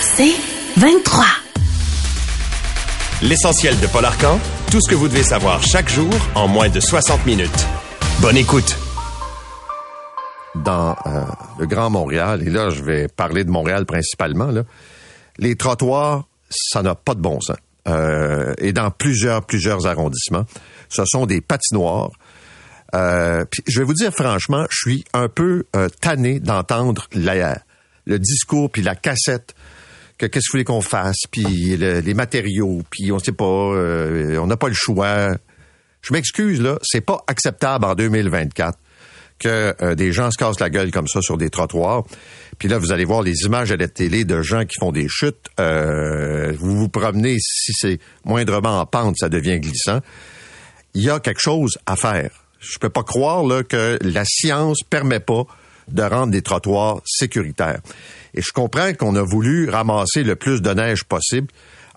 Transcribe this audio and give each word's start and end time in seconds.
C'est 0.00 0.34
23. 0.76 1.24
L'essentiel 3.22 3.78
de 3.80 3.86
Paul 3.86 4.04
Arcan, 4.04 4.38
tout 4.70 4.80
ce 4.80 4.88
que 4.88 4.94
vous 4.94 5.08
devez 5.08 5.22
savoir 5.22 5.62
chaque 5.62 5.88
jour 5.88 6.10
en 6.34 6.48
moins 6.48 6.68
de 6.68 6.80
60 6.80 7.26
minutes. 7.26 7.66
Bonne 8.20 8.36
écoute. 8.36 8.76
Dans 10.54 10.96
euh, 11.06 11.24
le 11.58 11.66
Grand 11.66 11.90
Montréal, 11.90 12.42
et 12.46 12.50
là 12.50 12.70
je 12.70 12.82
vais 12.82 13.08
parler 13.08 13.44
de 13.44 13.50
Montréal 13.50 13.86
principalement, 13.86 14.50
là, 14.50 14.62
les 15.38 15.56
trottoirs, 15.56 16.24
ça 16.50 16.82
n'a 16.82 16.94
pas 16.94 17.14
de 17.14 17.20
bon 17.20 17.40
sens. 17.40 17.56
Euh, 17.88 18.54
et 18.58 18.72
dans 18.72 18.90
plusieurs, 18.90 19.44
plusieurs 19.44 19.86
arrondissements, 19.86 20.44
ce 20.88 21.04
sont 21.06 21.26
des 21.26 21.40
patinoires. 21.40 22.10
Euh, 22.94 23.44
je 23.66 23.78
vais 23.78 23.84
vous 23.84 23.94
dire 23.94 24.12
franchement, 24.12 24.66
je 24.70 24.76
suis 24.76 25.04
un 25.14 25.28
peu 25.28 25.64
euh, 25.76 25.88
tanné 26.00 26.40
d'entendre 26.40 27.06
la, 27.12 27.58
le 28.10 28.18
discours 28.18 28.70
puis 28.70 28.82
la 28.82 28.94
cassette 28.94 29.54
que 30.18 30.26
qu'est-ce 30.26 30.44
que 30.48 30.52
vous 30.52 30.56
voulez 30.58 30.64
qu'on 30.64 30.82
fasse, 30.82 31.16
puis 31.30 31.76
le- 31.78 32.00
les 32.00 32.12
matériaux, 32.14 32.82
puis 32.90 33.10
on 33.10 33.18
sait 33.18 33.32
pas, 33.32 33.44
euh, 33.46 34.36
on 34.38 34.46
n'a 34.46 34.58
pas 34.58 34.68
le 34.68 34.74
choix. 34.74 35.30
Je 36.02 36.12
m'excuse 36.12 36.60
là, 36.60 36.78
c'est 36.82 37.00
pas 37.00 37.22
acceptable 37.26 37.86
en 37.86 37.94
2024 37.94 38.78
que 39.38 39.74
euh, 39.82 39.94
des 39.94 40.12
gens 40.12 40.30
se 40.30 40.36
cassent 40.36 40.60
la 40.60 40.68
gueule 40.68 40.90
comme 40.90 41.08
ça 41.08 41.22
sur 41.22 41.38
des 41.38 41.48
trottoirs. 41.48 42.04
Puis 42.58 42.68
là, 42.68 42.76
vous 42.76 42.92
allez 42.92 43.06
voir 43.06 43.22
les 43.22 43.44
images 43.46 43.72
à 43.72 43.76
la 43.78 43.88
télé 43.88 44.26
de 44.26 44.42
gens 44.42 44.66
qui 44.66 44.76
font 44.78 44.92
des 44.92 45.08
chutes. 45.08 45.46
Euh, 45.58 46.52
vous 46.58 46.76
vous 46.76 46.88
promenez, 46.90 47.38
si 47.40 47.72
c'est 47.72 47.98
moindrement 48.26 48.80
en 48.80 48.84
pente, 48.84 49.16
ça 49.18 49.30
devient 49.30 49.58
glissant. 49.58 50.00
Il 50.92 51.02
y 51.02 51.08
a 51.08 51.20
quelque 51.20 51.40
chose 51.40 51.78
à 51.86 51.96
faire. 51.96 52.30
Je 52.58 52.78
peux 52.78 52.90
pas 52.90 53.02
croire 53.04 53.42
que 53.66 53.98
la 54.02 54.24
science 54.26 54.80
permet 54.90 55.20
pas 55.20 55.46
de 55.94 56.02
rendre 56.02 56.32
des 56.32 56.42
trottoirs 56.42 57.02
sécuritaires. 57.04 57.80
Et 58.34 58.42
je 58.42 58.52
comprends 58.52 58.92
qu'on 58.94 59.16
a 59.16 59.22
voulu 59.22 59.68
ramasser 59.68 60.22
le 60.22 60.36
plus 60.36 60.62
de 60.62 60.70
neige 60.70 61.04
possible 61.04 61.48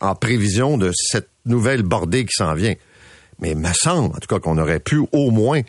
en 0.02 0.16
prévision 0.16 0.78
de 0.78 0.92
cette 0.94 1.30
nouvelle 1.46 1.84
bordée 1.84 2.26
qui 2.26 2.34
s'en 2.36 2.54
vient. 2.54 2.76
Mais 3.40 3.52
il 3.52 3.58
me 3.58 3.72
semble, 3.74 4.16
en 4.16 4.20
tout 4.20 4.28
cas, 4.28 4.40
qu'on 4.40 4.58
aurait 4.58 4.80
pu 4.80 5.02
au 5.12 5.32
moins 5.32 5.62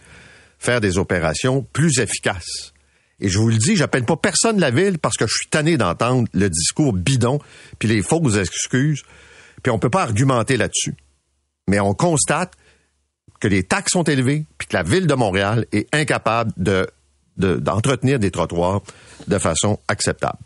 faire 0.58 0.80
des 0.80 0.98
opérations 0.98 1.66
plus 1.72 1.98
efficaces. 1.98 2.72
Et 3.20 3.28
je 3.28 3.38
vous 3.38 3.48
le 3.48 3.56
dis, 3.56 3.76
j'appelle 3.76 4.04
pas 4.04 4.16
personne 4.16 4.58
la 4.58 4.70
ville 4.70 4.98
parce 4.98 5.16
que 5.16 5.26
je 5.26 5.32
suis 5.32 5.48
tanné 5.48 5.76
d'entendre 5.76 6.28
le 6.32 6.50
discours 6.50 6.92
bidon 6.92 7.38
puis 7.78 7.88
les 7.88 8.02
fausses 8.02 8.36
excuses. 8.36 9.02
Puis 9.62 9.70
on 9.70 9.78
peut 9.78 9.90
pas 9.90 10.02
argumenter 10.02 10.56
là-dessus. 10.56 10.94
Mais 11.68 11.80
on 11.80 11.94
constate 11.94 12.52
que 13.40 13.48
les 13.48 13.62
taxes 13.62 13.92
sont 13.92 14.02
élevées 14.04 14.46
puis 14.58 14.68
que 14.68 14.76
la 14.76 14.82
ville 14.82 15.06
de 15.06 15.14
Montréal 15.14 15.66
est 15.72 15.86
incapable 15.94 16.52
de 16.56 16.88
de- 17.36 17.56
d'entretenir 17.56 18.18
des 18.18 18.30
trottoirs 18.30 18.80
de 19.26 19.38
façon 19.38 19.78
acceptable. 19.88 20.38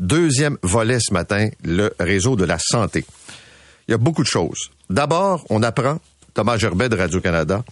Deuxième 0.00 0.58
volet 0.62 0.98
ce 1.00 1.12
matin, 1.12 1.48
le 1.64 1.92
réseau 2.00 2.36
de 2.36 2.44
la 2.44 2.58
santé. 2.58 3.04
Il 3.86 3.92
y 3.92 3.94
a 3.94 3.98
beaucoup 3.98 4.22
de 4.22 4.28
choses. 4.28 4.70
D'abord, 4.90 5.44
on 5.50 5.62
apprend, 5.62 5.98
Thomas 6.34 6.56
Gerbet 6.56 6.88
de 6.88 6.96
Radio-Canada, 6.96 7.64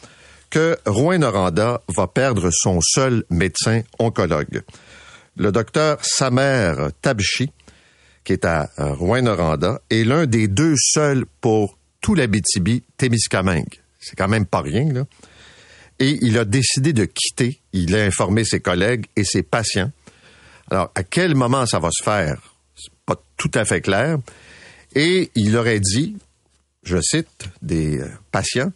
que 0.50 0.76
Rouen-Noranda 0.86 1.80
va 1.96 2.06
perdre 2.06 2.50
son 2.52 2.80
seul 2.82 3.24
médecin 3.30 3.82
oncologue. 3.98 4.62
Le 5.36 5.50
docteur 5.50 5.98
Samer 6.02 6.74
Tabchi, 7.00 7.50
qui 8.22 8.34
est 8.34 8.44
à 8.44 8.70
euh, 8.78 8.92
Rouen-Noranda, 8.92 9.80
est 9.90 10.04
l'un 10.04 10.26
des 10.26 10.46
deux 10.48 10.74
seuls 10.76 11.24
pour 11.40 11.78
tout 12.02 12.14
l'Abitibi-Témiscamingue. 12.14 13.80
C'est 13.98 14.16
quand 14.16 14.28
même 14.28 14.46
pas 14.46 14.60
rien, 14.60 14.92
là. 14.92 15.04
Et 15.98 16.18
il 16.22 16.38
a 16.38 16.44
décidé 16.44 16.92
de 16.92 17.04
quitter. 17.04 17.60
Il 17.72 17.94
a 17.94 18.04
informé 18.04 18.44
ses 18.44 18.60
collègues 18.60 19.06
et 19.16 19.24
ses 19.24 19.42
patients. 19.42 19.90
Alors, 20.70 20.90
à 20.94 21.02
quel 21.02 21.34
moment 21.34 21.66
ça 21.66 21.78
va 21.78 21.90
se 21.92 22.02
faire? 22.02 22.40
C'est 22.74 22.92
pas 23.06 23.20
tout 23.36 23.50
à 23.54 23.64
fait 23.64 23.80
clair. 23.80 24.18
Et 24.94 25.30
il 25.34 25.56
aurait 25.56 25.80
dit, 25.80 26.16
je 26.82 27.00
cite 27.00 27.48
des 27.60 28.00
euh, 28.00 28.08
patients, 28.30 28.72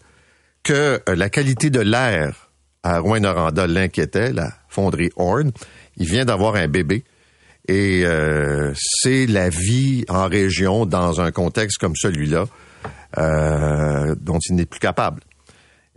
que 0.62 1.00
euh, 1.08 1.16
la 1.16 1.30
qualité 1.30 1.70
de 1.70 1.80
l'air 1.80 2.46
à 2.82 3.00
Rouen-Noranda 3.00 3.66
l'inquiétait, 3.66 4.32
la 4.32 4.52
fonderie 4.68 5.10
Horn. 5.16 5.50
Il 5.96 6.06
vient 6.06 6.24
d'avoir 6.24 6.54
un 6.54 6.68
bébé. 6.68 7.04
Et 7.68 8.02
euh, 8.04 8.72
c'est 8.76 9.26
la 9.26 9.48
vie 9.48 10.04
en 10.08 10.28
région 10.28 10.86
dans 10.86 11.20
un 11.20 11.32
contexte 11.32 11.78
comme 11.78 11.96
celui-là 11.96 12.46
euh, 13.18 14.14
dont 14.20 14.38
il 14.48 14.54
n'est 14.54 14.66
plus 14.66 14.78
capable. 14.78 15.22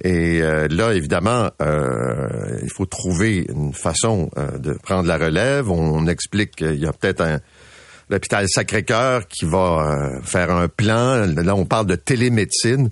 Et 0.02 0.42
euh, 0.42 0.68
là, 0.70 0.94
évidemment, 0.94 1.50
euh, 1.62 2.60
il 2.64 2.72
faut 2.72 2.86
trouver 2.86 3.46
une 3.50 3.74
façon 3.74 4.30
euh, 4.38 4.58
de 4.58 4.74
prendre 4.74 5.08
la 5.08 5.18
relève. 5.18 5.70
On 5.70 6.08
explique 6.08 6.56
qu'il 6.58 6.80
y 6.80 6.86
a 6.86 6.94
peut-être 6.94 7.22
un 7.22 7.40
l'hôpital 8.10 8.46
Sacré-Cœur 8.50 9.28
qui 9.28 9.46
va 9.46 9.58
euh, 10.18 10.22
faire 10.24 10.50
un 10.52 10.68
plan. 10.68 11.26
Là, 11.28 11.56
on 11.56 11.66
parle 11.66 11.86
de 11.86 11.96
télémédecine. 11.96 12.90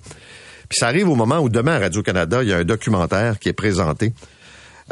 Puis 0.68 0.78
ça 0.78 0.86
arrive 0.86 1.08
au 1.08 1.16
moment 1.16 1.38
où 1.40 1.48
demain 1.48 1.76
à 1.76 1.78
Radio-Canada, 1.80 2.42
il 2.42 2.50
y 2.50 2.52
a 2.52 2.58
un 2.58 2.64
documentaire 2.64 3.38
qui 3.38 3.48
est 3.48 3.54
présenté. 3.54 4.12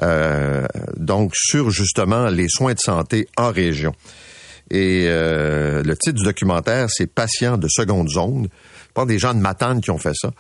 euh, 0.03 0.67
donc 0.97 1.33
sur 1.35 1.71
justement 1.71 2.27
les 2.29 2.49
soins 2.49 2.75
de 2.75 2.79
santé 2.81 3.29
en 3.37 3.51
région. 3.51 3.95
Et 4.71 5.05
euh, 5.07 5.83
le 5.83 5.97
titre 5.97 6.15
du 6.19 6.25
documentaire, 6.25 6.89
c'est 6.91 7.07
Patients 7.07 7.57
de 7.57 7.69
seconde 7.69 8.09
zone. 8.09 8.49
Pas 8.95 9.05
des 9.07 9.19
gens 9.19 9.33
de 9.35 9.39
Matane 9.39 9.81
qui 9.81 9.91
ont 9.91 9.99
fait 9.99 10.15
ça. 10.15 10.33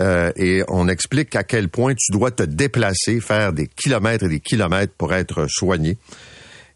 Euh, 0.00 0.32
et 0.36 0.62
on 0.68 0.88
explique 0.88 1.36
à 1.36 1.44
quel 1.44 1.68
point 1.68 1.94
tu 1.94 2.10
dois 2.10 2.30
te 2.30 2.42
déplacer, 2.42 3.20
faire 3.20 3.52
des 3.52 3.68
kilomètres 3.68 4.24
et 4.24 4.28
des 4.28 4.40
kilomètres 4.40 4.94
pour 4.96 5.14
être 5.14 5.46
soigné. 5.48 5.98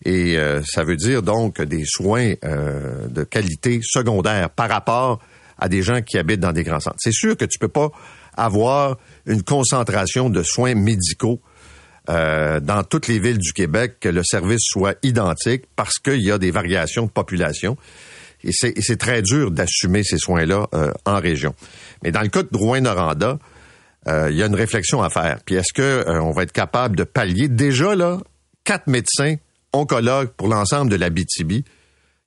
Et 0.05 0.39
euh, 0.39 0.63
ça 0.65 0.85
veut 0.85 0.97
dire 0.97 1.23
donc 1.23 1.61
des 1.61 1.85
soins 1.85 2.35
euh, 2.45 3.09
de 3.09 3.25
qualité 3.25 3.81
secondaire 3.83 4.51
par 4.51 4.69
rapport 4.69 5.19
à 5.59 5.69
des 5.69 5.83
gens 5.83 6.03
qui 6.03 6.19
habitent 6.19 6.41
dans 6.41 6.53
des 6.53 6.63
grands 6.63 6.79
centres. 6.79 6.99
C'est 7.01 7.13
sûr 7.13 7.37
que 7.37 7.45
tu 7.45 7.59
peux 7.59 7.69
pas 7.69 7.91
avoir 8.37 8.97
une 9.27 9.43
concentration 9.43 10.31
de 10.31 10.43
soins 10.45 10.75
médicaux 10.75 11.41
dans 12.07 12.85
toutes 12.89 13.07
les 13.07 13.19
villes 13.19 13.37
du 13.37 13.53
Québec, 13.53 13.97
que 14.01 14.09
le 14.09 14.23
service 14.25 14.63
soit 14.63 14.97
identique 15.03 15.65
parce 15.77 15.99
qu'il 15.99 16.23
y 16.23 16.31
a 16.31 16.39
des 16.39 16.51
variations 16.51 17.05
de 17.05 17.11
population. 17.11 17.77
Et 18.43 18.51
c'est 18.53 18.97
très 18.97 19.21
dur 19.21 19.51
d'assumer 19.51 20.03
ces 20.05 20.17
soins-là 20.17 20.69
en 21.05 21.21
région. 21.21 21.55
Mais 22.03 22.13
dans 22.13 22.23
le 22.23 22.29
cas 22.29 22.43
de 22.43 22.57
Rouen-Noranda, 22.57 23.39
euh, 24.07 24.31
il 24.31 24.37
y 24.37 24.43
a 24.43 24.47
une 24.47 24.55
réflexion 24.55 25.03
à 25.03 25.11
faire. 25.11 25.41
Puis 25.45 25.57
est-ce 25.57 25.73
que 25.73 25.83
euh, 25.83 26.23
on 26.23 26.33
va 26.33 26.43
être 26.43 26.53
capable 26.53 26.97
de 26.97 27.05
pallier? 27.05 27.49
Déjà 27.49 27.95
là 27.95 28.19
quatre 28.65 28.87
médecins 28.87 29.37
oncologues 29.73 30.29
pour 30.29 30.49
l'ensemble 30.49 30.91
de 30.91 30.97
la 30.97 31.11
BTB? 31.11 31.65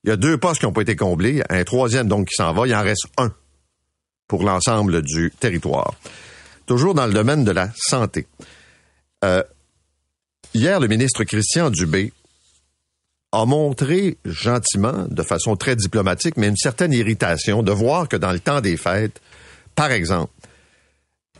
Il 0.04 0.08
y 0.08 0.10
a 0.10 0.16
deux 0.16 0.36
postes 0.36 0.60
qui 0.60 0.66
n'ont 0.66 0.72
pas 0.72 0.82
été 0.82 0.96
comblés, 0.96 1.42
un 1.48 1.62
troisième 1.64 2.08
donc 2.08 2.28
qui 2.28 2.34
s'en 2.34 2.52
va. 2.52 2.66
Il 2.66 2.74
en 2.74 2.82
reste 2.82 3.06
un 3.18 3.32
pour 4.26 4.42
l'ensemble 4.42 5.02
du 5.02 5.30
territoire. 5.38 5.94
Toujours 6.66 6.94
dans 6.94 7.06
le 7.06 7.12
domaine 7.12 7.44
de 7.44 7.52
la 7.52 7.70
santé. 7.76 8.26
Euh, 9.24 9.42
hier, 10.54 10.80
le 10.80 10.88
ministre 10.88 11.22
Christian 11.24 11.70
Dubé 11.70 12.12
a 13.32 13.44
montré 13.46 14.18
gentiment, 14.24 15.06
de 15.08 15.22
façon 15.22 15.56
très 15.56 15.76
diplomatique, 15.76 16.36
mais 16.36 16.48
une 16.48 16.56
certaine 16.56 16.92
irritation 16.92 17.62
de 17.62 17.72
voir 17.72 18.08
que 18.08 18.16
dans 18.16 18.32
le 18.32 18.40
temps 18.40 18.60
des 18.60 18.76
fêtes, 18.76 19.20
par 19.74 19.90
exemple, 19.90 20.32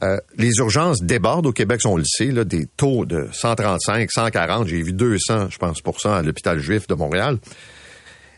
euh, 0.03 0.19
les 0.37 0.51
urgences 0.59 1.03
débordent 1.03 1.47
au 1.47 1.53
Québec, 1.53 1.81
on 1.85 1.97
le 1.97 2.05
sait, 2.05 2.33
des 2.45 2.67
taux 2.67 3.05
de 3.05 3.29
135, 3.33 4.11
140, 4.11 4.67
j'ai 4.67 4.83
vu 4.83 4.93
200, 4.93 5.51
je 5.51 5.59
pense, 5.59 5.81
pour 5.81 6.01
cent 6.01 6.13
à 6.13 6.23
l'hôpital 6.23 6.59
juif 6.59 6.89
de 6.89 6.95
Montréal. 6.95 7.39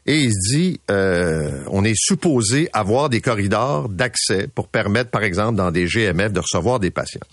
Et 0.06 0.19
il 0.19 0.32
se 0.32 0.55
dit, 0.55 0.81
euh, 0.91 1.62
on 1.69 1.82
est 1.82 1.96
supposé 1.96 2.69
avoir 2.75 3.08
des 3.08 3.23
corridors 3.23 3.88
d'accès 3.88 4.49
pour 4.55 4.69
permettre, 4.69 5.11
par 5.11 5.23
exemple, 5.23 5.56
dans 5.56 5.70
des 5.70 5.87
GMF, 5.87 6.32
de 6.32 6.40
recevoir 6.40 6.79
des 6.79 6.90
patients. 6.90 7.26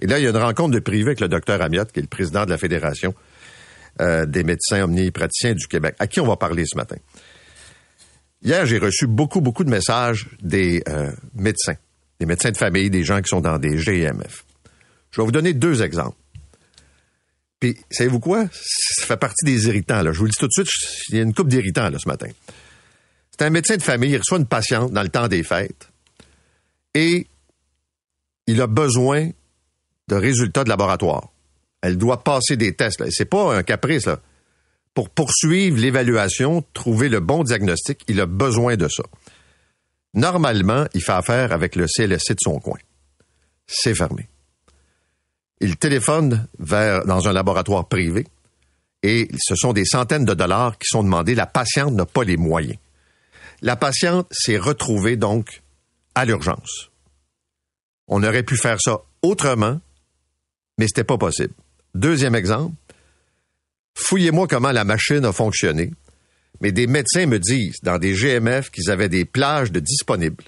Et 0.00 0.08
là, 0.08 0.18
il 0.18 0.24
y 0.24 0.26
a 0.26 0.30
une 0.30 0.36
rencontre 0.36 0.74
de 0.74 0.80
privé 0.80 1.10
avec 1.10 1.20
le 1.20 1.28
docteur 1.28 1.62
Amiot, 1.62 1.84
qui 1.84 2.00
est 2.00 2.02
le 2.02 2.08
président 2.08 2.44
de 2.44 2.50
la 2.50 2.58
Fédération 2.58 3.14
euh, 4.00 4.26
des 4.26 4.42
médecins 4.42 4.82
omnipraticiens 4.82 5.54
du 5.54 5.68
Québec, 5.68 5.94
à 6.00 6.08
qui 6.08 6.20
on 6.20 6.26
va 6.26 6.36
parler 6.36 6.64
ce 6.66 6.76
matin. 6.76 6.96
Hier, 8.46 8.64
j'ai 8.64 8.78
reçu 8.78 9.08
beaucoup, 9.08 9.40
beaucoup 9.40 9.64
de 9.64 9.70
messages 9.70 10.28
des 10.40 10.80
euh, 10.88 11.10
médecins, 11.34 11.74
des 12.20 12.26
médecins 12.26 12.52
de 12.52 12.56
famille, 12.56 12.90
des 12.90 13.02
gens 13.02 13.20
qui 13.20 13.26
sont 13.28 13.40
dans 13.40 13.58
des 13.58 13.76
GMF. 13.76 14.44
Je 15.10 15.20
vais 15.20 15.24
vous 15.24 15.32
donner 15.32 15.52
deux 15.52 15.82
exemples. 15.82 16.16
Puis, 17.58 17.76
savez-vous 17.90 18.20
quoi? 18.20 18.46
Ça 18.52 19.04
fait 19.04 19.16
partie 19.16 19.44
des 19.44 19.66
irritants. 19.66 20.00
Là. 20.00 20.12
Je 20.12 20.18
vous 20.20 20.26
le 20.26 20.30
dis 20.30 20.36
tout 20.38 20.46
de 20.46 20.52
suite, 20.52 20.68
il 21.08 21.16
y 21.16 21.18
a 21.18 21.22
une 21.22 21.34
coupe 21.34 21.48
d'irritants 21.48 21.90
là, 21.90 21.98
ce 21.98 22.06
matin. 22.06 22.28
C'est 23.32 23.44
un 23.44 23.50
médecin 23.50 23.78
de 23.78 23.82
famille, 23.82 24.10
il 24.10 24.18
reçoit 24.18 24.38
une 24.38 24.46
patiente 24.46 24.92
dans 24.92 25.02
le 25.02 25.08
temps 25.08 25.26
des 25.26 25.42
fêtes 25.42 25.88
et 26.94 27.26
il 28.46 28.60
a 28.60 28.68
besoin 28.68 29.28
de 30.06 30.14
résultats 30.14 30.62
de 30.62 30.68
laboratoire. 30.68 31.32
Elle 31.80 31.98
doit 31.98 32.22
passer 32.22 32.56
des 32.56 32.76
tests. 32.76 33.02
C'est 33.10 33.24
pas 33.24 33.56
un 33.56 33.64
caprice. 33.64 34.06
Là. 34.06 34.20
Pour 34.96 35.10
poursuivre 35.10 35.76
l'évaluation, 35.78 36.64
trouver 36.72 37.10
le 37.10 37.20
bon 37.20 37.44
diagnostic, 37.44 38.02
il 38.08 38.18
a 38.18 38.24
besoin 38.24 38.76
de 38.76 38.88
ça. 38.88 39.02
Normalement, 40.14 40.86
il 40.94 41.02
fait 41.02 41.12
affaire 41.12 41.52
avec 41.52 41.76
le 41.76 41.86
CLSC 41.86 42.30
de 42.30 42.40
son 42.40 42.58
coin. 42.60 42.78
C'est 43.66 43.94
fermé. 43.94 44.26
Il 45.60 45.76
téléphone 45.76 46.48
vers, 46.58 47.04
dans 47.04 47.28
un 47.28 47.34
laboratoire 47.34 47.86
privé 47.88 48.26
et 49.02 49.28
ce 49.38 49.54
sont 49.54 49.74
des 49.74 49.84
centaines 49.84 50.24
de 50.24 50.32
dollars 50.32 50.78
qui 50.78 50.86
sont 50.86 51.02
demandés. 51.02 51.34
La 51.34 51.44
patiente 51.44 51.92
n'a 51.92 52.06
pas 52.06 52.24
les 52.24 52.38
moyens. 52.38 52.78
La 53.60 53.76
patiente 53.76 54.26
s'est 54.30 54.56
retrouvée 54.56 55.16
donc 55.16 55.62
à 56.14 56.24
l'urgence. 56.24 56.90
On 58.08 58.22
aurait 58.22 58.44
pu 58.44 58.56
faire 58.56 58.80
ça 58.80 59.02
autrement, 59.20 59.78
mais 60.78 60.86
c'était 60.86 61.04
pas 61.04 61.18
possible. 61.18 61.52
Deuxième 61.94 62.34
exemple, 62.34 62.74
fouillez-moi 63.96 64.46
comment 64.46 64.72
la 64.72 64.84
machine 64.84 65.24
a 65.24 65.32
fonctionné, 65.32 65.90
mais 66.60 66.70
des 66.70 66.86
médecins 66.86 67.26
me 67.26 67.38
disent 67.38 67.80
dans 67.82 67.98
des 67.98 68.14
GMF 68.14 68.70
qu'ils 68.70 68.90
avaient 68.90 69.08
des 69.08 69.24
plages 69.24 69.72
de 69.72 69.80
disponibles 69.80 70.44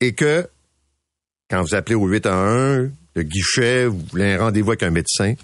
et 0.00 0.14
que 0.14 0.48
quand 1.48 1.62
vous 1.62 1.74
appelez 1.74 1.94
au 1.94 2.06
811, 2.06 2.90
le 3.14 3.22
guichet, 3.22 3.86
vous 3.86 4.04
voulez 4.10 4.32
un 4.32 4.38
rendez-vous 4.38 4.70
avec 4.70 4.82
un 4.82 4.90
médecin, 4.90 5.34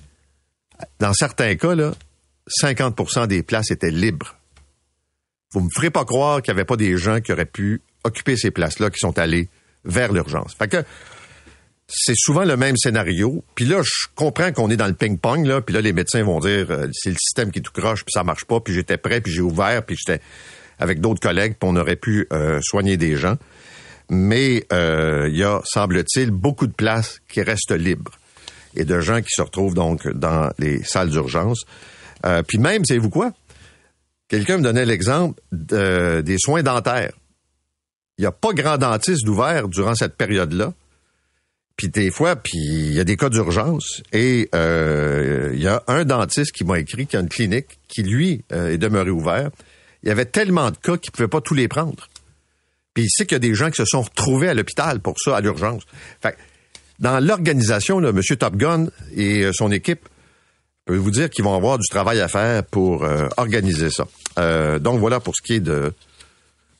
dans 0.98 1.12
certains 1.12 1.54
cas, 1.54 1.74
là, 1.74 1.94
50% 2.62 3.28
des 3.28 3.42
places 3.42 3.70
étaient 3.70 3.90
libres. 3.90 4.34
Vous 5.52 5.60
me 5.60 5.68
ferez 5.74 5.90
pas 5.90 6.04
croire 6.04 6.42
qu'il 6.42 6.52
n'y 6.52 6.58
avait 6.58 6.66
pas 6.66 6.76
des 6.76 6.96
gens 6.96 7.20
qui 7.20 7.32
auraient 7.32 7.44
pu 7.44 7.80
occuper 8.04 8.36
ces 8.36 8.50
places-là, 8.50 8.90
qui 8.90 8.98
sont 8.98 9.16
allés 9.18 9.48
vers 9.84 10.12
l'urgence. 10.12 10.54
Fait 10.54 10.68
que 10.68 10.84
c'est 11.88 12.14
souvent 12.16 12.44
le 12.44 12.56
même 12.56 12.76
scénario. 12.76 13.44
Puis 13.54 13.64
là, 13.64 13.82
je 13.82 14.06
comprends 14.14 14.52
qu'on 14.52 14.70
est 14.70 14.76
dans 14.76 14.86
le 14.86 14.94
ping-pong, 14.94 15.46
là. 15.46 15.60
Puis 15.60 15.74
là, 15.74 15.80
les 15.80 15.92
médecins 15.92 16.22
vont 16.22 16.40
dire, 16.40 16.70
euh, 16.70 16.88
c'est 16.92 17.10
le 17.10 17.16
système 17.16 17.50
qui 17.50 17.60
tout 17.60 17.72
croche, 17.72 18.04
puis 18.04 18.12
ça 18.12 18.24
marche 18.24 18.44
pas. 18.44 18.60
Puis 18.60 18.74
j'étais 18.74 18.96
prêt, 18.96 19.20
puis 19.20 19.32
j'ai 19.32 19.42
ouvert, 19.42 19.84
puis 19.84 19.96
j'étais 19.96 20.22
avec 20.78 21.00
d'autres 21.00 21.20
collègues, 21.20 21.56
puis 21.60 21.68
on 21.70 21.76
aurait 21.76 21.96
pu 21.96 22.26
euh, 22.32 22.60
soigner 22.62 22.96
des 22.96 23.16
gens. 23.16 23.36
Mais 24.08 24.66
euh, 24.72 25.28
il 25.28 25.36
y 25.36 25.44
a, 25.44 25.60
semble-t-il, 25.64 26.30
beaucoup 26.30 26.66
de 26.66 26.72
places 26.72 27.20
qui 27.28 27.42
restent 27.42 27.72
libres 27.72 28.12
et 28.74 28.84
de 28.84 29.00
gens 29.00 29.20
qui 29.20 29.30
se 29.30 29.42
retrouvent 29.42 29.74
donc 29.74 30.08
dans 30.08 30.50
les 30.58 30.82
salles 30.82 31.10
d'urgence. 31.10 31.64
puis 32.48 32.58
même, 32.58 32.84
savez-vous 32.84 33.10
quoi? 33.10 33.32
Quelqu'un 34.28 34.56
me 34.56 34.62
donnait 34.62 34.86
l'exemple 34.86 35.40
des 35.52 36.36
soins 36.38 36.62
dentaires. 36.62 37.12
Il 38.16 38.22
n'y 38.22 38.26
a 38.26 38.32
pas 38.32 38.54
grand 38.54 38.78
dentiste 38.78 39.24
d'ouvert 39.24 39.68
durant 39.68 39.94
cette 39.94 40.16
période-là. 40.16 40.72
Puis 41.82 41.90
des 41.90 42.12
fois, 42.12 42.36
puis 42.36 42.60
il 42.60 42.92
y 42.92 43.00
a 43.00 43.04
des 43.04 43.16
cas 43.16 43.28
d'urgence 43.28 44.04
et 44.12 44.48
euh, 44.54 45.50
il 45.52 45.60
y 45.60 45.66
a 45.66 45.82
un 45.88 46.04
dentiste 46.04 46.52
qui 46.52 46.62
m'a 46.62 46.78
écrit 46.78 47.08
qu'il 47.08 47.16
y 47.16 47.20
a 47.20 47.22
une 47.22 47.28
clinique 47.28 47.80
qui, 47.88 48.04
lui, 48.04 48.44
euh, 48.52 48.70
est 48.70 48.78
demeuré 48.78 49.10
ouvert. 49.10 49.50
Il 50.04 50.08
y 50.08 50.12
avait 50.12 50.26
tellement 50.26 50.70
de 50.70 50.76
cas 50.76 50.96
qu'il 50.96 51.10
pouvait 51.10 51.26
pas 51.26 51.40
tous 51.40 51.54
les 51.54 51.66
prendre. 51.66 52.08
Puis 52.94 53.02
il 53.02 53.10
sait 53.10 53.26
qu'il 53.26 53.34
y 53.34 53.36
a 53.36 53.40
des 53.40 53.56
gens 53.56 53.68
qui 53.68 53.78
se 53.78 53.84
sont 53.84 54.02
retrouvés 54.02 54.48
à 54.48 54.54
l'hôpital 54.54 55.00
pour 55.00 55.16
ça, 55.18 55.36
à 55.36 55.40
l'urgence. 55.40 55.82
Fait 56.22 56.36
dans 57.00 57.18
l'organisation, 57.18 58.00
M. 58.00 58.20
Top 58.38 58.54
Gun 58.54 58.86
et 59.16 59.42
euh, 59.42 59.50
son 59.52 59.72
équipe, 59.72 60.08
je 60.86 60.92
peux 60.92 60.98
vous 60.98 61.10
dire 61.10 61.30
qu'ils 61.30 61.42
vont 61.42 61.56
avoir 61.56 61.78
du 61.78 61.88
travail 61.88 62.20
à 62.20 62.28
faire 62.28 62.62
pour 62.62 63.04
organiser 63.36 63.88
ça. 63.90 64.06
donc 64.78 65.00
voilà 65.00 65.18
pour 65.18 65.34
ce 65.34 65.42
qui 65.42 65.54
est 65.54 65.60
de, 65.60 65.92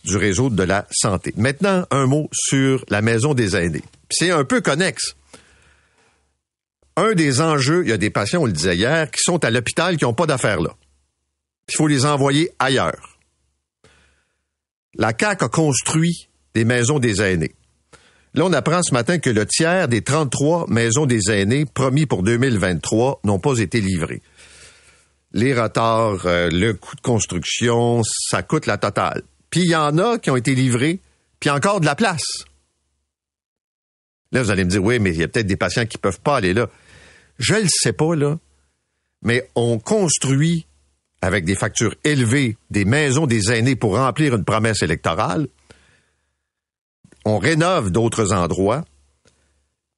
du 0.04 0.16
réseau 0.16 0.48
de 0.48 0.62
la 0.62 0.86
santé. 0.90 1.32
Maintenant, 1.36 1.86
un 1.90 2.06
mot 2.06 2.28
sur 2.32 2.84
la 2.88 3.02
maison 3.02 3.34
des 3.34 3.56
aînés. 3.56 3.82
C'est 4.12 4.30
un 4.30 4.44
peu 4.44 4.60
connexe. 4.60 5.16
Un 6.96 7.14
des 7.14 7.40
enjeux, 7.40 7.82
il 7.84 7.88
y 7.88 7.92
a 7.92 7.96
des 7.96 8.10
patients, 8.10 8.42
on 8.42 8.46
le 8.46 8.52
disait 8.52 8.76
hier, 8.76 9.10
qui 9.10 9.22
sont 9.22 9.42
à 9.44 9.50
l'hôpital 9.50 9.96
qui 9.96 10.04
n'ont 10.04 10.12
pas 10.12 10.26
d'affaires 10.26 10.60
là. 10.60 10.70
Il 11.68 11.76
faut 11.76 11.86
les 11.86 12.04
envoyer 12.04 12.50
ailleurs. 12.58 13.18
La 14.94 15.14
CAQ 15.18 15.44
a 15.44 15.48
construit 15.48 16.28
des 16.54 16.66
maisons 16.66 16.98
des 16.98 17.22
aînés. 17.22 17.54
Là, 18.34 18.44
on 18.44 18.52
apprend 18.52 18.82
ce 18.82 18.92
matin 18.92 19.18
que 19.18 19.30
le 19.30 19.46
tiers 19.46 19.88
des 19.88 20.02
33 20.02 20.66
maisons 20.68 21.06
des 21.06 21.30
aînés 21.30 21.64
promis 21.64 22.04
pour 22.04 22.22
2023 22.22 23.20
n'ont 23.24 23.38
pas 23.38 23.58
été 23.58 23.80
livrés. 23.80 24.22
Les 25.32 25.54
retards, 25.54 26.26
euh, 26.26 26.50
le 26.50 26.74
coût 26.74 26.96
de 26.96 27.00
construction, 27.00 28.02
ça 28.04 28.42
coûte 28.42 28.66
la 28.66 28.76
totale. 28.76 29.22
Puis 29.48 29.62
il 29.62 29.70
y 29.70 29.76
en 29.76 29.96
a 29.96 30.18
qui 30.18 30.30
ont 30.30 30.36
été 30.36 30.54
livrés, 30.54 31.00
puis 31.40 31.48
encore 31.48 31.80
de 31.80 31.86
la 31.86 31.94
place. 31.94 32.44
Là, 34.32 34.42
vous 34.42 34.50
allez 34.50 34.64
me 34.64 34.70
dire, 34.70 34.82
oui, 34.82 34.98
mais 34.98 35.10
il 35.10 35.20
y 35.20 35.22
a 35.22 35.28
peut-être 35.28 35.46
des 35.46 35.56
patients 35.56 35.86
qui 35.86 35.98
peuvent 35.98 36.20
pas 36.20 36.36
aller 36.36 36.54
là. 36.54 36.68
Je 37.38 37.54
le 37.54 37.68
sais 37.68 37.92
pas, 37.92 38.14
là. 38.16 38.38
Mais 39.22 39.48
on 39.54 39.78
construit 39.78 40.66
avec 41.20 41.44
des 41.44 41.54
factures 41.54 41.94
élevées 42.02 42.56
des 42.70 42.84
maisons 42.84 43.26
des 43.26 43.52
aînés 43.52 43.76
pour 43.76 43.96
remplir 43.96 44.34
une 44.34 44.44
promesse 44.44 44.82
électorale. 44.82 45.46
On 47.24 47.38
rénove 47.38 47.90
d'autres 47.90 48.32
endroits. 48.32 48.84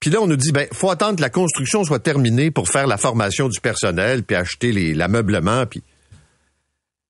Puis 0.01 0.11
là, 0.11 0.21
on 0.21 0.27
nous 0.27 0.37
dit, 0.37 0.53
ben, 0.53 0.69
faut 0.73 0.91
attendre 0.91 1.17
que 1.17 1.23
la 1.23 1.31
construction 1.31 1.83
soit 1.85 2.01
terminée 2.01 2.51
pour 2.51 2.69
faire 2.69 2.87
la 2.87 2.99
formation 2.99 3.49
du 3.49 3.59
personnel, 3.61 4.23
puis 4.23 4.37
acheter 4.37 4.73
l'ameublement, 4.93 5.65
puis... 5.65 5.83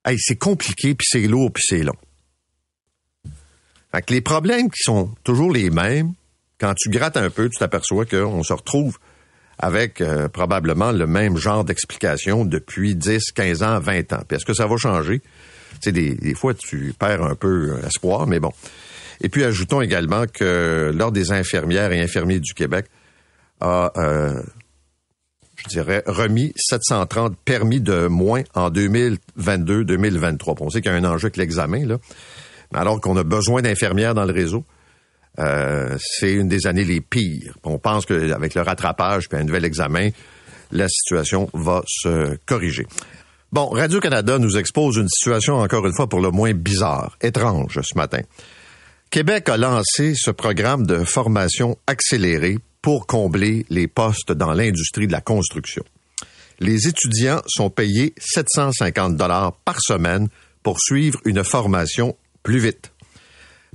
Hey, 0.07 0.19
c'est 0.21 0.37
compliqué, 0.37 0.95
puis 0.95 1.07
c'est 1.11 1.27
lourd, 1.27 1.51
puis 1.53 1.65
c'est 1.67 1.83
long. 1.83 1.97
Fait 3.91 4.03
que 4.03 4.13
les 4.13 4.21
problèmes 4.21 4.71
qui 4.71 4.83
sont 4.83 5.15
toujours 5.25 5.51
les 5.51 5.71
mêmes, 5.71 6.13
quand 6.59 6.75
tu 6.75 6.91
grattes 6.91 7.17
un 7.17 7.31
peu, 7.31 7.49
tu 7.49 7.59
t'aperçois 7.59 8.05
qu'on 8.05 8.43
se 8.43 8.53
retrouve 8.53 8.99
avec 9.59 10.01
euh, 10.01 10.29
probablement 10.29 10.93
le 10.93 11.07
même 11.07 11.37
genre 11.37 11.65
d'explication 11.65 12.45
depuis 12.45 12.95
10, 12.95 13.33
15 13.33 13.63
ans, 13.63 13.79
20 13.79 14.13
ans. 14.13 14.23
Puis 14.27 14.37
est-ce 14.37 14.45
que 14.45 14.55
ça 14.55 14.67
va 14.67 14.77
changer? 14.77 15.21
Tu 15.81 15.91
sais, 15.91 15.93
des, 15.93 16.35
fois, 16.35 16.55
tu 16.55 16.95
perds 16.99 17.23
un 17.23 17.35
peu 17.35 17.77
espoir, 17.87 18.23
euh, 18.23 18.27
mais 18.27 18.41
bon. 18.41 18.53
Et 19.21 19.29
puis, 19.29 19.45
ajoutons 19.45 19.81
également 19.81 20.25
que 20.27 20.93
l'Ordre 20.95 21.15
des 21.15 21.31
infirmières 21.31 21.93
et 21.93 22.01
infirmiers 22.01 22.41
du 22.41 22.53
Québec 22.53 22.87
a, 23.61 23.93
euh, 23.97 24.43
je 25.57 25.69
dirais, 25.69 26.03
remis 26.07 26.53
730 26.57 27.37
permis 27.45 27.81
de 27.81 28.09
moins 28.09 28.43
en 28.55 28.71
2022-2023. 28.71 30.57
On 30.61 30.71
sait 30.71 30.81
qu'il 30.81 30.91
y 30.91 30.95
a 30.95 30.99
un 30.99 31.05
enjeu 31.05 31.27
avec 31.27 31.37
l'examen, 31.37 31.87
là 31.87 31.99
alors 32.75 33.01
qu'on 33.01 33.17
a 33.17 33.23
besoin 33.23 33.63
d'infirmières 33.63 34.15
dans 34.15 34.25
le 34.25 34.33
réseau. 34.33 34.65
Euh, 35.39 35.97
c'est 35.99 36.33
une 36.33 36.49
des 36.49 36.67
années 36.67 36.85
les 36.85 37.01
pires. 37.01 37.55
On 37.65 37.79
pense 37.79 38.07
qu'avec 38.07 38.55
le 38.55 38.63
rattrapage 38.63 39.29
puis 39.29 39.39
un 39.39 39.45
nouvel 39.45 39.65
examen, 39.65 40.11
la 40.71 40.89
situation 40.89 41.51
va 41.53 41.83
se 41.87 42.37
corriger. 42.47 42.87
Bon, 43.53 43.69
Radio-Canada 43.69 44.39
nous 44.39 44.57
expose 44.57 44.97
une 44.97 45.09
situation 45.09 45.57
encore 45.57 45.87
une 45.87 45.95
fois 45.95 46.09
pour 46.09 46.21
le 46.21 46.31
moins 46.31 46.53
bizarre, 46.53 47.17
étrange 47.21 47.81
ce 47.83 47.97
matin. 47.97 48.21
Québec 49.11 49.49
a 49.49 49.57
lancé 49.57 50.15
ce 50.17 50.33
programme 50.33 50.87
de 50.87 51.05
formation 51.05 51.79
accélérée 51.87 52.59
pour 52.83 53.07
combler 53.07 53.65
les 53.71 53.87
postes 53.87 54.33
dans 54.33 54.53
l'industrie 54.53 55.07
de 55.07 55.13
la 55.13 55.21
construction. 55.21 55.85
Les 56.61 56.89
étudiants 56.89 57.41
sont 57.47 57.71
payés 57.71 58.15
750 58.19 59.17
dollars 59.17 59.53
par 59.65 59.81
semaine 59.81 60.29
pour 60.63 60.81
suivre 60.81 61.21
une 61.25 61.45
formation 61.45 62.17
plus 62.43 62.59
vite. 62.59 62.93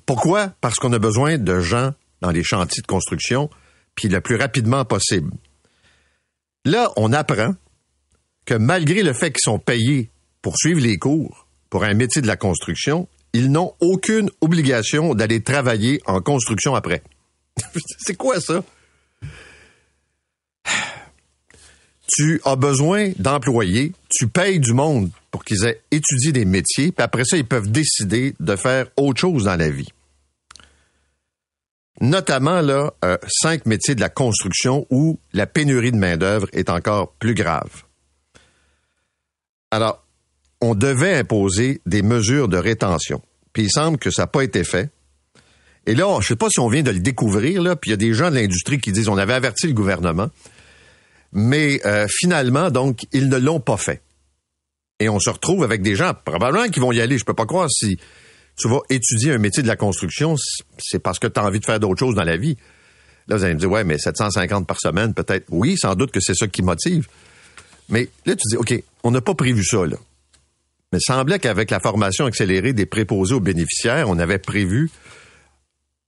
Pourquoi? 0.10 0.52
Parce 0.60 0.78
qu'on 0.78 0.92
a 0.94 0.98
besoin 0.98 1.38
de 1.38 1.60
gens 1.60 1.94
dans 2.22 2.32
les 2.32 2.44
chantiers 2.44 2.82
de 2.82 2.88
construction, 2.88 3.48
puis 3.94 4.08
le 4.08 4.22
plus 4.22 4.38
rapidement 4.38 4.84
possible. 4.84 5.30
Là, 6.66 6.92
on 6.96 7.14
apprend 7.14 7.54
que 8.48 8.56
malgré 8.56 9.04
le 9.04 9.14
fait 9.14 9.30
qu'ils 9.30 9.44
sont 9.44 9.60
payés 9.60 10.10
pour 10.42 10.58
suivre 10.58 10.80
les 10.80 10.98
cours 10.98 11.46
pour 11.70 11.84
un 11.84 11.94
métier 11.94 12.24
de 12.24 12.28
la 12.28 12.38
construction, 12.38 13.08
ils 13.34 13.52
n'ont 13.52 13.76
aucune 13.82 14.32
obligation 14.42 15.14
d'aller 15.14 15.44
travailler 15.44 16.02
en 16.08 16.22
construction 16.22 16.74
après. 16.74 17.04
C'est 18.00 18.16
quoi 18.16 18.42
ça? 18.42 18.64
Tu 22.08 22.42
as 22.46 22.56
besoin 22.56 23.12
d'employés, 23.20 23.94
tu 24.10 24.28
payes 24.28 24.60
du 24.60 24.74
monde 24.74 25.12
pour 25.30 25.44
qu'ils 25.44 25.66
aient 25.66 25.82
étudié 25.92 26.32
des 26.32 26.46
métiers, 26.46 26.92
puis 26.92 27.04
après 27.04 27.26
ça, 27.26 27.38
ils 27.38 27.46
peuvent 27.46 27.70
décider 27.70 28.34
de 28.40 28.56
faire 28.56 28.88
autre 28.98 29.22
chose 29.22 29.44
dans 29.44 29.56
la 29.56 29.70
vie. 29.70 29.90
Notamment, 32.02 32.62
là, 32.62 32.94
euh, 33.04 33.18
cinq 33.28 33.66
métiers 33.66 33.96
de 33.96 34.02
la 34.02 34.10
construction 34.10 34.88
où 34.90 35.20
la 35.34 35.48
pénurie 35.48 35.92
de 35.92 35.98
main-d'œuvre 35.98 36.48
est 36.54 36.70
encore 36.70 37.14
plus 37.14 37.34
grave. 37.34 37.84
Alors, 39.72 40.06
on 40.62 40.76
devait 40.76 41.16
imposer 41.16 41.82
des 41.86 42.02
mesures 42.02 42.48
de 42.48 42.58
rétention. 42.58 43.22
Puis 43.54 43.64
il 43.64 43.70
semble 43.70 43.98
que 43.98 44.12
ça 44.12 44.24
n'a 44.24 44.28
pas 44.28 44.44
été 44.44 44.64
fait. 44.64 44.90
Et 45.86 45.96
là, 45.96 46.14
je 46.16 46.18
ne 46.18 46.24
sais 46.24 46.36
pas 46.36 46.50
si 46.50 46.60
on 46.60 46.70
vient 46.70 46.84
de 46.84 46.92
le 46.92 47.00
découvrir, 47.00 47.62
là, 47.62 47.76
puis 47.76 47.90
il 47.90 47.92
y 47.92 47.94
a 47.94 47.98
des 47.98 48.14
gens 48.14 48.30
de 48.30 48.36
l'industrie 48.36 48.80
qui 48.80 48.92
disent 48.92 49.10
on 49.10 49.18
avait 49.18 49.34
averti 49.34 49.68
le 49.68 49.74
gouvernement. 49.74 50.30
Mais 51.32 51.82
euh, 51.86 52.08
finalement, 52.10 52.72
donc, 52.72 53.06
ils 53.12 53.30
ne 53.30 53.38
l'ont 53.38 53.60
pas 53.60 53.78
fait. 53.78 54.02
Et 55.00 55.10
on 55.10 55.20
se 55.20 55.30
retrouve 55.30 55.64
avec 55.64 55.82
des 55.82 55.96
gens, 55.96 56.14
probablement, 56.14 56.68
qui 56.68 56.80
vont 56.80 56.92
y 56.92 57.00
aller. 57.00 57.18
Je 57.18 57.26
peux 57.26 57.34
pas 57.34 57.46
croire 57.46 57.70
si 57.70 57.98
tu 58.60 58.68
vas 58.68 58.82
étudier 58.90 59.34
un 59.34 59.38
métier 59.38 59.64
de 59.64 59.68
la 59.68 59.76
construction, 59.76 60.36
c'est 60.78 61.00
parce 61.00 61.18
que 61.18 61.28
tu 61.28 61.40
as 61.40 61.44
envie 61.44 61.60
de 61.60 61.66
faire 61.66 61.80
d'autres 61.80 62.00
choses 62.00 62.16
dans 62.16 62.24
la 62.24 62.38
vie. 62.38 62.58
Là, 63.28 63.38
vous 63.38 63.44
allez 63.44 63.54
me 63.54 63.60
dire, 63.60 63.72
ouais, 63.72 63.84
mais 63.84 63.98
750 63.98 64.68
par 64.68 64.80
semaine, 64.80 65.14
peut-être. 65.14 65.46
Oui, 65.50 65.78
sans 65.78 65.96
doute 65.96 66.12
que 66.12 66.20
c'est 66.20 66.36
ça 66.36 66.48
qui 66.48 66.62
motive. 66.62 67.08
Mais 67.88 68.10
là, 68.26 68.36
tu 68.36 68.44
dis, 68.50 68.58
OK, 68.58 68.84
on 69.04 69.12
n'a 69.12 69.22
pas 69.22 69.34
prévu 69.34 69.64
ça, 69.64 69.86
là. 69.86 69.98
Mais 70.92 70.98
il 71.00 71.06
semblait 71.06 71.38
qu'avec 71.40 71.70
la 71.70 71.80
formation 71.80 72.26
accélérée 72.26 72.74
des 72.74 72.88
préposés 72.88 73.36
aux 73.36 73.40
bénéficiaires, 73.40 74.10
on 74.10 74.18
avait 74.18 74.40
prévu 74.40 74.90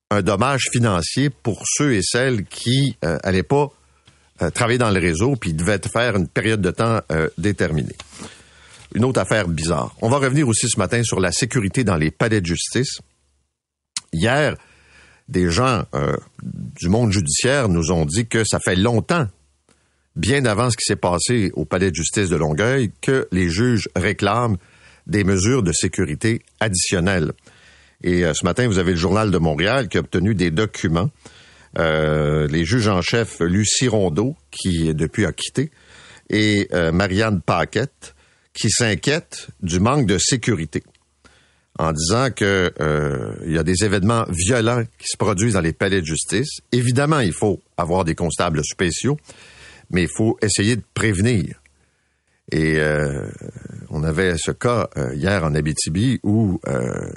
un 0.10 0.22
dommage 0.22 0.64
financier 0.72 1.30
pour 1.30 1.64
ceux 1.66 1.94
et 1.94 2.02
celles 2.02 2.46
qui 2.46 2.98
n'allaient 3.04 3.40
euh, 3.40 3.44
pas 3.44 3.72
euh, 4.42 4.50
travailler 4.50 4.80
dans 4.80 4.90
le 4.90 5.00
réseau 5.00 5.36
puis 5.36 5.54
devaient 5.54 5.80
faire 5.92 6.16
une 6.16 6.28
période 6.28 6.62
de 6.62 6.72
temps 6.72 7.00
euh, 7.12 7.30
déterminée. 7.38 7.96
Une 8.94 9.06
autre 9.06 9.20
affaire 9.20 9.48
bizarre. 9.48 9.96
On 10.02 10.10
va 10.10 10.18
revenir 10.18 10.48
aussi 10.48 10.68
ce 10.68 10.78
matin 10.78 11.04
sur 11.04 11.20
la 11.20 11.32
sécurité 11.32 11.84
dans 11.84 11.96
les 11.96 12.12
palais 12.12 12.42
de 12.42 12.46
justice. 12.46 13.00
Hier, 14.14 14.56
des 15.30 15.50
gens 15.50 15.86
du 16.82 16.90
monde 16.90 17.12
judiciaire 17.12 17.70
nous 17.70 17.92
ont 17.92 18.06
dit 18.06 18.28
que 18.28 18.44
ça 18.44 18.60
fait 18.60 18.76
longtemps, 18.76 19.28
bien 20.18 20.44
avant 20.46 20.70
ce 20.70 20.76
qui 20.76 20.84
s'est 20.84 20.98
passé 20.98 21.52
au 21.54 21.64
palais 21.64 21.90
de 21.90 21.96
justice 21.96 22.28
de 22.28 22.36
Longueuil, 22.36 22.92
que 23.02 23.30
les 23.32 23.50
juges 23.50 23.88
réclament 23.96 24.58
des 25.08 25.24
mesures 25.24 25.64
de 25.64 25.72
sécurité 25.72 26.42
additionnelles. 26.60 27.32
Et 28.04 28.26
euh, 28.26 28.34
ce 28.34 28.46
matin, 28.46 28.68
vous 28.68 28.80
avez 28.80 28.92
le 28.92 28.98
Journal 28.98 29.32
de 29.32 29.38
Montréal 29.38 29.88
qui 29.88 29.98
a 29.98 30.02
obtenu 30.02 30.36
des 30.36 30.52
documents. 30.52 31.10
Euh, 31.78 32.48
les 32.48 32.66
juges 32.66 32.88
en 32.88 33.02
chef 33.02 33.40
Lucie 33.40 33.88
Rondeau, 33.88 34.36
qui 34.50 34.94
depuis 34.94 35.26
a 35.26 35.32
quitté, 35.32 35.72
et 36.30 36.68
euh, 36.74 36.92
Marianne 36.92 37.42
Paquette, 37.42 38.16
qui 38.54 38.70
s'inquiète 38.70 39.48
du 39.62 39.80
manque 39.80 40.06
de 40.06 40.18
sécurité 40.18 40.84
en 41.80 41.94
disant 41.94 42.30
que 42.36 42.72
il 43.46 43.54
y 43.54 43.58
a 43.58 43.64
des 43.64 43.84
événements 43.84 44.26
violents 44.30 44.84
qui 44.98 45.08
se 45.08 45.18
produisent 45.18 45.54
dans 45.54 45.62
les 45.62 45.74
palais 45.74 46.02
de 46.02 46.06
justice. 46.06 46.60
Évidemment, 46.72 47.20
il 47.20 47.34
faut 47.34 47.62
avoir 47.78 48.04
des 48.04 48.14
constables 48.14 48.64
spéciaux, 48.64 49.18
mais 49.90 50.04
il 50.04 50.10
faut 50.10 50.38
essayer 50.42 50.76
de 50.76 50.84
prévenir. 50.94 51.62
Et 52.52 52.80
euh, 52.80 53.30
on 53.90 54.04
avait 54.04 54.38
ce 54.38 54.52
cas 54.52 54.90
euh, 54.98 55.16
hier 55.16 55.44
en 55.46 55.56
Abitibi 55.56 56.20
où 56.22 56.60
euh, 56.68 57.10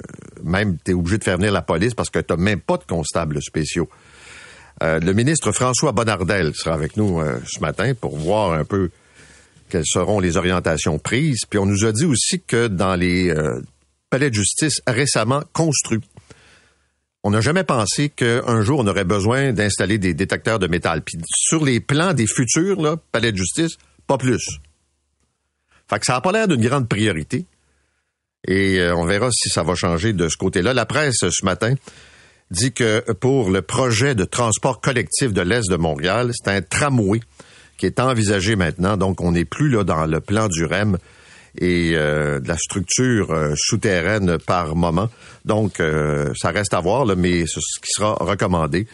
même 0.43 0.77
tu 0.83 0.91
es 0.91 0.93
obligé 0.93 1.17
de 1.17 1.23
faire 1.23 1.37
venir 1.37 1.51
la 1.51 1.61
police 1.61 1.93
parce 1.93 2.09
que 2.09 2.19
tu 2.19 2.35
même 2.37 2.61
pas 2.61 2.77
de 2.77 2.83
constables 2.83 3.41
spéciaux. 3.41 3.89
le 4.81 5.11
ministre 5.11 5.51
François 5.51 5.91
Bonnardel 5.91 6.53
sera 6.55 6.75
avec 6.75 6.95
nous 6.95 7.21
ce 7.45 7.59
matin 7.59 7.93
pour 7.95 8.17
voir 8.17 8.53
un 8.53 8.63
peu 8.63 8.89
quelles 9.69 9.85
seront 9.85 10.19
les 10.19 10.37
orientations 10.37 10.99
prises. 10.99 11.41
Puis 11.49 11.59
on 11.59 11.65
nous 11.65 11.85
a 11.85 11.91
dit 11.91 12.05
aussi 12.05 12.41
que 12.41 12.67
dans 12.67 12.95
les 12.95 13.33
palais 14.09 14.29
de 14.29 14.35
justice 14.35 14.81
récemment 14.87 15.43
construits, 15.53 16.01
on 17.23 17.31
n'a 17.31 17.41
jamais 17.41 17.63
pensé 17.63 18.09
qu'un 18.09 18.61
jour 18.61 18.81
on 18.81 18.87
aurait 18.87 19.03
besoin 19.03 19.51
d'installer 19.51 19.97
des 19.97 20.13
détecteurs 20.13 20.59
de 20.59 20.67
métal. 20.67 21.01
Puis 21.01 21.17
sur 21.35 21.65
les 21.65 21.79
plans 21.79 22.13
des 22.13 22.27
futurs 22.27 22.99
palais 23.11 23.31
de 23.31 23.37
justice, 23.37 23.77
pas 24.05 24.19
plus. 24.19 24.59
Fait 25.89 25.99
que 25.99 26.05
ça 26.05 26.13
n'a 26.13 26.21
pas 26.21 26.31
l'air 26.31 26.47
d'une 26.47 26.61
grande 26.61 26.87
priorité. 26.87 27.45
Et 28.47 28.79
euh, 28.79 28.95
on 28.95 29.05
verra 29.05 29.29
si 29.31 29.49
ça 29.49 29.63
va 29.63 29.75
changer 29.75 30.13
de 30.13 30.29
ce 30.29 30.37
côté-là. 30.37 30.73
La 30.73 30.85
presse, 30.85 31.27
ce 31.29 31.45
matin, 31.45 31.73
dit 32.51 32.73
que 32.73 33.11
pour 33.13 33.49
le 33.49 33.61
projet 33.61 34.15
de 34.15 34.23
transport 34.23 34.81
collectif 34.81 35.33
de 35.33 35.41
l'Est 35.41 35.69
de 35.69 35.77
Montréal, 35.77 36.31
c'est 36.33 36.51
un 36.51 36.61
tramway 36.61 37.21
qui 37.77 37.85
est 37.85 37.99
envisagé 37.99 38.55
maintenant. 38.55 38.97
Donc, 38.97 39.21
on 39.21 39.31
n'est 39.31 39.45
plus 39.45 39.69
là 39.69 39.83
dans 39.83 40.05
le 40.05 40.19
plan 40.21 40.47
du 40.47 40.65
REM 40.65 40.97
et 41.57 41.93
euh, 41.95 42.39
de 42.39 42.47
la 42.47 42.57
structure 42.57 43.31
euh, 43.31 43.53
souterraine 43.55 44.37
par 44.37 44.75
moment. 44.75 45.09
Donc, 45.45 45.81
ça 46.37 46.49
reste 46.49 46.73
à 46.73 46.79
voir, 46.79 47.05
là, 47.05 47.15
mais 47.15 47.45
ce 47.45 47.59
qui 47.59 47.91
sera 47.95 48.13
recommandé 48.13 48.87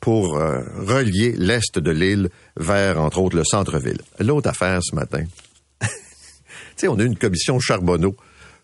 pour 0.00 0.38
relier 0.38 1.34
l'Est 1.36 1.78
de 1.78 1.90
l'île 1.90 2.30
vers, 2.56 2.98
entre 2.98 3.18
autres, 3.18 3.36
le 3.36 3.44
centre-ville. 3.44 4.00
L'autre 4.18 4.48
affaire 4.48 4.80
ce 4.82 4.94
matin, 4.94 5.24
sais, 6.76 6.88
on 6.88 6.98
a 6.98 7.02
une 7.02 7.18
commission 7.18 7.58
Charbonneau 7.60 8.16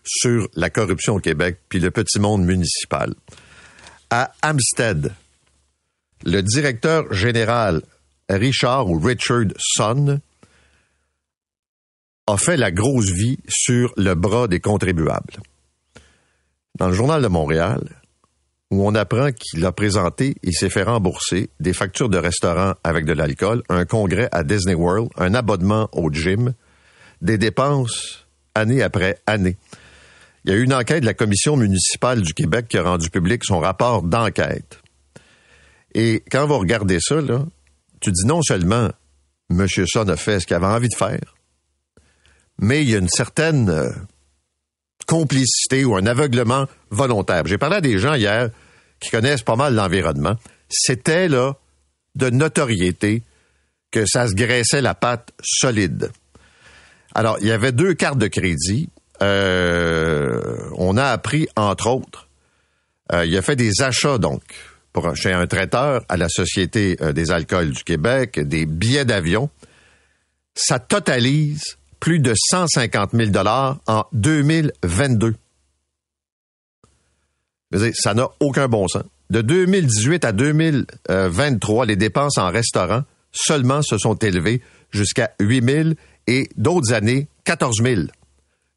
sur 0.03 0.47
la 0.55 0.69
corruption 0.69 1.15
au 1.15 1.19
Québec, 1.19 1.59
puis 1.69 1.79
le 1.79 1.91
petit 1.91 2.19
monde 2.19 2.43
municipal. 2.43 3.13
À 4.09 4.31
Amstead, 4.41 5.13
le 6.23 6.41
directeur 6.41 7.11
général 7.13 7.81
Richard 8.29 8.89
ou 8.89 8.99
Richard 8.99 9.47
Son 9.57 10.19
a 12.27 12.37
fait 12.37 12.57
la 12.57 12.71
grosse 12.71 13.11
vie 13.11 13.37
sur 13.47 13.93
le 13.97 14.15
bras 14.15 14.47
des 14.47 14.59
contribuables. 14.59 15.39
Dans 16.77 16.87
le 16.87 16.93
journal 16.93 17.21
de 17.21 17.27
Montréal, 17.27 17.81
où 18.71 18.87
on 18.87 18.95
apprend 18.95 19.31
qu'il 19.31 19.63
a 19.65 19.71
présenté 19.71 20.35
et 20.41 20.51
s'est 20.51 20.69
fait 20.69 20.83
rembourser 20.83 21.49
des 21.59 21.73
factures 21.73 22.09
de 22.09 22.17
restaurant 22.17 22.73
avec 22.83 23.05
de 23.05 23.13
l'alcool, 23.13 23.61
un 23.69 23.85
congrès 23.85 24.29
à 24.31 24.43
Disney 24.43 24.73
World, 24.73 25.09
un 25.17 25.35
abonnement 25.35 25.89
au 25.91 26.09
gym, 26.11 26.53
des 27.21 27.37
dépenses 27.37 28.25
année 28.55 28.81
après 28.81 29.19
année. 29.27 29.57
Il 30.45 30.51
y 30.51 30.53
a 30.53 30.57
eu 30.57 30.63
une 30.63 30.73
enquête 30.73 31.01
de 31.01 31.05
la 31.05 31.13
Commission 31.13 31.55
municipale 31.55 32.21
du 32.21 32.33
Québec 32.33 32.67
qui 32.67 32.77
a 32.77 32.83
rendu 32.83 33.09
public 33.09 33.43
son 33.43 33.59
rapport 33.59 34.01
d'enquête. 34.01 34.79
Et 35.95 36.23
quand 36.31 36.47
vous 36.47 36.57
regardez 36.57 36.99
ça, 36.99 37.21
là, 37.21 37.45
tu 38.03 38.11
dis 38.11 38.25
non 38.25 38.41
seulement 38.41 38.91
M. 39.49 39.65
Son 39.67 40.09
a 40.09 40.17
fait 40.17 40.41
ce 40.41 40.45
qu'il 40.45 40.55
avait 40.57 40.65
envie 40.65 40.89
de 40.89 40.95
faire, 40.95 41.35
mais 42.59 42.83
il 42.83 42.89
y 42.89 42.95
a 42.95 42.99
une 42.99 43.09
certaine 43.09 43.69
euh, 43.69 43.89
complicité 45.07 45.85
ou 45.85 45.95
un 45.95 46.05
aveuglement 46.05 46.67
volontaire. 46.89 47.45
J'ai 47.45 47.57
parlé 47.57 47.77
à 47.77 47.81
des 47.81 47.97
gens 47.99 48.13
hier 48.13 48.49
qui 48.99 49.09
connaissent 49.09 49.43
pas 49.43 49.55
mal 49.55 49.73
l'environnement. 49.73 50.35
C'était 50.69 51.29
là 51.29 51.53
de 52.15 52.29
notoriété 52.29 53.23
que 53.89 54.05
ça 54.05 54.27
se 54.27 54.33
graissait 54.33 54.81
la 54.81 54.95
patte 54.95 55.31
solide. 55.41 56.11
Alors, 57.15 57.37
il 57.39 57.47
y 57.47 57.51
avait 57.51 57.71
deux 57.71 57.93
cartes 57.93 58.17
de 58.17 58.27
crédit. 58.27 58.89
Euh, 59.21 60.69
on 60.75 60.97
a 60.97 61.05
appris, 61.05 61.47
entre 61.55 61.87
autres, 61.87 62.27
euh, 63.13 63.25
il 63.25 63.37
a 63.37 63.41
fait 63.41 63.55
des 63.55 63.81
achats, 63.81 64.17
donc, 64.17 64.41
pour, 64.93 65.15
chez 65.15 65.33
un 65.33 65.47
traiteur 65.47 66.05
à 66.07 66.17
la 66.17 66.29
Société 66.29 66.97
euh, 67.01 67.11
des 67.11 67.31
alcools 67.31 67.71
du 67.71 67.83
Québec, 67.83 68.39
des 68.39 68.65
billets 68.65 69.05
d'avion. 69.05 69.49
Ça 70.55 70.79
totalise 70.79 71.77
plus 71.99 72.19
de 72.19 72.33
150 72.51 73.11
000 73.13 73.29
dollars 73.31 73.79
en 73.87 74.05
2022. 74.13 75.35
Ça 77.93 78.13
n'a 78.13 78.29
aucun 78.39 78.67
bon 78.67 78.87
sens. 78.87 79.03
De 79.29 79.41
2018 79.41 80.25
à 80.25 80.31
2023, 80.31 81.85
les 81.87 81.95
dépenses 81.95 82.37
en 82.37 82.51
restaurant 82.51 83.03
seulement 83.31 83.81
se 83.81 83.97
sont 83.97 84.15
élevées 84.15 84.61
jusqu'à 84.91 85.33
8 85.39 85.63
000 85.63 85.89
et 86.27 86.49
d'autres 86.55 86.93
années, 86.93 87.27
14 87.45 87.81
000. 87.81 88.01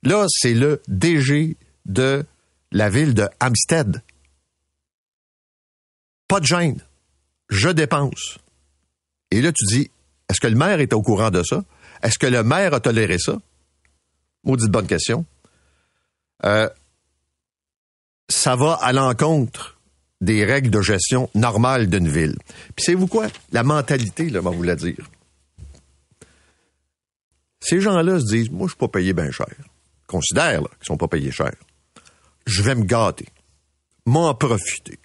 Là, 0.02 0.26
c'est 0.28 0.54
le 0.54 0.80
DG 0.88 1.56
de 1.84 2.24
la 2.72 2.88
ville 2.88 3.14
de 3.14 3.28
Hampstead. 3.40 4.02
Pas 6.28 6.40
de 6.40 6.46
gêne. 6.46 6.80
Je 7.48 7.68
dépense. 7.68 8.38
Et 9.30 9.40
là, 9.40 9.52
tu 9.52 9.64
dis, 9.66 9.90
est-ce 10.28 10.40
que 10.40 10.46
le 10.46 10.56
maire 10.56 10.80
est 10.80 10.92
au 10.92 11.02
courant 11.02 11.30
de 11.30 11.42
ça? 11.42 11.64
Est-ce 12.02 12.18
que 12.18 12.26
le 12.26 12.42
maire 12.42 12.74
a 12.74 12.80
toléré 12.80 13.18
ça? 13.18 13.38
Maudite 14.44 14.70
bonne 14.70 14.86
question. 14.86 15.24
Euh, 16.44 16.68
ça 18.28 18.56
va 18.56 18.74
à 18.74 18.92
l'encontre 18.92 19.78
des 20.20 20.44
règles 20.44 20.70
de 20.70 20.80
gestion 20.80 21.30
normales 21.34 21.88
d'une 21.88 22.08
ville. 22.08 22.36
Puis 22.74 22.84
c'est 22.84 22.94
vous 22.94 23.06
quoi? 23.06 23.28
La 23.52 23.62
mentalité, 23.62 24.30
là, 24.30 24.40
va 24.40 24.50
vous 24.50 24.62
la 24.62 24.76
dire. 24.76 25.10
Ces 27.60 27.80
gens-là 27.80 28.20
se 28.20 28.26
disent, 28.26 28.50
moi, 28.50 28.66
je 28.66 28.72
suis 28.72 28.78
pas 28.78 28.88
payé 28.88 29.12
bien 29.12 29.30
cher. 29.30 29.48
Considère 30.06 30.60
qu'ils 30.60 30.68
qu'ils 30.78 30.86
sont 30.86 30.96
pas 30.96 31.08
payés 31.08 31.32
cher. 31.32 31.52
Je 32.46 32.62
vais 32.62 32.74
me 32.74 32.84
gâter. 32.84 33.26
M'en 34.06 34.34
profiter. 34.34 34.98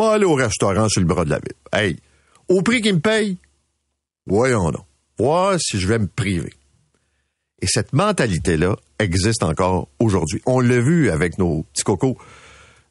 Aller 0.00 0.24
au 0.24 0.34
restaurant 0.34 0.88
sur 0.88 1.00
le 1.00 1.06
bras 1.06 1.24
de 1.24 1.30
la 1.30 1.38
ville. 1.38 1.54
Hey, 1.72 1.96
au 2.48 2.62
prix 2.62 2.80
qu'ils 2.80 2.94
me 2.94 3.00
payent, 3.00 3.36
voyons 4.26 4.70
donc. 4.70 4.84
Voir 5.18 5.58
si 5.60 5.80
je 5.80 5.88
vais 5.88 5.98
me 5.98 6.06
priver. 6.06 6.54
Et 7.60 7.66
cette 7.66 7.92
mentalité-là 7.92 8.76
existe 9.00 9.42
encore 9.42 9.88
aujourd'hui. 9.98 10.40
On 10.46 10.60
l'a 10.60 10.80
vu 10.80 11.10
avec 11.10 11.38
nos 11.38 11.64
petits 11.64 11.82
cocos 11.82 12.16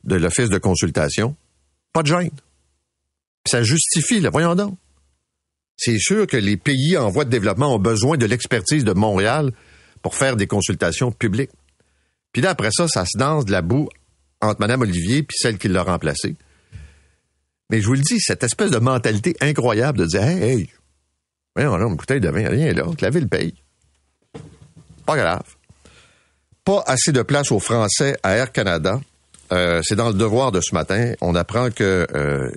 de 0.04 0.16
l'Office 0.16 0.50
de 0.50 0.58
consultation. 0.58 1.36
Pas 1.94 2.04
de 2.04 2.08
gêne. 2.08 2.32
Ça 3.46 3.64
justifie, 3.64 4.20
voyons 4.28 4.56
donc 4.56 4.78
c'est 5.78 6.00
sûr 6.00 6.26
que 6.26 6.38
les 6.38 6.58
pays 6.58 6.98
en 6.98 7.10
voie 7.10 7.24
de 7.24 7.30
développement 7.30 7.74
ont 7.74 7.80
besoin 7.80 8.18
de 8.18 8.26
l'expertise 8.26 8.84
de 8.84 8.94
Montréal 8.94 9.52
pour 10.02 10.16
faire 10.16 10.36
des 10.36 10.48
consultations 10.48 11.12
publiques. 11.12 11.52
Puis 12.32 12.42
là, 12.42 12.50
après 12.50 12.72
ça, 12.72 12.88
ça 12.88 13.06
se 13.06 13.18
danse 13.18 13.46
de 13.46 13.52
la 13.52 13.62
boue 13.62 13.88
entre 14.42 14.60
Mme 14.60 14.82
Olivier 14.82 15.24
puis 15.24 15.38
celle 15.40 15.58
qui 15.58 15.68
l'a 15.68 15.84
remplacée. 15.84 16.36
Mais 17.70 17.82
je 17.82 17.88
vous 17.88 17.94
le 17.94 18.02
dis, 18.02 18.20
cette 18.20 18.44
espèce 18.44 18.72
de 18.72 18.80
mentalité 18.80 19.36
incroyable 19.42 19.98
de 19.98 20.06
dire 20.06 20.24
Hey, 20.24 20.70
hey 21.58 21.66
on 21.66 21.74
a 21.74 21.80
une 21.80 21.96
bouteille 21.96 22.22
de 22.22 22.30
vin, 22.30 22.48
rien 22.48 22.74
là, 22.74 22.86
que 22.98 23.04
la 23.04 23.10
ville 23.10 23.28
paye. 23.28 23.54
Pas 25.06 25.18
grave. 25.18 25.44
Pas 26.64 26.84
assez 26.86 27.12
de 27.12 27.22
place 27.22 27.52
aux 27.52 27.60
Français 27.60 28.18
à 28.24 28.36
Air 28.36 28.52
Canada. 28.52 29.00
Euh, 29.52 29.82
c'est 29.84 29.96
dans 29.96 30.10
le 30.10 30.14
devoir 30.14 30.52
de 30.52 30.62
ce 30.62 30.74
matin. 30.74 31.14
On 31.22 31.36
apprend 31.36 31.72
que 31.72 32.08
euh, 32.14 32.52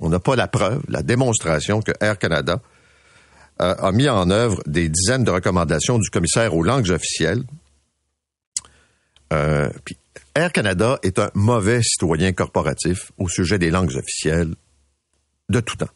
on 0.00 0.08
n'a 0.08 0.18
pas 0.18 0.36
la 0.36 0.48
preuve, 0.48 0.82
la 0.88 1.02
démonstration 1.02 1.80
que 1.80 1.92
Air 2.00 2.18
Canada 2.18 2.60
euh, 3.62 3.74
a 3.76 3.92
mis 3.92 4.08
en 4.08 4.30
œuvre 4.30 4.60
des 4.66 4.88
dizaines 4.88 5.24
de 5.24 5.30
recommandations 5.30 5.98
du 5.98 6.10
commissaire 6.10 6.54
aux 6.54 6.62
langues 6.62 6.90
officielles. 6.90 7.42
puis 9.84 9.96
Air 10.38 10.52
Canada 10.52 11.00
est 11.02 11.18
un 11.18 11.32
mauvais 11.34 11.82
citoyen 11.82 12.32
corporatif 12.32 13.10
au 13.18 13.28
sujet 13.28 13.58
des 13.58 13.70
langues 13.70 13.96
officielles 13.96 14.54
de 15.48 15.58
tout 15.58 15.74
temps. 15.74 15.88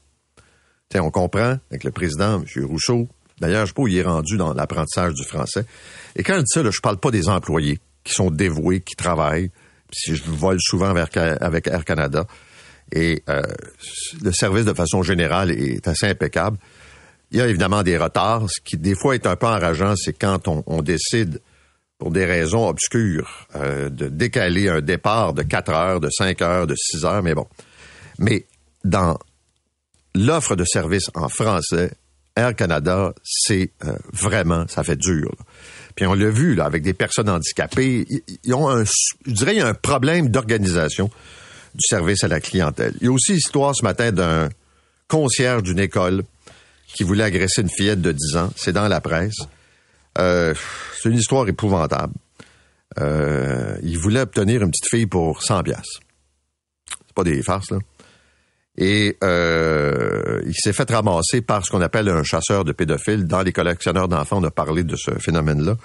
Tiens, 0.89 1.05
on 1.05 1.13
comprend 1.13 1.59
avec 1.71 1.85
le 1.85 1.93
président, 1.93 2.43
M. 2.43 2.65
Rousseau, 2.65 3.09
D'ailleurs, 3.41 3.63
je 3.63 3.67
sais 3.69 3.75
pas 3.75 3.83
où 3.83 3.89
il 3.89 3.97
est 3.97 4.03
rendu 4.03 4.37
dans 4.37 4.53
l'apprentissage 4.53 5.15
du 5.15 5.23
français. 5.23 5.65
Et 6.17 6.25
quand 6.25 6.35
je 6.35 6.41
dis 6.41 6.53
ça, 6.53 6.63
là, 6.65 6.71
je 6.73 6.81
parle 6.81 6.99
pas 6.99 7.13
des 7.13 7.29
employés 7.29 7.79
qui 8.03 8.15
sont 8.15 8.31
dévoués, 8.31 8.81
qui 8.81 8.97
travaillent. 8.97 9.53
Si 9.93 10.17
je 10.17 10.25
vole 10.25 10.59
souvent 10.61 10.93
avec 10.93 11.67
Air 11.69 11.85
Canada. 11.85 12.27
Et 12.91 13.23
euh, 13.29 13.43
le 14.23 14.33
service, 14.33 14.65
de 14.65 14.75
façon 14.75 15.05
générale, 15.05 15.53
est 15.53 15.87
assez 15.87 16.07
impeccable. 16.07 16.59
Il 17.31 17.39
y 17.39 17.41
a 17.41 17.47
évidemment 17.47 17.85
des 17.85 17.97
retards. 17.97 18.51
Ce 18.51 18.61
qui, 18.61 18.77
des 18.77 18.97
fois, 18.97 19.15
est 19.15 19.27
un 19.27 19.37
peu 19.37 19.47
enrageant, 19.47 19.95
c'est 19.97 20.13
quand 20.13 20.49
on, 20.49 20.83
décide, 20.83 21.41
pour 22.03 22.11
des 22.11 22.25
raisons 22.25 22.67
obscures, 22.67 23.47
euh, 23.55 23.89
de 23.89 24.09
décaler 24.09 24.69
un 24.69 24.81
départ 24.81 25.35
de 25.35 25.45
4 25.45 25.71
heures, 25.71 26.01
de 26.01 26.11
5 26.11 26.43
heures, 26.43 26.67
de 26.67 26.75
6 26.75 27.05
heures. 27.05 27.23
Mais 27.23 27.33
bon. 27.33 27.47
Mais 28.19 28.45
dans 28.83 29.17
l'offre 30.17 30.57
de 30.57 30.65
service 30.65 31.11
en 31.15 31.29
français, 31.29 31.93
Air 32.35 32.57
Canada, 32.57 33.15
c'est 33.23 33.71
euh, 33.85 33.93
vraiment, 34.13 34.67
ça 34.67 34.83
fait 34.83 34.97
dur. 34.97 35.31
Puis 35.95 36.05
on 36.05 36.15
l'a 36.15 36.29
vu 36.29 36.57
là, 36.57 36.65
avec 36.65 36.83
des 36.83 36.93
personnes 36.93 37.29
handicapées, 37.29 38.05
ils 38.43 38.53
ont 38.53 38.85
je 39.25 39.31
dirais, 39.31 39.55
il 39.55 39.59
y 39.59 39.63
a 39.63 39.69
un 39.69 39.75
problème 39.75 40.29
d'organisation 40.29 41.09
du 41.73 41.87
service 41.89 42.25
à 42.25 42.29
la 42.29 42.41
clientèle. 42.41 42.95
Il 43.01 43.05
y 43.05 43.09
a 43.11 43.13
aussi 43.13 43.35
l'histoire 43.35 43.77
ce 43.77 43.85
matin 43.85 44.11
d'un 44.11 44.49
concierge 45.07 45.63
d'une 45.63 45.79
école 45.79 46.25
qui 46.97 47.05
voulait 47.05 47.23
agresser 47.23 47.63
une 47.63 47.71
fillette 47.71 48.03
de 48.03 48.11
10 48.11 48.37
ans. 48.39 48.51
C'est 48.57 48.73
dans 48.73 48.89
la 48.89 49.01
presse. 49.01 49.37
Euh, 50.19 50.55
c'est 51.01 51.09
une 51.09 51.19
histoire 51.19 51.49
épouvantable. 51.49 52.15
Euh, 52.99 53.77
il 53.83 53.99
voulait 53.99 54.21
obtenir 54.21 54.63
une 54.63 54.71
petite 54.71 54.89
fille 54.89 55.07
pour 55.07 55.43
100 55.43 55.63
pièces. 55.63 56.01
C'est 56.89 57.15
pas 57.15 57.25
des 57.25 57.43
farces, 57.43 57.71
là. 57.71 57.79
Et 58.79 59.19
euh, 59.23 60.41
il 60.47 60.55
s'est 60.55 60.73
fait 60.73 60.91
ramasser 60.91 61.43
par 61.43 61.65
ce 61.65 61.71
qu'on 61.71 61.83
appelle 61.83 62.09
un 62.09 62.23
chasseur 62.23 62.65
de 62.65 62.73
pédophiles. 62.73 63.27
Dans 63.27 63.43
les 63.43 63.53
collectionneurs 63.53 64.09
d'enfants, 64.09 64.39
on 64.41 64.45
a 64.45 64.51
parlé 64.51 64.83
de 64.83 64.97
ce 64.97 65.11
phénomène-là. 65.19 65.77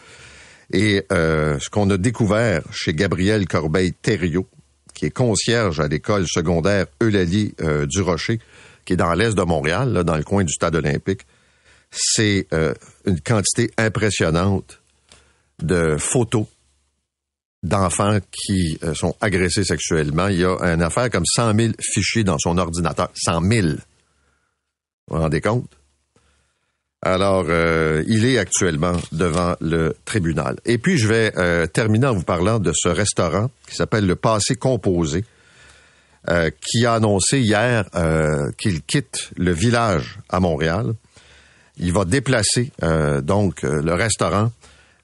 Et 0.71 1.05
euh, 1.11 1.59
ce 1.59 1.69
qu'on 1.69 1.89
a 1.89 1.97
découvert 1.97 2.61
chez 2.71 2.93
Gabriel 2.93 3.45
Corbeil-Thériault, 3.45 4.47
qui 4.93 5.05
est 5.05 5.11
concierge 5.11 5.79
à 5.79 5.87
l'école 5.87 6.25
secondaire 6.27 6.87
Eulalie 7.01 7.53
euh, 7.61 7.85
du 7.85 8.01
Rocher, 8.01 8.39
qui 8.85 8.93
est 8.93 8.97
dans 8.97 9.13
l'est 9.13 9.35
de 9.35 9.43
Montréal, 9.43 9.91
là, 9.91 10.03
dans 10.03 10.15
le 10.15 10.23
coin 10.23 10.43
du 10.43 10.53
stade 10.53 10.75
olympique, 10.75 11.21
c'est 11.91 12.47
euh, 12.53 12.73
une 13.07 13.21
quantité 13.21 13.71
impressionnante 13.77 14.81
de 15.59 15.97
photos 15.97 16.45
d'enfants 17.63 18.19
qui 18.31 18.77
euh, 18.83 18.93
sont 18.93 19.15
agressés 19.21 19.63
sexuellement. 19.63 20.27
Il 20.27 20.39
y 20.39 20.45
a 20.45 20.57
une 20.73 20.83
affaire 20.83 21.09
comme 21.09 21.25
100 21.25 21.55
000 21.55 21.73
fichiers 21.81 22.23
dans 22.23 22.37
son 22.37 22.57
ordinateur. 22.57 23.09
100 23.15 23.41
000. 23.41 23.67
Vous 23.67 23.77
vous 25.09 25.17
rendez 25.17 25.41
compte? 25.41 25.69
Alors, 27.01 27.45
euh, 27.47 28.03
il 28.07 28.25
est 28.25 28.37
actuellement 28.37 28.93
devant 29.11 29.55
le 29.61 29.95
tribunal. 30.03 30.57
Et 30.65 30.77
puis, 30.77 30.97
je 30.97 31.07
vais 31.07 31.31
euh, 31.37 31.67
terminer 31.67 32.07
en 32.07 32.13
vous 32.13 32.23
parlant 32.23 32.59
de 32.59 32.71
ce 32.75 32.89
restaurant 32.89 33.49
qui 33.67 33.75
s'appelle 33.75 34.05
le 34.05 34.15
Passé 34.15 34.55
Composé, 34.55 35.23
qui 36.59 36.85
a 36.85 36.95
annoncé 36.95 37.39
hier 37.39 37.85
qu'il 38.57 38.81
quitte 38.81 39.29
le 39.37 39.53
village 39.53 40.19
à 40.27 40.41
Montréal. 40.41 40.93
Il 41.79 41.93
va 41.93 42.05
déplacer 42.05 42.71
donc 43.23 43.61
le 43.63 43.93
restaurant 43.93 44.51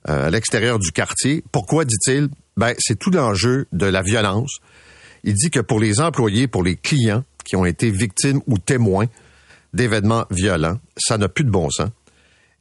à 0.06 0.30
l'extérieur 0.30 0.80
du 0.80 0.92
quartier. 0.92 1.44
Pourquoi, 1.52 1.86
dit-il? 1.86 2.30
Ben, 2.58 2.74
c'est 2.78 2.98
tout 2.98 3.12
l'enjeu 3.12 3.68
de 3.72 3.86
la 3.86 4.02
violence. 4.02 4.58
Il 5.24 5.34
dit 5.34 5.50
que 5.50 5.60
pour 5.60 5.80
les 5.80 6.02
employés, 6.02 6.48
pour 6.48 6.64
les 6.64 6.76
clients 6.76 7.24
qui 7.46 7.56
ont 7.56 7.66
été 7.66 7.90
victimes 7.90 8.42
ou 8.48 8.58
témoins 8.58 9.08
d'événements 9.74 10.26
violents, 10.30 10.80
ça 10.98 11.18
n'a 11.18 11.30
plus 11.30 11.44
de 11.44 11.50
bon 11.50 11.70
sens. 11.70 11.90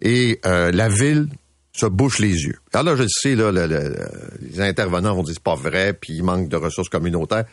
Et 0.01 0.41
euh, 0.47 0.73
la 0.73 0.89
ville 0.89 1.29
se 1.73 1.87
bouche 1.87 2.19
les 2.19 2.45
yeux. 2.45 2.59
Alors 2.73 2.95
là, 2.95 2.97
je 2.97 3.03
le 3.03 3.09
sais, 3.09 3.35
les 4.41 4.61
intervenants 4.61 5.15
vont 5.15 5.23
dire 5.23 5.35
c'est 5.35 5.43
pas 5.43 5.55
vrai, 5.55 5.93
puis 5.95 6.15
il 6.15 6.23
manque 6.23 6.49
de 6.49 6.57
ressources 6.57 6.89
communautaires. 6.89 7.45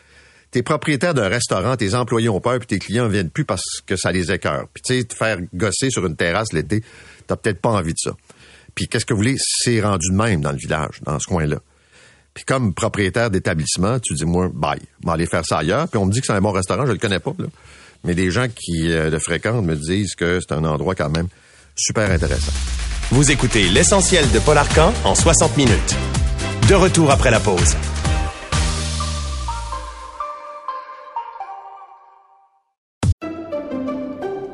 T'es 0.50 0.62
propriétaire 0.62 1.14
d'un 1.14 1.28
restaurant, 1.28 1.76
tes 1.76 1.94
employés 1.94 2.28
ont 2.28 2.40
peur, 2.40 2.58
puis 2.58 2.66
tes 2.66 2.78
clients 2.78 3.08
viennent 3.08 3.30
plus 3.30 3.44
parce 3.44 3.62
que 3.86 3.96
ça 3.96 4.10
les 4.10 4.32
écœure. 4.32 4.66
Puis 4.74 4.82
tu 4.82 4.98
sais, 4.98 5.04
te 5.04 5.14
faire 5.14 5.38
gosser 5.54 5.90
sur 5.90 6.04
une 6.06 6.16
terrasse 6.16 6.52
l'été, 6.52 6.82
t'as 7.26 7.36
peut-être 7.36 7.60
pas 7.60 7.70
envie 7.70 7.92
de 7.92 7.98
ça. 7.98 8.12
Puis 8.74 8.88
qu'est-ce 8.88 9.06
que 9.06 9.14
vous 9.14 9.18
voulez, 9.18 9.36
c'est 9.38 9.80
rendu 9.80 10.10
de 10.10 10.16
même 10.16 10.40
dans 10.40 10.52
le 10.52 10.58
village, 10.58 11.00
dans 11.02 11.18
ce 11.18 11.26
coin-là. 11.26 11.58
Puis 12.34 12.44
comme 12.44 12.74
propriétaire 12.74 13.30
d'établissement, 13.30 13.98
tu 14.00 14.14
dis, 14.14 14.24
moi, 14.24 14.50
bye, 14.52 14.80
vais 15.04 15.10
aller 15.12 15.26
faire 15.26 15.44
ça 15.44 15.58
ailleurs. 15.58 15.88
Puis 15.88 15.98
on 15.98 16.06
me 16.06 16.12
dit 16.12 16.20
que 16.20 16.26
c'est 16.26 16.32
un 16.32 16.40
bon 16.40 16.52
restaurant, 16.52 16.86
je 16.86 16.92
le 16.92 16.98
connais 16.98 17.20
pas, 17.20 17.34
là. 17.38 17.46
Mais 18.04 18.14
des 18.14 18.30
gens 18.30 18.46
qui 18.48 18.90
euh, 18.90 19.10
le 19.10 19.18
fréquentent 19.18 19.64
me 19.64 19.76
disent 19.76 20.14
que 20.14 20.40
c'est 20.40 20.54
un 20.54 20.64
endroit 20.64 20.94
quand 20.94 21.10
même 21.10 21.28
super 21.76 22.10
intéressant. 22.10 22.52
Vous 23.10 23.30
écoutez 23.30 23.68
l'essentiel 23.68 24.24
de 24.30 24.38
Paul 24.38 24.56
Arcan 24.56 24.94
en 25.04 25.14
60 25.14 25.56
minutes. 25.56 25.96
De 26.68 26.74
retour 26.74 27.10
après 27.10 27.30
la 27.30 27.40
pause. 27.40 27.76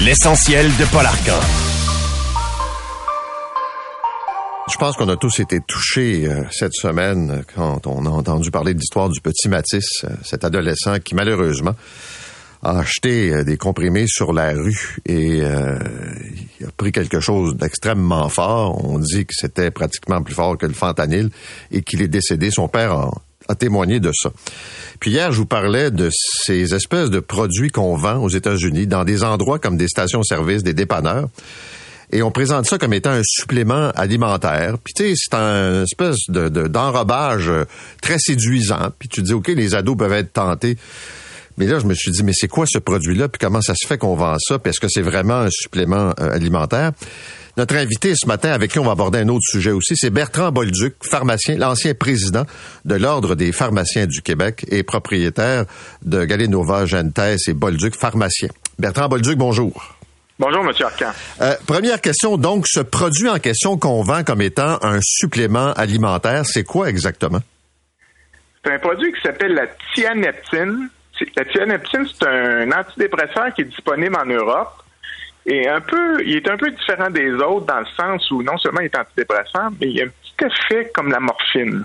L'essentiel 0.00 0.66
de 0.76 0.84
Paul 0.92 1.04
Arcan. 1.04 1.40
Je 4.70 4.76
pense 4.76 4.96
qu'on 4.96 5.08
a 5.08 5.16
tous 5.16 5.40
été 5.40 5.58
touchés 5.66 6.24
euh, 6.24 6.44
cette 6.52 6.72
semaine 6.72 7.42
quand 7.56 7.84
on 7.88 8.06
a 8.06 8.08
entendu 8.08 8.52
parler 8.52 8.74
de 8.74 8.78
l'histoire 8.78 9.08
du 9.08 9.20
petit 9.20 9.48
Matisse, 9.48 10.04
euh, 10.04 10.10
cet 10.22 10.44
adolescent 10.44 11.00
qui 11.00 11.16
malheureusement 11.16 11.74
a 12.62 12.78
acheté 12.78 13.32
euh, 13.32 13.42
des 13.42 13.56
comprimés 13.56 14.06
sur 14.06 14.32
la 14.32 14.52
rue 14.52 14.98
et 15.04 15.38
il 15.38 15.44
a 15.44 16.70
pris 16.76 16.92
quelque 16.92 17.18
chose 17.18 17.56
d'extrêmement 17.56 18.28
fort. 18.28 18.84
On 18.84 19.00
dit 19.00 19.26
que 19.26 19.34
c'était 19.34 19.72
pratiquement 19.72 20.22
plus 20.22 20.34
fort 20.34 20.56
que 20.56 20.66
le 20.66 20.74
fentanyl 20.74 21.28
et 21.72 21.82
qu'il 21.82 22.02
est 22.02 22.08
décédé. 22.08 22.52
Son 22.52 22.68
père 22.68 22.92
a, 22.92 23.10
a 23.48 23.54
témoigné 23.54 24.00
de 24.00 24.12
ça. 24.14 24.30
Puis 25.00 25.10
hier, 25.10 25.32
je 25.32 25.38
vous 25.38 25.46
parlais 25.46 25.90
de 25.90 26.10
ces 26.12 26.74
espèces 26.74 27.10
de 27.10 27.20
produits 27.20 27.70
qu'on 27.70 27.96
vend 27.96 28.22
aux 28.22 28.28
États-Unis 28.28 28.86
dans 28.86 29.04
des 29.04 29.24
endroits 29.24 29.58
comme 29.58 29.76
des 29.76 29.88
stations-service, 29.88 30.62
des 30.62 30.74
dépanneurs 30.74 31.28
et 32.10 32.22
on 32.22 32.30
présente 32.30 32.66
ça 32.66 32.78
comme 32.78 32.94
étant 32.94 33.10
un 33.10 33.22
supplément 33.22 33.90
alimentaire. 33.90 34.76
Puis 34.82 34.94
tu 34.94 35.02
sais, 35.04 35.12
c'est 35.16 35.34
un 35.34 35.82
espèce 35.82 36.16
de 36.28 36.48
d'enrobage 36.48 37.48
euh, 37.48 37.64
très 38.00 38.18
séduisant. 38.18 38.90
Puis 38.98 39.08
tu 39.08 39.22
dis, 39.22 39.34
OK, 39.34 39.48
les 39.48 39.74
ados 39.74 39.96
peuvent 39.96 40.12
être 40.12 40.32
tentés. 40.32 40.76
Mais 41.58 41.66
là, 41.66 41.80
je 41.80 41.86
me 41.86 41.94
suis 41.94 42.12
dit, 42.12 42.22
mais 42.22 42.32
c'est 42.34 42.48
quoi 42.48 42.66
ce 42.66 42.78
produit-là? 42.78 43.28
Puis 43.28 43.38
comment 43.40 43.60
ça 43.60 43.74
se 43.74 43.86
fait 43.86 43.98
qu'on 43.98 44.14
vend 44.14 44.36
ça? 44.38 44.58
Puis 44.58 44.70
est-ce 44.70 44.80
que 44.80 44.88
c'est 44.88 45.02
vraiment 45.02 45.40
un 45.40 45.50
supplément 45.50 46.14
euh, 46.20 46.32
alimentaire? 46.32 46.92
Notre 47.58 47.74
invité 47.74 48.12
ce 48.14 48.28
matin, 48.28 48.52
avec 48.52 48.70
qui 48.70 48.78
on 48.78 48.84
va 48.84 48.92
aborder 48.92 49.18
un 49.18 49.28
autre 49.30 49.42
sujet 49.42 49.72
aussi, 49.72 49.96
c'est 49.96 50.10
Bertrand 50.10 50.52
Bolduc, 50.52 50.94
pharmacien, 51.02 51.56
l'ancien 51.56 51.92
président 51.92 52.44
de 52.84 52.94
l'Ordre 52.94 53.34
des 53.34 53.50
pharmaciens 53.50 54.06
du 54.06 54.22
Québec 54.22 54.64
et 54.70 54.84
propriétaire 54.84 55.64
de 56.02 56.24
Galenova, 56.24 56.86
Gentes 56.86 57.18
et 57.48 57.54
Bolduc, 57.54 57.96
pharmacien. 57.96 58.48
Bertrand 58.78 59.08
Bolduc, 59.08 59.36
bonjour. 59.36 59.96
Bonjour, 60.38 60.60
M. 60.60 60.72
Arcan. 60.84 61.10
Euh, 61.40 61.54
première 61.66 62.00
question, 62.00 62.36
donc, 62.36 62.68
ce 62.68 62.78
produit 62.78 63.28
en 63.28 63.40
question 63.40 63.76
qu'on 63.76 64.04
vend 64.04 64.22
comme 64.22 64.40
étant 64.40 64.78
un 64.82 65.00
supplément 65.02 65.72
alimentaire, 65.72 66.46
c'est 66.46 66.62
quoi 66.62 66.88
exactement? 66.88 67.40
C'est 68.64 68.72
un 68.72 68.78
produit 68.78 69.12
qui 69.12 69.20
s'appelle 69.20 69.54
la 69.54 69.66
thianeptine. 69.96 70.90
La 71.36 71.44
thianeptine, 71.44 72.06
c'est 72.06 72.24
un 72.24 72.70
antidépresseur 72.70 73.52
qui 73.52 73.62
est 73.62 73.64
disponible 73.64 74.14
en 74.14 74.26
Europe 74.26 74.84
est 75.52 75.68
un 75.68 75.80
peu, 75.80 76.22
il 76.24 76.36
est 76.36 76.48
un 76.48 76.56
peu 76.56 76.70
différent 76.70 77.10
des 77.10 77.32
autres 77.32 77.66
dans 77.66 77.80
le 77.80 77.86
sens 77.96 78.30
où 78.30 78.42
non 78.42 78.58
seulement 78.58 78.80
il 78.80 78.86
est 78.86 78.98
antidépressant, 78.98 79.70
mais 79.80 79.88
il 79.88 79.96
y 79.96 80.02
a 80.02 80.04
un 80.04 80.08
petit 80.08 80.46
effet 80.46 80.90
comme 80.94 81.10
la 81.10 81.20
morphine. 81.20 81.84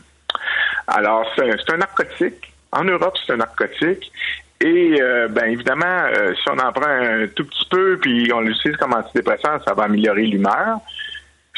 Alors, 0.88 1.26
c'est 1.36 1.74
un 1.74 1.78
narcotique. 1.78 2.54
En 2.72 2.84
Europe, 2.84 3.16
c'est 3.26 3.34
un 3.34 3.38
narcotique. 3.38 4.12
Et 4.60 5.02
euh, 5.02 5.28
ben 5.28 5.46
évidemment, 5.46 5.86
euh, 5.86 6.34
si 6.36 6.50
on 6.50 6.58
en 6.58 6.72
prend 6.72 6.88
un 6.88 7.28
tout 7.28 7.46
petit 7.46 7.68
peu, 7.70 7.98
puis 8.00 8.32
on 8.34 8.40
l'utilise 8.40 8.78
comme 8.78 8.94
antidépresseur, 8.94 9.62
ça 9.66 9.74
va 9.74 9.84
améliorer 9.84 10.24
l'humeur 10.24 10.80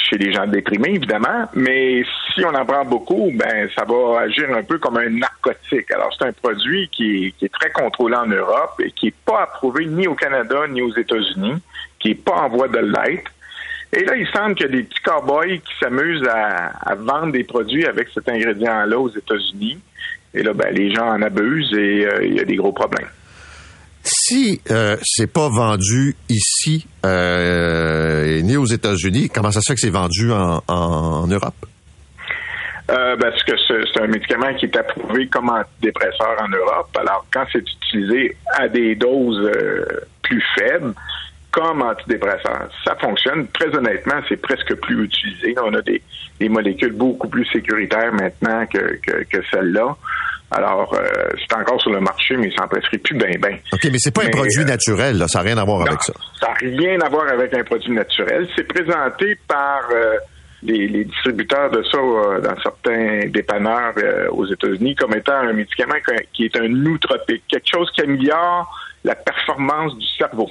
chez 0.09 0.17
les 0.17 0.31
gens 0.31 0.45
déprimés, 0.45 0.91
évidemment. 0.95 1.49
Mais 1.53 2.03
si 2.33 2.45
on 2.45 2.53
en 2.53 2.65
prend 2.65 2.85
beaucoup, 2.85 3.31
ben 3.33 3.67
ça 3.75 3.85
va 3.85 4.21
agir 4.21 4.49
un 4.55 4.63
peu 4.63 4.77
comme 4.77 4.97
un 4.97 5.09
narcotique. 5.09 5.89
Alors, 5.91 6.13
c'est 6.17 6.25
un 6.25 6.33
produit 6.33 6.89
qui 6.89 7.33
est, 7.41 7.53
très 7.53 7.71
contrôlé 7.71 8.15
en 8.15 8.27
Europe 8.27 8.79
et 8.83 8.91
qui 8.91 9.07
n'est 9.07 9.13
pas 9.25 9.43
approuvé 9.43 9.85
ni 9.85 10.07
au 10.07 10.15
Canada 10.15 10.67
ni 10.69 10.81
aux 10.81 10.95
États-Unis, 10.95 11.61
qui 11.99 12.09
n'est 12.09 12.15
pas 12.15 12.33
en 12.33 12.49
voie 12.49 12.67
de 12.67 12.79
l'être. 12.79 13.31
Et 13.93 14.03
là, 14.03 14.15
il 14.15 14.27
semble 14.27 14.55
qu'il 14.55 14.65
y 14.65 14.69
a 14.69 14.71
des 14.71 14.83
petits 14.83 15.01
cowboys 15.03 15.59
qui 15.59 15.73
s'amusent 15.79 16.27
à, 16.27 16.95
vendre 16.95 17.31
des 17.31 17.43
produits 17.43 17.85
avec 17.85 18.09
cet 18.13 18.27
ingrédient-là 18.27 18.99
aux 18.99 19.09
États-Unis. 19.09 19.79
Et 20.33 20.43
là, 20.43 20.53
ben, 20.53 20.73
les 20.73 20.93
gens 20.93 21.07
en 21.07 21.21
abusent 21.21 21.73
et 21.73 22.05
euh, 22.05 22.25
il 22.25 22.33
y 22.33 22.39
a 22.39 22.43
des 22.43 22.57
gros 22.57 22.73
problèmes. 22.73 23.07
Si 24.27 24.59
euh, 24.71 24.97
c'est 25.03 25.31
pas 25.31 25.49
vendu 25.49 26.15
ici 26.29 26.87
euh, 27.05 28.41
ni 28.41 28.57
aux 28.57 28.65
États-Unis, 28.65 29.29
comment 29.29 29.51
ça 29.51 29.61
se 29.61 29.67
fait 29.67 29.75
que 29.75 29.81
c'est 29.81 29.91
vendu 29.91 30.31
en, 30.31 31.27
Europe? 31.27 31.53
Euh, 32.89 33.15
parce 33.17 33.43
que 33.43 33.51
c'est 33.67 34.01
un 34.01 34.07
médicament 34.07 34.51
qui 34.55 34.65
est 34.65 34.75
approuvé 34.77 35.27
comme 35.27 35.49
antidépresseur 35.49 36.41
en 36.41 36.47
Europe. 36.47 36.89
Alors, 36.99 37.23
quand 37.31 37.45
c'est 37.51 37.59
utilisé 37.59 38.35
à 38.57 38.67
des 38.67 38.95
doses 38.95 39.45
euh, 39.45 39.85
plus 40.23 40.43
faibles, 40.57 40.95
comme 41.51 41.83
antidépresseur, 41.83 42.67
ça 42.83 42.95
fonctionne. 42.95 43.47
Très 43.49 43.75
honnêtement, 43.77 44.21
c'est 44.27 44.41
presque 44.41 44.73
plus 44.73 45.03
utilisé. 45.03 45.55
On 45.63 45.73
a 45.75 45.83
des, 45.83 46.01
molécules 46.49 46.93
beaucoup 46.93 47.27
plus 47.27 47.45
sécuritaires 47.45 48.11
maintenant 48.11 48.65
que, 48.65 48.99
que, 49.05 49.23
que 49.25 49.37
celles-là. 49.51 49.95
Alors, 50.51 50.93
euh, 50.93 51.05
c'est 51.37 51.55
encore 51.57 51.81
sur 51.81 51.91
le 51.91 51.99
marché, 51.99 52.37
mais 52.37 52.47
il 52.47 52.53
s'en 52.53 52.67
prescrit 52.67 52.99
plus 52.99 53.15
bien, 53.15 53.31
bien. 53.39 53.57
OK, 53.73 53.83
mais 53.85 53.97
c'est 53.97 54.13
pas 54.13 54.23
un 54.23 54.29
produit 54.29 54.61
euh, 54.61 54.65
naturel, 54.65 55.17
là. 55.17 55.27
Ça 55.27 55.39
n'a 55.39 55.45
rien 55.45 55.57
à 55.57 55.63
voir 55.63 55.81
avec 55.81 56.01
ça. 56.03 56.13
Ça 56.39 56.47
n'a 56.47 56.53
rien 56.53 56.99
à 57.01 57.09
voir 57.09 57.27
avec 57.27 57.53
un 57.53 57.63
produit 57.63 57.91
naturel. 57.91 58.47
C'est 58.55 58.67
présenté 58.67 59.37
par 59.47 59.81
euh, 59.91 60.17
les, 60.61 61.03
distributeurs 61.05 61.71
de 61.71 61.83
ça 61.83 61.97
dans 61.97 62.61
certains 62.61 63.27
dépanneurs 63.27 63.93
aux 64.31 64.45
États-Unis 64.45 64.95
comme 64.95 65.15
étant 65.15 65.33
un 65.33 65.53
médicament 65.53 65.95
qui 66.33 66.45
est 66.45 66.57
un 66.57 66.67
nootropique, 66.67 67.43
quelque 67.47 67.67
chose 67.67 67.89
qui 67.91 68.01
améliore 68.01 68.79
la 69.03 69.15
performance 69.15 69.97
du 69.97 70.07
cerveau. 70.17 70.49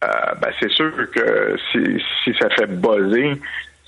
ben, 0.00 0.50
c'est 0.60 0.70
sûr 0.70 0.92
que 1.14 1.56
si, 1.70 2.02
si 2.24 2.34
ça 2.38 2.48
fait 2.50 2.66
buzzer, 2.66 3.38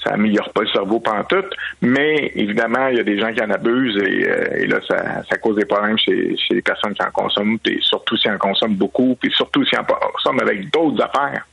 ça 0.05 0.13
améliore 0.13 0.51
pas 0.53 0.63
le 0.63 0.69
cerveau 0.69 1.01
pantoute, 1.01 1.51
mais 1.81 2.31
évidemment, 2.35 2.89
il 2.89 2.99
y 2.99 3.01
a 3.01 3.05
des 3.05 3.19
gens 3.19 3.33
qui 3.33 3.43
en 3.43 3.51
abusent 3.51 3.97
et, 3.97 4.29
euh, 4.29 4.67
là, 4.67 4.81
ça, 4.89 5.37
cause 5.39 5.57
des 5.57 5.65
problèmes 5.65 5.99
chez, 5.99 6.37
les 6.51 6.63
personnes 6.63 6.95
qui 6.95 7.03
en 7.03 7.11
consomment, 7.11 7.59
et 7.67 7.79
surtout 7.81 8.17
s'ils 8.17 8.31
en 8.31 8.39
consomment 8.39 8.77
beaucoup, 8.77 9.17
puis 9.21 9.31
surtout 9.35 9.65
s'ils 9.65 9.79
en 9.79 9.85
consomment 9.85 10.41
avec 10.41 10.71
d'autres 10.71 11.03
affaires. 11.03 11.45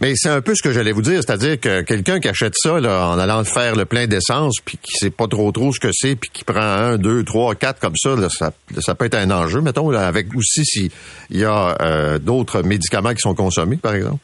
Mais 0.00 0.14
c'est 0.16 0.30
un 0.30 0.40
peu 0.40 0.54
ce 0.54 0.62
que 0.62 0.72
j'allais 0.72 0.92
vous 0.92 1.02
dire, 1.02 1.22
c'est-à-dire 1.22 1.60
que 1.60 1.82
quelqu'un 1.82 2.18
qui 2.18 2.28
achète 2.28 2.54
ça 2.56 2.80
là, 2.80 3.08
en 3.08 3.18
allant 3.18 3.44
faire 3.44 3.76
le 3.76 3.84
plein 3.84 4.06
d'essence, 4.06 4.56
puis 4.64 4.78
qui 4.78 4.92
sait 4.92 5.10
pas 5.10 5.26
trop 5.28 5.52
trop 5.52 5.72
ce 5.72 5.80
que 5.80 5.90
c'est, 5.92 6.16
puis 6.16 6.30
qui 6.32 6.44
prend 6.44 6.60
un, 6.60 6.96
deux, 6.96 7.24
trois, 7.24 7.54
quatre 7.54 7.78
comme 7.78 7.96
ça, 7.96 8.16
ça, 8.28 8.94
peut 8.94 9.04
être 9.04 9.14
un 9.14 9.30
enjeu, 9.30 9.60
mettons, 9.60 9.90
avec 9.90 10.34
aussi 10.34 10.64
s'il 10.64 10.90
y 11.30 11.44
a 11.44 11.76
euh, 11.82 12.18
d'autres 12.18 12.62
médicaments 12.62 13.12
qui 13.12 13.20
sont 13.20 13.34
consommés, 13.34 13.76
par 13.76 13.94
exemple. 13.94 14.18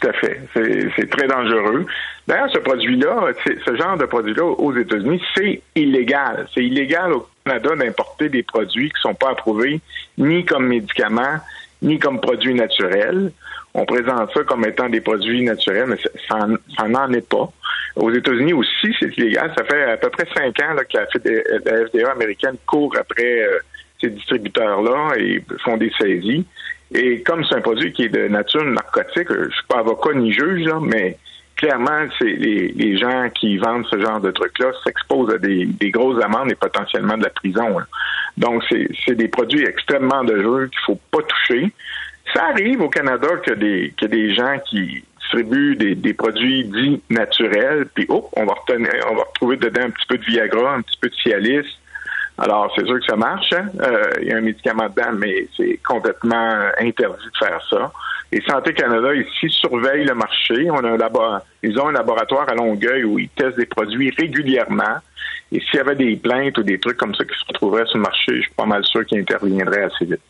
Tout 0.00 0.08
à 0.08 0.12
fait. 0.12 0.40
C'est 0.96 1.10
très 1.10 1.26
dangereux. 1.26 1.86
D'ailleurs, 2.26 2.50
ce 2.52 2.58
produit-là, 2.58 3.28
ce 3.44 3.76
genre 3.76 3.96
de 3.96 4.06
produit-là 4.06 4.44
aux 4.44 4.74
États-Unis, 4.76 5.22
c'est 5.34 5.62
illégal. 5.74 6.46
C'est 6.54 6.64
illégal 6.64 7.12
au 7.12 7.26
Canada 7.44 7.76
d'importer 7.76 8.28
des 8.28 8.42
produits 8.42 8.88
qui 8.88 8.96
ne 8.96 9.10
sont 9.10 9.14
pas 9.14 9.30
approuvés 9.30 9.80
ni 10.18 10.44
comme 10.44 10.66
médicaments, 10.66 11.38
ni 11.82 11.98
comme 11.98 12.20
produits 12.20 12.54
naturels. 12.54 13.32
On 13.74 13.84
présente 13.84 14.32
ça 14.34 14.42
comme 14.44 14.64
étant 14.66 14.88
des 14.88 15.00
produits 15.00 15.42
naturels, 15.42 15.86
mais 15.88 15.98
ça 16.28 16.46
n'en 16.88 17.12
est 17.12 17.28
pas. 17.28 17.50
Aux 17.96 18.10
États-Unis 18.10 18.52
aussi, 18.52 18.94
c'est 18.98 19.16
illégal. 19.16 19.52
Ça 19.56 19.64
fait 19.64 19.82
à 19.84 19.96
peu 19.96 20.10
près 20.10 20.26
cinq 20.34 20.58
ans 20.60 20.76
que 20.90 20.98
la, 20.98 21.86
FDA 21.86 22.10
américaine 22.10 22.56
court 22.66 22.94
après 22.98 23.42
euh, 23.42 23.58
ces 24.00 24.10
distributeurs-là 24.10 25.14
et 25.18 25.42
font 25.64 25.76
des 25.76 25.92
saisies. 25.98 26.44
Et 26.94 27.22
comme 27.22 27.44
c'est 27.44 27.56
un 27.56 27.60
produit 27.60 27.92
qui 27.92 28.04
est 28.04 28.08
de 28.08 28.28
nature 28.28 28.64
narcotique, 28.64 29.28
je 29.28 29.50
suis 29.50 29.66
pas 29.68 29.78
avocat 29.78 30.12
ni 30.14 30.32
juge, 30.32 30.64
là, 30.66 30.78
mais 30.80 31.16
clairement, 31.56 32.06
c'est 32.18 32.24
les, 32.24 32.98
gens 32.98 33.28
qui 33.30 33.56
vendent 33.56 33.86
ce 33.86 33.98
genre 34.00 34.20
de 34.20 34.30
trucs-là 34.30 34.72
s'exposent 34.84 35.32
à 35.32 35.38
des, 35.38 35.66
grosses 35.90 36.22
amendes 36.22 36.50
et 36.50 36.54
potentiellement 36.54 37.16
de 37.16 37.24
la 37.24 37.30
prison. 37.30 37.76
Donc, 38.36 38.64
c'est 38.68 39.14
des 39.14 39.28
produits 39.28 39.64
extrêmement 39.64 40.24
dangereux 40.24 40.66
qu'il 40.66 40.80
faut 40.84 41.00
pas 41.10 41.22
toucher. 41.22 41.72
Ça 42.34 42.46
arrive 42.46 42.80
au 42.80 42.88
Canada 42.88 43.28
que 43.44 43.52
des, 43.52 43.94
que 43.96 44.06
des 44.06 44.34
gens 44.34 44.58
qui 44.68 45.04
distribuent 45.20 45.76
des, 45.76 46.14
produits 46.14 46.64
dits 46.64 47.00
naturels, 47.10 47.86
puis 47.94 48.06
oh, 48.08 48.28
on 48.36 48.44
va 48.44 48.54
retenir, 48.54 48.90
on 49.10 49.14
va 49.14 49.22
retrouver 49.22 49.56
dedans 49.56 49.82
un 49.82 49.90
petit 49.90 50.06
peu 50.06 50.18
de 50.18 50.24
Viagra, 50.24 50.74
un 50.74 50.82
petit 50.82 50.98
peu 51.00 51.08
de 51.08 51.14
Cialis, 51.14 51.66
alors, 52.38 52.72
c'est 52.74 52.86
sûr 52.86 52.98
que 52.98 53.06
ça 53.06 53.16
marche. 53.16 53.52
Hein. 53.52 53.66
Euh, 53.80 54.10
il 54.20 54.28
y 54.28 54.32
a 54.32 54.38
un 54.38 54.40
médicament 54.40 54.88
dedans, 54.88 55.12
mais 55.16 55.46
c'est 55.56 55.78
complètement 55.86 56.60
interdit 56.80 57.24
de 57.24 57.38
faire 57.38 57.60
ça. 57.68 57.92
Et 58.32 58.40
Santé 58.48 58.72
Canada, 58.72 59.14
ici, 59.14 59.50
surveille 59.50 60.04
le 60.04 60.14
marché. 60.14 60.70
On 60.70 60.82
a 60.82 60.88
un 60.88 61.40
ils 61.62 61.78
ont 61.78 61.88
un 61.88 61.92
laboratoire 61.92 62.48
à 62.48 62.54
Longueuil 62.54 63.04
où 63.04 63.18
ils 63.18 63.28
testent 63.28 63.58
des 63.58 63.66
produits 63.66 64.10
régulièrement. 64.16 64.96
Et 65.52 65.60
s'il 65.60 65.76
y 65.76 65.80
avait 65.80 65.94
des 65.94 66.16
plaintes 66.16 66.56
ou 66.56 66.62
des 66.62 66.78
trucs 66.78 66.96
comme 66.96 67.14
ça 67.14 67.24
qui 67.24 67.38
se 67.38 67.44
retrouveraient 67.46 67.84
sur 67.84 67.98
le 67.98 68.04
marché, 68.04 68.36
je 68.36 68.40
suis 68.40 68.54
pas 68.56 68.64
mal 68.64 68.82
sûr 68.86 69.04
qu'ils 69.04 69.20
interviendraient 69.20 69.82
assez 69.82 70.06
vite. 70.06 70.20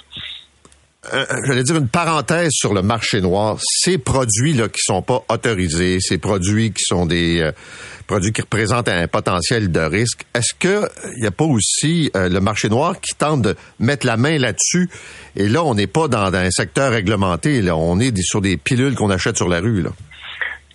Euh, 1.13 1.25
j'allais 1.45 1.65
dire 1.65 1.77
une 1.77 1.89
parenthèse 1.89 2.53
sur 2.53 2.73
le 2.73 2.83
marché 2.83 3.21
noir. 3.21 3.59
Ces 3.61 3.99
produits-là 3.99 4.69
qui 4.69 4.79
sont 4.79 5.03
pas 5.03 5.25
autorisés, 5.29 5.99
ces 5.99 6.17
produits 6.17 6.73
qui 6.73 6.85
sont 6.85 7.07
des 7.07 7.41
euh, 7.41 7.51
produits 8.07 8.33
qui 8.33 8.41
représentent 8.41 8.89
un 8.89 9.09
potentiel 9.09 9.73
de 9.73 9.81
risque, 9.81 10.25
est-ce 10.33 10.55
que 10.55 10.89
il 11.17 11.23
n'y 11.23 11.27
a 11.27 11.33
pas 11.33 11.45
aussi 11.45 12.09
euh, 12.15 12.29
le 12.29 12.41
marché 12.41 12.69
noir 12.69 13.01
qui 13.01 13.17
tente 13.17 13.43
de 13.43 13.57
mettre 13.81 14.07
la 14.07 14.17
main 14.17 14.39
là-dessus? 14.39 14.89
Et 15.35 15.49
là, 15.49 15.65
on 15.65 15.75
n'est 15.75 15.89
pas 15.89 16.07
dans, 16.07 16.33
un 16.33 16.51
secteur 16.51 16.93
réglementé. 16.93 17.63
Là, 17.63 17.77
on 17.77 17.99
est 17.99 18.17
sur 18.23 18.41
des 18.41 18.57
pilules 18.57 18.95
qu'on 18.95 19.11
achète 19.11 19.37
sur 19.37 19.49
la 19.49 19.59
rue. 19.59 19.83
Là. 19.83 19.91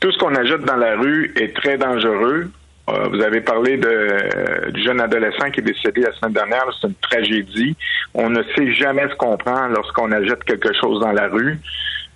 Tout 0.01 0.11
ce 0.11 0.17
qu'on 0.17 0.35
achète 0.35 0.65
dans 0.65 0.75
la 0.75 0.97
rue 0.97 1.31
est 1.37 1.55
très 1.55 1.77
dangereux. 1.77 2.51
Euh, 2.89 3.09
vous 3.09 3.21
avez 3.21 3.41
parlé 3.41 3.77
de, 3.77 4.71
du 4.71 4.81
jeune 4.81 5.01
adolescent 5.01 5.49
qui 5.51 5.59
est 5.59 5.63
décédé 5.63 6.01
la 6.01 6.13
semaine 6.13 6.33
dernière. 6.33 6.65
C'est 6.79 6.87
une 6.87 6.95
tragédie. 6.95 7.75
On 8.13 8.29
ne 8.29 8.41
sait 8.55 8.73
jamais 8.73 9.07
ce 9.09 9.15
qu'on 9.15 9.35
prend 9.35 9.67
lorsqu'on 9.67 10.11
achète 10.11 10.43
quelque 10.45 10.73
chose 10.73 11.01
dans 11.01 11.11
la 11.11 11.27
rue. 11.27 11.59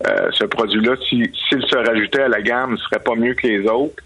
Euh, 0.08 0.30
ce 0.32 0.46
produit-là, 0.46 0.96
s'il 1.08 1.30
se 1.50 1.76
rajoutait 1.76 2.24
à 2.24 2.28
la 2.30 2.42
gamme, 2.42 2.72
ne 2.72 2.78
serait 2.78 3.00
pas 3.00 3.16
mieux 3.16 3.34
que 3.34 3.48
les 3.48 3.68
autres. 3.68 4.02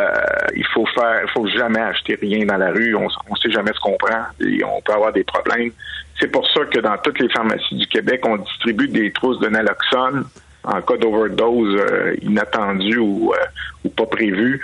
Euh, 0.00 0.14
il 0.56 0.66
faut 0.68 0.86
faire, 0.86 1.20
il 1.22 1.30
faut 1.30 1.46
jamais 1.48 1.80
acheter 1.80 2.16
rien 2.20 2.46
dans 2.46 2.56
la 2.56 2.70
rue. 2.70 2.94
On 2.94 3.04
ne 3.04 3.36
sait 3.42 3.50
jamais 3.50 3.72
ce 3.74 3.80
qu'on 3.80 3.96
prend 3.96 4.24
et 4.40 4.62
on 4.64 4.80
peut 4.82 4.92
avoir 4.92 5.12
des 5.12 5.24
problèmes. 5.24 5.70
C'est 6.18 6.28
pour 6.28 6.48
ça 6.50 6.64
que 6.64 6.78
dans 6.78 6.96
toutes 6.98 7.18
les 7.18 7.28
pharmacies 7.28 7.76
du 7.76 7.86
Québec, 7.86 8.22
on 8.24 8.36
distribue 8.36 8.88
des 8.88 9.10
trousses 9.12 9.40
de 9.40 9.48
naloxone 9.48 10.24
en 10.64 10.80
cas 10.80 10.96
d'overdose 10.96 11.76
euh, 11.78 12.14
inattendue 12.22 12.98
ou, 12.98 13.32
euh, 13.32 13.44
ou 13.84 13.88
pas 13.90 14.06
prévue. 14.06 14.60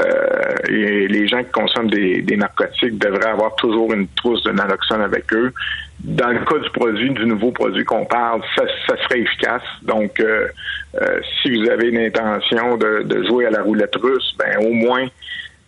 Euh, 0.00 0.54
les 0.68 1.28
gens 1.28 1.42
qui 1.42 1.50
consomment 1.50 1.90
des, 1.90 2.36
narcotiques 2.36 2.98
devraient 2.98 3.30
avoir 3.30 3.54
toujours 3.56 3.92
une 3.92 4.08
trousse 4.08 4.42
de 4.44 4.52
naloxone 4.52 5.02
avec 5.02 5.32
eux. 5.34 5.52
Dans 6.00 6.28
le 6.28 6.40
cas 6.40 6.58
du 6.58 6.70
produit, 6.70 7.10
du 7.10 7.26
nouveau 7.26 7.52
produit 7.52 7.84
qu'on 7.84 8.06
parle, 8.06 8.40
ça, 8.56 8.64
serait 8.86 9.20
efficace. 9.20 9.62
Donc, 9.82 10.20
si 11.42 11.54
vous 11.54 11.70
avez 11.70 11.90
une 11.90 11.98
intention 11.98 12.76
de, 12.76 13.02
de, 13.04 13.22
jouer 13.24 13.46
à 13.46 13.50
la 13.50 13.62
roulette 13.62 13.94
russe, 13.96 14.34
ben 14.38 14.66
au 14.66 14.72
moins 14.72 15.06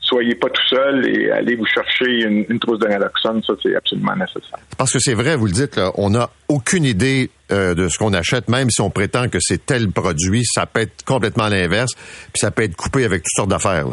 soyez 0.05 0.35
pas 0.35 0.49
tout 0.49 0.67
seul 0.69 1.09
et 1.09 1.31
allez 1.31 1.57
vous 1.57 1.67
chercher 1.67 2.23
une, 2.23 2.59
trousse 2.59 2.79
de 2.79 2.87
naloxone, 2.87 3.43
ça 3.43 3.55
c'est 3.63 3.75
absolument 3.75 4.15
nécessaire. 4.15 4.59
Parce 4.79 4.93
que 4.93 4.99
c'est 4.99 5.15
vrai, 5.15 5.37
vous 5.37 5.47
le 5.47 5.53
dites, 5.53 5.81
on 5.97 6.11
n'a 6.11 6.31
aucune 6.49 6.85
idée 6.85 7.31
euh, 7.51 7.75
de 7.75 7.89
ce 7.89 7.99
qu'on 7.99 8.13
achète, 8.13 8.49
même 8.49 8.71
si 8.71 8.81
on 8.81 8.91
prétend 8.91 9.29
que 9.29 9.39
c'est 9.41 9.65
tel 9.67 9.91
produit, 9.91 10.45
ça 10.45 10.67
peut 10.67 10.83
être 10.83 11.05
complètement 11.05 11.49
l'inverse, 11.49 11.93
puis 11.95 12.41
ça 12.41 12.51
peut 12.51 12.63
être 12.63 12.77
coupé 12.77 13.05
avec 13.05 13.23
toutes 13.23 13.37
sortes 13.37 13.51
d'affaires. 13.51 13.87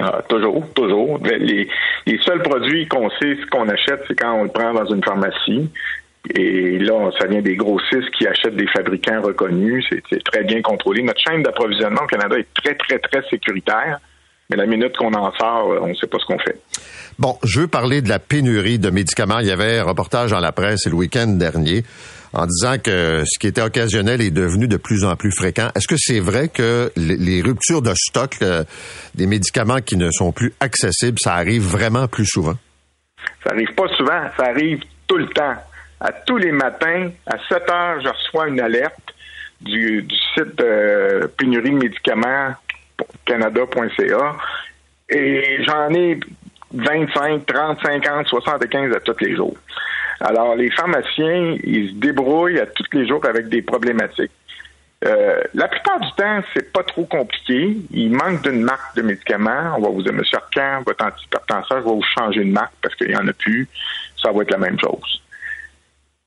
Ah, 0.00 0.22
toujours, 0.28 0.64
toujours. 0.74 1.20
Les, 1.22 1.68
seuls 2.24 2.42
produits 2.42 2.88
qu'on 2.88 3.10
sait 3.10 3.36
ce 3.36 3.46
qu'on 3.50 3.68
achète, 3.68 4.02
c'est 4.08 4.18
quand 4.18 4.32
on 4.32 4.44
le 4.44 4.50
prend 4.50 4.72
dans 4.72 4.86
une 4.86 5.04
pharmacie. 5.04 5.68
Et 6.34 6.78
là, 6.78 7.10
ça 7.18 7.26
vient 7.26 7.42
des 7.42 7.56
grossistes 7.56 8.10
qui 8.16 8.26
achètent 8.26 8.56
des 8.56 8.68
fabricants 8.68 9.20
reconnus. 9.20 9.84
C'est 10.08 10.22
très 10.24 10.44
bien 10.44 10.62
contrôlé. 10.62 11.02
Notre 11.02 11.20
chaîne 11.20 11.42
d'approvisionnement 11.42 12.02
au 12.04 12.06
Canada 12.06 12.38
est 12.38 12.46
très, 12.54 12.74
très, 12.74 12.98
très 13.00 13.22
sécuritaire 13.28 13.98
Mais 14.52 14.56
la 14.56 14.66
minute 14.66 14.94
qu'on 14.98 15.14
en 15.14 15.32
sort, 15.32 15.78
on 15.80 15.86
ne 15.86 15.94
sait 15.94 16.06
pas 16.06 16.18
ce 16.18 16.26
qu'on 16.26 16.38
fait. 16.38 16.60
Bon, 17.18 17.38
je 17.42 17.60
veux 17.60 17.68
parler 17.68 18.02
de 18.02 18.10
la 18.10 18.18
pénurie 18.18 18.78
de 18.78 18.90
médicaments. 18.90 19.38
Il 19.38 19.46
y 19.46 19.50
avait 19.50 19.78
un 19.78 19.84
reportage 19.84 20.30
dans 20.30 20.40
la 20.40 20.52
presse 20.52 20.84
le 20.84 20.92
week-end 20.92 21.26
dernier 21.26 21.84
en 22.34 22.44
disant 22.44 22.76
que 22.78 23.22
ce 23.24 23.38
qui 23.38 23.46
était 23.46 23.62
occasionnel 23.62 24.20
est 24.20 24.30
devenu 24.30 24.68
de 24.68 24.76
plus 24.76 25.04
en 25.04 25.16
plus 25.16 25.32
fréquent. 25.32 25.70
Est-ce 25.74 25.88
que 25.88 25.96
c'est 25.96 26.20
vrai 26.20 26.48
que 26.48 26.92
les 26.96 27.40
ruptures 27.40 27.80
de 27.80 27.94
stock 27.94 28.36
euh, 28.42 28.64
des 29.14 29.26
médicaments 29.26 29.80
qui 29.80 29.96
ne 29.96 30.10
sont 30.10 30.32
plus 30.32 30.52
accessibles, 30.60 31.18
ça 31.18 31.32
arrive 31.32 31.62
vraiment 31.62 32.06
plus 32.06 32.26
souvent? 32.26 32.56
Ça 33.44 33.52
arrive 33.52 33.72
pas 33.74 33.88
souvent, 33.96 34.20
ça 34.36 34.44
arrive 34.48 34.80
tout 35.06 35.16
le 35.16 35.28
temps. 35.28 35.54
À 35.98 36.12
tous 36.12 36.36
les 36.36 36.52
matins, 36.52 37.10
à 37.26 37.38
7 37.48 37.70
heures, 37.70 38.00
je 38.02 38.08
reçois 38.08 38.48
une 38.48 38.60
alerte 38.60 39.14
du, 39.62 40.06
site 40.34 40.62
pénurie 41.38 41.70
de 41.70 41.76
médicaments 41.76 42.54
canada.ca 43.24 44.36
et 45.08 45.58
j'en 45.64 45.90
ai 45.90 46.18
25, 46.72 47.46
30, 47.46 47.78
50, 47.82 48.26
75 48.26 48.94
à 48.94 49.00
tous 49.00 49.16
les 49.20 49.36
jours. 49.36 49.56
Alors, 50.20 50.54
les 50.54 50.70
pharmaciens, 50.70 51.56
ils 51.64 51.90
se 51.90 51.94
débrouillent 51.94 52.60
à 52.60 52.66
tous 52.66 52.86
les 52.92 53.06
jours 53.06 53.24
avec 53.26 53.48
des 53.48 53.62
problématiques. 53.62 54.30
Euh, 55.04 55.40
la 55.54 55.66
plupart 55.66 55.98
du 55.98 56.12
temps, 56.12 56.40
c'est 56.54 56.72
pas 56.72 56.84
trop 56.84 57.04
compliqué. 57.04 57.76
Il 57.90 58.12
manque 58.12 58.42
d'une 58.42 58.62
marque 58.62 58.94
de 58.96 59.02
médicaments. 59.02 59.74
On 59.76 59.80
va 59.80 59.88
vous 59.88 60.02
dire, 60.02 60.12
Monsieur 60.12 60.38
Arcan, 60.38 60.82
votre 60.86 61.04
antihypertenseur, 61.04 61.78
je 61.78 61.84
vais 61.84 61.90
vous 61.90 62.02
changer 62.02 62.44
de 62.44 62.52
marque 62.52 62.74
parce 62.80 62.94
qu'il 62.94 63.08
n'y 63.08 63.16
en 63.16 63.26
a 63.26 63.32
plus. 63.32 63.68
Ça 64.16 64.30
va 64.30 64.42
être 64.42 64.52
la 64.52 64.58
même 64.58 64.78
chose. 64.78 65.22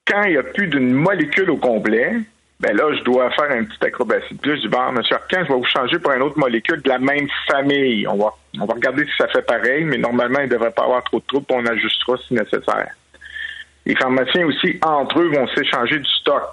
Quand 0.05 0.23
il 0.23 0.31
n'y 0.31 0.37
a 0.37 0.43
plus 0.43 0.67
d'une 0.67 0.91
molécule 0.91 1.49
au 1.51 1.57
complet, 1.57 2.15
ben 2.59 2.75
là, 2.75 2.85
je 2.97 3.03
dois 3.03 3.29
faire 3.31 3.51
un 3.51 3.65
petit 3.65 3.85
acrobatie 3.85 4.33
de 4.33 4.39
plus. 4.39 4.61
Dis, 4.61 4.67
bon, 4.67 4.91
Monsieur 4.93 5.15
Arcan, 5.15 5.43
je 5.43 5.49
vais 5.49 5.59
vous 5.59 5.65
changer 5.65 5.99
pour 5.99 6.13
une 6.13 6.21
autre 6.21 6.39
molécule 6.39 6.81
de 6.81 6.89
la 6.89 6.99
même 6.99 7.27
famille. 7.51 8.07
On 8.07 8.15
va, 8.15 8.33
on 8.59 8.65
va 8.65 8.73
regarder 8.73 9.03
si 9.05 9.11
ça 9.17 9.27
fait 9.27 9.41
pareil, 9.41 9.83
mais 9.83 9.97
normalement, 9.97 10.39
il 10.39 10.45
ne 10.45 10.51
devrait 10.51 10.71
pas 10.71 10.83
avoir 10.83 11.03
trop 11.03 11.19
de 11.19 11.25
troubles, 11.25 11.45
on 11.49 11.65
ajustera 11.65 12.17
si 12.25 12.33
nécessaire. 12.33 12.91
Les 13.85 13.95
pharmaciens 13.95 14.45
aussi, 14.45 14.79
entre 14.81 15.19
eux, 15.19 15.27
vont 15.27 15.47
s'échanger 15.49 15.99
du 15.99 16.09
stock. 16.21 16.49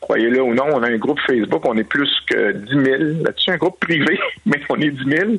Croyez-le 0.00 0.42
ou 0.42 0.54
non, 0.54 0.64
on 0.72 0.82
a 0.82 0.88
un 0.88 0.96
groupe 0.96 1.20
Facebook, 1.20 1.62
on 1.66 1.76
est 1.76 1.84
plus 1.84 2.10
que 2.26 2.52
10 2.52 2.70
000. 2.70 2.84
Là-dessus, 3.22 3.50
un 3.50 3.58
groupe 3.58 3.78
privé, 3.78 4.18
mais 4.46 4.60
on 4.70 4.80
est 4.80 4.90
10 4.90 5.04
000. 5.04 5.30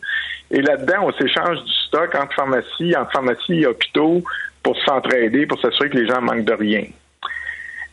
Et 0.51 0.61
là-dedans, 0.61 1.07
on 1.07 1.13
s'échange 1.13 1.63
du 1.63 1.73
stock 1.87 2.13
entre 2.15 2.33
pharmacies, 2.35 2.95
entre 2.95 3.11
pharmacies 3.11 3.61
et 3.61 3.65
hôpitaux 3.65 4.21
pour 4.61 4.77
s'entraider, 4.83 5.47
pour 5.47 5.59
s'assurer 5.59 5.89
que 5.89 5.97
les 5.97 6.07
gens 6.07 6.21
manquent 6.21 6.45
de 6.45 6.53
rien. 6.53 6.83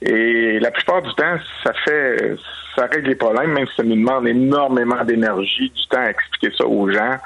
Et 0.00 0.60
la 0.60 0.70
plupart 0.70 1.02
du 1.02 1.12
temps, 1.14 1.36
ça 1.64 1.72
fait, 1.84 2.36
ça 2.76 2.86
règle 2.86 3.08
les 3.08 3.14
problèmes, 3.16 3.52
même 3.52 3.66
si 3.66 3.74
ça 3.76 3.82
nous 3.82 3.96
demande 3.96 4.28
énormément 4.28 5.04
d'énergie, 5.04 5.70
du 5.70 5.86
temps 5.88 6.00
à 6.00 6.10
expliquer 6.10 6.56
ça 6.56 6.66
aux 6.66 6.90
gens, 6.90 7.16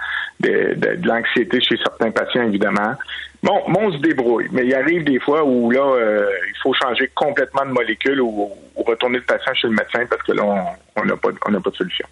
de, 0.41 0.99
l'anxiété 1.07 1.61
chez 1.61 1.77
certains 1.77 2.11
patients, 2.11 2.45
évidemment. 2.45 2.95
Bon, 3.43 3.61
on 3.67 3.93
se 3.93 3.99
débrouille, 3.99 4.49
mais 4.53 4.65
il 4.65 4.75
arrive 4.75 5.05
des 5.05 5.19
fois 5.19 5.45
où 5.45 5.71
là, 5.71 5.81
euh, 5.81 6.27
il 6.49 6.55
faut 6.63 6.73
changer 6.75 7.11
complètement 7.15 7.67
de 7.67 7.73
molécule 7.73 8.21
ou, 8.21 8.51
retourner 8.77 9.19
le 9.19 9.25
patient 9.25 9.53
chez 9.55 9.69
le 9.69 9.75
médecin 9.75 10.07
parce 10.09 10.23
que 10.23 10.33
là, 10.33 10.43
on 10.97 11.05
n'a 11.05 11.17
pas, 11.17 11.31
pas 11.31 11.51
de 11.51 11.77
solution. 11.77 12.07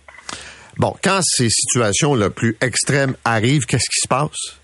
Bon, 0.77 0.95
quand 1.03 1.21
ces 1.23 1.49
situations 1.49 2.15
le 2.15 2.31
plus 2.31 2.57
extrêmes 2.61 3.15
arrivent, 3.25 3.67
qu'est-ce 3.67 3.89
qui 3.91 4.01
se 4.03 4.09
passe? 4.09 4.60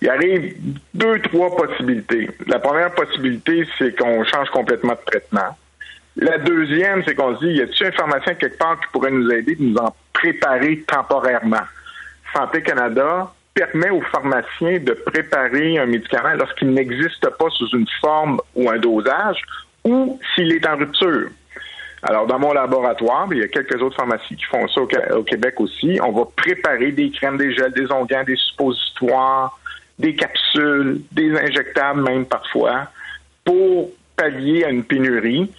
Il 0.00 0.08
arrive 0.08 0.54
deux, 0.94 1.20
trois 1.20 1.54
possibilités. 1.54 2.30
La 2.46 2.58
première 2.58 2.92
possibilité, 2.92 3.66
c'est 3.78 3.96
qu'on 3.96 4.24
change 4.24 4.50
complètement 4.50 4.94
de 4.94 5.10
traitement. 5.10 5.56
La 6.16 6.38
deuxième, 6.38 7.02
c'est 7.04 7.14
qu'on 7.14 7.36
se 7.36 7.44
dit, 7.44 7.52
y 7.52 7.62
a-t-il 7.62 7.86
un 7.86 7.92
pharmacien 7.92 8.34
quelque 8.34 8.58
part 8.58 8.78
qui 8.80 8.86
pourrait 8.92 9.10
nous 9.10 9.30
aider 9.30 9.54
de 9.54 9.62
nous 9.62 9.76
en 9.76 9.94
préparer 10.12 10.80
temporairement? 10.86 11.62
Santé 12.34 12.62
Canada 12.62 13.32
permet 13.54 13.90
aux 13.90 14.02
pharmaciens 14.02 14.78
de 14.78 14.92
préparer 14.92 15.78
un 15.78 15.86
médicament 15.86 16.34
lorsqu'il 16.36 16.70
n'existe 16.72 17.28
pas 17.38 17.50
sous 17.50 17.68
une 17.76 17.86
forme 18.00 18.40
ou 18.54 18.68
un 18.70 18.78
dosage 18.78 19.42
ou 19.84 20.18
s'il 20.34 20.52
est 20.52 20.66
en 20.66 20.76
rupture. 20.76 21.28
Alors, 22.02 22.26
dans 22.26 22.38
mon 22.38 22.52
laboratoire, 22.52 23.28
il 23.30 23.38
y 23.38 23.42
a 23.42 23.48
quelques 23.48 23.80
autres 23.80 23.96
pharmacies 23.96 24.34
qui 24.34 24.44
font 24.44 24.66
ça 24.68 24.80
au, 24.80 25.22
Québec 25.22 25.60
aussi. 25.60 26.00
On 26.02 26.10
va 26.10 26.24
préparer 26.36 26.90
des 26.90 27.10
crèmes, 27.10 27.36
des 27.36 27.54
gels, 27.54 27.72
des 27.72 27.90
onguents, 27.92 28.24
des 28.24 28.36
suppositoires, 28.36 29.56
des 30.02 30.14
capsules, 30.16 31.00
des 31.12 31.34
injectables 31.38 32.02
même 32.02 32.26
parfois, 32.26 32.88
pour 33.44 33.90
pallier 34.16 34.64
à 34.64 34.70
une 34.70 34.84
pénurie, 34.84 35.50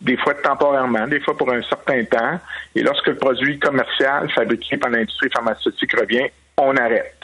des 0.00 0.16
fois 0.18 0.34
temporairement, 0.34 1.06
des 1.08 1.20
fois 1.20 1.36
pour 1.36 1.50
un 1.50 1.62
certain 1.62 2.04
temps. 2.04 2.38
Et 2.74 2.82
lorsque 2.82 3.06
le 3.06 3.16
produit 3.16 3.58
commercial 3.58 4.30
fabriqué 4.30 4.76
par 4.76 4.90
l'industrie 4.90 5.30
pharmaceutique 5.30 5.98
revient, 5.98 6.26
on 6.58 6.76
arrête. 6.76 7.16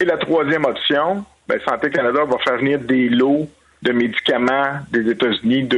Et 0.00 0.04
la 0.04 0.16
troisième 0.16 0.64
option, 0.64 1.24
ben, 1.48 1.58
Santé 1.66 1.90
Canada 1.90 2.24
va 2.24 2.38
faire 2.38 2.58
venir 2.58 2.78
des 2.78 3.08
lots 3.08 3.48
de 3.82 3.92
médicaments 3.92 4.78
des 4.90 5.10
États-Unis, 5.10 5.68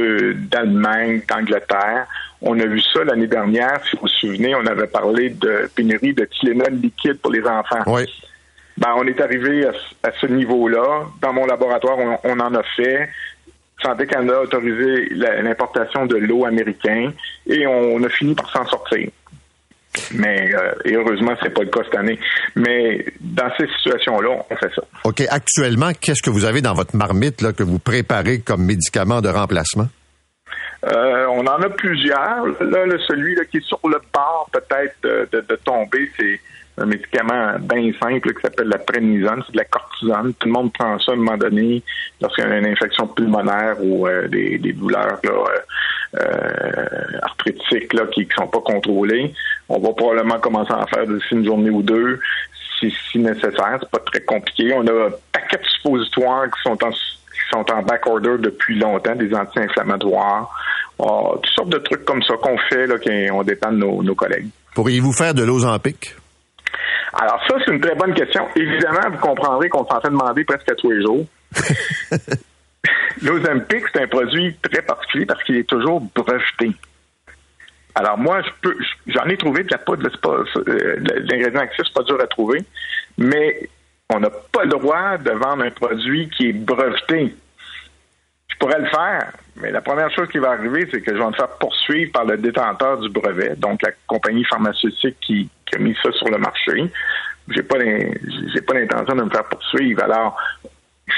d'Allemagne, 0.51 1.21
d'Angleterre. 1.27 2.07
On 2.41 2.57
a 2.59 2.65
vu 2.65 2.81
ça 2.81 3.03
l'année 3.03 3.27
dernière, 3.27 3.83
si 3.83 3.95
vous 3.95 4.03
vous 4.03 4.07
souvenez, 4.07 4.55
on 4.55 4.65
avait 4.65 4.87
parlé 4.87 5.31
de 5.31 5.69
pénurie 5.75 6.13
de 6.13 6.23
Tylenol 6.25 6.73
liquide 6.75 7.19
pour 7.19 7.31
les 7.31 7.43
enfants. 7.43 7.83
Oui. 7.87 8.05
Ben, 8.77 8.93
on 8.95 9.07
est 9.07 9.19
arrivé 9.19 9.65
à, 10.03 10.11
ce 10.19 10.27
niveau-là. 10.27 11.05
Dans 11.21 11.33
mon 11.33 11.45
laboratoire, 11.45 11.97
on, 12.23 12.39
en 12.39 12.53
a 12.53 12.63
fait. 12.75 13.09
Santé 13.81 14.07
Canada 14.07 14.37
a 14.37 14.41
autorisé 14.41 15.09
l'importation 15.11 16.05
de 16.05 16.15
l'eau 16.15 16.45
américain 16.45 17.11
et 17.45 17.67
on 17.67 18.01
a 18.03 18.09
fini 18.09 18.33
par 18.33 18.49
s'en 18.49 18.65
sortir. 18.65 19.09
Mais 20.13 20.53
euh, 20.53 20.71
et 20.85 20.95
heureusement, 20.95 21.33
c'est 21.41 21.53
pas 21.53 21.63
le 21.63 21.69
cas 21.69 21.81
cette 21.85 21.95
année. 21.95 22.19
Mais 22.55 23.05
dans 23.19 23.49
ces 23.57 23.67
situations-là, 23.77 24.29
on 24.49 24.55
fait 24.55 24.71
ça. 24.75 24.83
OK. 25.03 25.21
Actuellement, 25.29 25.91
qu'est-ce 25.99 26.21
que 26.21 26.29
vous 26.29 26.45
avez 26.45 26.61
dans 26.61 26.73
votre 26.73 26.95
marmite 26.95 27.41
là, 27.41 27.53
que 27.53 27.63
vous 27.63 27.79
préparez 27.79 28.39
comme 28.39 28.63
médicament 28.63 29.21
de 29.21 29.29
remplacement? 29.29 29.87
Euh, 30.85 31.25
on 31.27 31.41
en 31.41 31.61
a 31.61 31.69
plusieurs. 31.69 32.45
Là, 32.61 32.85
celui 33.07 33.35
là, 33.35 33.45
qui 33.45 33.57
est 33.57 33.65
sur 33.65 33.79
le 33.83 33.99
bord 34.13 34.49
peut-être 34.53 34.95
de, 35.01 35.55
tomber, 35.63 36.09
c'est 36.17 36.39
un 36.77 36.85
médicament 36.85 37.55
bien 37.59 37.91
simple 37.99 38.33
qui 38.33 38.41
s'appelle 38.41 38.67
la 38.67 38.77
prénisone, 38.77 39.43
c'est 39.45 39.53
de 39.53 39.57
la 39.57 39.65
cortisone. 39.65 40.33
Tout 40.39 40.47
le 40.47 40.53
monde 40.53 40.73
prend 40.73 40.99
ça 40.99 41.11
à 41.11 41.15
un 41.15 41.17
moment 41.17 41.37
donné 41.37 41.81
lorsqu'il 42.21 42.43
y 42.43 42.47
a 42.47 42.57
une 42.57 42.67
infection 42.67 43.07
pulmonaire 43.07 43.77
ou 43.81 44.07
euh, 44.07 44.27
des, 44.27 44.73
douleurs 44.73 45.19
là, 45.23 45.31
euh, 46.15 47.19
arthritiques 47.23 47.93
là, 47.93 48.05
qui 48.11 48.27
ne 48.27 48.33
sont 48.33 48.47
pas 48.47 48.61
contrôlées. 48.61 49.33
On 49.69 49.79
va 49.79 49.91
probablement 49.93 50.39
commencer 50.39 50.71
à 50.71 50.83
en 50.83 50.87
faire 50.87 51.07
d'ici 51.07 51.27
une 51.31 51.45
journée 51.45 51.71
ou 51.71 51.81
deux 51.81 52.19
si, 52.79 53.17
nécessaire. 53.17 53.79
C'est 53.81 53.89
pas 53.89 54.03
très 54.05 54.21
compliqué. 54.21 54.71
On 54.75 54.85
a 54.85 55.07
un 55.07 55.11
paquet 55.31 55.57
de 55.57 55.67
suppositoires 55.67 56.45
qui 56.45 56.61
sont 56.61 56.83
en 56.83 56.91
qui 56.91 57.53
sont 57.53 57.71
en 57.71 57.81
back 57.81 58.05
order 58.05 58.35
depuis 58.39 58.77
longtemps, 58.77 59.15
des 59.15 59.33
anti-inflammatoires, 59.33 60.49
oh, 60.97 61.39
toutes 61.41 61.53
sortes 61.53 61.69
de 61.69 61.77
trucs 61.77 62.03
comme 62.03 62.21
ça 62.23 62.33
qu'on 62.41 62.57
fait, 62.69 62.87
là, 62.87 62.95
qu'on 62.97 63.43
dépend 63.43 63.71
de 63.71 63.77
nos, 63.77 64.03
nos 64.03 64.15
collègues. 64.15 64.49
Pourriez-vous 64.73 65.13
faire 65.13 65.33
de 65.33 65.43
l'Ozempic? 65.43 66.15
Alors 67.13 67.41
ça, 67.47 67.55
c'est 67.63 67.71
une 67.71 67.79
très 67.79 67.95
bonne 67.95 68.13
question. 68.13 68.47
Évidemment, 68.55 69.09
vous 69.11 69.17
comprendrez 69.17 69.69
qu'on 69.69 69.85
s'en 69.85 70.01
fait 70.01 70.09
demander 70.09 70.43
presque 70.43 70.69
à 70.71 70.75
tous 70.75 70.91
les 70.91 71.01
jours. 71.01 71.25
L'Ozempic, 73.21 73.83
c'est 73.93 74.03
un 74.03 74.07
produit 74.07 74.55
très 74.61 74.81
particulier 74.81 75.25
parce 75.25 75.43
qu'il 75.43 75.55
est 75.55 75.67
toujours 75.67 76.01
breveté. 76.15 76.71
Alors 77.95 78.17
moi, 78.17 78.41
je 78.43 78.49
peux, 78.61 78.77
j'en 79.07 79.25
ai 79.25 79.37
trouvé 79.37 79.63
de 79.63 79.71
la 79.71 79.79
poudre, 79.79 80.07
euh, 80.27 80.95
l'ingrédient 81.29 81.61
actif, 81.61 81.83
c'est 81.87 81.93
pas 81.93 82.03
dur 82.03 82.21
à 82.21 82.27
trouver, 82.27 82.59
mais 83.17 83.67
on 84.13 84.19
n'a 84.19 84.29
pas 84.29 84.63
le 84.63 84.69
droit 84.69 85.17
de 85.17 85.31
vendre 85.31 85.63
un 85.63 85.71
produit 85.71 86.29
qui 86.29 86.49
est 86.49 86.53
breveté. 86.53 87.35
Je 88.49 88.55
pourrais 88.59 88.79
le 88.79 88.87
faire, 88.87 89.31
mais 89.55 89.71
la 89.71 89.81
première 89.81 90.11
chose 90.11 90.27
qui 90.29 90.37
va 90.37 90.51
arriver, 90.51 90.87
c'est 90.91 91.01
que 91.01 91.11
je 91.11 91.17
vais 91.19 91.25
me 91.25 91.33
faire 91.33 91.49
poursuivre 91.57 92.11
par 92.11 92.25
le 92.25 92.37
détenteur 92.37 92.99
du 92.99 93.09
brevet, 93.09 93.55
donc 93.55 93.81
la 93.81 93.91
compagnie 94.05 94.45
pharmaceutique 94.45 95.17
qui, 95.19 95.49
mis 95.79 95.95
ça 96.03 96.11
sur 96.11 96.29
le 96.29 96.37
marché. 96.37 96.91
J'ai 97.49 97.63
pas 97.63 97.77
j'ai 97.79 98.61
pas 98.61 98.73
l'intention 98.73 99.15
de 99.15 99.23
me 99.23 99.29
faire 99.29 99.45
poursuivre. 99.45 100.03
Alors, 100.03 100.37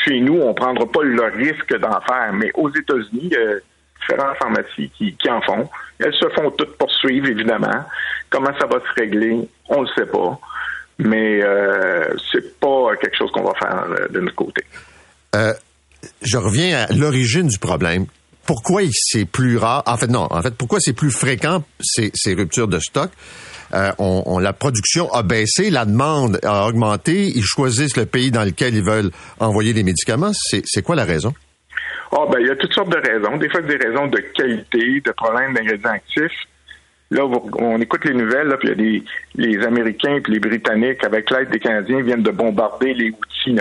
chez 0.06 0.20
nous, 0.20 0.40
on 0.42 0.54
prendra 0.54 0.86
pas 0.86 1.04
le 1.04 1.24
risque 1.36 1.76
d'en 1.80 2.00
faire, 2.02 2.32
mais 2.34 2.52
aux 2.54 2.70
États-Unis, 2.70 3.32
a 3.36 3.60
différentes 4.00 4.38
pharmacies 4.38 4.92
qui, 4.98 5.30
en 5.30 5.42
font. 5.42 5.70
Elles 6.00 6.14
se 6.14 6.30
font 6.30 6.52
toutes 6.52 6.78
poursuivre, 6.78 7.28
évidemment. 7.28 7.86
Comment 8.30 8.52
ça 8.60 8.68
va 8.68 8.80
se 8.80 9.02
régler, 9.02 9.38
on 9.68 9.82
ne 9.82 9.88
sait 9.88 10.06
pas. 10.06 10.40
Mais 11.00 11.42
euh, 11.44 12.14
c'est 12.32 12.60
pas 12.60 12.96
quelque 13.02 13.18
chose 13.18 13.32
qu'on 13.32 13.44
va 13.44 13.54
faire 13.54 13.86
euh, 13.90 14.08
de 14.10 14.20
notre 14.20 14.36
côté. 14.36 14.64
Euh, 15.36 15.54
je 16.22 16.38
reviens 16.38 16.86
à 16.86 16.94
l'origine 16.94 17.48
du 17.48 17.58
problème. 17.58 18.06
Pourquoi 18.46 18.82
c'est 18.92 19.26
plus 19.26 19.58
rare? 19.58 19.84
En 19.86 19.98
fait, 19.98 20.08
non. 20.08 20.28
En 20.30 20.42
fait, 20.42 20.56
pourquoi 20.56 20.80
c'est 20.80 20.94
plus 20.94 21.12
fréquent 21.12 21.64
ces, 21.80 22.12
ces 22.14 22.34
ruptures 22.34 22.68
de 22.68 22.80
stock? 22.80 23.12
Euh, 23.74 23.92
on, 24.00 24.40
la 24.40 24.54
production 24.54 25.12
a 25.14 25.24
baissé, 25.24 25.70
la 25.70 25.86
demande 25.86 26.40
a 26.44 26.68
augmenté. 26.68 27.28
Ils 27.28 27.44
choisissent 27.44 27.98
le 27.98 28.06
pays 28.06 28.32
dans 28.32 28.44
lequel 28.44 28.76
ils 28.76 28.84
veulent 28.84 29.12
envoyer 29.40 29.74
les 29.74 29.84
médicaments. 29.84 30.32
C'est 30.34 30.82
quoi 30.82 30.96
la 30.96 31.06
raison? 31.06 31.34
Ah 32.12 32.26
ben, 32.32 32.40
il 32.40 32.48
y 32.48 32.50
a 32.50 32.56
toutes 32.56 32.74
sortes 32.74 32.90
de 32.90 32.98
raisons. 32.98 33.38
Des 33.38 33.50
fois, 33.50 33.62
des 33.62 33.78
raisons 33.78 34.08
de 34.08 34.18
qualité, 34.18 35.02
de 35.06 35.12
problèmes 35.12 35.54
d'ingrédients 35.54 35.92
actifs. 35.92 36.48
Là, 37.12 37.26
on 37.26 37.80
écoute 37.82 38.06
les 38.06 38.14
nouvelles, 38.14 38.48
là, 38.48 38.58
puis 38.58 38.70
il 38.70 38.72
y 38.72 38.74
a 38.74 38.76
des, 38.76 39.04
les 39.36 39.66
Américains 39.66 40.16
et 40.16 40.32
les 40.32 40.40
Britanniques, 40.40 41.04
avec 41.04 41.30
l'aide 41.32 41.50
des 41.50 41.60
Canadiens, 41.60 42.02
viennent 42.02 42.24
de 42.24 42.32
bombarder 42.32 42.94
les 42.94 43.10
outils. 43.10 43.56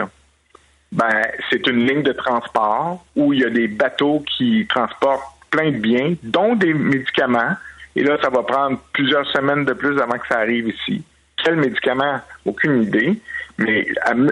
Ben, 0.92 1.22
c'est 1.50 1.66
une 1.66 1.86
ligne 1.86 2.02
de 2.02 2.12
transport 2.12 3.04
où 3.16 3.32
il 3.32 3.40
y 3.40 3.44
a 3.44 3.50
des 3.50 3.68
bateaux 3.68 4.22
qui 4.36 4.66
transportent 4.68 5.22
plein 5.50 5.70
de 5.70 5.78
biens, 5.78 6.14
dont 6.22 6.54
des 6.56 6.74
médicaments. 6.74 7.56
Et 7.98 8.04
là, 8.04 8.16
ça 8.22 8.30
va 8.30 8.44
prendre 8.44 8.78
plusieurs 8.92 9.28
semaines 9.32 9.64
de 9.64 9.72
plus 9.72 10.00
avant 10.00 10.18
que 10.18 10.28
ça 10.28 10.38
arrive 10.38 10.68
ici. 10.68 11.02
Quel 11.42 11.56
médicament? 11.56 12.20
Aucune 12.44 12.84
idée. 12.84 13.18
Mais 13.58 13.88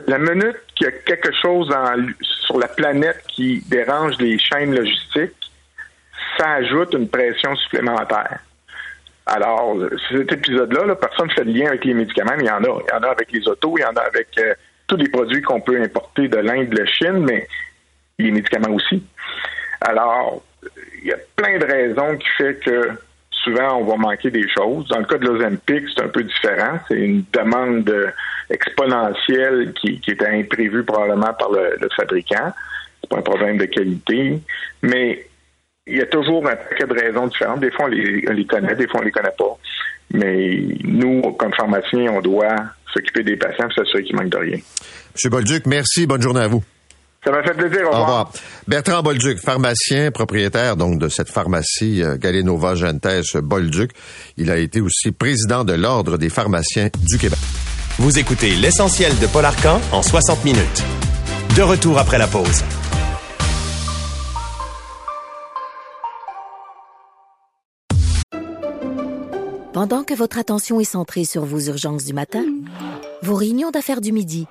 la 0.07 0.18
minute 0.18 0.57
qu'il 0.76 0.87
y 0.87 0.88
a 0.88 0.92
quelque 0.92 1.33
chose 1.42 1.74
sur 2.20 2.61
la 2.61 2.68
planète 2.68 3.24
qui 3.26 3.64
dérange 3.68 4.18
les 4.18 4.38
chaînes 4.38 4.72
logistiques, 4.72 5.50
ça 6.38 6.48
ajoute 6.52 6.94
une 6.94 7.09
pression 7.09 7.57
supplémentaire. 7.57 8.38
Alors, 9.26 9.76
cet 10.12 10.31
épisode-là, 10.31 10.94
personne 10.94 11.26
ne 11.26 11.33
fait 11.33 11.42
le 11.42 11.50
lien 11.50 11.66
avec 11.66 11.85
les 11.85 11.94
médicaments, 11.94 12.35
mais 12.37 12.44
il 12.44 12.46
y 12.46 12.50
en 12.50 12.62
a. 12.62 12.83
Il 12.87 12.88
y 12.88 12.96
en 12.96 13.02
a 13.02 13.09
avec 13.09 13.33
les 13.33 13.48
autos, 13.48 13.74
il 13.79 13.81
y 13.81 13.85
en 13.85 13.96
a 13.96 14.02
avec 14.02 14.29
euh, 14.38 14.55
tous 14.87 14.96
les 14.96 15.09
produits 15.09 15.42
qu'on 15.42 15.61
peut 15.61 15.83
importer 15.83 16.29
de 16.29 16.37
l'Inde, 16.37 16.68
de 16.68 16.79
la 16.79 16.87
Chine, 16.87 17.26
mais 17.29 17.48
les 18.20 18.31
médicaments 18.31 18.72
aussi. 18.72 19.02
Alors, 19.81 20.40
il 21.02 21.09
y 21.09 21.12
a 21.12 21.16
plein 21.35 21.59
de 21.59 21.64
raisons 21.64 22.16
qui 22.16 22.29
fait 22.38 22.55
que 22.64 22.92
souvent 23.47 23.79
on 23.81 23.85
va 23.85 23.97
manquer 23.97 24.31
des 24.31 24.47
choses. 24.49 24.89
Dans 24.89 24.99
le 24.99 25.05
cas 25.05 25.19
de 25.19 25.27
l'Ozempic, 25.27 25.85
c'est 25.95 26.03
un 26.03 26.09
peu 26.09 26.25
différent. 26.25 26.79
C'est 26.89 26.99
une 26.99 27.25
demande 27.33 28.13
exponentielle 28.51 29.73
qui, 29.81 30.01
était 30.07 30.27
imprévue 30.27 30.85
probablement 30.85 31.33
par 31.39 31.51
le, 31.53 31.77
le 31.81 31.89
fabricant. 31.97 32.53
C'est 33.01 33.11
pas 33.11 33.19
un 33.19 33.23
problème 33.23 33.59
de 33.59 33.67
qualité, 33.67 34.41
mais 34.83 35.27
il 35.87 35.99
y 35.99 36.01
a 36.01 36.07
toujours 36.07 36.47
un 36.47 36.57
paquet 36.57 36.87
de 36.87 36.93
raisons 36.93 37.27
différentes. 37.29 37.61
Des 37.61 37.71
fois, 37.71 37.87
on 37.87 37.89
les, 37.89 38.47
connaît, 38.47 38.75
des 38.75 38.89
fois, 38.89 39.01
on 39.01 39.05
les 39.05 39.11
connaît 39.11 39.35
pas. 39.39 39.59
Mais 40.13 40.61
nous, 40.85 41.23
comme 41.39 41.55
pharmaciens, 41.55 42.13
on 42.13 42.21
doit 42.21 42.57
s'occuper 42.93 43.23
des 43.23 43.37
patients 43.37 43.69
et 43.69 43.75
s'assurer 43.75 44.03
qu'ils 44.03 44.17
manquent 44.17 44.31
de 44.31 44.39
rien. 44.39 44.57
M. 44.57 45.31
Bolduc, 45.31 45.67
merci. 45.67 46.07
Bonne 46.07 46.23
journée 46.23 46.41
à 46.41 46.49
vous. 46.49 46.63
Ça 47.27 47.33
m'a 47.33 47.43
fait 47.43 47.55
plaisir. 47.55 47.81
Au 47.87 47.91
revoir. 47.91 47.99
Au 47.99 48.05
revoir. 48.05 48.33
Bertrand 48.69 49.03
Bolduc, 49.03 49.41
pharmacien, 49.41 50.12
propriétaire 50.12 50.77
donc 50.77 51.01
de 51.01 51.09
cette 51.09 51.29
pharmacie 51.29 52.01
euh, 52.05 52.17
Galenova 52.17 52.77
Gentes 52.77 53.37
Bolduc. 53.43 53.91
Il 54.37 54.49
a 54.49 54.59
été 54.59 54.81
aussi 54.81 55.11
président 55.11 55.65
de 55.65 55.73
l'Ordre 55.73 56.19
des 56.19 56.29
pharmaciens 56.29 56.89
du 57.09 57.19
Québec. 57.19 57.41
Vous 57.99 58.21
écoutez 58.21 58.51
l'essentiel 58.55 59.19
de 59.19 59.27
Paul 59.27 59.45
Arcan 59.45 59.81
en 59.91 60.03
60 60.03 60.45
minutes. 60.45 60.85
De 61.57 61.62
retour 61.62 61.99
après 61.99 62.19
la 62.19 62.29
pause. 62.29 62.62
Pendant 69.73 70.05
que 70.05 70.15
votre 70.15 70.39
attention 70.39 70.79
est 70.79 70.85
centrée 70.85 71.25
sur 71.25 71.45
vos 71.45 71.59
urgences 71.59 72.05
du 72.05 72.12
matin, 72.12 72.45
vos 73.25 73.35
réunions 73.35 73.73
d'affaires 73.73 74.01
du 74.01 74.12
midi, 74.12 74.47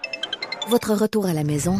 votre 0.67 0.93
retour 0.93 1.25
à 1.25 1.33
la 1.33 1.45
maison 1.45 1.79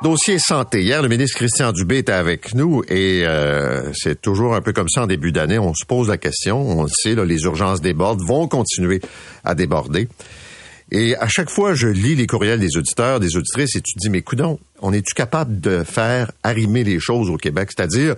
Dossier 0.00 0.38
santé. 0.38 0.82
Hier, 0.82 1.02
le 1.02 1.08
ministre 1.08 1.36
Christian 1.36 1.72
Dubé 1.72 1.98
était 1.98 2.12
avec 2.12 2.54
nous 2.54 2.84
et 2.88 3.26
euh, 3.26 3.92
c'est 3.94 4.20
toujours 4.20 4.54
un 4.54 4.60
peu 4.60 4.72
comme 4.72 4.88
ça 4.88 5.02
en 5.02 5.06
début 5.08 5.32
d'année. 5.32 5.58
On 5.58 5.74
se 5.74 5.84
pose 5.84 6.08
la 6.08 6.16
question. 6.16 6.60
On 6.60 6.84
le 6.84 6.88
sait, 6.88 7.16
là, 7.16 7.24
les 7.24 7.42
urgences 7.42 7.80
débordent, 7.80 8.22
vont 8.24 8.46
continuer 8.46 9.00
à 9.42 9.56
déborder. 9.56 10.06
Et 10.92 11.16
à 11.16 11.26
chaque 11.26 11.50
fois, 11.50 11.74
je 11.74 11.88
lis 11.88 12.14
les 12.14 12.28
courriels 12.28 12.60
des 12.60 12.76
auditeurs, 12.76 13.18
des 13.18 13.36
auditrices, 13.36 13.74
et 13.74 13.80
tu 13.80 13.94
te 13.94 13.98
dis, 13.98 14.08
mais 14.08 14.22
coudons, 14.22 14.60
on 14.80 14.92
est-tu 14.92 15.14
capable 15.14 15.60
de 15.60 15.82
faire 15.82 16.30
arrimer 16.44 16.84
les 16.84 17.00
choses 17.00 17.28
au 17.28 17.36
Québec? 17.36 17.70
C'est-à-dire, 17.76 18.14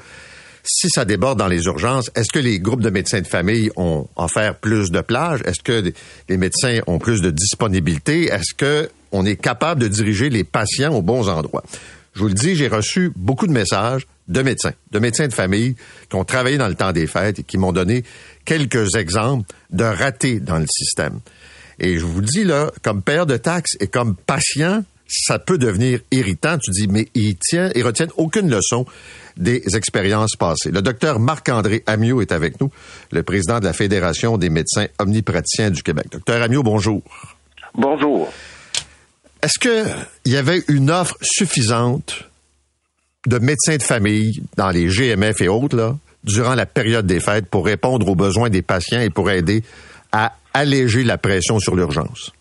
si 0.62 0.90
ça 0.90 1.06
déborde 1.06 1.38
dans 1.38 1.48
les 1.48 1.64
urgences, 1.64 2.10
est-ce 2.14 2.30
que 2.30 2.38
les 2.38 2.60
groupes 2.60 2.82
de 2.82 2.90
médecins 2.90 3.22
de 3.22 3.26
famille 3.26 3.70
ont 3.76 4.06
offert 4.16 4.54
plus 4.56 4.90
de 4.90 5.00
plages? 5.00 5.40
Est-ce 5.46 5.62
que 5.62 5.92
les 6.28 6.36
médecins 6.36 6.80
ont 6.86 6.98
plus 6.98 7.22
de 7.22 7.30
disponibilité? 7.30 8.24
Est-ce 8.26 8.52
que 8.54 8.90
on 9.12 9.24
est 9.26 9.36
capable 9.36 9.80
de 9.80 9.88
diriger 9.88 10.30
les 10.30 10.44
patients 10.44 10.94
aux 10.94 11.02
bons 11.02 11.28
endroits? 11.28 11.64
Je 12.14 12.20
vous 12.20 12.28
le 12.28 12.34
dis, 12.34 12.56
j'ai 12.56 12.68
reçu 12.68 13.12
beaucoup 13.16 13.46
de 13.46 13.52
messages 13.52 14.06
de 14.28 14.42
médecins, 14.42 14.72
de 14.90 14.98
médecins 14.98 15.28
de 15.28 15.32
famille 15.32 15.76
qui 16.08 16.16
ont 16.16 16.24
travaillé 16.24 16.58
dans 16.58 16.68
le 16.68 16.74
temps 16.74 16.92
des 16.92 17.06
fêtes 17.06 17.40
et 17.40 17.42
qui 17.42 17.58
m'ont 17.58 17.72
donné 17.72 18.04
quelques 18.44 18.96
exemples 18.96 19.46
de 19.70 19.84
ratés 19.84 20.40
dans 20.40 20.58
le 20.58 20.66
système. 20.66 21.20
Et 21.78 21.98
je 21.98 22.04
vous 22.04 22.20
le 22.20 22.26
dis, 22.26 22.44
là, 22.44 22.70
comme 22.82 23.02
père 23.02 23.26
de 23.26 23.36
taxes 23.36 23.76
et 23.80 23.86
comme 23.86 24.16
patient, 24.16 24.84
ça 25.08 25.38
peut 25.38 25.58
devenir 25.58 26.00
irritant. 26.10 26.58
Tu 26.58 26.70
dis, 26.70 26.88
mais 26.88 27.08
ils 27.14 27.36
tiennent, 27.36 27.72
ils 27.74 27.84
retiennent 27.84 28.12
aucune 28.16 28.50
leçon 28.50 28.86
des 29.36 29.62
expériences 29.76 30.36
passées. 30.36 30.70
Le 30.70 30.82
docteur 30.82 31.18
Marc-André 31.18 31.82
Amiot 31.86 32.20
est 32.20 32.32
avec 32.32 32.60
nous, 32.60 32.70
le 33.10 33.22
président 33.22 33.60
de 33.60 33.64
la 33.64 33.72
Fédération 33.72 34.36
des 34.36 34.50
médecins 34.50 34.86
omnipraticiens 34.98 35.70
du 35.70 35.82
Québec. 35.82 36.06
Docteur 36.12 36.42
Amiot, 36.42 36.62
bonjour. 36.62 37.02
Bonjour. 37.74 38.32
Est-ce 39.42 39.58
qu'il 39.58 40.32
y 40.32 40.36
avait 40.36 40.60
une 40.68 40.90
offre 40.90 41.16
suffisante 41.22 42.28
de 43.26 43.38
médecins 43.38 43.76
de 43.76 43.82
famille 43.82 44.42
dans 44.56 44.70
les 44.70 44.86
GMF 44.86 45.40
et 45.40 45.48
autres, 45.48 45.76
là, 45.76 45.96
durant 46.24 46.54
la 46.54 46.66
période 46.66 47.06
des 47.06 47.20
fêtes 47.20 47.46
pour 47.46 47.64
répondre 47.64 48.08
aux 48.08 48.14
besoins 48.14 48.50
des 48.50 48.62
patients 48.62 49.00
et 49.00 49.10
pour 49.10 49.30
aider 49.30 49.62
à 50.12 50.32
alléger 50.52 51.04
la 51.04 51.16
pression 51.16 51.58
sur 51.58 51.74
l'urgence? 51.74 52.32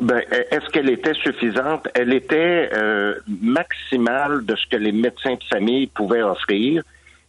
Ben, 0.00 0.22
est-ce 0.50 0.68
qu'elle 0.70 0.90
était 0.90 1.14
suffisante? 1.14 1.88
Elle 1.94 2.12
était 2.12 2.70
euh, 2.72 3.14
maximale 3.42 4.44
de 4.44 4.54
ce 4.54 4.66
que 4.68 4.76
les 4.76 4.92
médecins 4.92 5.34
de 5.34 5.44
famille 5.50 5.88
pouvaient 5.88 6.22
offrir. 6.22 6.82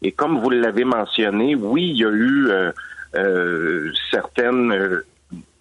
Et 0.03 0.11
comme 0.11 0.39
vous 0.39 0.51
l'avez 0.51 0.85
mentionné, 0.85 1.55
oui, 1.55 1.89
il 1.89 1.97
y 1.97 2.05
a 2.05 2.09
eu 2.09 2.47
euh, 2.47 2.71
euh, 3.15 3.91
certaines 4.11 5.01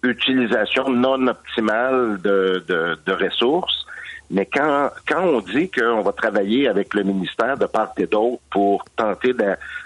utilisations 0.03 0.89
non 0.89 1.27
optimales 1.27 2.19
de, 2.21 2.63
de, 2.67 3.11
ressources. 3.11 3.85
Mais 4.31 4.45
quand, 4.45 4.89
quand 5.07 5.23
on 5.23 5.41
dit 5.41 5.69
qu'on 5.71 6.01
va 6.01 6.11
travailler 6.11 6.67
avec 6.67 6.93
le 6.93 7.03
ministère 7.03 7.57
de 7.57 7.65
part 7.65 7.93
et 7.97 8.05
d'autre 8.05 8.41
pour 8.51 8.85
tenter 8.95 9.33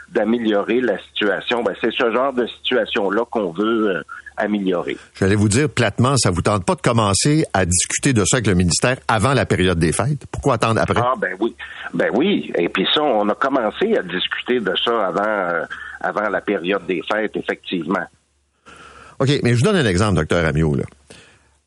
d'améliorer 0.10 0.82
la 0.82 0.98
situation, 1.00 1.64
ben 1.64 1.74
c'est 1.80 1.94
ce 1.94 2.12
genre 2.12 2.34
de 2.34 2.46
situation-là 2.48 3.24
qu'on 3.32 3.52
veut 3.52 4.04
améliorer. 4.38 4.98
J'allais 5.16 5.36
vous 5.36 5.50
dire 5.50 5.70
platement, 5.70 6.18
ça 6.18 6.32
vous 6.32 6.42
tente 6.42 6.66
pas 6.66 6.76
de 6.76 6.82
commencer 6.82 7.46
à 7.54 7.66
discuter 7.66 8.14
de 8.14 8.24
ça 8.26 8.38
avec 8.38 8.48
le 8.48 8.56
ministère 8.56 8.98
avant 9.08 9.34
la 9.34 9.46
période 9.46 9.80
des 9.80 9.92
fêtes? 9.92 10.26
Pourquoi 10.32 10.56
attendre 10.56 10.82
après? 10.82 11.00
Ah, 11.04 11.14
ben 11.18 11.36
oui. 11.40 11.56
Ben 11.94 12.10
oui. 12.14 12.52
Et 12.56 12.70
puis 12.70 12.88
ça, 12.94 13.02
on 13.02 13.28
a 13.30 13.36
commencé 13.36 13.96
à 13.96 14.02
discuter 14.02 14.60
de 14.60 14.74
ça 14.84 15.08
avant, 15.08 15.24
euh, 15.24 15.64
avant 16.02 16.30
la 16.30 16.42
période 16.42 16.86
des 16.86 17.02
fêtes, 17.10 17.36
effectivement. 17.36 18.06
OK, 19.24 19.40
mais 19.42 19.52
je 19.52 19.60
vous 19.60 19.64
donne 19.64 19.78
un 19.78 19.86
exemple, 19.86 20.16
docteur 20.16 20.46
Amiot. 20.46 20.76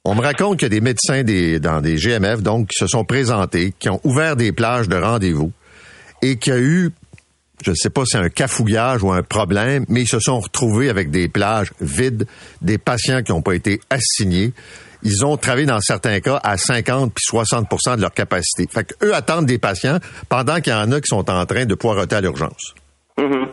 On 0.05 0.15
me 0.15 0.21
raconte 0.21 0.59
qu'il 0.59 0.67
y 0.67 0.77
a 0.77 0.79
des 0.79 0.83
médecins 0.83 1.23
dans 1.23 1.81
des 1.81 1.97
GMF, 1.97 2.43
donc, 2.43 2.69
qui 2.69 2.79
se 2.79 2.87
sont 2.87 3.07
présentés, 3.07 3.73
qui 3.79 3.89
ont 3.89 3.99
ouvert 4.05 4.37
des 4.37 4.53
plages 4.53 4.89
de 4.89 4.97
rendez-vous 4.97 5.53
et 6.21 6.37
qu'il 6.37 6.53
y 6.53 6.57
a 6.57 6.61
eu 6.61 6.93
je 7.65 7.71
ne 7.71 7.75
sais 7.75 7.89
pas 7.89 8.05
si 8.05 8.11
c'est 8.13 8.19
un 8.19 8.29
cafouillage 8.29 9.03
ou 9.03 9.11
un 9.11 9.23
problème, 9.23 9.87
mais 9.89 10.03
ils 10.03 10.09
se 10.09 10.21
sont 10.21 10.39
retrouvés 10.39 10.91
avec 10.91 11.11
des 11.11 11.27
plages 11.27 11.73
vides, 11.81 12.27
des 12.61 12.77
patients 12.77 13.23
qui 13.23 13.33
n'ont 13.33 13.41
pas 13.41 13.55
été 13.55 13.81
assignés. 13.89 14.53
Ils 15.03 15.25
ont 15.25 15.39
travaillé 15.39 15.67
dans 15.67 15.81
certains 15.81 16.21
cas 16.21 16.39
à 16.45 16.59
50 16.59 17.15
puis 17.15 17.25
60% 17.33 17.97
de 17.97 18.03
leur 18.03 18.13
capacité. 18.13 18.69
Fait 18.71 18.85
qu'eux 18.85 19.15
attendent 19.15 19.47
des 19.47 19.57
patients 19.57 20.01
pendant 20.29 20.61
qu'il 20.61 20.75
y 20.75 20.77
en 20.77 20.93
a 20.93 21.01
qui 21.01 21.09
sont 21.09 21.31
en 21.31 21.47
train 21.47 21.65
de 21.65 21.75
poireauter 21.75 22.17
à 22.17 22.21
l'urgence. 22.21 22.75
Mm-hmm 23.19 23.47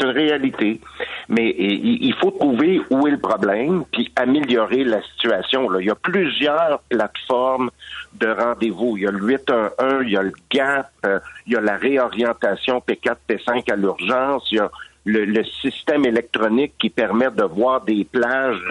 c'est 0.00 0.06
une 0.06 0.12
réalité. 0.12 0.80
Mais 1.28 1.54
il 1.58 2.14
faut 2.20 2.30
trouver 2.30 2.80
où 2.90 3.06
est 3.06 3.12
le 3.12 3.18
problème, 3.18 3.84
puis 3.92 4.10
améliorer 4.16 4.84
la 4.84 5.00
situation. 5.02 5.68
Là. 5.68 5.80
Il 5.80 5.86
y 5.86 5.90
a 5.90 5.94
plusieurs 5.94 6.80
plateformes 6.88 7.70
de 8.14 8.28
rendez-vous. 8.28 8.96
Il 8.96 9.04
y 9.04 9.06
a 9.06 9.10
le 9.10 9.20
811, 9.20 10.02
il 10.02 10.10
y 10.10 10.16
a 10.16 10.22
le 10.22 10.32
GAP, 10.50 10.90
euh, 11.06 11.18
il 11.46 11.52
y 11.52 11.56
a 11.56 11.60
la 11.60 11.76
réorientation 11.76 12.82
P4, 12.86 13.16
P5 13.28 13.72
à 13.72 13.76
l'urgence, 13.76 14.48
il 14.50 14.56
y 14.56 14.60
a 14.60 14.70
le, 15.04 15.44
système 15.62 16.04
électronique 16.04 16.74
qui 16.78 16.90
permet 16.90 17.30
de 17.30 17.44
voir 17.44 17.82
des 17.82 18.04
plages, 18.04 18.62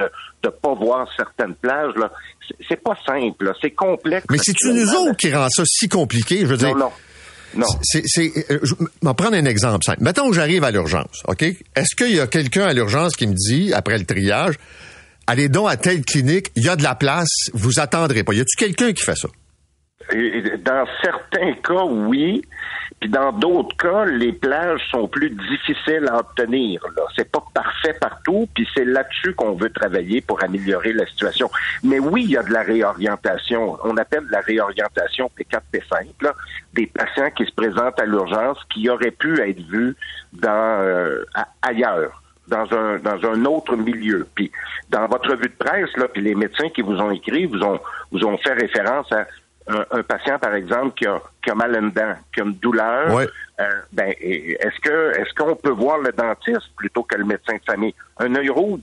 de 0.43 0.49
pas 0.49 0.73
voir 0.73 1.07
certaines 1.15 1.55
plages. 1.55 1.95
Là. 1.95 2.11
C'est 2.67 2.81
pas 2.81 2.97
simple, 3.05 3.53
c'est 3.61 3.71
complexe. 3.71 4.25
Mais 4.29 4.37
c'est 4.37 4.53
nous 4.65 4.93
autres 4.95 5.17
qui 5.17 5.33
rend 5.33 5.47
ça 5.49 5.63
si 5.65 5.87
compliqué, 5.87 6.39
je 6.41 6.45
veux 6.45 6.57
dire. 6.57 6.75
Non, 6.75 6.85
non. 6.85 6.91
C'est, 7.83 8.03
euh, 8.51 8.59
je 8.63 8.75
vais 8.75 9.13
prendre 9.13 9.33
un 9.33 9.45
exemple 9.45 9.83
simple. 9.83 10.01
Mettons 10.01 10.29
que 10.29 10.35
j'arrive 10.35 10.63
à 10.63 10.71
l'urgence, 10.71 11.23
OK? 11.27 11.41
Est-ce 11.41 11.95
qu'il 11.95 12.15
y 12.15 12.19
a 12.19 12.27
quelqu'un 12.27 12.65
à 12.65 12.73
l'urgence 12.73 13.15
qui 13.15 13.27
me 13.27 13.33
dit, 13.33 13.73
après 13.73 13.97
le 13.97 14.05
triage, 14.05 14.55
allez 15.27 15.49
donc 15.49 15.69
à 15.69 15.77
telle 15.77 16.03
clinique, 16.03 16.51
il 16.55 16.63
y 16.63 16.69
a 16.69 16.75
de 16.75 16.83
la 16.83 16.95
place, 16.95 17.49
vous 17.53 17.79
attendrez 17.79 18.23
pas. 18.23 18.33
Y 18.33 18.41
a-tu 18.41 18.57
quelqu'un 18.57 18.93
qui 18.93 19.03
fait 19.03 19.15
ça? 19.15 19.29
Dans 20.11 20.85
certains 21.01 21.53
cas, 21.53 21.83
oui. 21.83 22.41
Puis 22.99 23.09
dans 23.09 23.31
d'autres 23.31 23.75
cas, 23.77 24.05
les 24.05 24.33
plages 24.33 24.81
sont 24.91 25.07
plus 25.07 25.29
difficiles 25.29 26.07
à 26.09 26.19
obtenir. 26.19 26.81
Là, 26.97 27.03
c'est 27.15 27.31
pas 27.31 27.43
parfait 27.53 27.93
partout. 27.99 28.47
Puis 28.53 28.67
c'est 28.75 28.83
là-dessus 28.83 29.33
qu'on 29.33 29.53
veut 29.53 29.69
travailler 29.69 30.21
pour 30.21 30.43
améliorer 30.43 30.91
la 30.93 31.05
situation. 31.05 31.49
Mais 31.83 31.99
oui, 31.99 32.23
il 32.25 32.31
y 32.31 32.37
a 32.37 32.43
de 32.43 32.51
la 32.51 32.61
réorientation. 32.61 33.77
On 33.83 33.95
appelle 33.97 34.25
de 34.27 34.31
la 34.31 34.41
réorientation 34.41 35.31
P4 35.37 35.61
P5. 35.73 36.07
Là, 36.21 36.33
des 36.73 36.87
patients 36.87 37.31
qui 37.31 37.45
se 37.45 37.53
présentent 37.53 37.99
à 37.99 38.05
l'urgence 38.05 38.57
qui 38.73 38.89
auraient 38.89 39.11
pu 39.11 39.39
être 39.39 39.61
vus 39.61 39.95
dans 40.33 40.81
euh, 40.81 41.23
ailleurs 41.61 42.21
dans 42.49 42.65
un 42.73 42.97
dans 42.97 43.23
un 43.25 43.45
autre 43.45 43.75
milieu. 43.75 44.27
Puis 44.35 44.51
dans 44.89 45.07
votre 45.07 45.29
revue 45.29 45.47
de 45.47 45.63
presse 45.65 45.95
là, 45.97 46.07
puis 46.07 46.21
les 46.21 46.35
médecins 46.35 46.69
qui 46.69 46.81
vous 46.81 46.97
ont 46.97 47.11
écrit 47.11 47.45
vous 47.45 47.61
ont 47.61 47.79
vous 48.11 48.25
ont 48.25 48.37
fait 48.37 48.53
référence 48.53 49.11
à 49.11 49.27
un, 49.69 50.03
patient, 50.03 50.39
par 50.39 50.55
exemple, 50.55 50.95
qui 50.95 51.05
a, 51.05 51.21
qui 51.43 51.51
a 51.51 51.55
mal 51.55 51.75
à 51.75 51.79
une 51.79 51.91
dent, 51.91 52.15
qui 52.33 52.41
a 52.41 52.43
une 52.43 52.53
douleur, 52.53 53.11
euh, 53.59 53.69
ben, 53.91 54.13
est-ce 54.19 54.79
que 54.81 55.19
est-ce 55.19 55.33
qu'on 55.35 55.55
peut 55.55 55.71
voir 55.71 55.99
le 55.99 56.11
dentiste 56.11 56.73
plutôt 56.75 57.03
que 57.03 57.15
le 57.15 57.25
médecin 57.25 57.55
de 57.55 57.63
famille? 57.65 57.93
Un 58.17 58.33
œil 58.35 58.49
rouge. 58.49 58.81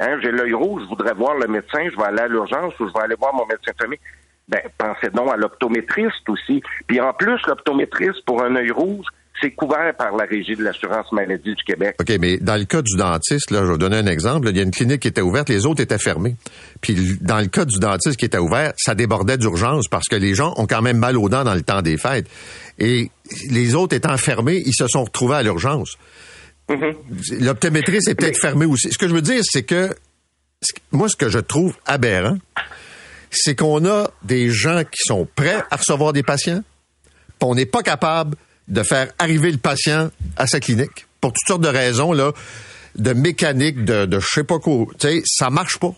Hein, 0.00 0.18
j'ai 0.22 0.32
l'œil 0.32 0.54
rouge, 0.54 0.82
je 0.84 0.88
voudrais 0.88 1.12
voir 1.12 1.34
le 1.36 1.46
médecin, 1.46 1.88
je 1.90 1.96
vais 1.96 2.04
aller 2.04 2.20
à 2.20 2.28
l'urgence 2.28 2.78
ou 2.80 2.88
je 2.88 2.92
vais 2.92 3.04
aller 3.04 3.14
voir 3.14 3.34
mon 3.34 3.46
médecin 3.46 3.72
de 3.72 3.82
famille. 3.82 4.00
Ben, 4.48 4.60
pensez 4.78 5.10
donc 5.10 5.30
à 5.30 5.36
l'optométriste 5.36 6.28
aussi. 6.28 6.62
Puis 6.86 7.00
en 7.00 7.12
plus, 7.12 7.40
l'optométriste 7.46 8.24
pour 8.24 8.42
un 8.42 8.56
œil 8.56 8.70
rouge, 8.70 9.06
c'est 9.42 9.50
couvert 9.50 9.94
par 9.96 10.16
la 10.16 10.24
Régie 10.24 10.54
de 10.54 10.62
l'assurance 10.62 11.10
maladie 11.12 11.54
du 11.54 11.64
Québec. 11.64 11.96
OK, 12.00 12.12
mais 12.20 12.38
dans 12.38 12.56
le 12.56 12.64
cas 12.64 12.80
du 12.80 12.96
dentiste, 12.96 13.50
là, 13.50 13.64
je 13.64 13.72
vais 13.72 13.78
donner 13.78 13.96
un 13.96 14.06
exemple. 14.06 14.48
il 14.48 14.56
y 14.56 14.60
a 14.60 14.62
une 14.62 14.70
clinique 14.70 15.00
qui 15.00 15.08
était 15.08 15.20
ouverte, 15.20 15.48
les 15.48 15.66
autres 15.66 15.82
étaient 15.82 15.98
fermées. 15.98 16.36
Puis 16.80 17.18
dans 17.20 17.40
le 17.40 17.46
cas 17.46 17.64
du 17.64 17.78
dentiste 17.78 18.16
qui 18.16 18.24
était 18.24 18.38
ouvert, 18.38 18.72
ça 18.76 18.94
débordait 18.94 19.38
d'urgence 19.38 19.88
parce 19.88 20.08
que 20.08 20.16
les 20.16 20.34
gens 20.34 20.54
ont 20.56 20.66
quand 20.66 20.82
même 20.82 20.98
mal 20.98 21.16
aux 21.16 21.28
dents 21.28 21.44
dans 21.44 21.54
le 21.54 21.62
temps 21.62 21.82
des 21.82 21.96
fêtes. 21.96 22.28
Et 22.78 23.10
les 23.50 23.74
autres 23.74 23.96
étant 23.96 24.16
fermés, 24.16 24.62
ils 24.64 24.74
se 24.74 24.86
sont 24.86 25.04
retrouvés 25.04 25.36
à 25.36 25.42
l'urgence. 25.42 25.98
Mm-hmm. 26.68 27.44
L'optométriste 27.44 28.08
est 28.08 28.14
peut-être 28.14 28.40
fermé 28.40 28.66
aussi. 28.66 28.92
Ce 28.92 28.98
que 28.98 29.08
je 29.08 29.14
veux 29.14 29.22
dire, 29.22 29.42
c'est 29.42 29.64
que 29.64 29.94
moi, 30.92 31.08
ce 31.08 31.16
que 31.16 31.28
je 31.28 31.40
trouve 31.40 31.74
aberrant, 31.86 32.38
c'est 33.30 33.56
qu'on 33.56 33.84
a 33.86 34.10
des 34.22 34.50
gens 34.50 34.82
qui 34.84 35.02
sont 35.04 35.26
prêts 35.34 35.64
à 35.70 35.76
recevoir 35.76 36.12
des 36.12 36.22
patients, 36.22 36.62
puis 37.38 37.48
on 37.48 37.54
n'est 37.54 37.66
pas 37.66 37.82
capable 37.82 38.36
de 38.72 38.82
faire 38.82 39.08
arriver 39.18 39.52
le 39.52 39.58
patient 39.58 40.10
à 40.36 40.46
sa 40.46 40.58
clinique 40.58 41.06
pour 41.20 41.32
toutes 41.32 41.46
sortes 41.46 41.62
de 41.62 41.68
raisons 41.68 42.12
là, 42.12 42.32
de 42.96 43.12
mécanique, 43.12 43.84
de, 43.84 44.06
de 44.06 44.18
je 44.18 44.26
sais 44.26 44.44
pas 44.44 44.58
quoi. 44.58 44.86
Tu 44.98 45.08
sais, 45.08 45.22
ça 45.24 45.50
marche 45.50 45.78
pas. 45.78 45.92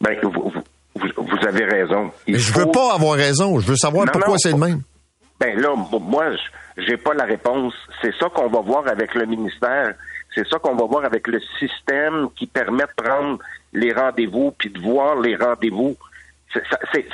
Ben, 0.00 0.16
vous, 0.22 0.52
vous, 0.94 1.46
avez 1.48 1.64
raison. 1.64 2.12
Mais 2.28 2.38
je 2.38 2.52
veux 2.52 2.70
pas 2.70 2.94
avoir 2.94 3.16
raison. 3.16 3.58
Je 3.60 3.66
veux 3.66 3.76
savoir 3.76 4.06
pourquoi 4.12 4.36
c'est 4.38 4.52
le 4.52 4.58
même. 4.58 4.82
Ben 5.40 5.58
là, 5.58 5.74
moi, 5.98 6.26
j'ai 6.76 6.98
pas 6.98 7.14
la 7.14 7.24
réponse. 7.24 7.74
C'est 8.02 8.14
ça 8.20 8.28
qu'on 8.28 8.48
va 8.48 8.60
voir 8.60 8.86
avec 8.86 9.14
le 9.14 9.24
ministère. 9.24 9.94
C'est 10.34 10.46
ça 10.48 10.58
qu'on 10.58 10.74
va 10.74 10.84
voir 10.84 11.04
avec 11.04 11.26
le 11.28 11.40
système 11.58 12.28
qui 12.36 12.46
permet 12.46 12.84
de 12.84 13.02
prendre 13.02 13.38
les 13.72 13.92
rendez-vous 13.92 14.52
puis 14.58 14.68
de 14.68 14.80
voir 14.80 15.16
les 15.16 15.36
rendez-vous. 15.36 15.96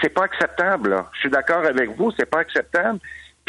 C'est 0.00 0.08
pas 0.10 0.24
acceptable. 0.24 1.04
Je 1.14 1.20
suis 1.20 1.30
d'accord 1.30 1.64
avec 1.64 1.96
vous, 1.96 2.12
c'est 2.18 2.28
pas 2.28 2.40
acceptable. 2.40 2.98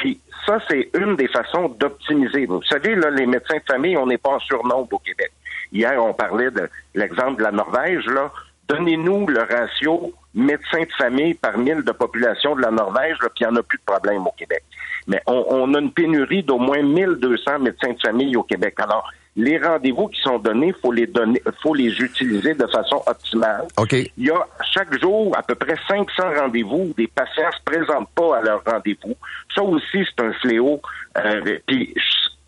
Puis 0.01 0.19
ça, 0.47 0.57
c'est 0.67 0.89
une 0.97 1.15
des 1.15 1.27
façons 1.27 1.69
d'optimiser. 1.79 2.47
Vous 2.47 2.63
savez, 2.63 2.95
là, 2.95 3.11
les 3.11 3.27
médecins 3.27 3.57
de 3.57 3.71
famille, 3.71 3.95
on 3.95 4.07
n'est 4.07 4.17
pas 4.17 4.31
en 4.31 4.39
surnombre 4.39 4.87
au 4.91 4.97
Québec. 4.97 5.31
Hier, 5.71 6.03
on 6.03 6.11
parlait 6.11 6.49
de 6.49 6.67
l'exemple 6.95 7.37
de 7.37 7.43
la 7.43 7.51
Norvège, 7.51 8.07
là. 8.07 8.31
Donnez-nous 8.67 9.27
le 9.27 9.41
ratio 9.41 10.11
médecins 10.33 10.81
de 10.81 10.93
famille 10.97 11.35
par 11.35 11.55
mille 11.59 11.83
de 11.83 11.91
population 11.91 12.55
de 12.55 12.61
la 12.63 12.71
Norvège, 12.71 13.17
là, 13.21 13.29
puis 13.29 13.45
il 13.45 13.47
n'y 13.47 13.53
en 13.53 13.55
a 13.57 13.63
plus 13.63 13.77
de 13.77 13.83
problème 13.83 14.25
au 14.25 14.31
Québec. 14.31 14.63
Mais 15.05 15.21
on, 15.27 15.45
on 15.49 15.71
a 15.75 15.79
une 15.79 15.91
pénurie 15.91 16.41
d'au 16.41 16.57
moins 16.57 16.81
1200 16.81 17.59
médecins 17.59 17.93
de 17.93 18.01
famille 18.01 18.35
au 18.35 18.43
Québec. 18.43 18.73
Alors, 18.79 19.07
les 19.35 19.57
rendez-vous 19.57 20.07
qui 20.07 20.21
sont 20.21 20.39
donnés, 20.39 20.73
faut 20.81 20.91
les 20.91 21.07
donner, 21.07 21.41
faut 21.61 21.73
les 21.73 21.91
utiliser 22.01 22.53
de 22.53 22.67
façon 22.67 23.01
optimale. 23.05 23.65
OK. 23.77 23.93
Il 23.93 24.25
y 24.25 24.29
a 24.29 24.45
chaque 24.73 24.99
jour 24.99 25.35
à 25.37 25.41
peu 25.41 25.55
près 25.55 25.75
500 25.87 26.05
rendez-vous 26.37 26.89
où 26.89 26.93
des 26.97 27.07
patients 27.07 27.51
se 27.51 27.63
présentent 27.63 28.09
pas 28.09 28.37
à 28.37 28.41
leur 28.41 28.61
rendez-vous. 28.65 29.15
Ça 29.55 29.63
aussi, 29.63 30.05
c'est 30.05 30.23
un 30.23 30.33
fléau. 30.33 30.81
Euh, 31.17 31.59
puis 31.65 31.93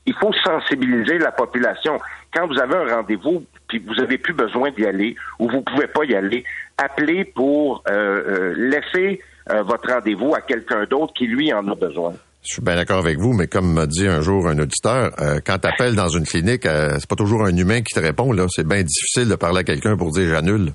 il 0.06 0.14
faut 0.16 0.34
sensibiliser 0.34 1.20
la 1.20 1.32
population. 1.32 2.00
Quand 2.34 2.48
vous 2.48 2.60
avez 2.60 2.76
un 2.76 2.98
rendez-vous, 2.98 3.46
puis 3.68 3.80
vous 3.80 4.02
avez 4.02 4.18
plus 4.18 4.34
besoin 4.34 4.72
d'y 4.72 4.86
aller 4.86 5.16
ou 5.40 5.50
vous 5.50 5.62
pouvez 5.62 5.88
pas 5.88 6.04
y 6.04 6.16
aller, 6.16 6.44
appelez 6.78 7.24
pour 7.24 7.84
euh, 7.90 7.94
euh, 7.94 8.54
laisser 8.58 9.22
votre 9.66 9.92
rendez-vous 9.92 10.34
à 10.34 10.40
quelqu'un 10.40 10.86
d'autre 10.86 11.12
qui 11.14 11.28
lui 11.28 11.52
en 11.54 11.68
a 11.68 11.76
besoin. 11.76 12.14
Je 12.46 12.56
suis 12.56 12.62
bien 12.62 12.76
d'accord 12.76 13.00
avec 13.00 13.20
vous, 13.20 13.32
mais 13.32 13.48
comme 13.48 13.72
m'a 13.72 13.88
dit 13.88 14.06
un 14.06 14.20
jour 14.20 14.48
un 14.48 14.60
auditeur, 14.60 15.12
euh, 15.22 15.40
quand 15.46 15.60
tu 15.60 15.68
appelles 15.68 15.96
dans 15.96 16.10
une 16.10 16.26
clinique, 16.26 16.66
euh, 16.66 16.98
c'est 17.00 17.08
pas 17.08 17.16
toujours 17.16 17.46
un 17.46 17.56
humain 17.56 17.82
qui 17.82 17.94
te 17.94 18.02
répond. 18.02 18.34
Là, 18.34 18.48
c'est 18.50 18.68
bien 18.68 18.84
difficile 18.84 19.30
de 19.30 19.36
parler 19.36 19.60
à 19.60 19.64
quelqu'un 19.64 19.96
pour 19.96 20.12
dire 20.12 20.30
j'annule. 20.30 20.74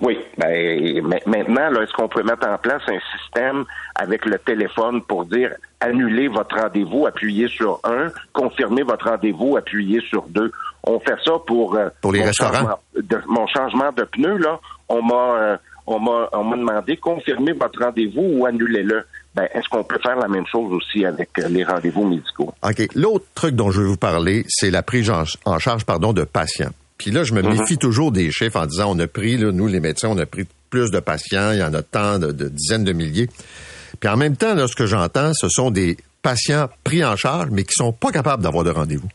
Oui, 0.00 0.16
ben, 0.36 1.02
maintenant, 1.26 1.82
est-ce 1.82 1.92
qu'on 1.94 2.06
peut 2.06 2.22
mettre 2.22 2.46
en 2.46 2.56
place 2.58 2.82
un 2.86 3.00
système 3.18 3.64
avec 3.96 4.24
le 4.24 4.38
téléphone 4.38 5.02
pour 5.02 5.24
dire 5.24 5.50
annuler 5.80 6.28
votre 6.28 6.56
rendez-vous, 6.56 7.06
appuyez 7.06 7.48
sur 7.48 7.80
un, 7.82 8.12
confirmer 8.32 8.84
votre 8.84 9.10
rendez-vous, 9.10 9.56
appuyez 9.56 10.00
sur 10.02 10.28
deux? 10.28 10.52
On 10.84 11.00
fait 11.00 11.16
ça 11.24 11.32
pour 11.44 11.74
euh, 11.74 11.88
pour 12.00 12.12
les 12.12 12.22
restaurants. 12.22 12.78
De, 12.94 13.18
mon 13.26 13.48
changement 13.48 13.90
de 13.90 14.04
pneu 14.04 14.36
là, 14.36 14.60
on 14.88 15.02
m'a 15.02 15.58
on 15.88 15.98
m'a 15.98 16.28
on 16.32 16.44
m'a 16.44 16.56
demandé 16.56 16.96
confirmer 16.96 17.50
votre 17.50 17.82
rendez-vous 17.82 18.38
ou 18.38 18.46
annulez-le. 18.46 19.04
Ben, 19.38 19.46
est-ce 19.54 19.68
qu'on 19.68 19.84
peut 19.84 20.00
faire 20.02 20.16
la 20.16 20.26
même 20.26 20.46
chose 20.50 20.72
aussi 20.72 21.04
avec 21.04 21.30
euh, 21.38 21.46
les 21.48 21.62
rendez-vous 21.62 22.04
médicaux? 22.04 22.52
OK. 22.60 22.88
L'autre 22.96 23.24
truc 23.36 23.54
dont 23.54 23.70
je 23.70 23.82
veux 23.82 23.86
vous 23.86 23.96
parler, 23.96 24.44
c'est 24.48 24.72
la 24.72 24.82
prise 24.82 25.08
en, 25.10 25.58
charge 25.60 25.84
pardon, 25.84 26.12
de 26.12 26.24
patients. 26.24 26.72
Puis 26.96 27.12
là, 27.12 27.22
je 27.22 27.32
me 27.32 27.42
méfie 27.42 27.74
mhm. 27.74 27.78
toujours 27.78 28.10
des 28.10 28.32
chiffres 28.32 28.58
en 28.58 28.66
disant 28.66 28.90
on 28.96 28.98
a 28.98 29.06
pris, 29.06 29.36
là, 29.36 29.52
nous, 29.52 29.68
les 29.68 29.78
médecins, 29.78 30.08
on 30.08 30.18
a 30.18 30.26
pris 30.26 30.44
plus 30.70 30.90
de 30.90 30.98
patients, 30.98 31.52
il 31.52 31.60
y 31.60 31.62
en 31.62 31.72
a 31.72 31.82
tant 31.82 32.18
de, 32.18 32.32
dizaines 32.32 32.82
de 32.82 32.92
milliers. 32.92 33.28
Puis 34.00 34.10
en 34.10 34.16
même 34.16 34.36
temps, 34.36 34.54
là, 34.54 34.66
ce 34.66 34.74
que 34.74 34.86
j'entends, 34.86 35.30
ce 35.34 35.48
sont 35.48 35.70
des 35.70 35.96
patients 36.20 36.68
pris 36.82 37.04
en 37.04 37.14
charge, 37.14 37.50
mais 37.52 37.62
qui 37.62 37.74
sont 37.74 37.92
pas 37.92 38.10
capables 38.10 38.42
d'avoir 38.42 38.64
de 38.64 38.70
rendez-vous. 38.70 39.08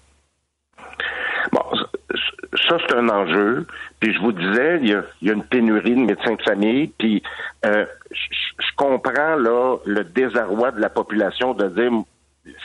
Ça, 2.68 2.78
c'est 2.80 2.95
un 2.95 3.09
enjeu. 3.09 3.66
Puis 3.99 4.14
je 4.14 4.20
vous 4.20 4.32
disais, 4.32 4.80
il 4.82 4.89
y 4.89 5.30
a, 5.30 5.34
une 5.34 5.43
pénurie 5.43 5.95
de 5.95 6.05
médecins 6.05 6.36
de 6.36 6.41
famille. 6.41 6.88
Puis 6.97 7.24
euh, 7.66 7.86
je 8.11 8.76
comprends 8.76 9.36
là 9.36 9.78
le 9.86 10.03
désarroi 10.03 10.72
de 10.72 10.80
la 10.80 10.89
population 10.89 11.53
de 11.53 11.68
dire 11.70 11.91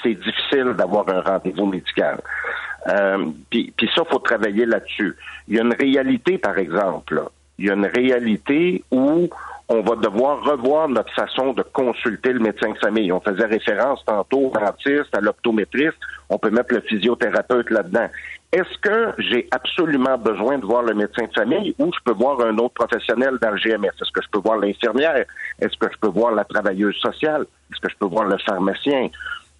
c'est 0.02 0.14
difficile 0.14 0.74
d'avoir 0.76 1.08
un 1.08 1.20
rendez-vous 1.20 1.66
médical. 1.66 2.20
Euh, 2.88 3.26
puis, 3.50 3.72
puis 3.76 3.88
ça, 3.94 4.02
faut 4.04 4.18
travailler 4.18 4.66
là-dessus. 4.66 5.16
Il 5.46 5.56
y 5.56 5.58
a 5.58 5.62
une 5.62 5.74
réalité, 5.74 6.38
par 6.38 6.58
exemple. 6.58 7.22
Il 7.58 7.66
y 7.66 7.70
a 7.70 7.74
une 7.74 7.86
réalité 7.86 8.82
où 8.90 9.28
on 9.68 9.80
va 9.82 9.96
devoir 9.96 10.42
revoir 10.42 10.88
notre 10.88 11.12
façon 11.12 11.52
de 11.52 11.62
consulter 11.62 12.32
le 12.32 12.40
médecin 12.40 12.70
de 12.70 12.78
famille. 12.78 13.12
On 13.12 13.20
faisait 13.20 13.44
référence 13.44 14.02
tantôt 14.06 14.46
au 14.46 14.50
dentiste, 14.50 15.14
à 15.14 15.20
l'optométriste. 15.20 15.98
On 16.30 16.38
peut 16.38 16.50
mettre 16.50 16.72
le 16.72 16.80
physiothérapeute 16.80 17.70
là-dedans. 17.70 18.08
Est-ce 18.50 18.78
que 18.78 19.12
j'ai 19.18 19.46
absolument 19.50 20.16
besoin 20.16 20.56
de 20.58 20.64
voir 20.64 20.82
le 20.82 20.94
médecin 20.94 21.24
de 21.24 21.32
famille 21.32 21.74
ou 21.78 21.92
je 21.92 21.98
peux 22.02 22.16
voir 22.16 22.40
un 22.40 22.56
autre 22.56 22.74
professionnel 22.74 23.36
dans 23.42 23.50
le 23.50 23.58
GMS? 23.58 23.88
Est-ce 24.00 24.10
que 24.10 24.22
je 24.22 24.28
peux 24.30 24.38
voir 24.38 24.56
l'infirmière? 24.56 25.24
Est-ce 25.60 25.76
que 25.76 25.92
je 25.92 25.98
peux 25.98 26.08
voir 26.08 26.32
la 26.32 26.44
travailleuse 26.44 26.96
sociale? 26.96 27.42
Est-ce 27.70 27.80
que 27.80 27.90
je 27.90 27.96
peux 27.98 28.06
voir 28.06 28.24
le 28.24 28.38
pharmacien? 28.38 29.10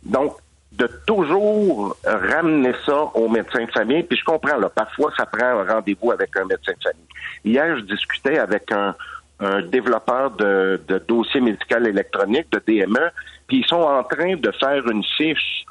Donc, 0.05 0.37
de 0.73 0.89
toujours 1.07 1.97
ramener 2.05 2.73
ça 2.87 3.11
au 3.15 3.29
médecin 3.29 3.65
de 3.65 3.71
famille. 3.71 4.05
Puis 4.05 4.19
je 4.19 4.25
comprends, 4.25 4.57
là, 4.57 4.69
parfois, 4.69 5.13
ça 5.17 5.27
prend 5.27 5.61
un 5.61 5.65
rendez-vous 5.65 6.13
avec 6.13 6.35
un 6.37 6.45
médecin 6.45 6.73
de 6.73 6.83
famille. 6.83 7.09
Hier, 7.45 7.77
je 7.79 7.83
discutais 7.83 8.39
avec 8.39 8.71
un, 8.73 8.95
un 9.41 9.63
développeur 9.63 10.31
de, 10.33 10.81
de 10.89 10.99
dossiers 11.07 11.41
médicaux 11.41 11.85
électroniques, 11.85 12.51
de 12.53 12.63
DME, 12.67 13.11
puis 13.47 13.59
ils 13.59 13.67
sont 13.67 13.77
en 13.77 14.03
train 14.05 14.37
de 14.37 14.51
faire 14.53 14.87
une 14.89 15.05
fiche 15.05 15.65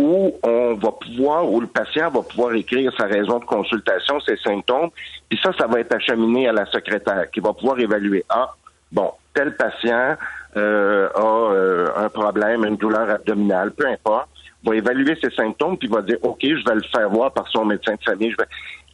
où 0.00 0.32
on 0.42 0.74
va 0.74 0.92
pouvoir, 0.92 1.50
où 1.50 1.60
le 1.60 1.66
patient 1.66 2.10
va 2.10 2.22
pouvoir 2.22 2.54
écrire 2.54 2.92
sa 2.96 3.04
raison 3.04 3.38
de 3.38 3.44
consultation, 3.44 4.18
ses 4.20 4.36
symptômes, 4.38 4.90
puis 5.28 5.38
ça, 5.42 5.52
ça 5.58 5.66
va 5.66 5.80
être 5.80 5.94
acheminé 5.94 6.48
à 6.48 6.52
la 6.52 6.66
secrétaire 6.66 7.30
qui 7.30 7.40
va 7.40 7.52
pouvoir 7.52 7.78
évaluer. 7.78 8.24
Ah, 8.28 8.54
bon, 8.90 9.12
tel 9.34 9.54
patient 9.56 10.16
euh, 10.56 11.08
a 11.14 11.52
euh, 11.52 11.88
un 11.96 12.08
problème, 12.08 12.64
une 12.64 12.76
douleur 12.76 13.10
abdominale, 13.10 13.72
peu 13.72 13.86
importe, 13.86 14.28
va 14.64 14.74
évaluer 14.74 15.16
ses 15.22 15.30
symptômes, 15.30 15.76
puis 15.76 15.88
va 15.88 16.02
dire, 16.02 16.18
OK, 16.22 16.40
je 16.42 16.64
vais 16.64 16.74
le 16.74 16.82
faire 16.92 17.08
voir 17.10 17.32
par 17.32 17.46
son 17.48 17.64
médecin 17.66 17.94
de 17.94 18.02
famille. 18.02 18.30
Je 18.30 18.36
vais... 18.36 18.48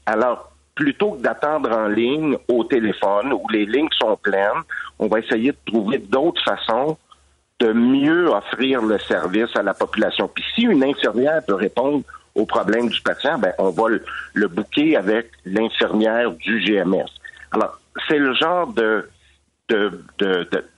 Alors, 0.06 0.52
plutôt 0.74 1.12
que 1.12 1.22
d'attendre 1.22 1.70
en 1.72 1.86
ligne 1.86 2.36
au 2.48 2.64
téléphone 2.64 3.32
où 3.32 3.48
les 3.50 3.64
lignes 3.64 3.88
sont 3.98 4.16
pleines, 4.16 4.62
on 4.98 5.06
va 5.06 5.20
essayer 5.20 5.52
de 5.52 5.58
trouver 5.66 5.98
d'autres 5.98 6.42
façons 6.44 6.98
de 7.60 7.72
mieux 7.72 8.28
offrir 8.28 8.82
le 8.82 8.98
service 8.98 9.54
à 9.56 9.62
la 9.62 9.74
population. 9.74 10.28
Puis 10.28 10.44
si 10.54 10.62
une 10.62 10.84
infirmière 10.84 11.42
peut 11.46 11.54
répondre 11.54 12.02
au 12.34 12.44
problème 12.44 12.88
du 12.88 13.00
patient, 13.00 13.38
ben, 13.38 13.52
on 13.58 13.70
va 13.70 13.88
le, 13.88 14.04
le 14.34 14.48
bouquer 14.48 14.96
avec 14.96 15.30
l'infirmière 15.44 16.32
du 16.32 16.60
GMS. 16.60 17.08
Alors, 17.52 17.80
c'est 18.08 18.18
le 18.18 18.34
genre 18.34 18.72
de 18.72 19.08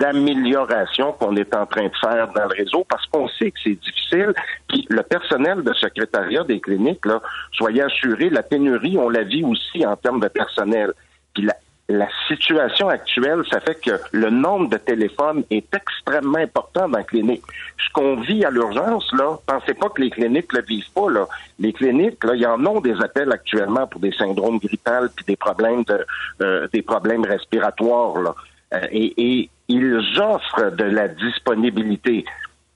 d'amélioration 0.01 1.13
qu'on 1.13 1.37
est 1.37 1.55
en 1.55 1.67
train 1.67 1.87
de 1.89 1.97
faire 2.01 2.29
dans 2.29 2.45
le 2.45 2.57
réseau 2.57 2.87
parce 2.89 3.05
qu'on 3.07 3.29
sait 3.29 3.51
que 3.51 3.59
c'est 3.63 3.75
difficile. 3.75 4.33
Puis 4.69 4.87
le 4.89 5.03
personnel 5.03 5.63
de 5.63 5.73
secrétariat 5.75 6.45
des 6.45 6.61
cliniques, 6.61 7.05
là, 7.05 7.21
soyez 7.53 7.83
assurés, 7.83 8.31
la 8.31 8.43
pénurie, 8.43 8.97
on 8.97 9.11
la 9.11 9.25
vit 9.25 9.45
aussi 9.45 9.85
en 9.85 9.97
termes 9.97 10.21
de 10.21 10.29
personnel. 10.29 10.93
La 11.89 12.09
situation 12.27 12.89
actuelle, 12.89 13.43
ça 13.51 13.61
fait 13.61 13.81
que 13.81 13.99
le 14.13 14.29
nombre 14.29 14.69
de 14.69 14.77
téléphones 14.77 15.45
est 15.51 15.75
extrêmement 15.75 16.39
important 16.39 16.87
dans 16.87 16.99
la 16.99 17.05
clinique. 17.05 17.43
Ce 17.79 17.91
qu'on 17.95 18.21
vit 18.21 18.45
à 18.45 18.51
l'urgence, 18.51 19.11
là, 19.13 19.39
pensez 19.47 19.73
pas 19.73 19.89
que 19.89 20.03
les 20.03 20.11
cliniques 20.11 20.53
le 20.53 20.63
vivent 20.63 20.91
pas, 20.95 21.11
là. 21.11 21.27
Les 21.59 21.73
cliniques, 21.73 22.23
là, 22.25 22.35
il 22.35 22.43
y 22.43 22.47
en 22.47 22.65
ont 22.67 22.81
des 22.81 22.95
appels 23.01 23.33
actuellement 23.33 23.87
pour 23.87 24.01
des 24.01 24.13
syndromes 24.13 24.59
grippales 24.59 25.09
puis 25.17 25.25
des 25.27 25.37
problèmes 25.37 25.83
de, 25.85 26.05
euh, 26.43 26.69
des 26.73 26.83
problèmes 26.83 27.25
respiratoires, 27.25 28.19
là. 28.21 28.35
Euh, 28.75 28.87
et, 28.91 29.15
et 29.17 29.51
ils 29.69 30.21
offrent 30.21 30.71
de 30.77 30.85
la 30.85 31.09
disponibilité. 31.09 32.27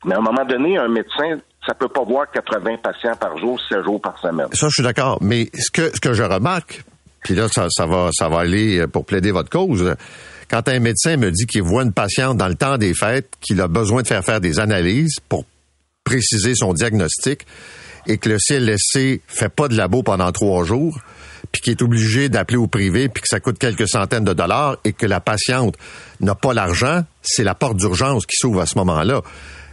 Mais 0.07 0.15
à 0.15 0.19
un 0.19 0.23
moment 0.23 0.45
donné, 0.47 0.79
un 0.79 0.89
médecin, 0.89 1.39
ça 1.67 1.75
peut 1.75 1.89
pas 1.89 2.03
voir 2.03 2.31
80 2.31 2.79
patients 2.83 3.17
par 3.17 3.37
jour, 3.37 3.61
7 3.69 3.85
jours 3.85 4.01
par 4.01 4.19
semaine. 4.19 4.49
Ça, 4.53 4.69
je 4.69 4.75
suis 4.75 4.83
d'accord. 4.83 5.19
Mais 5.21 5.51
ce 5.55 5.71
que, 5.71 5.95
ce 5.95 6.01
que 6.01 6.15
je 6.15 6.23
remarque, 6.23 6.83
puis 7.23 7.35
là, 7.35 7.49
ça, 7.49 7.66
ça, 7.70 7.87
va, 7.87 8.11
ça 8.12 8.29
va 8.29 8.41
aller 8.41 8.87
pour 8.87 9.05
plaider 9.05 9.31
votre 9.31 9.51
cause. 9.51 9.95
Quand 10.51 10.68
un 10.68 10.81
médecin 10.81 11.16
me 11.16 11.31
dit 11.31 11.47
qu'il 11.47 11.62
voit 11.62 11.83
une 11.83 11.93
patiente 11.93 12.37
dans 12.37 12.49
le 12.49 12.55
temps 12.55 12.77
des 12.77 12.93
fêtes, 12.95 13.31
qu'il 13.41 13.61
a 13.61 13.68
besoin 13.68 14.03
de 14.03 14.07
faire 14.07 14.25
faire 14.25 14.41
des 14.41 14.61
analyses 14.61 15.16
pour 15.29 15.47
préciser 16.05 16.55
son 16.55 16.75
diagnostic, 16.75 17.47
et 18.07 18.18
que 18.18 18.29
le 18.29 18.39
CLSC 18.39 19.20
fait 19.27 19.49
pas 19.49 19.68
de 19.68 19.77
labo 19.77 20.03
pendant 20.03 20.31
trois 20.33 20.64
jours, 20.64 20.99
puis 21.51 21.62
qu'il 21.62 21.70
est 21.70 21.83
obligé 21.83 22.29
d'appeler 22.29 22.59
au 22.59 22.66
privé, 22.66 23.09
puis 23.09 23.23
que 23.23 23.29
ça 23.29 23.41
coûte 23.41 23.59
quelques 23.59 23.89
centaines 23.89 24.25
de 24.25 24.33
dollars, 24.33 24.77
et 24.85 24.93
que 24.93 25.07
la 25.07 25.20
patiente 25.20 25.77
n'a 26.20 26.35
pas 26.35 26.53
l'argent, 26.53 27.05
c'est 27.23 27.45
la 27.45 27.55
porte 27.55 27.77
d'urgence 27.77 28.27
qui 28.27 28.37
s'ouvre 28.37 28.61
à 28.61 28.66
ce 28.66 28.77
moment-là. 28.79 29.23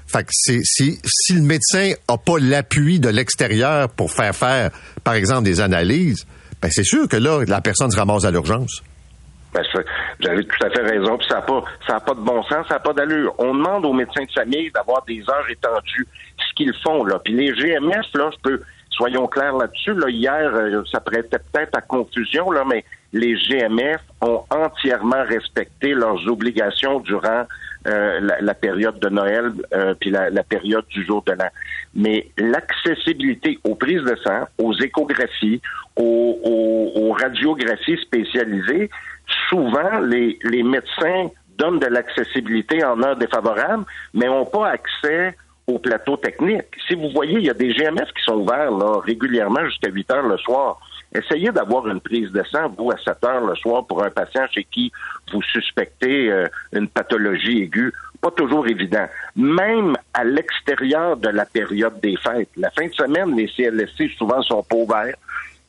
Fait 0.08 0.24
que 0.24 0.30
c'est, 0.32 0.62
si, 0.64 1.00
si 1.06 1.34
le 1.34 1.41
médecin 1.41 1.91
a 2.08 2.18
pas 2.18 2.39
l'appui 2.39 3.00
de 3.00 3.10
l'extérieur 3.10 3.89
pour 3.89 4.12
faire 4.12 4.36
faire, 4.36 4.72
par 5.04 5.14
exemple, 5.14 5.43
des 5.43 5.62
analyses, 5.62 6.26
ben 6.62 6.70
c'est 6.72 6.84
sûr 6.84 7.07
que 7.07 7.18
là, 7.18 7.43
la 7.47 7.62
personne 7.62 7.91
se 7.91 7.97
ramasse 7.97 8.26
à 8.26 8.32
l'urgence. 8.32 8.84
Ben, 9.53 9.64
vous 9.74 10.28
avez 10.28 10.45
tout 10.45 10.66
à 10.66 10.70
fait 10.70 10.82
raison, 10.82 11.18
puis 11.18 11.28
ça 11.28 11.36
n'a 11.36 11.41
pas, 11.41 11.64
ça 11.88 11.95
a 11.95 11.99
pas 11.99 12.14
de 12.14 12.20
bon 12.20 12.43
sens, 12.43 12.68
ça 12.68 12.76
n'a 12.76 12.80
pas 12.80 12.93
d'allure. 12.93 13.34
On 13.39 13.55
demande 13.55 13.86
aux 13.86 13.93
médecins 13.93 14.24
de 14.24 14.32
famille 14.32 14.70
d'avoir 14.72 15.03
des 15.05 15.22
heures 15.28 15.49
étendues, 15.49 16.07
ce 16.38 16.53
qu'ils 16.55 16.74
font, 16.84 17.03
là. 17.03 17.20
Puis 17.24 17.34
les 17.34 17.51
GMS, 17.53 18.05
là, 18.14 18.30
je 18.32 18.41
peux, 18.43 18.62
soyons 18.91 19.28
clairs 19.28 19.55
là-dessus, 19.55 19.93
là, 19.93 20.10
hier, 20.10 20.51
euh, 20.53 20.84
ça 20.91 20.99
prêtait 20.99 21.39
peut-être 21.51 21.76
à 21.76 21.82
confusion, 21.82 22.51
là, 22.51 22.64
mais 22.70 22.86
les 23.12 23.36
GMF 23.38 24.01
ont 24.22 24.43
entièrement 24.51 25.24
respecté 25.28 25.93
leurs 25.93 26.28
obligations 26.28 26.99
durant 26.99 27.45
euh, 27.88 28.20
la, 28.42 28.54
période 28.54 29.00
de 29.00 29.10
Noël 29.10 29.52
euh, 29.74 29.94
puis 30.00 30.10
la, 30.10 30.30
la, 30.30 30.44
période 30.44 30.86
du 30.90 31.06
jour 31.06 31.24
de 31.24 31.32
l'an. 31.32 31.50
Mais 31.94 32.30
l'accessibilité 32.38 33.58
aux 33.64 33.76
prises 33.76 34.04
de 34.04 34.16
sang, 34.24 34.48
aux 34.58 34.74
échographies, 34.74 35.62
aux, 35.96 36.40
aux, 36.44 36.92
aux 36.96 37.12
radiographies 37.14 37.98
spécialisées, 38.02 38.90
souvent 39.50 40.00
les, 40.02 40.38
les 40.44 40.64
médecins 40.64 41.30
donnent 41.58 41.80
de 41.80 41.88
l'accessibilité 41.88 42.84
en 42.84 43.02
heure 43.02 43.16
défavorable, 43.16 43.86
mais 44.14 44.26
n'ont 44.26 44.46
pas 44.46 44.70
accès 44.70 45.36
au 45.68 45.78
plateau 45.78 46.18
technique. 46.18 46.66
Si 46.88 46.96
vous 46.96 47.10
voyez, 47.10 47.38
il 47.38 47.46
y 47.46 47.50
a 47.50 47.54
des 47.54 47.74
GMF 47.74 48.12
qui 48.14 48.24
sont 48.24 48.38
ouverts 48.38 48.72
là, 48.72 49.00
régulièrement 49.06 49.64
jusqu'à 49.66 49.90
8 49.90 50.12
heures 50.12 50.28
le 50.28 50.38
soir. 50.38 50.80
Essayez 51.14 51.51
d'avoir 51.51 51.88
une 51.88 51.99
prise 51.99 52.32
de 52.32 52.43
sang, 52.43 52.70
vous, 52.78 52.91
à 52.91 52.97
7 52.97 53.24
heures 53.24 53.45
le 53.45 53.55
soir 53.55 53.86
pour 53.86 54.03
un 54.03 54.12
patient 54.12 54.45
chez 54.51 54.64
qui 54.64 54.91
vous 55.32 55.41
suspectez 55.41 56.32
euh, 56.32 56.47
une 56.72 56.88
pathologie 56.88 57.64
aiguë. 57.64 57.91
Pas 58.22 58.32
toujours 58.32 58.68
évident. 58.68 59.07
Même 59.36 59.95
à 60.14 60.24
l'extérieur 60.24 61.18
de 61.18 61.30
la 61.30 61.45
période 61.45 61.99
des 62.01 62.16
fêtes. 62.18 62.49
La 62.57 62.70
fin 62.72 62.86
de 62.86 62.93
semaine, 62.93 63.36
les 63.36 63.47
CLSC 63.47 64.10
souvent 64.18 64.41
sont 64.43 64.62
pas 64.62 64.76
ouverts. 64.76 65.16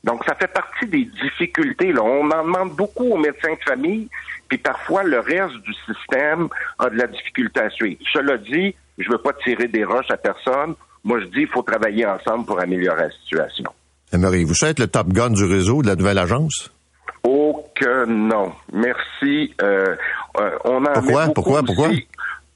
Donc, 0.05 0.24
ça 0.24 0.34
fait 0.34 0.53
partie 0.53 0.86
des 0.86 1.05
difficultés. 1.05 1.93
Là. 1.93 2.03
On 2.03 2.30
en 2.30 2.45
demande 2.45 2.72
beaucoup 2.74 3.05
aux 3.05 3.18
médecins 3.18 3.55
de 3.55 3.64
famille, 3.64 4.09
puis 4.49 4.59
parfois 4.59 5.05
le 5.05 5.20
reste 5.20 5.57
du 5.57 5.74
système 5.86 6.49
a 6.78 6.91
de 6.91 6.97
la 6.97 7.07
difficulté 7.07 7.61
à 7.61 7.70
suivre. 7.70 8.01
Cela 8.12 8.36
dit, 8.38 8.74
je 8.99 9.09
ne 9.09 9.12
veux 9.12 9.22
pas 9.22 9.32
tirer 9.45 9.68
des 9.68 9.84
roches 9.84 10.11
à 10.11 10.16
personne. 10.16 10.74
Moi, 11.05 11.20
je 11.20 11.26
dis 11.26 11.41
qu'il 11.41 11.49
faut 11.49 11.62
travailler 11.62 12.07
ensemble 12.07 12.47
pour 12.47 12.61
améliorer 12.61 13.05
la 13.05 13.11
situation. 13.11 13.72
Marie, 14.19 14.45
vous 14.45 14.65
êtes 14.65 14.79
le 14.79 14.87
top 14.87 15.09
gun 15.09 15.31
du 15.31 15.45
réseau 15.45 15.83
de 15.83 15.89
la 15.89 15.97
nouvelle 15.97 16.19
agence? 16.19 16.71
Oh 17.23 17.65
que 17.75 18.07
non. 18.07 18.53
Merci. 18.73 19.55
Euh, 19.63 19.95
euh, 20.39 20.51
on 20.65 20.85
en 20.85 20.93
pourquoi? 20.93 21.27
Met 21.27 21.33
pourquoi? 21.35 21.63
Pourquoi? 21.63 21.89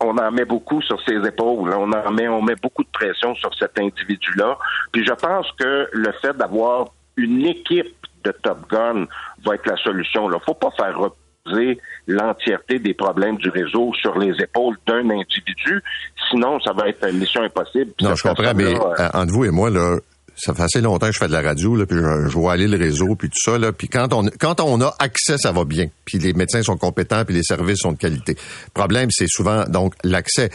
on 0.00 0.16
en 0.18 0.30
met 0.30 0.44
beaucoup 0.44 0.82
sur 0.82 1.00
ses 1.04 1.16
épaules. 1.16 1.72
On 1.72 1.90
en 1.92 2.10
met, 2.10 2.28
on 2.28 2.42
met 2.42 2.56
beaucoup 2.62 2.82
de 2.82 2.88
pression 2.92 3.34
sur 3.36 3.54
cet 3.54 3.78
individu-là. 3.78 4.58
Puis 4.92 5.04
je 5.04 5.12
pense 5.12 5.46
que 5.58 5.88
le 5.92 6.12
fait 6.20 6.36
d'avoir 6.36 6.86
une 7.16 7.46
équipe 7.46 7.94
de 8.24 8.32
Top 8.42 8.68
Gun 8.70 9.06
va 9.44 9.54
être 9.54 9.66
la 9.66 9.76
solution. 9.76 10.28
Il 10.28 10.34
ne 10.34 10.40
faut 10.44 10.54
pas 10.54 10.70
faire 10.76 10.98
reposer 10.98 11.78
l'entièreté 12.06 12.78
des 12.78 12.94
problèmes 12.94 13.36
du 13.36 13.48
réseau 13.50 13.92
sur 14.00 14.18
les 14.18 14.32
épaules 14.42 14.76
d'un 14.86 15.08
individu. 15.10 15.82
Sinon, 16.30 16.58
ça 16.60 16.72
va 16.72 16.88
être 16.88 17.06
une 17.08 17.18
mission 17.18 17.42
impossible. 17.42 17.92
non, 18.00 18.14
je 18.14 18.22
comprends, 18.22 18.54
mais 18.54 18.74
euh, 18.74 19.08
entre 19.12 19.32
vous 19.32 19.44
et 19.44 19.50
moi, 19.50 19.70
là, 19.70 19.96
ça 20.36 20.54
fait 20.54 20.62
assez 20.62 20.80
longtemps 20.80 21.06
que 21.06 21.12
je 21.12 21.18
fais 21.18 21.28
de 21.28 21.32
la 21.32 21.42
radio, 21.42 21.76
là, 21.76 21.86
puis 21.86 21.96
je, 21.96 22.32
vois 22.32 22.52
aller 22.52 22.66
le 22.66 22.76
réseau, 22.76 23.14
puis 23.14 23.28
tout 23.28 23.40
ça, 23.40 23.58
là, 23.58 23.72
puis 23.72 23.88
quand 23.88 24.12
on 24.12 24.28
quand 24.38 24.60
on 24.60 24.80
a 24.80 24.94
accès, 24.98 25.36
ça 25.38 25.52
va 25.52 25.64
bien, 25.64 25.88
puis 26.04 26.18
les 26.18 26.32
médecins 26.32 26.62
sont 26.62 26.76
compétents, 26.76 27.24
puis 27.24 27.34
les 27.34 27.42
services 27.42 27.78
sont 27.78 27.92
de 27.92 27.98
qualité. 27.98 28.32
Le 28.32 28.72
problème, 28.72 29.10
c'est 29.10 29.28
souvent 29.28 29.64
donc 29.64 29.94
l'accès. 30.02 30.50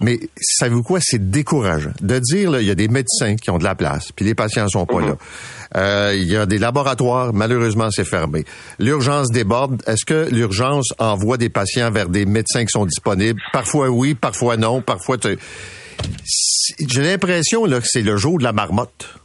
Mais 0.00 0.18
savez-vous 0.40 0.82
quoi, 0.82 0.98
c'est 1.00 1.30
décourageant 1.30 1.92
de 2.00 2.18
dire 2.18 2.50
là, 2.50 2.60
il 2.60 2.66
y 2.66 2.70
a 2.70 2.74
des 2.74 2.88
médecins 2.88 3.36
qui 3.36 3.50
ont 3.50 3.58
de 3.58 3.64
la 3.64 3.76
place, 3.76 4.10
puis 4.12 4.24
les 4.24 4.34
patients 4.34 4.68
sont 4.68 4.86
pas 4.86 5.00
là. 5.00 5.06
Mhm. 5.06 5.16
Euh, 5.76 6.12
il 6.16 6.30
y 6.30 6.36
a 6.36 6.46
des 6.46 6.58
laboratoires, 6.58 7.32
malheureusement, 7.32 7.88
c'est 7.90 8.04
fermé. 8.04 8.44
L'urgence 8.78 9.30
déborde. 9.30 9.82
Est-ce 9.86 10.04
que 10.04 10.28
l'urgence 10.30 10.92
envoie 10.98 11.36
des 11.36 11.48
patients 11.48 11.90
vers 11.90 12.08
des 12.08 12.26
médecins 12.26 12.64
qui 12.64 12.70
sont 12.70 12.86
disponibles? 12.86 13.40
Parfois 13.52 13.88
oui, 13.88 14.14
parfois 14.14 14.56
non, 14.56 14.82
parfois. 14.82 15.16
J'ai 16.88 17.02
l'impression 17.02 17.64
là 17.64 17.80
que 17.80 17.86
c'est 17.86 18.02
le 18.02 18.16
jour 18.16 18.38
de 18.38 18.44
la 18.44 18.52
marmotte. 18.52 19.18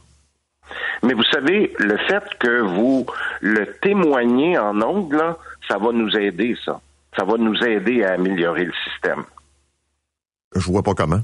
Mais 1.02 1.14
vous 1.14 1.24
savez, 1.24 1.72
le 1.78 1.96
fait 2.08 2.22
que 2.38 2.60
vous 2.60 3.06
le 3.40 3.72
témoignez 3.80 4.58
en 4.58 4.80
ondes, 4.82 5.12
là, 5.12 5.38
ça 5.66 5.78
va 5.78 5.92
nous 5.92 6.14
aider, 6.16 6.56
ça. 6.64 6.80
Ça 7.16 7.24
va 7.24 7.36
nous 7.38 7.56
aider 7.64 8.04
à 8.04 8.12
améliorer 8.12 8.64
le 8.64 8.72
système. 8.84 9.24
Je 10.54 10.66
vois 10.70 10.82
pas 10.82 10.94
comment. 10.94 11.20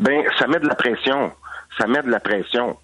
Ben, 0.00 0.22
ça 0.38 0.46
met 0.46 0.58
de 0.58 0.66
la 0.66 0.74
pression. 0.74 1.32
Ça 1.78 1.86
met 1.86 2.02
de 2.02 2.10
la 2.10 2.20
pression. 2.20 2.76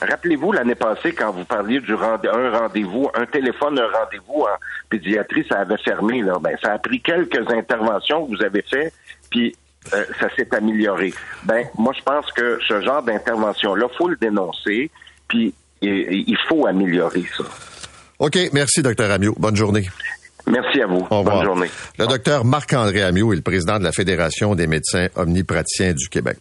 Rappelez-vous 0.00 0.52
l'année 0.52 0.74
passée 0.74 1.12
quand 1.12 1.32
vous 1.32 1.44
parliez 1.44 1.80
du 1.80 1.94
un 1.94 2.58
rendez-vous, 2.58 3.10
un 3.14 3.26
téléphone, 3.26 3.78
un 3.78 3.88
rendez-vous 3.88 4.42
en 4.42 4.56
pédiatrie, 4.88 5.44
ça 5.48 5.60
avait 5.60 5.78
fermé. 5.78 6.22
Là. 6.22 6.38
Ben, 6.40 6.56
ça 6.62 6.74
a 6.74 6.78
pris 6.78 7.00
quelques 7.00 7.50
interventions 7.50 8.26
que 8.26 8.36
vous 8.36 8.42
avez 8.42 8.62
faites, 8.62 8.92
puis 9.30 9.56
euh, 9.94 10.04
ça 10.20 10.28
s'est 10.36 10.54
amélioré. 10.54 11.12
Ben, 11.44 11.66
moi, 11.76 11.92
je 11.96 12.02
pense 12.02 12.30
que 12.32 12.58
ce 12.66 12.80
genre 12.80 13.02
d'intervention-là, 13.02 13.86
faut 13.96 14.08
le 14.08 14.16
dénoncer, 14.16 14.90
puis 15.28 15.54
il 15.80 16.36
faut 16.48 16.66
améliorer 16.66 17.24
ça. 17.36 17.44
OK, 18.18 18.36
merci, 18.52 18.82
docteur 18.82 19.10
Amiot. 19.10 19.34
Bonne 19.38 19.56
journée. 19.56 19.88
Merci 20.50 20.80
à 20.80 20.86
vous. 20.86 21.06
Bonne 21.08 21.44
journée. 21.44 21.70
Le 21.98 22.06
docteur 22.06 22.44
Marc-André 22.44 23.02
Amiot 23.02 23.32
est 23.32 23.36
le 23.36 23.42
président 23.42 23.78
de 23.78 23.84
la 23.84 23.92
Fédération 23.92 24.54
des 24.54 24.66
médecins 24.66 25.08
omnipraticiens 25.14 25.92
du 25.92 26.08
Québec. 26.08 26.38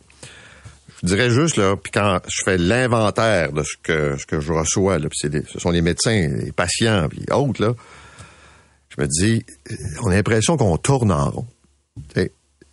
Je 1.04 1.08
dirais 1.08 1.30
juste, 1.30 1.58
là, 1.58 1.76
puis 1.76 1.92
quand 1.92 2.20
je 2.28 2.42
fais 2.44 2.58
l'inventaire 2.58 3.52
de 3.52 3.62
ce 3.62 3.78
que, 3.84 4.18
ce 4.18 4.26
que 4.26 4.40
je 4.40 4.52
reçois, 4.52 4.98
là, 4.98 5.08
ce 5.12 5.60
sont 5.60 5.70
les 5.70 5.82
médecins, 5.82 6.28
les 6.44 6.52
patients, 6.52 7.08
puis 7.08 7.24
autres, 7.32 7.64
là, 7.64 7.74
je 8.90 9.02
me 9.02 9.08
dis, 9.08 9.46
on 10.02 10.10
a 10.10 10.16
l'impression 10.16 10.58
qu'on 10.58 10.78
tourne 10.78 11.12
en 11.12 11.30
rond. 11.30 11.46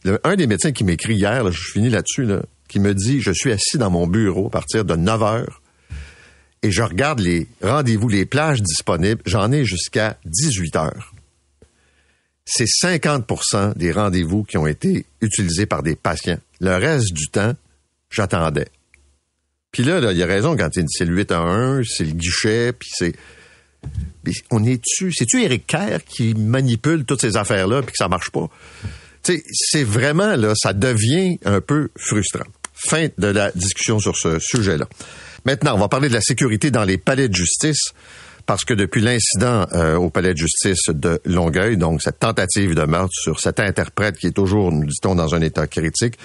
Un 0.04 0.36
des 0.36 0.46
médecins 0.46 0.72
qui 0.72 0.84
m'écrit 0.84 1.14
hier, 1.14 1.50
je 1.50 1.72
finis 1.72 1.90
là-dessus, 1.90 2.24
là, 2.24 2.42
qui 2.68 2.78
me 2.80 2.94
dit, 2.94 3.20
je 3.20 3.32
suis 3.32 3.52
assis 3.52 3.78
dans 3.78 3.90
mon 3.90 4.06
bureau 4.06 4.46
à 4.48 4.50
partir 4.50 4.84
de 4.84 4.96
9 4.96 5.22
heures 5.22 5.62
et 6.62 6.70
je 6.70 6.82
regarde 6.82 7.20
les 7.20 7.46
rendez-vous, 7.62 8.08
les 8.08 8.24
plages 8.26 8.62
disponibles, 8.62 9.22
j'en 9.26 9.52
ai 9.52 9.64
jusqu'à 9.64 10.18
18 10.24 10.76
heures 10.76 11.14
c'est 12.44 12.66
50% 12.66 13.76
des 13.76 13.92
rendez-vous 13.92 14.44
qui 14.44 14.58
ont 14.58 14.66
été 14.66 15.06
utilisés 15.20 15.66
par 15.66 15.82
des 15.82 15.96
patients. 15.96 16.38
Le 16.60 16.76
reste 16.76 17.12
du 17.12 17.28
temps, 17.28 17.54
j'attendais. 18.10 18.68
Puis 19.72 19.82
là, 19.82 20.12
il 20.12 20.18
y 20.18 20.22
a 20.22 20.26
raison 20.26 20.56
quand 20.56 20.68
il 20.76 20.84
dit 20.84 20.92
c'est 20.96 21.04
le 21.04 21.16
8 21.16 21.32
à 21.32 21.40
1, 21.40 21.82
c'est 21.84 22.04
le 22.04 22.12
guichet, 22.12 22.72
puis 22.72 22.90
c'est... 22.92 23.14
On 24.50 24.64
est-tu... 24.64 25.12
C'est-tu 25.12 25.42
Eric 25.42 25.66
Kerr 25.66 25.98
qui 26.06 26.34
manipule 26.34 27.04
toutes 27.04 27.20
ces 27.20 27.36
affaires-là 27.36 27.82
puis 27.82 27.92
que 27.92 27.98
ça 27.98 28.08
marche 28.08 28.30
pas? 28.30 28.48
C'est 29.24 29.84
vraiment, 29.84 30.36
là, 30.36 30.52
ça 30.56 30.72
devient 30.72 31.38
un 31.44 31.60
peu 31.60 31.88
frustrant. 31.96 32.44
Fin 32.74 33.08
de 33.16 33.28
la 33.28 33.50
discussion 33.52 33.98
sur 33.98 34.16
ce 34.16 34.38
sujet-là. 34.38 34.86
Maintenant, 35.44 35.74
on 35.74 35.78
va 35.78 35.88
parler 35.88 36.08
de 36.08 36.14
la 36.14 36.20
sécurité 36.20 36.70
dans 36.70 36.84
les 36.84 36.98
palais 36.98 37.28
de 37.28 37.34
justice 37.34 37.92
parce 38.46 38.64
que 38.64 38.74
depuis 38.74 39.00
l'incident 39.00 39.66
euh, 39.72 39.96
au 39.96 40.10
palais 40.10 40.34
de 40.34 40.38
justice 40.38 40.88
de 40.88 41.20
Longueuil, 41.24 41.76
donc 41.76 42.02
cette 42.02 42.18
tentative 42.18 42.74
de 42.74 42.82
meurtre 42.82 43.12
sur 43.12 43.40
cet 43.40 43.60
interprète 43.60 44.18
qui 44.18 44.26
est 44.26 44.32
toujours, 44.32 44.70
nous 44.70 44.84
dit-on, 44.84 45.14
dans 45.14 45.34
un 45.34 45.40
état 45.40 45.66
critique, 45.66 46.18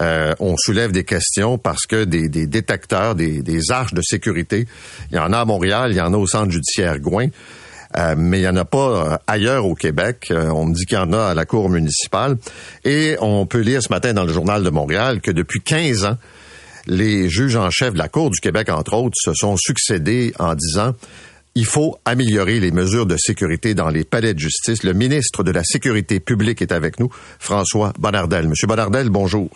euh, 0.00 0.34
on 0.40 0.56
soulève 0.56 0.90
des 0.90 1.04
questions 1.04 1.58
parce 1.58 1.86
que 1.86 2.04
des, 2.04 2.28
détecteurs, 2.28 3.14
des, 3.14 3.42
des, 3.42 3.70
arches 3.70 3.94
de 3.94 4.02
sécurité, 4.02 4.66
il 5.10 5.16
y 5.16 5.20
en 5.20 5.32
a 5.32 5.38
à 5.38 5.44
Montréal, 5.44 5.92
il 5.92 5.96
y 5.96 6.00
en 6.00 6.14
a 6.14 6.16
au 6.16 6.26
centre 6.26 6.50
judiciaire 6.50 6.98
Gouin, 6.98 7.28
euh, 7.96 8.14
mais 8.16 8.38
il 8.38 8.42
n'y 8.42 8.48
en 8.48 8.56
a 8.56 8.64
pas 8.64 9.20
ailleurs 9.26 9.66
au 9.66 9.74
Québec. 9.74 10.32
on 10.32 10.66
me 10.66 10.74
dit 10.74 10.86
qu'il 10.86 10.96
y 10.96 11.00
en 11.00 11.12
a 11.12 11.26
à 11.26 11.34
la 11.34 11.44
Cour 11.44 11.68
municipale. 11.70 12.36
Et 12.84 13.16
on 13.20 13.46
peut 13.46 13.60
lire 13.60 13.82
ce 13.82 13.90
matin 13.90 14.12
dans 14.12 14.24
le 14.24 14.32
Journal 14.32 14.62
de 14.62 14.70
Montréal 14.70 15.20
que 15.20 15.30
depuis 15.30 15.60
15 15.60 16.04
ans, 16.04 16.16
les 16.86 17.28
juges 17.28 17.56
en 17.56 17.70
chef 17.70 17.94
de 17.94 17.98
la 17.98 18.08
Cour 18.08 18.30
du 18.30 18.40
Québec, 18.40 18.68
entre 18.70 18.94
autres, 18.94 19.16
se 19.16 19.34
sont 19.34 19.56
succédés 19.56 20.32
en 20.38 20.54
disant 20.54 20.94
il 21.54 21.66
faut 21.66 21.98
améliorer 22.04 22.60
les 22.60 22.70
mesures 22.70 23.06
de 23.06 23.16
sécurité 23.18 23.74
dans 23.74 23.88
les 23.88 24.04
palais 24.04 24.34
de 24.34 24.38
justice. 24.38 24.84
Le 24.84 24.94
ministre 24.94 25.42
de 25.42 25.50
la 25.50 25.62
Sécurité 25.64 26.18
publique 26.18 26.62
est 26.62 26.72
avec 26.72 26.98
nous, 26.98 27.10
François 27.38 27.92
Bonnardel. 27.98 28.48
Monsieur 28.48 28.66
Bonnardel, 28.66 29.10
bonjour. 29.10 29.50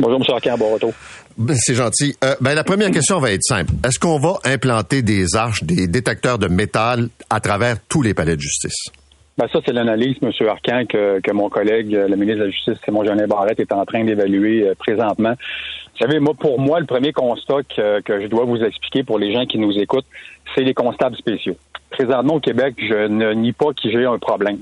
Bonjour, 0.00 0.18
M. 0.18 0.34
Arcand, 0.34 0.56
bon 0.56 0.72
retour. 0.72 0.94
Ben, 1.36 1.54
c'est 1.54 1.74
gentil. 1.74 2.14
Euh, 2.24 2.34
ben, 2.40 2.54
la 2.54 2.64
première 2.64 2.90
question 2.90 3.18
va 3.18 3.32
être 3.32 3.42
simple. 3.42 3.72
Est-ce 3.86 3.98
qu'on 3.98 4.18
va 4.18 4.38
implanter 4.46 5.02
des 5.02 5.36
arches, 5.36 5.62
des 5.62 5.88
détecteurs 5.88 6.38
de 6.38 6.48
métal 6.48 7.08
à 7.28 7.38
travers 7.40 7.76
tous 7.86 8.00
les 8.00 8.14
palais 8.14 8.34
de 8.34 8.40
justice? 8.40 8.86
Ben 9.36 9.46
ça, 9.52 9.58
c'est 9.64 9.72
l'analyse, 9.72 10.16
M. 10.22 10.30
Arcan, 10.48 10.86
que, 10.88 11.20
que, 11.20 11.32
mon 11.32 11.50
collègue, 11.50 11.90
le 11.92 12.16
ministre 12.16 12.40
de 12.40 12.44
la 12.44 12.50
Justice, 12.50 12.78
Simon 12.82 13.04
Jeannet 13.04 13.26
Barrette, 13.26 13.60
est 13.60 13.72
en 13.72 13.84
train 13.84 14.02
d'évaluer 14.04 14.68
euh, 14.68 14.74
présentement. 14.74 15.34
Vous 15.34 16.06
savez, 16.06 16.18
moi, 16.18 16.32
pour 16.32 16.58
moi, 16.58 16.80
le 16.80 16.86
premier 16.86 17.12
constat 17.12 17.62
que, 17.76 18.00
que 18.00 18.22
je 18.22 18.26
dois 18.26 18.46
vous 18.46 18.62
expliquer 18.62 19.02
pour 19.02 19.18
les 19.18 19.34
gens 19.34 19.44
qui 19.44 19.58
nous 19.58 19.76
écoutent, 19.78 20.06
c'est 20.54 20.62
les 20.62 20.74
constables 20.74 21.16
spéciaux. 21.16 21.56
Présentement, 21.90 22.36
au 22.36 22.40
Québec, 22.40 22.74
je 22.78 23.06
ne 23.06 23.34
nie 23.34 23.52
pas 23.52 23.74
qu'il 23.74 23.92
j'ai 23.92 24.06
un 24.06 24.18
problème. 24.18 24.60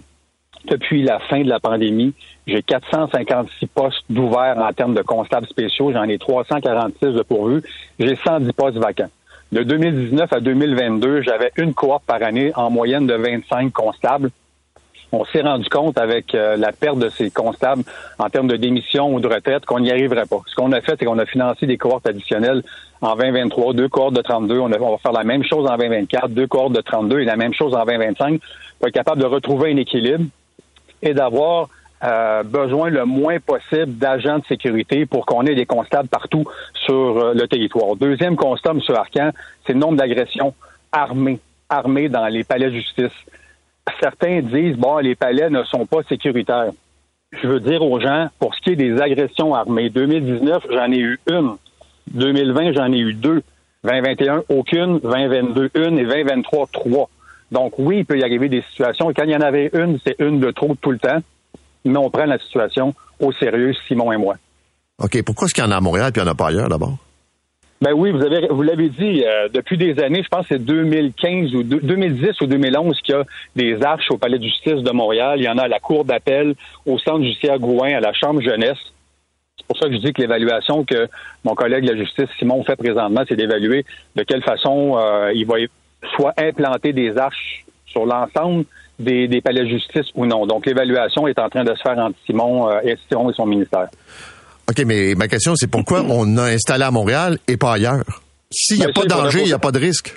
Depuis 0.64 1.02
la 1.02 1.18
fin 1.20 1.42
de 1.42 1.48
la 1.48 1.60
pandémie, 1.60 2.12
j'ai 2.46 2.62
456 2.62 3.66
postes 3.66 4.04
d'ouverts 4.10 4.58
en 4.58 4.72
termes 4.72 4.94
de 4.94 5.02
constables 5.02 5.46
spéciaux. 5.46 5.92
J'en 5.92 6.04
ai 6.04 6.18
346 6.18 7.06
de 7.06 7.22
pourvus. 7.22 7.62
J'ai 7.98 8.16
110 8.16 8.52
postes 8.52 8.78
vacants. 8.78 9.10
De 9.52 9.62
2019 9.62 10.32
à 10.32 10.40
2022, 10.40 11.22
j'avais 11.22 11.52
une 11.56 11.72
cohorte 11.72 12.04
par 12.04 12.22
année 12.22 12.52
en 12.54 12.70
moyenne 12.70 13.06
de 13.06 13.14
25 13.14 13.72
constables 13.72 14.30
on 15.12 15.24
s'est 15.24 15.40
rendu 15.40 15.68
compte 15.68 15.98
avec 15.98 16.34
euh, 16.34 16.56
la 16.56 16.72
perte 16.72 16.98
de 16.98 17.08
ces 17.08 17.30
constables 17.30 17.82
en 18.18 18.28
termes 18.28 18.48
de 18.48 18.56
démission 18.56 19.14
ou 19.14 19.20
de 19.20 19.26
retraite 19.26 19.64
qu'on 19.64 19.80
n'y 19.80 19.90
arriverait 19.90 20.26
pas. 20.26 20.42
Ce 20.46 20.54
qu'on 20.54 20.72
a 20.72 20.80
fait, 20.80 20.96
c'est 20.98 21.06
qu'on 21.06 21.18
a 21.18 21.26
financé 21.26 21.66
des 21.66 21.78
cohortes 21.78 22.06
additionnelles 22.06 22.62
en 23.00 23.16
2023, 23.16 23.74
deux 23.74 23.88
cohortes 23.88 24.14
de 24.14 24.22
32. 24.22 24.58
On, 24.58 24.68
va 24.68 24.98
faire 24.98 25.12
la 25.12 25.24
même 25.24 25.44
chose 25.44 25.66
en 25.66 25.76
2024, 25.76 26.28
deux 26.28 26.46
cohortes 26.46 26.74
de 26.74 26.80
32 26.80 27.20
et 27.20 27.24
la 27.24 27.36
même 27.36 27.54
chose 27.54 27.74
en 27.74 27.84
2025 27.84 28.40
pour 28.78 28.88
être 28.88 28.94
capable 28.94 29.20
de 29.20 29.26
retrouver 29.26 29.72
un 29.72 29.76
équilibre 29.76 30.24
et 31.02 31.14
d'avoir 31.14 31.68
euh, 32.04 32.42
besoin 32.42 32.90
le 32.90 33.04
moins 33.04 33.38
possible 33.40 33.96
d'agents 33.98 34.38
de 34.38 34.44
sécurité 34.46 35.06
pour 35.06 35.26
qu'on 35.26 35.44
ait 35.46 35.54
des 35.54 35.66
constables 35.66 36.08
partout 36.08 36.44
sur 36.74 37.18
euh, 37.18 37.34
le 37.34 37.48
territoire. 37.48 37.96
Deuxième 37.96 38.36
constat, 38.36 38.70
M. 38.70 38.80
Arcan, 38.94 39.30
c'est 39.66 39.72
le 39.72 39.80
nombre 39.80 39.96
d'agressions 39.96 40.54
armées, 40.92 41.40
armées 41.68 42.08
dans 42.08 42.26
les 42.26 42.44
palais 42.44 42.66
de 42.66 42.76
justice 42.76 43.12
certains 44.00 44.40
disent, 44.40 44.76
bon, 44.76 44.98
les 44.98 45.14
palais 45.14 45.50
ne 45.50 45.62
sont 45.64 45.86
pas 45.86 46.02
sécuritaires. 46.08 46.70
Je 47.32 47.46
veux 47.46 47.60
dire 47.60 47.82
aux 47.82 48.00
gens, 48.00 48.28
pour 48.38 48.54
ce 48.54 48.60
qui 48.60 48.70
est 48.70 48.76
des 48.76 49.00
agressions 49.00 49.54
armées, 49.54 49.90
2019, 49.90 50.66
j'en 50.70 50.90
ai 50.92 50.98
eu 50.98 51.18
une. 51.30 51.56
2020, 52.12 52.72
j'en 52.72 52.92
ai 52.92 52.98
eu 52.98 53.14
deux. 53.14 53.42
2021, 53.84 54.44
aucune. 54.48 54.98
2022, 55.00 55.70
une. 55.74 55.98
Et 55.98 56.04
2023, 56.04 56.68
trois. 56.72 57.08
Donc 57.50 57.74
oui, 57.78 57.98
il 57.98 58.04
peut 58.04 58.18
y 58.18 58.24
arriver 58.24 58.48
des 58.48 58.62
situations. 58.70 59.10
Et 59.10 59.14
quand 59.14 59.24
il 59.24 59.30
y 59.30 59.36
en 59.36 59.40
avait 59.40 59.70
une, 59.72 59.98
c'est 60.06 60.16
une 60.18 60.40
de 60.40 60.50
trop 60.50 60.74
tout 60.80 60.90
le 60.90 60.98
temps. 60.98 61.18
Mais 61.84 61.98
on 61.98 62.10
prend 62.10 62.26
la 62.26 62.38
situation 62.38 62.94
au 63.20 63.32
sérieux, 63.32 63.72
Simon 63.86 64.12
et 64.12 64.16
moi. 64.16 64.36
OK. 65.02 65.22
Pourquoi 65.22 65.46
est-ce 65.46 65.54
qu'il 65.54 65.64
y 65.64 65.66
en 65.66 65.70
a 65.70 65.76
à 65.76 65.80
Montréal 65.80 66.12
et 66.14 66.18
il 66.18 66.22
n'y 66.22 66.28
en 66.28 66.32
a 66.32 66.34
pas 66.34 66.48
ailleurs 66.48 66.68
d'abord? 66.68 66.98
Ben 67.80 67.92
oui, 67.92 68.10
vous 68.10 68.22
avez 68.22 68.48
vous 68.48 68.62
l'avez 68.62 68.88
dit 68.88 69.24
euh, 69.24 69.48
depuis 69.48 69.78
des 69.78 70.00
années, 70.02 70.24
je 70.24 70.28
pense 70.28 70.48
que 70.48 70.56
c'est 70.56 70.64
2015 70.64 71.54
ou 71.54 71.62
2010 71.62 72.40
ou 72.40 72.46
2011 72.46 73.00
qu'il 73.02 73.14
y 73.14 73.18
a 73.18 73.24
des 73.54 73.80
arches 73.84 74.10
au 74.10 74.18
Palais 74.18 74.38
de 74.38 74.42
justice 74.42 74.82
de 74.82 74.90
Montréal. 74.90 75.38
Il 75.38 75.44
y 75.44 75.48
en 75.48 75.58
a 75.58 75.62
à 75.62 75.68
la 75.68 75.78
Cour 75.78 76.04
d'appel, 76.04 76.56
au 76.86 76.98
Centre 76.98 77.22
judiciaire 77.22 77.60
Gouin, 77.60 77.94
à 77.94 78.00
la 78.00 78.12
Chambre 78.12 78.40
jeunesse. 78.40 78.78
C'est 79.58 79.66
pour 79.68 79.78
ça 79.78 79.86
que 79.86 79.92
je 79.92 79.98
dis 79.98 80.12
que 80.12 80.20
l'évaluation 80.20 80.84
que 80.84 81.08
mon 81.44 81.54
collègue 81.54 81.84
de 81.84 81.92
la 81.92 81.96
justice 81.96 82.26
Simon 82.36 82.64
fait 82.64 82.74
présentement, 82.74 83.22
c'est 83.28 83.36
d'évaluer 83.36 83.84
de 84.16 84.24
quelle 84.24 84.42
façon 84.42 84.96
euh, 84.98 85.30
il 85.32 85.46
va 85.46 85.60
soit 86.16 86.34
implanter 86.38 86.92
des 86.92 87.16
arches 87.16 87.64
sur 87.86 88.06
l'ensemble 88.06 88.64
des, 88.98 89.40
palais 89.42 89.64
de 89.64 89.68
justice 89.68 90.06
ou 90.14 90.26
non. 90.26 90.46
Donc 90.46 90.66
l'évaluation 90.66 91.26
est 91.26 91.38
en 91.38 91.48
train 91.48 91.64
de 91.64 91.74
se 91.74 91.82
faire 91.82 91.98
entre 91.98 92.16
Simon 92.26 92.70
euh, 92.70 92.80
et 92.82 92.96
Simon 93.08 93.30
et 93.30 93.34
son 93.34 93.46
ministère. 93.46 93.88
OK, 94.68 94.82
mais 94.84 95.14
ma 95.14 95.28
question, 95.28 95.54
c'est 95.56 95.70
pourquoi 95.70 96.02
on 96.02 96.36
a 96.36 96.44
installé 96.44 96.84
à 96.84 96.90
Montréal 96.90 97.38
et 97.46 97.56
pas 97.56 97.74
ailleurs? 97.74 98.22
S'il 98.50 98.78
n'y 98.78 98.84
a 98.84 98.86
ben, 98.86 98.92
pas 98.94 99.02
de 99.02 99.08
danger, 99.08 99.40
il 99.40 99.46
n'y 99.46 99.52
a 99.52 99.58
pas 99.58 99.72
de 99.72 99.78
risque. 99.78 100.14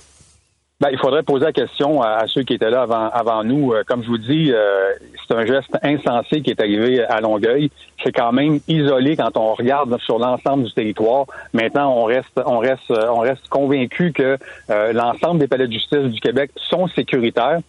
Ben, 0.81 0.89
il 0.91 0.97
faudrait 0.97 1.21
poser 1.21 1.45
la 1.45 1.51
question 1.51 2.01
à, 2.01 2.25
ceux 2.25 2.41
qui 2.41 2.55
étaient 2.55 2.71
là 2.71 2.81
avant, 2.81 3.07
avant 3.09 3.43
nous. 3.43 3.71
Euh, 3.71 3.83
comme 3.85 4.01
je 4.03 4.07
vous 4.07 4.17
dis, 4.17 4.51
euh, 4.51 4.93
c'est 5.27 5.35
un 5.35 5.45
geste 5.45 5.77
insensé 5.83 6.41
qui 6.41 6.49
est 6.49 6.59
arrivé 6.59 7.03
à 7.03 7.21
Longueuil. 7.21 7.69
C'est 8.03 8.11
quand 8.11 8.31
même 8.31 8.59
isolé 8.67 9.15
quand 9.15 9.37
on 9.37 9.53
regarde 9.53 9.95
sur 9.99 10.17
l'ensemble 10.17 10.63
du 10.63 10.73
territoire. 10.73 11.27
Maintenant, 11.53 11.93
on 11.95 12.05
reste, 12.05 12.41
on 12.47 12.57
reste, 12.57 12.89
on 12.89 13.19
reste 13.19 13.47
convaincu 13.47 14.11
que 14.11 14.39
euh, 14.71 14.91
l'ensemble 14.91 15.39
des 15.39 15.47
palais 15.47 15.67
de 15.67 15.73
justice 15.73 15.99
du 15.99 16.19
Québec 16.19 16.49
sont 16.55 16.87
sécuritaires. 16.87 17.59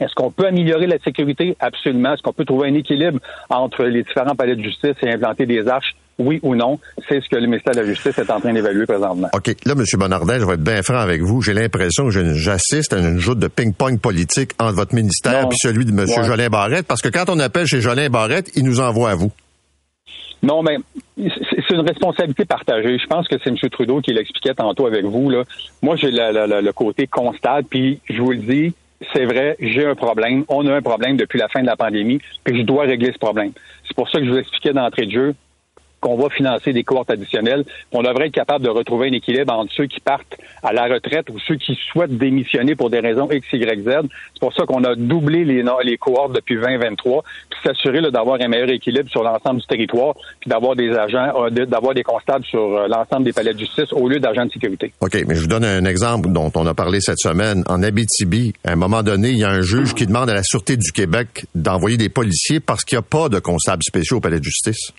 Est-ce 0.00 0.14
qu'on 0.14 0.30
peut 0.30 0.46
améliorer 0.46 0.86
la 0.86 0.98
sécurité? 0.98 1.58
Absolument. 1.60 2.14
Est-ce 2.14 2.22
qu'on 2.22 2.32
peut 2.32 2.46
trouver 2.46 2.70
un 2.70 2.74
équilibre 2.74 3.20
entre 3.50 3.84
les 3.84 4.04
différents 4.04 4.36
palais 4.36 4.56
de 4.56 4.62
justice 4.62 4.96
et 5.02 5.10
implanter 5.10 5.44
des 5.44 5.68
arches? 5.68 5.94
Oui 6.18 6.40
ou 6.42 6.54
non, 6.54 6.78
c'est 7.08 7.20
ce 7.20 7.28
que 7.28 7.36
le 7.36 7.46
ministère 7.46 7.74
de 7.74 7.80
la 7.80 7.86
Justice 7.86 8.18
est 8.18 8.30
en 8.30 8.40
train 8.40 8.52
d'évaluer 8.52 8.86
présentement. 8.86 9.28
OK. 9.32 9.48
Là, 9.64 9.74
M. 9.76 9.84
Bonnardin, 9.94 10.38
je 10.38 10.44
vais 10.44 10.54
être 10.54 10.64
bien 10.64 10.82
franc 10.82 10.98
avec 10.98 11.22
vous. 11.22 11.42
J'ai 11.42 11.54
l'impression 11.54 12.08
que 12.08 12.34
j'assiste 12.34 12.92
à 12.92 12.98
une 12.98 13.18
joute 13.18 13.38
de 13.38 13.48
ping-pong 13.48 13.98
politique 13.98 14.52
entre 14.58 14.74
votre 14.74 14.94
ministère 14.94 15.48
et 15.50 15.54
celui 15.56 15.84
de 15.84 15.90
M. 15.90 16.06
Jolin 16.24 16.48
Barrette, 16.48 16.86
parce 16.86 17.02
que 17.02 17.08
quand 17.08 17.28
on 17.28 17.38
appelle 17.40 17.66
chez 17.66 17.80
Jolin 17.80 18.08
Barrette, 18.08 18.50
il 18.54 18.64
nous 18.64 18.80
envoie 18.80 19.10
à 19.10 19.14
vous. 19.14 19.32
Non, 20.42 20.62
mais 20.62 20.76
c'est 21.16 21.74
une 21.74 21.80
responsabilité 21.80 22.44
partagée. 22.44 22.98
Je 22.98 23.06
pense 23.06 23.26
que 23.28 23.36
c'est 23.42 23.48
M. 23.48 23.56
Trudeau 23.70 24.00
qui 24.00 24.12
l'expliquait 24.12 24.54
tantôt 24.54 24.86
avec 24.86 25.04
vous. 25.04 25.30
Là. 25.30 25.44
Moi, 25.80 25.96
j'ai 25.96 26.10
le, 26.10 26.72
côté 26.72 27.06
constable, 27.06 27.66
puis 27.68 28.00
je 28.10 28.20
vous 28.20 28.32
le 28.32 28.38
dis, 28.38 28.74
c'est 29.14 29.24
vrai, 29.24 29.56
j'ai 29.58 29.86
un 29.86 29.94
problème. 29.94 30.44
On 30.48 30.66
a 30.66 30.74
un 30.74 30.82
problème 30.82 31.16
depuis 31.16 31.38
la 31.38 31.48
fin 31.48 31.62
de 31.62 31.66
la 31.66 31.76
pandémie, 31.76 32.20
puis 32.44 32.58
je 32.58 32.62
dois 32.62 32.84
régler 32.84 33.12
ce 33.12 33.18
problème. 33.18 33.52
C'est 33.88 33.96
pour 33.96 34.10
ça 34.10 34.18
que 34.18 34.26
je 34.26 34.30
vous 34.30 34.38
expliquais 34.38 34.74
d'entrée 34.74 35.06
de 35.06 35.12
jeu 35.12 35.34
qu'on 36.04 36.16
va 36.16 36.28
financer 36.28 36.74
des 36.74 36.84
cohortes 36.84 37.10
additionnelles. 37.10 37.64
On 37.90 38.02
devrait 38.02 38.26
être 38.26 38.34
capable 38.34 38.62
de 38.62 38.68
retrouver 38.68 39.08
un 39.08 39.12
équilibre 39.12 39.54
entre 39.54 39.72
ceux 39.72 39.86
qui 39.86 40.00
partent 40.00 40.36
à 40.62 40.74
la 40.74 40.84
retraite 40.84 41.30
ou 41.30 41.38
ceux 41.38 41.56
qui 41.56 41.78
souhaitent 41.90 42.18
démissionner 42.18 42.74
pour 42.74 42.90
des 42.90 43.00
raisons 43.00 43.26
X, 43.30 43.46
Y, 43.54 43.80
Z. 43.80 44.06
C'est 44.34 44.40
pour 44.40 44.52
ça 44.52 44.66
qu'on 44.66 44.84
a 44.84 44.94
doublé 44.94 45.46
les, 45.46 45.64
les 45.82 45.96
cohortes 45.96 46.34
depuis 46.34 46.56
2023, 46.56 47.24
puis 47.48 47.58
s'assurer 47.64 48.02
d'avoir 48.10 48.38
un 48.38 48.48
meilleur 48.48 48.68
équilibre 48.68 49.08
sur 49.08 49.22
l'ensemble 49.22 49.60
du 49.60 49.66
territoire, 49.66 50.14
puis 50.40 50.50
d'avoir 50.50 50.76
des 50.76 50.90
agents, 50.90 51.46
euh, 51.46 51.64
d'avoir 51.64 51.94
des 51.94 52.02
constables 52.02 52.44
sur 52.44 52.60
euh, 52.60 52.86
l'ensemble 52.86 53.24
des 53.24 53.32
palais 53.32 53.54
de 53.54 53.58
justice 53.58 53.90
au 53.92 54.06
lieu 54.06 54.20
d'agents 54.20 54.44
de 54.44 54.52
sécurité. 54.52 54.92
OK, 55.00 55.16
mais 55.26 55.34
je 55.34 55.40
vous 55.40 55.46
donne 55.46 55.64
un 55.64 55.86
exemple 55.86 56.28
dont 56.30 56.52
on 56.54 56.66
a 56.66 56.74
parlé 56.74 57.00
cette 57.00 57.18
semaine. 57.18 57.64
En 57.66 57.82
Abitibi, 57.82 58.52
à 58.62 58.72
un 58.72 58.76
moment 58.76 59.02
donné, 59.02 59.30
il 59.30 59.38
y 59.38 59.44
a 59.44 59.50
un 59.50 59.62
juge 59.62 59.94
qui 59.94 60.06
demande 60.06 60.28
à 60.28 60.34
la 60.34 60.42
Sûreté 60.42 60.76
du 60.76 60.92
Québec 60.92 61.46
d'envoyer 61.54 61.96
des 61.96 62.10
policiers 62.10 62.60
parce 62.60 62.84
qu'il 62.84 62.98
n'y 62.98 63.00
a 63.00 63.08
pas 63.08 63.30
de 63.30 63.38
constables 63.38 63.82
spéciaux 63.82 64.18
au 64.18 64.20
palais 64.20 64.38
de 64.38 64.44
justice. 64.44 64.92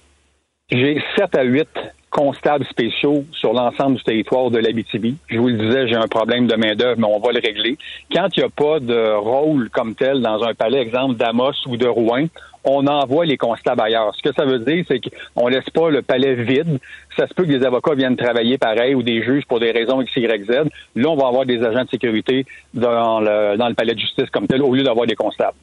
J'ai 0.72 1.00
7 1.16 1.36
à 1.36 1.44
8 1.44 1.68
constables 2.10 2.66
spéciaux 2.66 3.24
sur 3.34 3.54
l'ensemble 3.54 3.98
du 3.98 4.04
territoire 4.04 4.50
de 4.50 4.58
l'Abitibi. 4.58 5.16
Je 5.28 5.38
vous 5.38 5.50
le 5.50 5.58
disais, 5.58 5.88
j'ai 5.88 5.96
un 5.96 6.08
problème 6.08 6.48
de 6.48 6.56
main-d'œuvre, 6.56 6.96
mais 6.98 7.06
on 7.06 7.20
va 7.20 7.34
le 7.34 7.40
régler. 7.40 7.78
Quand 8.12 8.28
il 8.36 8.40
n'y 8.40 8.46
a 8.46 8.50
pas 8.50 8.80
de 8.80 9.14
rôle 9.16 9.70
comme 9.70 9.94
tel 9.94 10.22
dans 10.22 10.44
un 10.44 10.56
palais, 10.56 10.80
exemple 10.80 11.18
d'Amos 11.18 11.54
ou 11.68 11.78
de 11.78 11.86
Rouen, 11.86 12.26
on 12.64 12.88
envoie 12.88 13.26
les 13.26 13.38
constables 13.38 13.80
ailleurs. 13.80 14.16
Ce 14.16 14.24
que 14.28 14.34
ça 14.34 14.44
veut 14.44 14.58
dire, 14.58 14.84
c'est 14.88 15.00
qu'on 15.00 15.48
laisse 15.50 15.70
pas 15.70 15.92
le 15.92 16.02
palais 16.02 16.34
vide. 16.34 16.80
Ça 17.16 17.28
se 17.28 17.36
peut 17.36 17.44
que 17.44 17.52
des 17.52 17.64
avocats 17.64 17.94
viennent 17.94 18.18
travailler 18.18 18.58
pareil 18.58 18.96
ou 18.96 19.04
des 19.04 19.22
juges 19.22 19.46
pour 19.46 19.60
des 19.60 19.70
raisons 19.70 20.02
X, 20.02 20.16
Y, 20.16 20.46
Z. 20.46 20.52
Là, 20.96 21.10
on 21.10 21.16
va 21.16 21.28
avoir 21.28 21.46
des 21.46 21.62
agents 21.62 21.84
de 21.84 21.90
sécurité 21.90 22.44
dans 22.74 23.20
le, 23.20 23.56
dans 23.56 23.68
le 23.68 23.76
palais 23.76 23.94
de 23.94 24.00
justice 24.00 24.32
comme 24.32 24.48
tel 24.48 24.64
au 24.64 24.74
lieu 24.74 24.82
d'avoir 24.82 25.06
des 25.06 25.16
constables. 25.16 25.58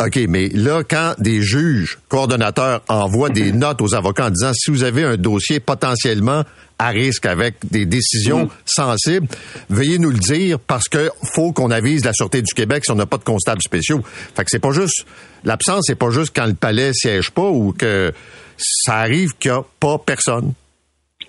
OK, 0.00 0.16
mais 0.28 0.48
là, 0.50 0.84
quand 0.88 1.14
des 1.18 1.42
juges, 1.42 1.98
coordonnateurs 2.08 2.82
envoient 2.88 3.30
des 3.30 3.50
notes 3.64 3.82
aux 3.82 3.96
avocats 3.96 4.26
en 4.26 4.30
disant 4.30 4.52
si 4.54 4.70
vous 4.70 4.84
avez 4.84 5.02
un 5.02 5.16
dossier 5.16 5.58
potentiellement 5.58 6.44
à 6.78 6.90
risque 6.90 7.26
avec 7.26 7.56
des 7.68 7.84
décisions 7.84 8.44
mm. 8.44 8.50
sensibles, 8.64 9.26
veuillez 9.68 9.98
nous 9.98 10.10
le 10.10 10.18
dire 10.18 10.60
parce 10.60 10.88
que 10.88 11.10
faut 11.34 11.50
qu'on 11.50 11.72
avise 11.72 12.04
la 12.04 12.12
Sûreté 12.12 12.42
du 12.42 12.54
Québec 12.54 12.84
si 12.84 12.92
on 12.92 12.94
n'a 12.94 13.06
pas 13.06 13.16
de 13.16 13.24
constables 13.24 13.60
spéciaux. 13.60 14.00
Fait 14.04 14.44
que 14.44 14.50
c'est 14.50 14.60
pas 14.60 14.70
juste, 14.70 15.04
l'absence, 15.42 15.86
c'est 15.88 15.98
pas 15.98 16.10
juste 16.10 16.32
quand 16.32 16.46
le 16.46 16.54
palais 16.54 16.92
siège 16.92 17.32
pas 17.32 17.50
ou 17.50 17.72
que 17.72 18.12
ça 18.56 18.98
arrive 18.98 19.30
qu'il 19.40 19.50
n'y 19.50 19.56
a 19.56 19.64
pas 19.80 19.98
personne. 19.98 20.52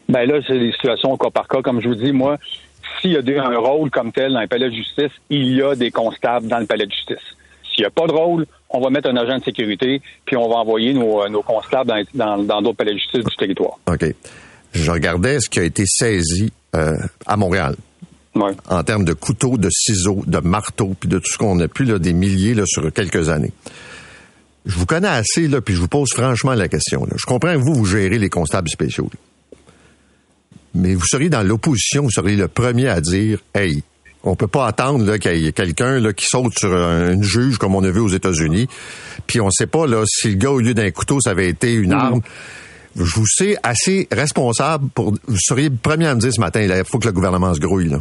Ben 0.10 0.30
là, 0.30 0.42
c'est 0.46 0.60
des 0.60 0.72
situations 0.74 1.14
au 1.14 1.18
cas 1.18 1.32
par 1.32 1.48
cas. 1.48 1.64
Comme 1.64 1.82
je 1.82 1.88
vous 1.88 1.96
dis, 1.96 2.12
moi, 2.12 2.38
s'il 3.02 3.14
y 3.14 3.18
a 3.18 3.44
un 3.44 3.58
rôle 3.58 3.90
comme 3.90 4.12
tel 4.12 4.32
dans 4.34 4.42
le 4.42 4.48
palais 4.48 4.70
de 4.70 4.76
justice, 4.76 5.12
il 5.32 5.56
y 5.56 5.62
a 5.64 5.74
des 5.74 5.90
constables 5.90 6.48
dans 6.48 6.60
le 6.60 6.68
palais 6.68 6.86
de 6.86 6.92
justice. 6.92 7.36
S'il 7.74 7.82
n'y 7.82 7.88
a 7.88 7.92
pas 7.92 8.06
de 8.06 8.12
rôle, 8.12 8.46
on 8.70 8.82
va 8.82 8.90
mettre 8.90 9.10
un 9.10 9.16
agent 9.16 9.40
de 9.40 9.44
sécurité, 9.44 10.02
puis 10.26 10.36
on 10.38 10.48
va 10.48 10.56
envoyer 10.56 10.94
nos, 10.94 11.28
nos 11.30 11.42
constables 11.42 11.92
dans 12.14 12.38
d'autres 12.38 12.62
dans, 12.62 12.74
palais 12.74 12.94
de 12.94 12.98
justice 12.98 13.24
du 13.24 13.36
territoire. 13.36 13.80
OK. 13.88 14.06
Je 14.74 14.92
regardais 14.92 15.40
ce 15.40 15.50
qui 15.50 15.60
a 15.60 15.64
été 15.64 15.84
saisi 15.88 16.52
euh, 16.76 16.98
à 17.26 17.36
Montréal. 17.36 17.76
Ouais. 18.36 18.52
En 18.70 18.84
termes 18.84 19.06
de 19.06 19.14
couteaux, 19.14 19.58
de 19.58 19.70
ciseaux, 19.72 20.24
de 20.28 20.38
marteaux, 20.38 20.96
puis 21.00 21.10
de 21.10 21.18
tout 21.18 21.32
ce 21.32 21.38
qu'on 21.38 21.60
a 21.60 21.68
pu, 21.68 21.84
là, 21.84 21.98
des 21.98 22.14
milliers 22.14 22.54
là, 22.54 22.64
sur 22.68 22.92
quelques 22.94 23.30
années. 23.30 23.52
Je 24.66 24.76
vous 24.76 24.86
connais 24.86 25.08
assez, 25.08 25.48
là, 25.48 25.62
puis 25.62 25.74
je 25.74 25.82
vous 25.82 25.88
pose 25.88 26.10
franchement 26.14 26.54
la 26.54 26.68
question. 26.68 27.06
Là. 27.06 27.14
Je 27.18 27.26
comprends 27.26 27.54
que 27.54 27.60
vous, 27.60 27.74
vous 27.74 27.86
gérez 27.86 28.20
les 28.20 28.30
constables 28.30 28.70
spéciaux. 28.70 29.10
là. 29.12 29.20
Mais 30.76 30.94
vous 30.94 31.06
seriez 31.06 31.30
dans 31.30 31.42
l'opposition, 31.42 32.04
vous 32.04 32.12
seriez 32.12 32.36
le 32.36 32.48
premier 32.48 32.88
à 32.88 33.02
dire 33.02 33.40
Hey, 33.56 33.84
on 34.24 34.36
peut 34.36 34.48
pas 34.48 34.68
attendre 34.68 35.06
là, 35.06 35.18
qu'il 35.18 35.38
y 35.38 35.48
ait 35.48 35.52
quelqu'un 35.52 36.00
là, 36.00 36.14
qui 36.14 36.26
saute 36.26 36.58
sur 36.58 36.74
un, 36.74 37.14
une 37.14 37.24
juge 37.24 37.58
comme 37.58 37.76
on 37.76 37.84
a 37.84 37.90
vu 37.90 38.00
aux 38.00 38.10
États-Unis. 38.10 38.68
Puis 39.28 39.40
on 39.40 39.50
sait 39.50 39.68
pas 39.68 39.88
là, 39.88 40.04
si 40.06 40.30
le 40.30 40.36
gars, 40.36 40.52
au 40.52 40.60
lieu 40.60 40.74
d'un 40.74 40.92
couteau, 40.92 41.20
ça 41.22 41.32
avait 41.32 41.50
été 41.50 41.74
une 41.74 41.94
arme. 41.94 42.22
Je 42.96 43.16
vous 43.16 43.28
sais 43.28 43.56
assez 43.64 44.08
responsable 44.12 44.90
pour. 44.90 45.14
Vous 45.28 45.38
seriez 45.40 45.70
le 45.70 45.76
premier 45.76 46.08
à 46.08 46.16
me 46.16 46.20
dire 46.20 46.34
ce 46.34 46.42
matin, 46.42 46.62
il 46.62 46.84
faut 46.86 47.00
que 47.00 47.08
le 47.08 47.14
gouvernement 47.14 47.54
se 47.54 47.60
grouille. 47.60 47.90
Là. 47.90 48.00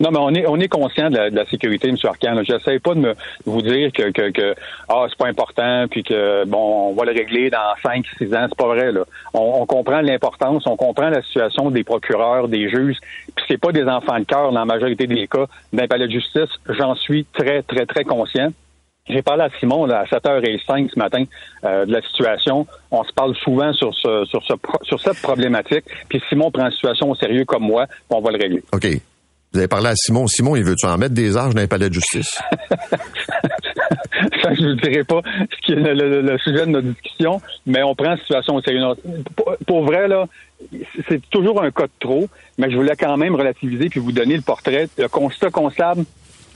Non, 0.00 0.10
mais 0.10 0.18
on 0.18 0.30
est 0.30 0.46
on 0.46 0.58
est 0.58 0.68
conscient 0.68 1.08
de 1.08 1.16
la, 1.16 1.30
de 1.30 1.36
la 1.36 1.46
sécurité, 1.46 1.88
M. 1.88 1.96
Arcan. 2.02 2.42
J'essaie 2.42 2.80
pas 2.80 2.94
de 2.94 3.00
me 3.00 3.10
de 3.10 3.16
vous 3.46 3.62
dire 3.62 3.92
que 3.92 4.10
que, 4.10 4.30
que 4.30 4.54
ah 4.88 5.06
c'est 5.08 5.18
pas 5.18 5.28
important 5.28 5.86
puis 5.88 6.02
que 6.02 6.44
bon 6.46 6.90
on 6.90 6.94
va 6.94 7.04
le 7.04 7.12
régler 7.12 7.48
dans 7.48 7.74
5 7.82 8.04
6 8.18 8.34
ans, 8.34 8.46
c'est 8.48 8.58
pas 8.58 8.66
vrai 8.66 8.90
là. 8.90 9.04
On, 9.34 9.62
on 9.62 9.66
comprend 9.66 10.00
l'importance, 10.00 10.66
on 10.66 10.76
comprend 10.76 11.10
la 11.10 11.22
situation 11.22 11.70
des 11.70 11.84
procureurs, 11.84 12.48
des 12.48 12.68
juges, 12.68 12.98
puis 13.36 13.44
c'est 13.46 13.60
pas 13.60 13.70
des 13.70 13.84
enfants 13.84 14.18
de 14.18 14.24
cœur 14.24 14.50
dans 14.50 14.60
la 14.60 14.64
majorité 14.64 15.06
des 15.06 15.28
cas 15.28 15.46
d'un 15.72 15.86
palais 15.86 16.06
de 16.06 16.12
justice, 16.12 16.50
j'en 16.68 16.96
suis 16.96 17.24
très 17.32 17.62
très 17.62 17.86
très 17.86 18.04
conscient. 18.04 18.50
J'ai 19.06 19.22
parlé 19.22 19.42
à 19.42 19.50
Simon 19.60 19.84
là, 19.84 20.00
à 20.00 20.04
7h05 20.06 20.90
ce 20.92 20.98
matin 20.98 21.24
euh, 21.64 21.84
de 21.84 21.92
la 21.92 22.00
situation. 22.00 22.66
On 22.90 23.04
se 23.04 23.12
parle 23.12 23.36
souvent 23.36 23.72
sur 23.74 23.94
ce 23.94 24.24
sur 24.24 24.42
ce 24.42 24.54
sur 24.82 24.98
cette 24.98 25.20
problématique. 25.22 25.84
Puis 26.08 26.22
Simon 26.28 26.50
prend 26.50 26.64
la 26.64 26.70
situation 26.70 27.10
au 27.10 27.14
sérieux 27.14 27.44
comme 27.44 27.64
moi, 27.64 27.86
on 28.10 28.20
va 28.20 28.30
le 28.32 28.38
régler. 28.38 28.62
OK. 28.72 28.86
Vous 29.54 29.60
avez 29.60 29.68
parlé 29.68 29.90
à 29.90 29.94
Simon. 29.94 30.26
Simon, 30.26 30.56
il 30.56 30.64
veut-tu 30.64 30.84
en 30.84 30.98
mettre 30.98 31.14
des 31.14 31.36
arches 31.36 31.54
dans 31.54 31.60
les 31.60 31.68
palais 31.68 31.88
de 31.88 31.94
justice? 31.94 32.40
Ça, 34.42 34.52
je 34.52 34.62
ne 34.62 34.74
dirai 34.74 35.04
pas 35.04 35.20
ce 35.38 35.64
qui 35.64 35.72
est 35.72 35.76
le 35.76 36.38
sujet 36.38 36.66
de 36.66 36.70
notre 36.70 36.88
discussion, 36.88 37.40
mais 37.64 37.82
on 37.84 37.94
prend 37.94 38.10
la 38.10 38.16
situation 38.16 38.56
au 38.56 38.62
sérieux. 38.62 38.82
Pour, 39.36 39.56
pour 39.64 39.84
vrai, 39.84 40.08
là, 40.08 40.26
c'est 41.08 41.22
toujours 41.30 41.62
un 41.62 41.70
cas 41.70 41.84
de 41.84 41.92
trop, 42.00 42.28
mais 42.58 42.68
je 42.68 42.76
voulais 42.76 42.96
quand 42.96 43.16
même 43.16 43.36
relativiser 43.36 43.88
puis 43.88 44.00
vous 44.00 44.12
donner 44.12 44.34
le 44.34 44.42
portrait, 44.42 44.88
le 44.98 45.08
constat 45.08 45.50
constable, 45.50 46.04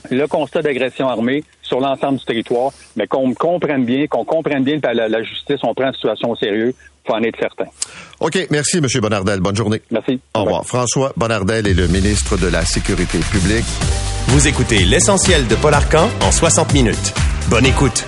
le 0.09 0.27
constat 0.27 0.61
d'agression 0.61 1.07
armée 1.07 1.43
sur 1.61 1.79
l'ensemble 1.79 2.17
du 2.17 2.25
territoire, 2.25 2.71
mais 2.95 3.07
qu'on 3.07 3.33
comprenne 3.33 3.85
bien, 3.85 4.07
qu'on 4.07 4.25
comprenne 4.25 4.63
bien 4.63 4.79
la, 4.81 5.07
la 5.07 5.23
justice, 5.23 5.59
on 5.63 5.73
prend 5.73 5.85
la 5.85 5.93
situation 5.93 6.31
au 6.31 6.35
sérieux, 6.35 6.73
faut 7.05 7.13
en 7.13 7.23
être 7.23 7.39
certain. 7.39 7.65
OK. 8.19 8.47
Merci, 8.49 8.77
M. 8.77 8.87
Bonardel. 9.01 9.39
Bonne 9.39 9.55
journée. 9.55 9.81
Merci. 9.91 10.19
Au 10.33 10.43
revoir. 10.43 10.65
François 10.65 11.13
Bonardel 11.15 11.67
est 11.67 11.73
le 11.73 11.87
ministre 11.87 12.37
de 12.37 12.47
la 12.47 12.65
Sécurité 12.65 13.19
publique. 13.31 13.65
Vous 14.27 14.47
écoutez 14.47 14.85
l'essentiel 14.85 15.47
de 15.47 15.55
Paul 15.55 15.73
Arcan 15.73 16.09
en 16.21 16.31
60 16.31 16.73
minutes. 16.73 17.13
Bonne 17.49 17.65
écoute. 17.65 18.05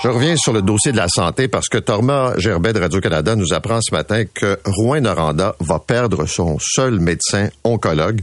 Je 0.00 0.06
reviens 0.06 0.36
sur 0.36 0.52
le 0.52 0.62
dossier 0.62 0.92
de 0.92 0.96
la 0.96 1.08
santé 1.08 1.48
parce 1.48 1.68
que 1.68 1.78
Thomas 1.78 2.34
Gerbet 2.38 2.72
de 2.72 2.78
Radio-Canada 2.78 3.34
nous 3.34 3.52
apprend 3.52 3.80
ce 3.82 3.92
matin 3.92 4.22
que 4.32 4.56
Rouen-Noranda 4.64 5.56
va 5.58 5.80
perdre 5.80 6.26
son 6.26 6.56
seul 6.60 7.00
médecin 7.00 7.48
oncologue. 7.64 8.20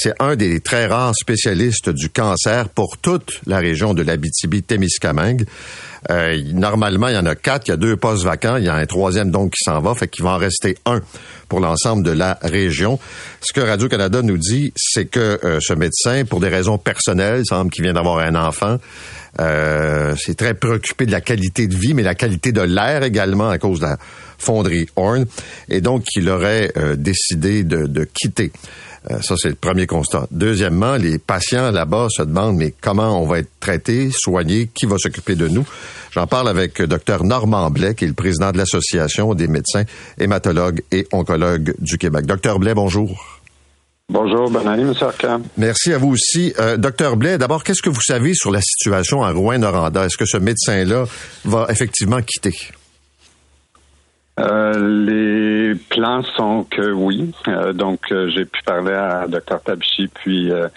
C'est 0.00 0.14
un 0.20 0.36
des 0.36 0.60
très 0.60 0.86
rares 0.86 1.12
spécialistes 1.16 1.90
du 1.90 2.08
cancer 2.08 2.68
pour 2.68 2.98
toute 2.98 3.40
la 3.46 3.58
région 3.58 3.94
de 3.94 4.04
l'Abitibi-Témiscamingue. 4.04 5.44
Euh, 6.08 6.40
normalement, 6.54 7.08
il 7.08 7.16
y 7.16 7.18
en 7.18 7.26
a 7.26 7.34
quatre, 7.34 7.66
il 7.66 7.70
y 7.70 7.74
a 7.74 7.76
deux 7.76 7.96
postes 7.96 8.22
vacants, 8.22 8.58
il 8.58 8.64
y 8.64 8.68
a 8.68 8.76
un 8.76 8.86
troisième 8.86 9.32
donc 9.32 9.54
qui 9.54 9.64
s'en 9.64 9.80
va, 9.80 9.96
fait 9.96 10.06
qu'il 10.06 10.22
va 10.22 10.34
en 10.34 10.38
rester 10.38 10.78
un 10.86 11.00
pour 11.48 11.58
l'ensemble 11.58 12.04
de 12.04 12.12
la 12.12 12.38
région. 12.42 13.00
Ce 13.40 13.52
que 13.52 13.60
Radio-Canada 13.60 14.22
nous 14.22 14.38
dit, 14.38 14.72
c'est 14.76 15.06
que 15.06 15.40
euh, 15.44 15.58
ce 15.60 15.72
médecin, 15.72 16.24
pour 16.24 16.38
des 16.38 16.48
raisons 16.48 16.78
personnelles, 16.78 17.40
il 17.40 17.46
semble 17.46 17.72
qu'il 17.72 17.82
vient 17.82 17.94
d'avoir 17.94 18.18
un 18.18 18.36
enfant, 18.36 18.78
euh, 19.40 20.14
c'est 20.16 20.36
très 20.36 20.54
préoccupé 20.54 21.06
de 21.06 21.12
la 21.12 21.20
qualité 21.20 21.66
de 21.66 21.76
vie, 21.76 21.94
mais 21.94 22.04
la 22.04 22.14
qualité 22.14 22.52
de 22.52 22.62
l'air 22.62 23.02
également 23.02 23.48
à 23.48 23.58
cause 23.58 23.80
de 23.80 23.86
la 23.86 23.98
fonderie 24.38 24.86
Horn. 24.94 25.26
Et 25.68 25.80
donc, 25.80 26.04
il 26.14 26.28
aurait 26.28 26.70
euh, 26.76 26.94
décidé 26.94 27.64
de, 27.64 27.88
de 27.88 28.04
quitter. 28.04 28.52
Euh, 29.10 29.20
ça, 29.20 29.34
c'est 29.36 29.48
le 29.48 29.54
premier 29.54 29.86
constat. 29.86 30.26
Deuxièmement, 30.30 30.96
les 30.96 31.18
patients 31.18 31.70
là-bas 31.70 32.08
se 32.10 32.22
demandent, 32.22 32.56
mais 32.56 32.74
comment 32.80 33.22
on 33.22 33.26
va 33.26 33.38
être 33.38 33.50
traité, 33.60 34.10
soigné, 34.12 34.68
qui 34.72 34.86
va 34.86 34.98
s'occuper 34.98 35.34
de 35.34 35.48
nous? 35.48 35.66
J'en 36.10 36.26
parle 36.26 36.48
avec 36.48 36.82
Dr 36.82 37.24
Normand 37.24 37.70
Blais, 37.70 37.94
qui 37.94 38.04
est 38.04 38.08
le 38.08 38.14
président 38.14 38.50
de 38.52 38.58
l'Association 38.58 39.34
des 39.34 39.48
médecins 39.48 39.84
hématologues 40.18 40.82
et 40.90 41.06
oncologues 41.12 41.74
du 41.78 41.98
Québec. 41.98 42.26
Docteur 42.26 42.58
Blais, 42.58 42.74
bonjour. 42.74 43.38
Bonjour, 44.10 44.50
bonne 44.50 44.66
année, 44.66 44.82
M. 44.82 44.94
Arcan. 45.02 45.42
Merci 45.58 45.92
à 45.92 45.98
vous 45.98 46.12
aussi. 46.12 46.54
Euh, 46.58 46.78
Docteur 46.78 47.16
Blais, 47.16 47.36
d'abord, 47.36 47.62
qu'est-ce 47.62 47.82
que 47.82 47.90
vous 47.90 48.00
savez 48.00 48.32
sur 48.32 48.50
la 48.50 48.62
situation 48.62 49.22
à 49.22 49.32
Rouen-Noranda? 49.32 50.06
Est-ce 50.06 50.16
que 50.16 50.24
ce 50.24 50.38
médecin-là 50.38 51.04
va 51.44 51.66
effectivement 51.68 52.22
quitter? 52.22 52.56
Euh, 54.38 55.04
les 55.06 55.74
plans 55.90 56.22
sont 56.22 56.64
que 56.64 56.92
oui. 56.92 57.32
Euh, 57.48 57.72
donc, 57.72 58.12
euh, 58.12 58.28
j'ai 58.28 58.44
pu 58.44 58.62
parler 58.62 58.92
à 58.92 59.26
Dr 59.26 59.60
Tabichi, 59.64 60.08
puis 60.08 60.50
euh, 60.52 60.68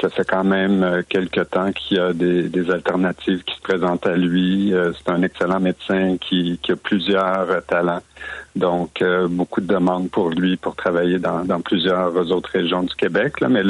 ça 0.00 0.08
fait 0.08 0.24
quand 0.24 0.44
même 0.44 0.82
euh, 0.84 1.02
quelque 1.08 1.40
temps 1.40 1.72
qu'il 1.72 1.96
y 1.96 2.00
a 2.00 2.12
des, 2.12 2.48
des 2.48 2.70
alternatives 2.70 3.42
qui 3.42 3.54
se 3.56 3.60
présentent 3.60 4.06
à 4.06 4.16
lui. 4.16 4.72
C'est 4.72 5.12
un 5.12 5.22
excellent 5.22 5.60
médecin 5.60 6.16
qui, 6.20 6.58
qui 6.62 6.72
a 6.72 6.76
plusieurs 6.76 7.64
talents. 7.66 8.02
Donc, 8.54 9.02
euh, 9.02 9.28
beaucoup 9.28 9.60
de 9.60 9.66
demandes 9.66 10.10
pour 10.10 10.30
lui 10.30 10.56
pour 10.56 10.74
travailler 10.74 11.18
dans, 11.18 11.44
dans 11.44 11.60
plusieurs 11.60 12.14
autres 12.32 12.50
régions 12.52 12.82
du 12.82 12.94
Québec. 12.94 13.40
Là. 13.40 13.48
Mais 13.48 13.62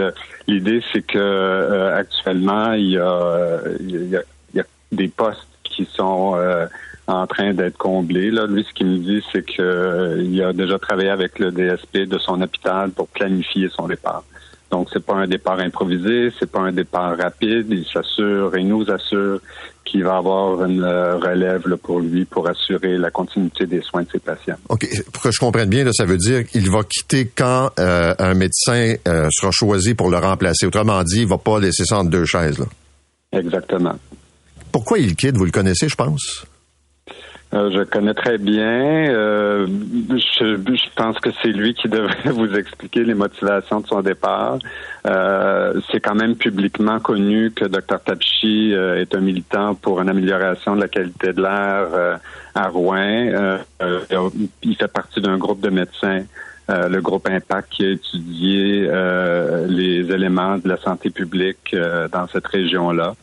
l'idée, 0.47 0.83
c'est 0.93 1.03
que 1.03 1.19
euh, 1.19 1.97
actuellement, 1.97 2.73
il 2.73 2.93
y, 2.93 2.99
a, 2.99 3.61
il, 3.81 4.09
y 4.09 4.17
a, 4.17 4.23
il 4.55 4.59
y 4.59 4.61
a 4.61 4.65
des 4.93 5.09
postes 5.09 5.47
qui 5.63 5.85
sont 5.85 6.35
euh, 6.37 6.67
en 7.13 7.27
train 7.27 7.55
d'être 7.55 7.79
comblés. 7.79 8.31
Là. 8.31 8.47
Lui, 8.47 8.65
ce 8.69 8.73
qu'il 8.75 8.87
me 8.87 8.99
dit, 8.99 9.25
c'est 9.33 9.43
que 9.43 9.63
euh, 9.63 10.49
a 10.49 10.53
déjà 10.53 10.79
travaillé 10.79 11.09
avec 11.09 11.39
le 11.39 11.51
DSP 11.51 12.09
de 12.09 12.19
son 12.19 12.41
hôpital 12.43 12.91
pour 12.91 13.09
planifier 13.09 13.69
son 13.75 13.89
départ. 13.89 14.23
Donc, 14.71 14.89
c'est 14.93 15.05
pas 15.05 15.15
un 15.15 15.27
départ 15.27 15.59
improvisé, 15.61 16.31
c'est 16.39 16.51
pas 16.51 16.61
un 16.61 16.73
départ 16.73 17.17
rapide. 17.17 17.67
Il 17.71 17.87
s'assure 17.87 18.55
et 18.55 18.63
nous 18.63 18.91
assure 18.91 19.41
qu'il 19.87 20.05
va 20.05 20.19
avoir 20.19 20.63
une 20.65 20.83
euh, 20.83 21.17
relève 21.17 21.67
là, 21.67 21.79
pour 21.79 22.01
lui 22.01 22.27
pour 22.27 22.47
assurer 22.47 22.99
la 22.99 23.11
continuité 23.11 23.65
des 23.65 23.81
soins 23.81 24.03
de 24.03 24.09
ses 24.13 24.19
patients. 24.19 24.57
OK. 24.69 24.87
Pour 25.11 25.23
que 25.23 25.31
je 25.31 25.39
comprenne 25.39 25.71
bien, 25.71 25.85
là, 25.85 25.93
ça 25.95 26.05
veut 26.05 26.19
dire 26.19 26.47
qu'il 26.47 26.71
va 26.71 26.83
quitter 26.83 27.31
quand 27.35 27.71
euh, 27.79 28.15
un 28.19 28.35
médecin 28.35 28.97
euh, 29.07 29.29
sera 29.31 29.51
choisi 29.51 29.95
pour 29.95 30.11
le 30.11 30.19
remplacer. 30.19 30.67
Autrement 30.67 31.03
dit, 31.03 31.23
il 31.23 31.27
va 31.27 31.39
pas 31.39 31.59
laisser 31.59 31.85
ça 31.87 32.01
entre 32.01 32.11
deux 32.11 32.27
chaises. 32.27 32.59
Là. 32.59 32.67
Exactement. 33.33 33.95
Pourquoi 34.71 34.99
il 34.99 35.17
quitte? 35.17 35.39
Vous 35.39 35.47
le 35.47 35.51
connaissez, 35.51 35.89
je 35.89 35.97
pense? 35.97 36.45
Euh, 37.55 37.71
je 37.71 37.83
connais 37.83 38.13
très 38.13 38.37
bien. 38.37 39.11
Euh, 39.11 39.67
je, 40.11 40.57
je 40.57 40.95
pense 40.95 41.19
que 41.19 41.31
c'est 41.43 41.49
lui 41.49 41.73
qui 41.75 41.89
devrait 41.89 42.31
vous 42.31 42.55
expliquer 42.55 43.05
les 43.05 43.15
motivations 43.15 43.81
de 43.81 43.87
son 43.87 44.03
départ. 44.03 44.59
Euh, 45.07 45.81
c'est 45.91 46.01
quand 46.01 46.15
même 46.15 46.37
publiquement 46.37 47.01
connu 47.01 47.51
que 47.51 47.65
Dr 47.65 48.01
Tapichi 48.05 48.75
euh, 48.75 49.01
est 49.01 49.15
un 49.15 49.21
militant 49.21 49.75
pour 49.75 50.01
une 50.01 50.11
amélioration 50.11 50.77
de 50.77 50.81
la 50.83 50.89
qualité 50.89 51.33
de 51.33 51.41
l'air 51.41 51.89
euh, 51.95 52.17
à 52.55 52.69
Rouen. 52.69 53.59
Il 54.63 54.77
fait 54.77 54.93
partie 54.93 55.21
d'un 55.21 55.39
groupe 55.39 55.61
de 55.61 55.71
médecins, 55.71 56.25
le 56.69 57.01
groupe 57.01 57.29
Impact, 57.29 57.69
qui 57.71 57.87
a 57.87 57.91
étudié 57.91 58.91
les 59.69 60.13
éléments 60.13 60.59
de 60.59 60.69
la 60.69 60.77
santé 60.77 61.11
publique 61.11 61.75
dans 62.13 62.27
cette 62.27 62.47
région-là. 62.49 63.15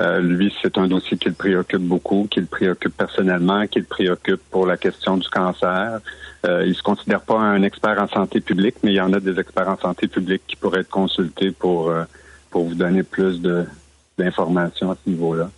Euh, 0.00 0.20
lui, 0.20 0.52
c'est 0.62 0.78
un 0.78 0.86
dossier 0.86 1.18
qui 1.18 1.28
le 1.28 1.34
préoccupe 1.34 1.82
beaucoup, 1.82 2.26
qui 2.30 2.40
le 2.40 2.46
préoccupe 2.46 2.96
personnellement, 2.96 3.66
qui 3.66 3.80
le 3.80 3.84
préoccupe 3.84 4.40
pour 4.50 4.66
la 4.66 4.78
question 4.78 5.18
du 5.18 5.28
cancer. 5.28 6.00
Euh, 6.46 6.64
il 6.66 6.74
se 6.74 6.82
considère 6.82 7.20
pas 7.20 7.38
un 7.38 7.62
expert 7.62 8.00
en 8.00 8.08
santé 8.08 8.40
publique, 8.40 8.76
mais 8.82 8.92
il 8.92 8.96
y 8.96 9.00
en 9.00 9.12
a 9.12 9.20
des 9.20 9.38
experts 9.38 9.68
en 9.68 9.76
santé 9.76 10.08
publique 10.08 10.42
qui 10.46 10.56
pourraient 10.56 10.80
être 10.80 10.88
consultés 10.88 11.50
pour 11.50 11.90
euh, 11.90 12.04
vous 12.52 12.74
donner 12.74 13.02
plus 13.02 13.42
d'informations 14.18 14.90
à 14.90 14.96
ce 15.04 15.10
niveau-là. 15.10 15.50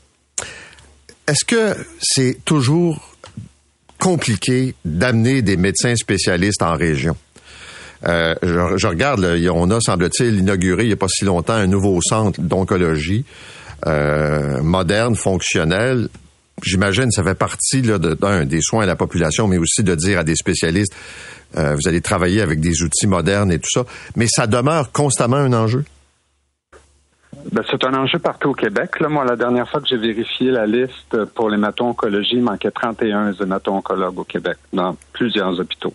Est-ce 1.28 1.44
que 1.44 1.76
c'est 2.00 2.44
toujours 2.44 3.16
compliqué 4.00 4.74
d'amener 4.84 5.42
des 5.42 5.56
médecins 5.56 5.94
spécialistes 5.94 6.62
en 6.62 6.74
région? 6.74 7.16
Euh, 8.04 8.34
je, 8.42 8.86
regarde, 8.88 9.24
on 9.54 9.70
a, 9.70 9.80
semble-t-il, 9.80 10.40
inauguré 10.40 10.82
il 10.82 10.88
n'y 10.88 10.92
a 10.92 10.96
pas 10.96 11.06
si 11.06 11.24
longtemps 11.24 11.52
un 11.52 11.68
nouveau 11.68 12.00
centre 12.02 12.40
d'oncologie 12.40 13.24
euh, 13.86 14.62
moderne, 14.62 15.16
fonctionnel. 15.16 16.08
j'imagine, 16.62 17.10
ça 17.10 17.22
fait 17.22 17.34
partie 17.34 17.82
là, 17.82 17.98
de, 17.98 18.14
d'un 18.14 18.44
des 18.44 18.60
soins 18.60 18.84
à 18.84 18.86
la 18.86 18.96
population, 18.96 19.48
mais 19.48 19.58
aussi 19.58 19.82
de 19.82 19.94
dire 19.94 20.18
à 20.18 20.24
des 20.24 20.36
spécialistes, 20.36 20.94
euh, 21.56 21.74
vous 21.74 21.88
allez 21.88 22.00
travailler 22.00 22.40
avec 22.40 22.60
des 22.60 22.82
outils 22.82 23.06
modernes 23.06 23.52
et 23.52 23.58
tout 23.58 23.70
ça. 23.70 23.84
Mais 24.16 24.26
ça 24.28 24.46
demeure 24.46 24.92
constamment 24.92 25.36
un 25.36 25.52
enjeu. 25.52 25.84
Ben, 27.50 27.62
c'est 27.68 27.82
un 27.84 27.94
enjeu 27.94 28.18
partout 28.18 28.50
au 28.50 28.54
Québec. 28.54 29.00
Là, 29.00 29.08
moi, 29.08 29.24
la 29.24 29.36
dernière 29.36 29.68
fois 29.68 29.80
que 29.80 29.88
j'ai 29.88 29.96
vérifié 29.96 30.50
la 30.50 30.66
liste 30.66 31.24
pour 31.34 31.50
l'hémato-oncologie, 31.50 32.36
il 32.36 32.42
manquait 32.42 32.70
31 32.70 33.32
hémato-oncologues 33.32 34.18
au 34.18 34.24
Québec 34.24 34.58
dans 34.72 34.96
plusieurs 35.12 35.58
hôpitaux. 35.58 35.94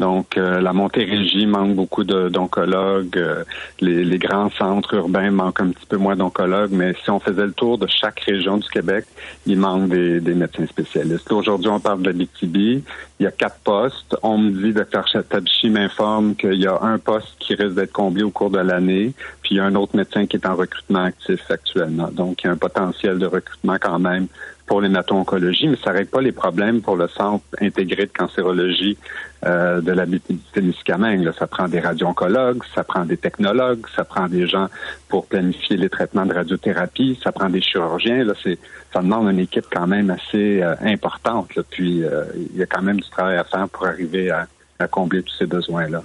Donc, 0.00 0.38
euh, 0.38 0.62
la 0.62 0.72
Montérégie 0.72 1.44
manque 1.44 1.74
beaucoup 1.74 2.04
d'oncologues. 2.04 3.18
Euh, 3.18 3.44
les, 3.82 4.18
grands 4.18 4.50
centres 4.52 4.94
urbains 4.94 5.30
manquent 5.30 5.60
un 5.60 5.68
petit 5.68 5.84
peu 5.86 5.98
moins 5.98 6.16
d'oncologues. 6.16 6.70
Mais 6.72 6.94
si 7.04 7.10
on 7.10 7.20
faisait 7.20 7.44
le 7.44 7.52
tour 7.52 7.76
de 7.76 7.86
chaque 7.86 8.20
région 8.20 8.56
du 8.56 8.68
Québec, 8.70 9.04
il 9.44 9.58
manque 9.58 9.90
des, 9.90 10.34
médecins 10.34 10.66
spécialistes. 10.66 11.30
Aujourd'hui, 11.30 11.68
on 11.68 11.80
parle 11.80 12.00
de 12.00 12.10
l'ITB. 12.12 12.82
Il 13.18 13.24
y 13.24 13.26
a 13.26 13.30
quatre 13.30 13.58
postes. 13.62 14.16
On 14.22 14.38
me 14.38 14.50
dit, 14.50 14.72
Dr. 14.72 15.22
Tabichi 15.28 15.68
m'informe 15.68 16.34
qu'il 16.34 16.54
y 16.54 16.66
a 16.66 16.80
un 16.80 16.96
poste 16.96 17.36
qui 17.38 17.54
risque 17.54 17.74
d'être 17.74 17.92
comblé 17.92 18.22
au 18.22 18.30
cours 18.30 18.50
de 18.50 18.58
l'année. 18.58 19.12
Puis 19.42 19.56
il 19.56 19.56
y 19.58 19.60
a 19.60 19.64
un 19.64 19.74
autre 19.74 19.94
médecin 19.94 20.24
qui 20.24 20.36
est 20.38 20.46
en 20.46 20.56
recrutement 20.56 21.04
actif 21.04 21.42
actuellement. 21.50 22.08
Donc, 22.10 22.42
il 22.42 22.46
y 22.46 22.48
a 22.48 22.52
un 22.52 22.56
potentiel 22.56 23.18
de 23.18 23.26
recrutement 23.26 23.76
quand 23.78 23.98
même 23.98 24.28
pour 24.70 24.80
l'hémato-oncologie, 24.80 25.66
mais 25.66 25.76
ça 25.82 25.90
règle 25.90 26.10
pas 26.10 26.20
les 26.20 26.30
problèmes 26.30 26.80
pour 26.80 26.94
le 26.94 27.08
centre 27.08 27.44
intégré 27.60 28.06
de 28.06 28.12
cancérologie 28.16 28.96
euh, 29.44 29.80
de 29.80 29.90
la 29.90 30.06
Témiscamingue. 30.52 31.28
Ça 31.36 31.48
prend 31.48 31.66
des 31.66 31.80
radio-oncologues, 31.80 32.62
ça 32.72 32.84
prend 32.84 33.04
des 33.04 33.16
technologues, 33.16 33.84
ça 33.96 34.04
prend 34.04 34.28
des 34.28 34.46
gens 34.46 34.68
pour 35.08 35.26
planifier 35.26 35.76
les 35.76 35.88
traitements 35.88 36.24
de 36.24 36.32
radiothérapie, 36.32 37.18
ça 37.20 37.32
prend 37.32 37.50
des 37.50 37.60
chirurgiens. 37.60 38.22
Là, 38.22 38.34
c'est, 38.44 38.60
ça 38.92 39.00
demande 39.00 39.28
une 39.32 39.40
équipe 39.40 39.66
quand 39.72 39.88
même 39.88 40.08
assez 40.08 40.62
euh, 40.62 40.76
importante. 40.82 41.50
Puis 41.70 42.04
euh, 42.04 42.22
il 42.36 42.56
y 42.56 42.62
a 42.62 42.66
quand 42.66 42.82
même 42.82 43.00
du 43.00 43.10
travail 43.10 43.38
à 43.38 43.44
faire 43.44 43.68
pour 43.68 43.88
arriver 43.88 44.30
à 44.30 44.46
combler 44.86 45.24
tous 45.24 45.34
ces 45.36 45.46
besoins-là. 45.46 46.04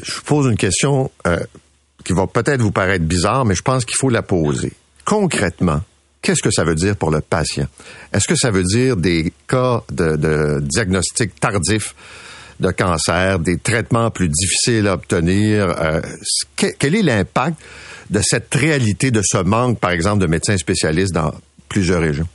Je 0.00 0.14
vous 0.14 0.22
pose 0.22 0.46
une 0.46 0.56
question 0.56 1.10
qui 2.04 2.12
va 2.12 2.28
peut-être 2.28 2.62
vous 2.62 2.70
paraître 2.70 3.04
bizarre, 3.04 3.44
mais 3.44 3.56
je 3.56 3.62
pense 3.62 3.84
qu'il 3.84 3.96
faut 3.98 4.10
la 4.10 4.22
poser. 4.22 4.72
Concrètement, 5.04 5.80
Qu'est-ce 6.22 6.42
que 6.42 6.50
ça 6.50 6.64
veut 6.64 6.74
dire 6.74 6.96
pour 6.96 7.10
le 7.10 7.20
patient? 7.20 7.66
Est-ce 8.12 8.28
que 8.28 8.36
ça 8.36 8.50
veut 8.50 8.62
dire 8.62 8.96
des 8.96 9.32
cas 9.48 9.82
de, 9.90 10.60
diagnostic 10.60 11.38
tardif 11.40 11.94
de 12.58 12.70
cancer, 12.70 13.38
des 13.38 13.56
traitements 13.56 14.10
plus 14.10 14.28
difficiles 14.28 14.86
à 14.86 14.94
obtenir? 14.94 15.74
Euh, 15.80 16.00
quel 16.78 16.94
est 16.94 17.02
l'impact 17.02 17.56
de 18.10 18.20
cette 18.22 18.54
réalité, 18.54 19.10
de 19.10 19.22
ce 19.24 19.38
manque, 19.38 19.78
par 19.78 19.92
exemple, 19.92 20.18
de 20.18 20.26
médecins 20.26 20.58
spécialistes 20.58 21.14
dans 21.14 21.32
plusieurs 21.68 22.02
régions? 22.02 22.28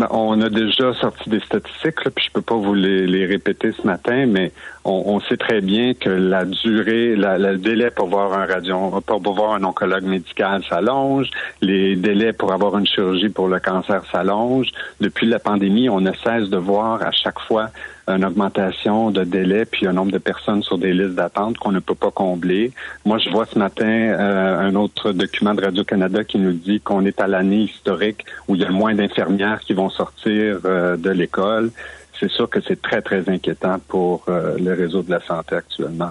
Ben, 0.00 0.08
on 0.12 0.40
a 0.40 0.48
déjà 0.48 0.94
sorti 0.94 1.28
des 1.28 1.40
statistiques, 1.40 2.00
puis 2.14 2.24
je 2.24 2.30
peux 2.32 2.40
pas 2.40 2.54
vous 2.54 2.72
les, 2.72 3.26
répéter 3.26 3.70
ce 3.72 3.86
matin, 3.86 4.24
mais 4.24 4.50
on, 4.82 5.20
sait 5.20 5.36
très 5.36 5.60
bien 5.60 5.92
que 5.92 6.08
la 6.08 6.46
durée, 6.46 7.14
le 7.16 7.58
délai 7.58 7.90
pour 7.90 8.06
voir 8.06 8.32
un 8.32 8.46
radio, 8.46 8.98
pour 9.06 9.34
voir 9.34 9.52
un 9.52 9.62
oncologue 9.62 10.04
médical 10.04 10.64
s'allonge, 10.66 11.28
les 11.60 11.96
délais 11.96 12.32
pour 12.32 12.50
avoir 12.50 12.78
une 12.78 12.86
chirurgie 12.86 13.28
pour 13.28 13.48
le 13.48 13.60
cancer 13.60 14.02
s'allongent. 14.10 14.72
Depuis 15.02 15.26
la 15.26 15.38
pandémie, 15.38 15.90
on 15.90 16.00
ne 16.00 16.12
cesse 16.24 16.48
de 16.48 16.56
voir 16.56 17.02
à 17.02 17.12
chaque 17.12 17.40
fois 17.40 17.68
une 18.10 18.24
augmentation 18.24 19.10
de 19.10 19.24
délai 19.24 19.64
puis 19.64 19.86
un 19.86 19.92
nombre 19.92 20.12
de 20.12 20.18
personnes 20.18 20.62
sur 20.62 20.78
des 20.78 20.92
listes 20.92 21.14
d'attente 21.14 21.58
qu'on 21.58 21.72
ne 21.72 21.80
peut 21.80 21.94
pas 21.94 22.10
combler. 22.10 22.72
Moi, 23.04 23.18
je 23.18 23.30
vois 23.30 23.46
ce 23.46 23.58
matin 23.58 23.86
euh, 23.86 24.58
un 24.58 24.74
autre 24.74 25.12
document 25.12 25.54
de 25.54 25.64
Radio-Canada 25.64 26.24
qui 26.24 26.38
nous 26.38 26.52
dit 26.52 26.80
qu'on 26.80 27.04
est 27.04 27.20
à 27.20 27.26
l'année 27.26 27.62
historique 27.62 28.24
où 28.48 28.54
il 28.54 28.62
y 28.62 28.64
a 28.64 28.70
moins 28.70 28.94
d'infirmières 28.94 29.60
qui 29.60 29.72
vont 29.72 29.90
sortir 29.90 30.60
euh, 30.64 30.96
de 30.96 31.10
l'école. 31.10 31.70
C'est 32.18 32.30
sûr 32.30 32.48
que 32.50 32.60
c'est 32.66 32.80
très, 32.82 33.00
très 33.00 33.28
inquiétant 33.28 33.78
pour 33.88 34.24
euh, 34.28 34.56
le 34.58 34.74
réseau 34.74 35.02
de 35.02 35.10
la 35.10 35.20
santé 35.20 35.56
actuellement. 35.56 36.10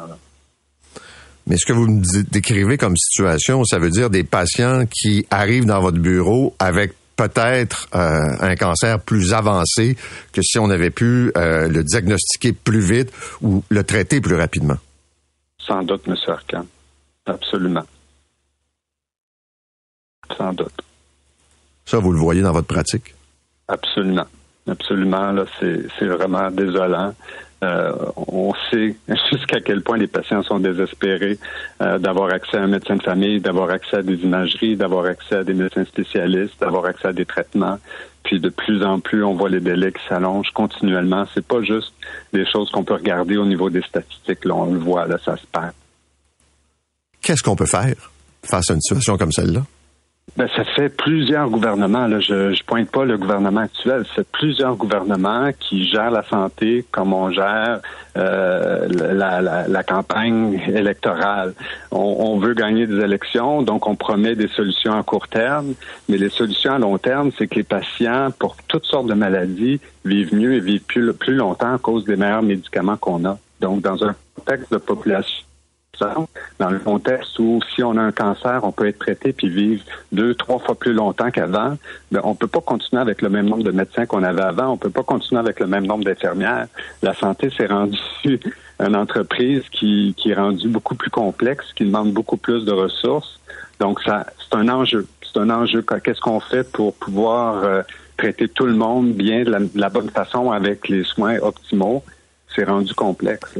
Mais 1.46 1.58
ce 1.58 1.66
que 1.66 1.74
vous 1.74 1.88
me 1.88 2.24
décrivez 2.30 2.78
comme 2.78 2.96
situation, 2.96 3.64
ça 3.64 3.80
veut 3.80 3.90
dire 3.90 4.10
des 4.10 4.24
patients 4.24 4.86
qui 4.86 5.26
arrivent 5.32 5.66
dans 5.66 5.82
votre 5.82 5.98
bureau 5.98 6.54
avec 6.60 6.94
peut-être 7.20 7.90
euh, 7.96 8.38
un 8.40 8.56
cancer 8.56 8.98
plus 9.02 9.34
avancé 9.34 9.98
que 10.32 10.42
si 10.42 10.58
on 10.58 10.70
avait 10.70 10.90
pu 10.90 11.34
euh, 11.36 11.68
le 11.68 11.84
diagnostiquer 11.84 12.54
plus 12.54 12.80
vite 12.80 13.12
ou 13.42 13.62
le 13.68 13.84
traiter 13.84 14.22
plus 14.22 14.36
rapidement. 14.36 14.78
Sans 15.58 15.84
doute, 15.84 16.08
M. 16.08 16.16
Arcan. 16.28 16.66
Absolument. 17.26 17.84
Sans 20.38 20.54
doute. 20.54 20.82
Ça, 21.86 21.98
vous 21.98 22.14
le 22.14 22.20
voyez 22.20 22.42
dans 22.42 22.54
votre 22.54 22.68
pratique? 22.68 23.14
Absolument. 23.68 24.28
Absolument. 24.66 25.32
Là, 25.34 25.46
c'est 25.60 26.06
vraiment 26.06 26.50
désolant. 26.52 27.14
Euh, 27.62 27.94
on 28.16 28.54
sait 28.72 28.96
jusqu'à 29.32 29.60
quel 29.60 29.82
point 29.82 29.98
les 29.98 30.08
patients 30.08 30.44
sont 30.44 30.60
désespérés 30.60 31.38
euh, 31.82 31.98
d'avoir 32.00 32.32
accès 32.32 32.58
à 32.58 32.62
un 32.62 32.68
médecin 32.68 32.96
de 32.96 33.04
famille, 33.04 33.42
d'avoir 33.42 33.70
accès 33.70 33.98
à 33.98 34.02
des 34.02 34.16
imageries, 34.16 34.78
d'avoir 34.78 35.06
accès 35.06 35.36
à 35.36 35.44
des 35.44 35.54
médecins 35.54 35.84
spécialistes, 35.86 36.60
d'avoir 36.60 36.86
accès 36.86 37.10
à 37.10 37.14
des 37.14 37.26
traitements. 37.26 37.78
Puis 38.24 38.40
de 38.40 38.50
plus 38.50 38.84
en 38.84 39.00
plus, 39.00 39.24
on 39.24 39.34
voit 39.34 39.50
les 39.50 39.60
délais 39.60 39.92
qui 39.92 40.02
s'allongent 40.08 40.52
continuellement. 40.54 41.26
C'est 41.34 41.46
pas 41.46 41.62
juste 41.62 41.94
des 42.32 42.46
choses 42.46 42.70
qu'on 42.72 42.84
peut 42.84 42.94
regarder 42.94 43.38
au 43.38 43.46
niveau 43.46 43.70
des 43.70 43.82
statistiques. 43.82 44.46
Là, 44.46 44.56
on 44.56 44.74
le 44.74 44.80
voit, 44.80 45.06
là, 45.08 45.18
ça 45.24 45.36
se 45.36 45.46
perd. 45.52 45.74
Qu'est-ce 47.22 47.44
qu'on 47.44 47.56
peut 47.56 47.66
faire 47.66 48.12
face 48.44 48.70
à 48.70 48.74
une 48.74 48.82
situation 48.82 49.18
comme 49.18 49.32
celle-là? 49.32 49.64
Ben, 50.38 50.48
ça 50.56 50.64
fait 50.64 50.90
plusieurs 50.90 51.50
gouvernements. 51.50 52.08
Là, 52.08 52.20
je 52.20 52.34
ne 52.34 52.64
pointe 52.66 52.90
pas 52.90 53.06
le 53.06 53.18
gouvernement 53.18 53.62
actuel. 53.62 54.06
C'est 54.16 54.28
plusieurs 54.28 54.76
gouvernements 54.76 55.52
qui 55.60 55.86
gèrent 55.86 56.12
la 56.12 56.24
santé 56.24 56.86
comme 56.92 57.14
on 57.14 57.32
gère 57.32 57.82
euh, 58.18 58.88
la, 58.90 59.42
la, 59.42 59.68
la, 59.68 59.84
campagne 59.84 60.62
électorale. 60.68 61.54
On, 61.92 62.00
on, 62.20 62.40
veut 62.40 62.54
gagner 62.54 62.88
des 62.88 63.00
élections, 63.00 63.62
donc 63.62 63.88
on 63.88 63.96
promet 63.96 64.36
des 64.36 64.48
solutions 64.48 64.98
à 64.98 65.04
court 65.04 65.28
terme. 65.28 65.74
Mais 66.08 66.18
les 66.18 66.30
solutions 66.30 66.74
à 66.74 66.80
long 66.80 66.98
terme, 66.98 67.32
c'est 67.38 67.48
que 67.48 67.56
les 67.56 67.64
patients, 67.64 68.30
pour 68.38 68.56
toutes 68.68 68.86
sortes 68.86 69.08
de 69.08 69.14
maladies, 69.14 69.80
vivent 70.06 70.34
mieux 70.34 70.54
et 70.56 70.60
vivent 70.60 70.84
plus, 70.84 71.14
plus 71.14 71.36
longtemps 71.36 71.76
à 71.76 71.78
cause 71.78 72.06
des 72.06 72.16
meilleurs 72.16 72.44
médicaments 72.44 72.98
qu'on 72.98 73.26
a. 73.26 73.38
Donc, 73.62 73.82
dans 73.82 74.04
un 74.04 74.16
contexte 74.36 74.72
de 74.72 74.78
population 74.78 75.46
dans 76.60 76.70
le 76.70 76.80
contexte 76.80 77.38
où 77.40 77.60
si 77.74 77.84
on 77.84 77.98
a 77.98 78.02
un 78.02 78.12
cancer, 78.12 78.62
on 78.64 78.72
peut 78.72 78.88
être 78.88 79.00
traité 79.00 79.34
puis 79.34 79.50
vivre 79.50 79.84
deux, 80.12 80.34
trois 80.36 80.60
fois 80.60 80.76
plus 80.76 80.94
longtemps 80.94 81.32
qu'avant, 81.32 81.78
ben, 82.12 82.22
on 82.24 82.36
peut 82.36 82.48
pas 82.48 82.62
continuer 82.62 83.02
avec 83.02 83.22
le 83.22 83.30
même 83.30 83.48
nombre 83.48 83.64
de 83.64 83.72
médecins 83.72 84.06
qu'on 84.06 84.24
avait 84.24 84.42
avant, 84.42 84.68
on 84.68 84.78
peut 84.78 84.90
pas 84.90 85.04
continuer 85.04 85.40
avec 85.40 85.60
le 85.60 85.68
même 85.68 85.86
nombre 85.86 86.04
d'infirmières. 86.04 86.68
La 87.02 87.14
santé 87.14 87.50
s'est 87.50 87.68
rendue 87.68 88.40
une 88.80 88.96
entreprise 88.96 89.64
qui, 89.72 90.14
qui 90.18 90.32
est 90.32 90.36
rendue 90.36 90.70
beaucoup 90.70 90.96
plus 90.96 91.10
complexe, 91.10 91.74
qui 91.76 91.86
demande 91.86 92.14
beaucoup 92.14 92.38
plus 92.38 92.66
de 92.66 92.72
ressources. 92.72 93.40
Donc, 93.80 94.02
ça, 94.02 94.26
c'est 94.38 94.56
un 94.56 94.70
enjeu. 94.70 95.08
C'est 95.22 95.40
un 95.40 95.50
enjeu. 95.50 95.84
Qu'est-ce 96.04 96.22
qu'on 96.22 96.40
fait 96.40 96.70
pour 96.72 96.96
pouvoir 96.96 97.64
euh, 97.64 97.82
traiter 98.18 98.48
tout 98.48 98.66
le 98.66 98.74
monde 98.74 99.14
bien 99.14 99.44
de 99.44 99.70
la, 99.76 99.90
bonne 99.90 100.10
façon 100.10 100.52
avec 100.52 100.88
les 100.88 101.04
soins 101.04 101.38
optimaux? 101.40 102.04
C'est 102.56 102.64
rendu 102.64 102.94
complexe 102.94 103.60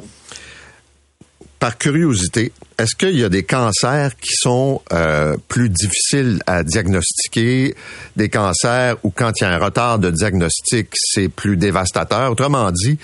par 1.60 1.78
curiosité, 1.78 2.54
est-ce 2.78 2.96
qu'il 2.96 3.20
y 3.20 3.26
a 3.26 3.30
des 3.30 3.44
cancers 3.44 4.16
qui 4.16 4.32
sont 4.34 4.82
euh, 4.94 5.36
plus 5.50 5.70
difficiles 5.70 6.42
à 6.48 6.64
diagnostiquer, 6.64 7.76
des 8.16 8.30
cancers 8.30 8.96
où 9.04 9.10
quand 9.10 9.34
il 9.36 9.44
y 9.44 9.48
a 9.48 9.52
un 9.52 9.58
retard 9.58 10.00
de 10.00 10.10
diagnostic, 10.10 10.88
c'est 10.96 11.28
plus 11.28 11.58
dévastateur? 11.58 12.32
Autrement 12.32 12.72
dit, 12.72 12.98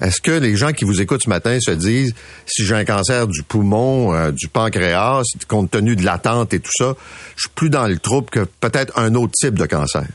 est-ce 0.00 0.20
que 0.20 0.30
les 0.30 0.56
gens 0.56 0.72
qui 0.72 0.84
vous 0.84 1.00
écoutent 1.00 1.24
ce 1.24 1.28
matin 1.28 1.58
se 1.60 1.72
disent, 1.72 2.14
si 2.46 2.64
j'ai 2.64 2.76
un 2.76 2.84
cancer 2.84 3.26
du 3.26 3.42
poumon, 3.42 4.14
euh, 4.14 4.30
du 4.30 4.46
pancréas, 4.46 5.24
compte 5.48 5.72
tenu 5.72 5.96
de 5.96 6.04
l'attente 6.04 6.54
et 6.54 6.60
tout 6.60 6.70
ça, 6.72 6.94
je 7.34 7.42
suis 7.42 7.50
plus 7.56 7.70
dans 7.70 7.88
le 7.88 7.98
trouble 7.98 8.30
que 8.30 8.46
peut-être 8.60 8.96
un 8.96 9.16
autre 9.16 9.32
type 9.32 9.54
de 9.54 9.66
cancer? 9.66 10.06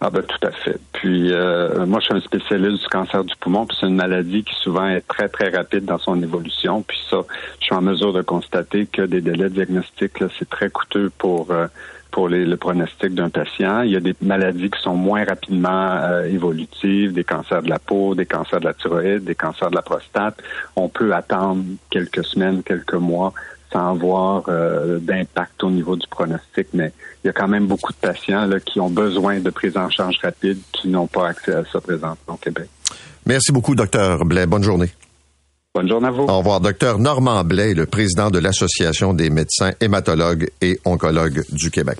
Ah 0.00 0.10
ben 0.10 0.22
tout 0.22 0.46
à 0.46 0.52
fait. 0.52 0.78
Puis 0.92 1.32
euh, 1.32 1.84
moi, 1.84 1.98
je 1.98 2.06
suis 2.06 2.14
un 2.14 2.20
spécialiste 2.20 2.82
du 2.82 2.88
cancer 2.88 3.24
du 3.24 3.34
poumon, 3.40 3.66
puis 3.66 3.76
c'est 3.80 3.88
une 3.88 3.96
maladie 3.96 4.44
qui 4.44 4.54
souvent 4.54 4.86
est 4.86 5.00
très 5.00 5.28
très 5.28 5.48
rapide 5.48 5.86
dans 5.86 5.98
son 5.98 6.22
évolution. 6.22 6.82
Puis 6.82 6.98
ça, 7.10 7.22
je 7.58 7.64
suis 7.64 7.74
en 7.74 7.82
mesure 7.82 8.12
de 8.12 8.22
constater 8.22 8.86
que 8.86 9.02
des 9.02 9.20
délais 9.20 9.50
diagnostiques, 9.50 10.22
c'est 10.38 10.48
très 10.48 10.70
coûteux 10.70 11.10
pour 11.18 11.50
euh, 11.50 11.66
pour 12.12 12.28
le 12.28 12.56
pronostic 12.56 13.14
d'un 13.14 13.28
patient. 13.28 13.82
Il 13.82 13.90
y 13.90 13.96
a 13.96 14.00
des 14.00 14.14
maladies 14.22 14.70
qui 14.70 14.80
sont 14.80 14.94
moins 14.94 15.24
rapidement 15.24 15.90
euh, 15.92 16.24
évolutives, 16.24 17.12
des 17.12 17.24
cancers 17.24 17.62
de 17.62 17.68
la 17.68 17.78
peau, 17.78 18.14
des 18.14 18.26
cancers 18.26 18.60
de 18.60 18.64
la 18.64 18.74
thyroïde, 18.74 19.24
des 19.24 19.34
cancers 19.34 19.70
de 19.70 19.76
la 19.76 19.82
prostate. 19.82 20.36
On 20.76 20.88
peut 20.88 21.12
attendre 21.12 21.64
quelques 21.90 22.24
semaines, 22.24 22.62
quelques 22.62 22.94
mois 22.94 23.32
sans 23.72 23.90
avoir 23.90 24.44
euh, 24.48 24.98
d'impact 24.98 25.62
au 25.62 25.70
niveau 25.70 25.96
du 25.96 26.06
pronostic, 26.06 26.68
mais 26.72 26.92
il 27.22 27.26
y 27.26 27.30
a 27.30 27.32
quand 27.32 27.48
même 27.48 27.66
beaucoup 27.66 27.92
de 27.92 27.98
patients 27.98 28.46
là, 28.46 28.60
qui 28.60 28.80
ont 28.80 28.90
besoin 28.90 29.40
de 29.40 29.50
prise 29.50 29.76
en 29.76 29.90
charge 29.90 30.18
rapide 30.22 30.58
qui 30.72 30.88
n'ont 30.88 31.06
pas 31.06 31.28
accès 31.28 31.52
à 31.52 31.64
ça 31.64 31.80
présentement 31.80 32.34
au 32.34 32.36
Québec. 32.36 32.68
Merci 33.26 33.52
beaucoup, 33.52 33.74
docteur 33.74 34.24
Blais. 34.24 34.46
Bonne 34.46 34.62
journée. 34.62 34.90
Bonne 35.74 35.88
journée 35.88 36.08
à 36.08 36.10
vous. 36.10 36.22
Au 36.22 36.38
revoir. 36.38 36.60
Docteur 36.60 36.98
Normand 36.98 37.44
Blais, 37.44 37.74
le 37.74 37.86
président 37.86 38.30
de 38.30 38.38
l'Association 38.38 39.12
des 39.12 39.30
médecins 39.30 39.72
hématologues 39.80 40.48
et 40.60 40.80
oncologues 40.84 41.44
du 41.50 41.70
Québec. 41.70 41.98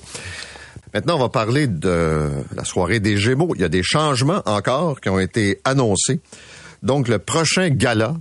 Maintenant, 0.93 1.17
on 1.17 1.19
va 1.19 1.29
parler 1.29 1.67
de 1.67 2.29
la 2.55 2.63
soirée 2.63 2.99
des 2.99 3.17
Gémeaux. 3.17 3.53
Il 3.55 3.61
y 3.61 3.63
a 3.63 3.69
des 3.69 3.83
changements 3.83 4.41
encore 4.45 4.99
qui 5.01 5.09
ont 5.09 5.19
été 5.19 5.61
annoncés. 5.63 6.19
Donc, 6.81 7.07
le 7.07 7.19
prochain 7.19 7.69
gala 7.69 8.15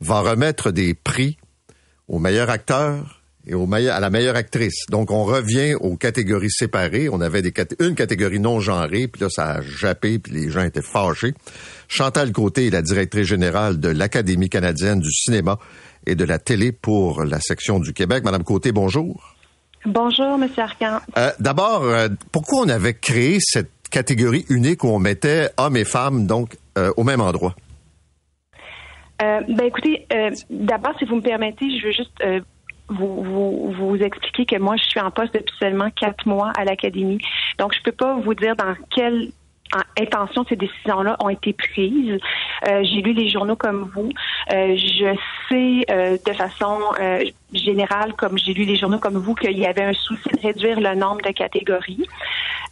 va 0.00 0.20
remettre 0.20 0.72
des 0.72 0.94
prix 0.94 1.36
au 2.08 2.18
meilleur 2.18 2.50
acteur 2.50 3.21
et 3.46 3.54
au 3.54 3.66
meilleur, 3.66 3.96
à 3.96 4.00
la 4.00 4.10
meilleure 4.10 4.36
actrice. 4.36 4.86
Donc, 4.90 5.10
on 5.10 5.24
revient 5.24 5.74
aux 5.74 5.96
catégories 5.96 6.50
séparées. 6.50 7.08
On 7.08 7.20
avait 7.20 7.42
des, 7.42 7.52
une 7.80 7.94
catégorie 7.94 8.40
non 8.40 8.60
genrée, 8.60 9.08
puis 9.08 9.20
là, 9.22 9.28
ça 9.28 9.50
a 9.50 9.60
jappé, 9.62 10.18
puis 10.18 10.32
les 10.32 10.50
gens 10.50 10.62
étaient 10.62 10.82
fâchés. 10.82 11.34
Chantal 11.88 12.32
Côté 12.32 12.68
est 12.68 12.70
la 12.70 12.82
directrice 12.82 13.26
générale 13.26 13.80
de 13.80 13.88
l'Académie 13.88 14.48
canadienne 14.48 15.00
du 15.00 15.10
cinéma 15.10 15.58
et 16.06 16.14
de 16.14 16.24
la 16.24 16.38
télé 16.38 16.72
pour 16.72 17.24
la 17.24 17.40
section 17.40 17.78
du 17.78 17.92
Québec. 17.92 18.24
Madame 18.24 18.44
Côté, 18.44 18.72
bonjour. 18.72 19.34
Bonjour, 19.84 20.34
M. 20.40 20.48
Arcan. 20.56 21.00
Euh, 21.18 21.30
D'abord, 21.40 21.82
euh, 21.82 22.08
pourquoi 22.30 22.60
on 22.60 22.68
avait 22.68 22.94
créé 22.94 23.38
cette 23.40 23.70
catégorie 23.90 24.46
unique 24.48 24.84
où 24.84 24.88
on 24.88 24.98
mettait 24.98 25.50
hommes 25.56 25.76
et 25.76 25.84
femmes 25.84 26.26
donc 26.26 26.56
euh, 26.78 26.92
au 26.96 27.02
même 27.02 27.20
endroit? 27.20 27.54
Euh, 29.22 29.40
ben 29.48 29.66
écoutez, 29.66 30.06
euh, 30.12 30.30
d'abord, 30.50 30.94
si 30.98 31.04
vous 31.04 31.16
me 31.16 31.20
permettez, 31.20 31.66
je 31.78 31.86
veux 31.86 31.92
juste 31.92 32.12
euh, 32.24 32.40
vous, 32.92 33.22
vous, 33.22 33.72
vous 33.72 33.96
expliquer 33.96 34.46
que 34.46 34.60
moi, 34.60 34.76
je 34.76 34.84
suis 34.84 35.00
en 35.00 35.10
poste 35.10 35.34
depuis 35.34 35.54
seulement 35.58 35.90
quatre 35.90 36.26
mois 36.26 36.52
à 36.56 36.64
l'Académie. 36.64 37.18
Donc, 37.58 37.74
je 37.74 37.82
peux 37.82 37.92
pas 37.92 38.14
vous 38.14 38.34
dire 38.34 38.56
dans 38.56 38.74
quelle 38.90 39.32
intention 39.98 40.44
ces 40.48 40.56
décisions-là 40.56 41.16
ont 41.20 41.28
été 41.28 41.52
prises. 41.52 42.18
Euh, 42.68 42.84
j'ai 42.84 43.02
lu 43.02 43.12
les 43.12 43.28
journaux 43.28 43.56
comme 43.56 43.90
vous. 43.94 44.10
Euh, 44.52 44.76
je 44.76 45.16
sais 45.48 45.84
euh, 45.90 46.16
de 46.24 46.32
façon 46.32 46.78
euh, 47.00 47.24
générale, 47.52 48.12
comme 48.14 48.38
j'ai 48.38 48.54
lu 48.54 48.64
les 48.64 48.76
journaux 48.76 48.98
comme 48.98 49.16
vous, 49.16 49.34
qu'il 49.34 49.58
y 49.58 49.66
avait 49.66 49.84
un 49.84 49.92
souci 49.92 50.28
de 50.34 50.40
réduire 50.40 50.80
le 50.80 50.94
nombre 50.94 51.22
de 51.22 51.30
catégories. 51.30 52.06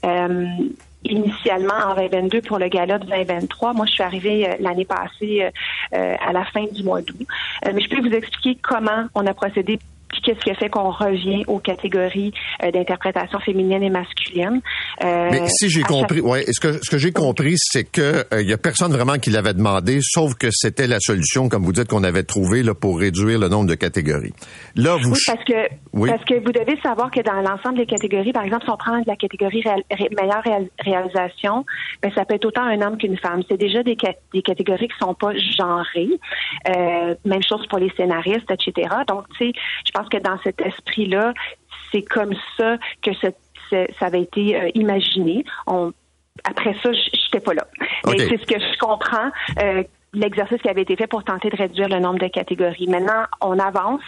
Euh, 0.05 0.47
initialement 1.03 1.75
en 1.87 1.95
2022 1.95 2.43
pour 2.43 2.59
le 2.59 2.68
gala 2.68 2.99
de 2.99 3.07
2023. 3.07 3.73
Moi, 3.73 3.87
je 3.87 3.93
suis 3.93 4.03
arrivée 4.03 4.47
euh, 4.47 4.55
l'année 4.61 4.85
passée 4.85 5.49
à 5.93 6.33
la 6.33 6.45
fin 6.45 6.64
du 6.71 6.83
mois 6.83 7.01
d'août. 7.01 7.27
Mais 7.64 7.81
je 7.81 7.89
peux 7.89 8.01
vous 8.01 8.14
expliquer 8.14 8.59
comment 8.62 9.07
on 9.14 9.27
a 9.27 9.35
procédé 9.35 9.79
puis 10.12 10.20
qu'est-ce 10.22 10.40
qui 10.40 10.50
a 10.50 10.54
fait 10.54 10.68
qu'on 10.68 10.90
revient 10.90 11.44
aux 11.46 11.58
catégories 11.58 12.32
euh, 12.64 12.70
d'interprétation 12.70 13.38
féminine 13.40 13.82
et 13.82 13.90
masculine. 13.90 14.61
Euh, 15.04 15.28
Mais 15.30 15.46
si 15.48 15.68
j'ai 15.70 15.82
compris, 15.82 16.16
chaque- 16.18 16.26
ouais, 16.26 16.44
ce 16.50 16.61
que 16.61 16.72
ce 16.82 16.90
que 16.90 16.98
j'ai 16.98 17.12
compris, 17.12 17.54
c'est 17.56 17.84
que 17.84 18.24
il 18.40 18.48
y 18.48 18.52
a 18.52 18.58
personne 18.58 18.92
vraiment 18.92 19.14
qui 19.18 19.30
l'avait 19.30 19.54
demandé, 19.54 19.98
sauf 20.02 20.34
que 20.34 20.48
c'était 20.50 20.86
la 20.86 20.98
solution, 21.00 21.48
comme 21.48 21.64
vous 21.64 21.72
dites, 21.72 21.88
qu'on 21.88 22.04
avait 22.04 22.22
trouvée 22.22 22.62
là 22.62 22.74
pour 22.74 22.98
réduire 22.98 23.38
le 23.38 23.48
nombre 23.48 23.68
de 23.68 23.74
catégories. 23.74 24.32
Là, 24.76 24.96
vous, 25.02 25.11
Oui, 25.12 25.18
parce 25.26 25.44
que 25.44 25.68
Oui. 25.92 26.08
parce 26.11 26.24
que 26.24 26.34
vous 26.34 26.52
devez 26.52 26.78
savoir 26.82 27.11
que 27.11 27.20
dans 27.20 27.40
l'ensemble 27.40 27.78
des 27.78 27.86
catégories, 27.86 28.32
par 28.32 28.44
exemple, 28.44 28.64
si 28.64 28.70
on 28.70 28.76
prend 28.76 29.00
la 29.06 29.16
catégorie 29.16 29.62
réal- 29.62 29.82
ré- 29.90 30.08
meilleure 30.20 30.42
réal- 30.44 30.68
réalisation, 30.80 31.64
ben, 32.02 32.11
ça 32.14 32.24
peut 32.24 32.34
être 32.34 32.44
autant 32.44 32.62
un 32.64 32.80
homme 32.82 32.96
qu'une 32.98 33.16
femme. 33.18 33.42
C'est 33.48 33.56
déjà 33.58 33.82
des, 33.82 33.96
des 34.34 34.42
catégories 34.42 34.88
qui 34.88 34.98
sont 35.00 35.14
pas 35.14 35.32
genrées. 35.58 36.08
Euh, 36.68 37.14
même 37.24 37.42
chose 37.42 37.66
pour 37.68 37.78
les 37.78 37.90
scénaristes, 37.96 38.50
etc. 38.50 38.88
Donc, 39.08 39.24
tu 39.38 39.46
sais, 39.46 39.52
je 39.86 39.90
pense 39.92 39.99
que 40.09 40.18
dans 40.18 40.38
cet 40.42 40.61
esprit-là, 40.61 41.34
c'est 41.92 42.03
comme 42.03 42.34
ça 42.57 42.76
que 43.03 43.11
ça 43.14 44.07
avait 44.07 44.22
été 44.22 44.61
euh, 44.61 44.70
imaginé. 44.74 45.44
On, 45.66 45.92
après 46.44 46.74
ça, 46.82 46.92
je 46.92 47.11
n'étais 47.26 47.40
pas 47.44 47.55
là. 47.55 47.66
Mais 48.07 48.12
OK. 48.12 48.28
c'est 48.28 48.40
ce 48.40 48.46
que 48.46 48.59
je 48.59 48.78
comprends. 48.78 49.30
euh, 49.61 49.82
L'exercice 50.12 50.61
qui 50.61 50.68
avait 50.68 50.82
été 50.82 50.96
fait 50.96 51.06
pour 51.06 51.22
tenter 51.22 51.50
de 51.50 51.56
réduire 51.56 51.88
le 51.88 52.00
nombre 52.00 52.18
de 52.18 52.26
catégories. 52.26 52.88
Maintenant, 52.88 53.26
on 53.40 53.61
avance, 53.61 54.00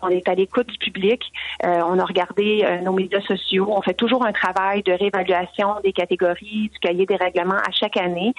on 0.00 0.08
est 0.08 0.26
à 0.26 0.34
l'écoute 0.34 0.66
du 0.68 0.78
public, 0.78 1.30
euh, 1.64 1.82
on 1.86 1.98
a 1.98 2.04
regardé 2.06 2.64
euh, 2.64 2.80
nos 2.80 2.92
médias 2.92 3.20
sociaux, 3.20 3.66
on 3.68 3.82
fait 3.82 3.92
toujours 3.92 4.24
un 4.24 4.32
travail 4.32 4.82
de 4.82 4.92
réévaluation 4.92 5.74
des 5.84 5.92
catégories, 5.92 6.70
du 6.72 6.78
cahier 6.80 7.04
des 7.04 7.16
règlements 7.16 7.58
à 7.58 7.70
chaque 7.70 7.98
année. 7.98 8.32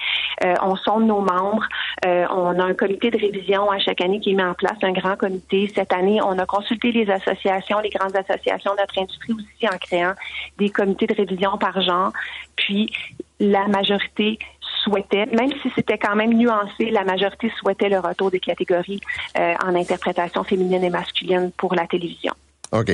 Euh, 0.44 0.54
on 0.60 0.74
sonde 0.74 1.06
nos 1.06 1.20
membres, 1.20 1.68
euh, 2.04 2.26
on 2.30 2.58
a 2.58 2.64
un 2.64 2.74
comité 2.74 3.12
de 3.12 3.18
révision 3.18 3.70
à 3.70 3.78
chaque 3.78 4.00
année 4.00 4.18
qui 4.18 4.32
est 4.32 4.34
mis 4.34 4.42
en 4.42 4.54
place, 4.54 4.76
un 4.82 4.92
grand 4.92 5.16
comité. 5.16 5.70
Cette 5.72 5.92
année, 5.92 6.20
on 6.20 6.36
a 6.40 6.46
consulté 6.46 6.90
les 6.90 7.08
associations, 7.08 7.78
les 7.78 7.90
grandes 7.90 8.16
associations 8.16 8.72
de 8.72 8.80
notre 8.80 8.98
industrie 8.98 9.34
aussi 9.34 9.72
en 9.72 9.78
créant 9.78 10.14
des 10.58 10.70
comités 10.70 11.06
de 11.06 11.14
révision 11.14 11.58
par 11.58 11.80
genre. 11.80 12.12
Puis 12.56 12.92
la 13.40 13.66
majorité 13.66 14.38
souhaitait, 14.84 15.26
même 15.26 15.50
si 15.62 15.70
c'était 15.74 15.98
quand 15.98 16.14
même 16.14 16.34
nuancé, 16.34 16.90
la 16.90 17.02
majorité 17.04 17.50
souhaitait 17.58 17.88
le 17.88 17.98
retour 17.98 18.30
des 18.30 18.38
catégories 18.40 19.00
euh, 19.38 19.54
en 19.64 19.74
interprétation 19.74 20.44
féminine 20.44 20.84
et 20.84 20.90
masculine 20.90 21.50
pour 21.56 21.74
la 21.74 21.86
télévision. 21.86 22.32
OK. 22.72 22.92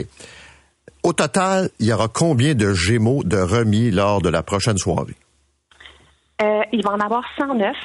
Au 1.02 1.12
total, 1.12 1.68
il 1.80 1.86
y 1.86 1.92
aura 1.92 2.08
combien 2.08 2.54
de 2.54 2.72
Gémeaux 2.72 3.22
de 3.24 3.36
remis 3.38 3.90
lors 3.90 4.20
de 4.22 4.28
la 4.28 4.42
prochaine 4.42 4.78
soirée? 4.78 5.14
Euh, 6.42 6.62
il 6.72 6.82
va 6.84 6.92
en 6.92 7.00
avoir 7.00 7.22
109. 7.38 7.76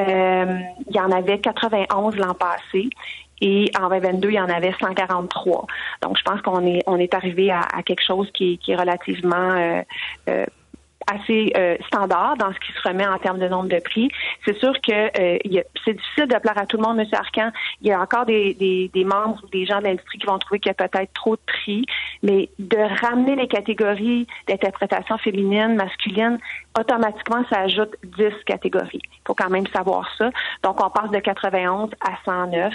Euh, 0.00 0.58
il 0.88 0.96
y 0.96 1.00
en 1.00 1.10
avait 1.10 1.38
91 1.40 2.16
l'an 2.16 2.34
passé. 2.34 2.88
Et 3.40 3.70
en 3.80 3.88
2022, 3.88 4.28
il 4.30 4.34
y 4.34 4.40
en 4.40 4.48
avait 4.48 4.72
143. 4.80 5.66
Donc, 6.02 6.16
je 6.16 6.22
pense 6.22 6.40
qu'on 6.42 6.64
est 6.64 6.80
on 6.86 6.96
est 6.96 7.12
arrivé 7.12 7.50
à, 7.50 7.60
à 7.60 7.82
quelque 7.82 8.04
chose 8.06 8.28
qui, 8.32 8.52
est- 8.54 8.56
qui 8.58 8.70
est 8.70 8.76
relativement 8.76 9.50
euh, 9.50 9.82
euh, 10.28 10.46
assez 11.10 11.52
euh, 11.56 11.76
standard 11.86 12.36
dans 12.36 12.52
ce 12.52 12.58
qui 12.60 12.72
se 12.72 12.88
remet 12.88 13.06
en 13.06 13.18
termes 13.18 13.38
de 13.38 13.48
nombre 13.48 13.68
de 13.68 13.78
prix. 13.80 14.08
C'est 14.44 14.56
sûr 14.58 14.72
que 14.80 14.92
euh, 14.92 15.62
c'est 15.84 15.94
difficile 15.94 16.26
de 16.26 16.38
plaire 16.38 16.58
à 16.58 16.66
tout 16.66 16.76
le 16.76 16.82
monde, 16.82 16.98
M. 16.98 17.06
Arcan. 17.12 17.50
Il 17.80 17.88
y 17.88 17.92
a 17.92 18.00
encore 18.00 18.26
des, 18.26 18.54
des, 18.54 18.90
des 18.92 19.04
membres 19.04 19.40
ou 19.42 19.48
des 19.48 19.66
gens 19.66 19.78
de 19.78 19.84
l'industrie 19.84 20.18
qui 20.18 20.26
vont 20.26 20.38
trouver 20.38 20.60
qu'il 20.60 20.70
y 20.70 20.82
a 20.82 20.88
peut-être 20.88 21.12
trop 21.12 21.36
de 21.36 21.42
prix, 21.46 21.86
mais 22.22 22.48
de 22.58 22.78
ramener 23.00 23.36
les 23.36 23.48
catégories 23.48 24.26
d'interprétation 24.48 25.18
féminine, 25.18 25.74
masculine, 25.74 26.38
automatiquement, 26.78 27.44
ça 27.50 27.60
ajoute 27.60 27.94
10 28.04 28.44
catégories. 28.46 29.00
Il 29.02 29.20
faut 29.26 29.34
quand 29.34 29.50
même 29.50 29.66
savoir 29.68 30.08
ça. 30.16 30.30
Donc, 30.62 30.82
on 30.84 30.90
passe 30.90 31.10
de 31.10 31.18
91 31.18 31.90
à 32.00 32.12
109. 32.24 32.74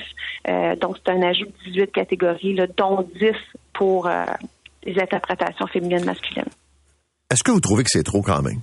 Euh, 0.49 0.75
donc, 0.75 0.97
c'est 0.97 1.11
un 1.11 1.21
ajout 1.21 1.45
de 1.45 1.71
18 1.71 1.91
catégories, 1.91 2.53
là, 2.53 2.67
dont 2.77 3.07
10 3.19 3.31
pour 3.73 4.07
euh, 4.07 4.25
les 4.83 4.99
interprétations 4.99 5.67
féminines, 5.67 6.05
masculines. 6.05 6.49
Est-ce 7.29 7.43
que 7.43 7.51
vous 7.51 7.59
trouvez 7.59 7.83
que 7.83 7.89
c'est 7.89 8.03
trop 8.03 8.21
quand 8.21 8.41
même? 8.41 8.61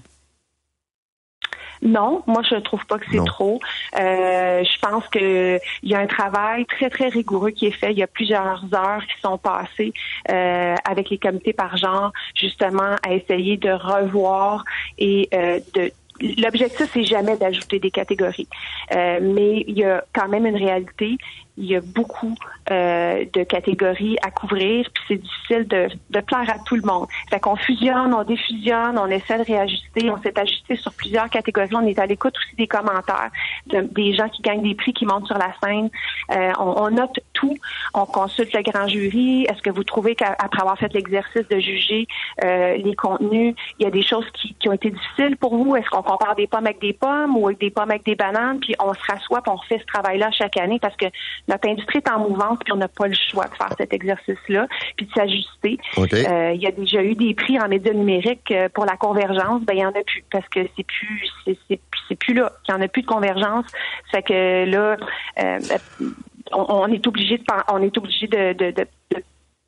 Non, 1.82 2.22
moi 2.26 2.40
je 2.48 2.56
trouve 2.56 2.84
pas 2.86 2.98
que 2.98 3.04
c'est 3.12 3.24
trop. 3.26 3.60
Euh, 3.98 4.64
je 4.64 4.78
pense 4.80 5.06
que 5.08 5.58
il 5.82 5.90
y 5.90 5.94
a 5.94 5.98
un 5.98 6.06
travail 6.06 6.64
très 6.64 6.88
très 6.88 7.08
rigoureux 7.08 7.50
qui 7.50 7.66
est 7.66 7.72
fait. 7.72 7.92
Il 7.92 7.98
y 7.98 8.02
a 8.02 8.06
plusieurs 8.06 8.64
heures 8.74 9.02
qui 9.02 9.20
sont 9.20 9.36
passées 9.36 9.92
euh, 10.30 10.74
avec 10.84 11.10
les 11.10 11.18
comités 11.18 11.52
par 11.52 11.76
genre, 11.76 12.10
justement 12.34 12.96
à 13.06 13.12
essayer 13.12 13.58
de 13.58 13.70
revoir 13.70 14.64
et 14.98 15.28
euh, 15.34 15.60
de 15.74 15.92
L'objectif, 16.20 16.90
c'est 16.92 17.02
jamais 17.02 17.36
d'ajouter 17.36 17.80
des 17.80 17.90
catégories. 17.90 18.48
Euh, 18.94 19.18
mais 19.20 19.64
il 19.66 19.76
y 19.76 19.84
a 19.84 20.04
quand 20.12 20.28
même 20.28 20.46
une 20.46 20.56
réalité. 20.56 21.16
Il 21.57 21.66
y 21.66 21.76
a 21.76 21.80
beaucoup 21.80 22.34
euh, 22.70 23.24
de 23.32 23.44
catégories 23.44 24.16
à 24.22 24.30
couvrir, 24.32 24.88
puis 24.92 25.05
c'est 25.07 25.16
difficile 25.22 25.68
de, 25.68 25.88
de 26.11 26.20
plaire 26.20 26.48
à 26.50 26.59
tout 26.66 26.74
le 26.74 26.82
monde. 26.82 27.07
Fait 27.30 27.38
qu'on 27.38 27.55
fusionne, 27.55 28.12
on 28.12 28.24
défusionne, 28.24 28.98
on 28.98 29.07
essaie 29.07 29.38
de 29.38 29.44
réajuster, 29.44 30.11
on 30.11 30.20
s'est 30.20 30.36
ajusté 30.38 30.74
sur 30.76 30.92
plusieurs 30.94 31.30
catégories. 31.30 31.68
On 31.74 31.86
est 31.86 31.98
à 31.98 32.07
l'écoute 32.07 32.34
aussi 32.36 32.57
des 32.57 32.66
commentaires 32.66 33.30
de- 33.66 33.82
des 33.82 34.14
gens 34.14 34.28
qui 34.28 34.42
gagnent 34.42 34.62
des 34.62 34.74
prix, 34.74 34.92
qui 34.92 35.07
montent 35.07 35.26
sur 35.28 35.38
la 35.38 35.52
scène. 35.62 35.90
Euh, 36.32 36.52
on, 36.59 36.74
on 36.84 36.90
note 36.90 37.20
tout. 37.34 37.57
On 37.94 38.07
consulte 38.07 38.52
le 38.52 38.62
grand 38.62 38.88
jury. 38.88 39.44
Est-ce 39.48 39.62
que 39.62 39.70
vous 39.70 39.84
trouvez 39.84 40.16
qu'après 40.16 40.61
avoir 40.61 40.76
fait 40.76 40.92
l'exercice 40.92 41.46
de 41.48 41.59
juger 41.61 42.09
euh, 42.44 42.76
les 42.78 42.96
contenus, 42.96 43.55
il 43.78 43.84
y 43.84 43.86
a 43.86 43.90
des 43.90 44.02
choses 44.02 44.26
qui, 44.34 44.55
qui 44.55 44.68
ont 44.68 44.72
été 44.72 44.90
difficiles 44.90 45.36
pour 45.36 45.57
vous? 45.57 45.76
Est-ce 45.76 45.88
qu'on 45.90 46.02
compare 46.02 46.34
des 46.34 46.48
pommes 46.48 46.66
avec 46.66 46.80
des 46.80 46.94
pommes 46.94 47.36
ou 47.36 47.46
avec 47.46 47.61
des 47.61 47.70
pommes 47.70 47.90
avec 47.90 48.05
des 48.05 48.16
bananes? 48.16 48.59
Puis 48.59 48.74
on 48.80 48.92
se 48.92 49.00
rassoit, 49.07 49.40
puis 49.42 49.52
on 49.52 49.57
refait 49.57 49.78
ce 49.78 49.86
travail-là 49.86 50.30
chaque 50.32 50.57
année 50.57 50.80
parce 50.80 50.96
que 50.96 51.07
notre 51.49 51.68
industrie 51.68 51.99
est 51.99 52.11
en 52.11 52.20
mouvance, 52.28 52.59
puis 52.64 52.72
on 52.72 52.76
n'a 52.76 52.88
pas 52.88 53.07
le 53.07 53.14
choix 53.14 53.47
de 53.47 53.55
faire 53.55 53.70
cet 53.78 53.92
exercice-là, 53.92 54.66
puis 54.97 55.07
de 55.07 55.12
s'ajuster. 55.12 55.78
OK. 55.97 56.12
Euh, 56.14 56.53
il 56.55 56.62
y 56.62 56.66
a 56.66 56.70
déjà 56.70 57.03
eu 57.03 57.14
des 57.14 57.34
prix 57.34 57.59
en 57.61 57.68
médias 57.68 57.92
numériques 57.92 58.51
euh, 58.51 58.68
pour 58.68 58.84
la 58.86 58.97
convergence, 58.97 59.62
ben 59.62 59.74
il 59.74 59.80
y 59.80 59.84
en 59.84 59.90
a 59.90 60.03
plus 60.05 60.24
parce 60.30 60.49
que 60.49 60.61
c'est 60.76 60.86
plus 60.86 61.30
c'est 61.45 61.59
c'est 61.68 61.80
c'est 62.09 62.14
plus 62.16 62.34
là, 62.34 62.53
il 62.68 62.72
y 62.72 62.74
en 62.74 62.80
a 62.80 62.88
plus 62.88 63.03
de 63.03 63.07
convergence. 63.07 63.66
Ça 64.11 64.18
fait 64.18 64.22
que 64.22 64.64
là 64.70 64.97
euh, 65.40 65.59
on, 66.53 66.66
on 66.68 66.86
est 66.88 67.07
obligé 67.07 67.38
de 67.38 67.45
on 67.68 67.82
est 67.82 67.97
obligé 67.99 68.26
de, 68.26 68.53
de, 68.53 68.70
de, 68.70 68.86
de- 69.14 69.22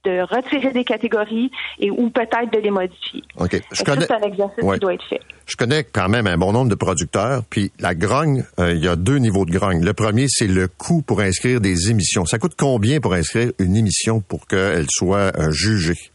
de 0.06 0.20
retirer 0.22 0.70
des 0.72 0.84
catégories 0.84 1.50
et 1.80 1.90
ou 1.90 2.10
peut-être 2.10 2.52
de 2.52 2.58
les 2.58 2.70
modifier. 2.70 3.22
OK. 3.38 3.60
Je 3.72 3.82
connais, 3.82 4.06
c'est 4.06 4.12
un 4.12 4.22
exercice 4.22 4.62
Ouais. 4.62 4.74
qui 4.74 4.80
doit 4.80 4.94
être 4.94 5.04
fait. 5.08 5.20
je 5.46 5.56
connais 5.56 5.84
quand 5.84 6.08
même 6.08 6.26
un 6.26 6.38
bon 6.38 6.52
nombre 6.52 6.70
de 6.70 6.74
producteurs, 6.76 7.42
puis 7.50 7.72
la 7.80 7.94
grogne, 7.94 8.44
euh, 8.60 8.72
il 8.72 8.84
y 8.84 8.88
a 8.88 8.96
deux 8.96 9.18
niveaux 9.18 9.44
de 9.44 9.50
grogne. 9.52 9.84
Le 9.84 9.92
premier, 9.92 10.26
c'est 10.28 10.46
le 10.46 10.68
coût 10.68 11.02
pour 11.02 11.20
inscrire 11.20 11.60
des 11.60 11.90
émissions. 11.90 12.24
Ça 12.24 12.38
coûte 12.38 12.54
combien 12.56 13.00
pour 13.00 13.14
inscrire 13.14 13.50
une 13.58 13.76
émission 13.76 14.20
pour 14.20 14.46
qu'elle 14.46 14.86
soit 14.88 15.36
euh, 15.38 15.50
jugée? 15.50 16.10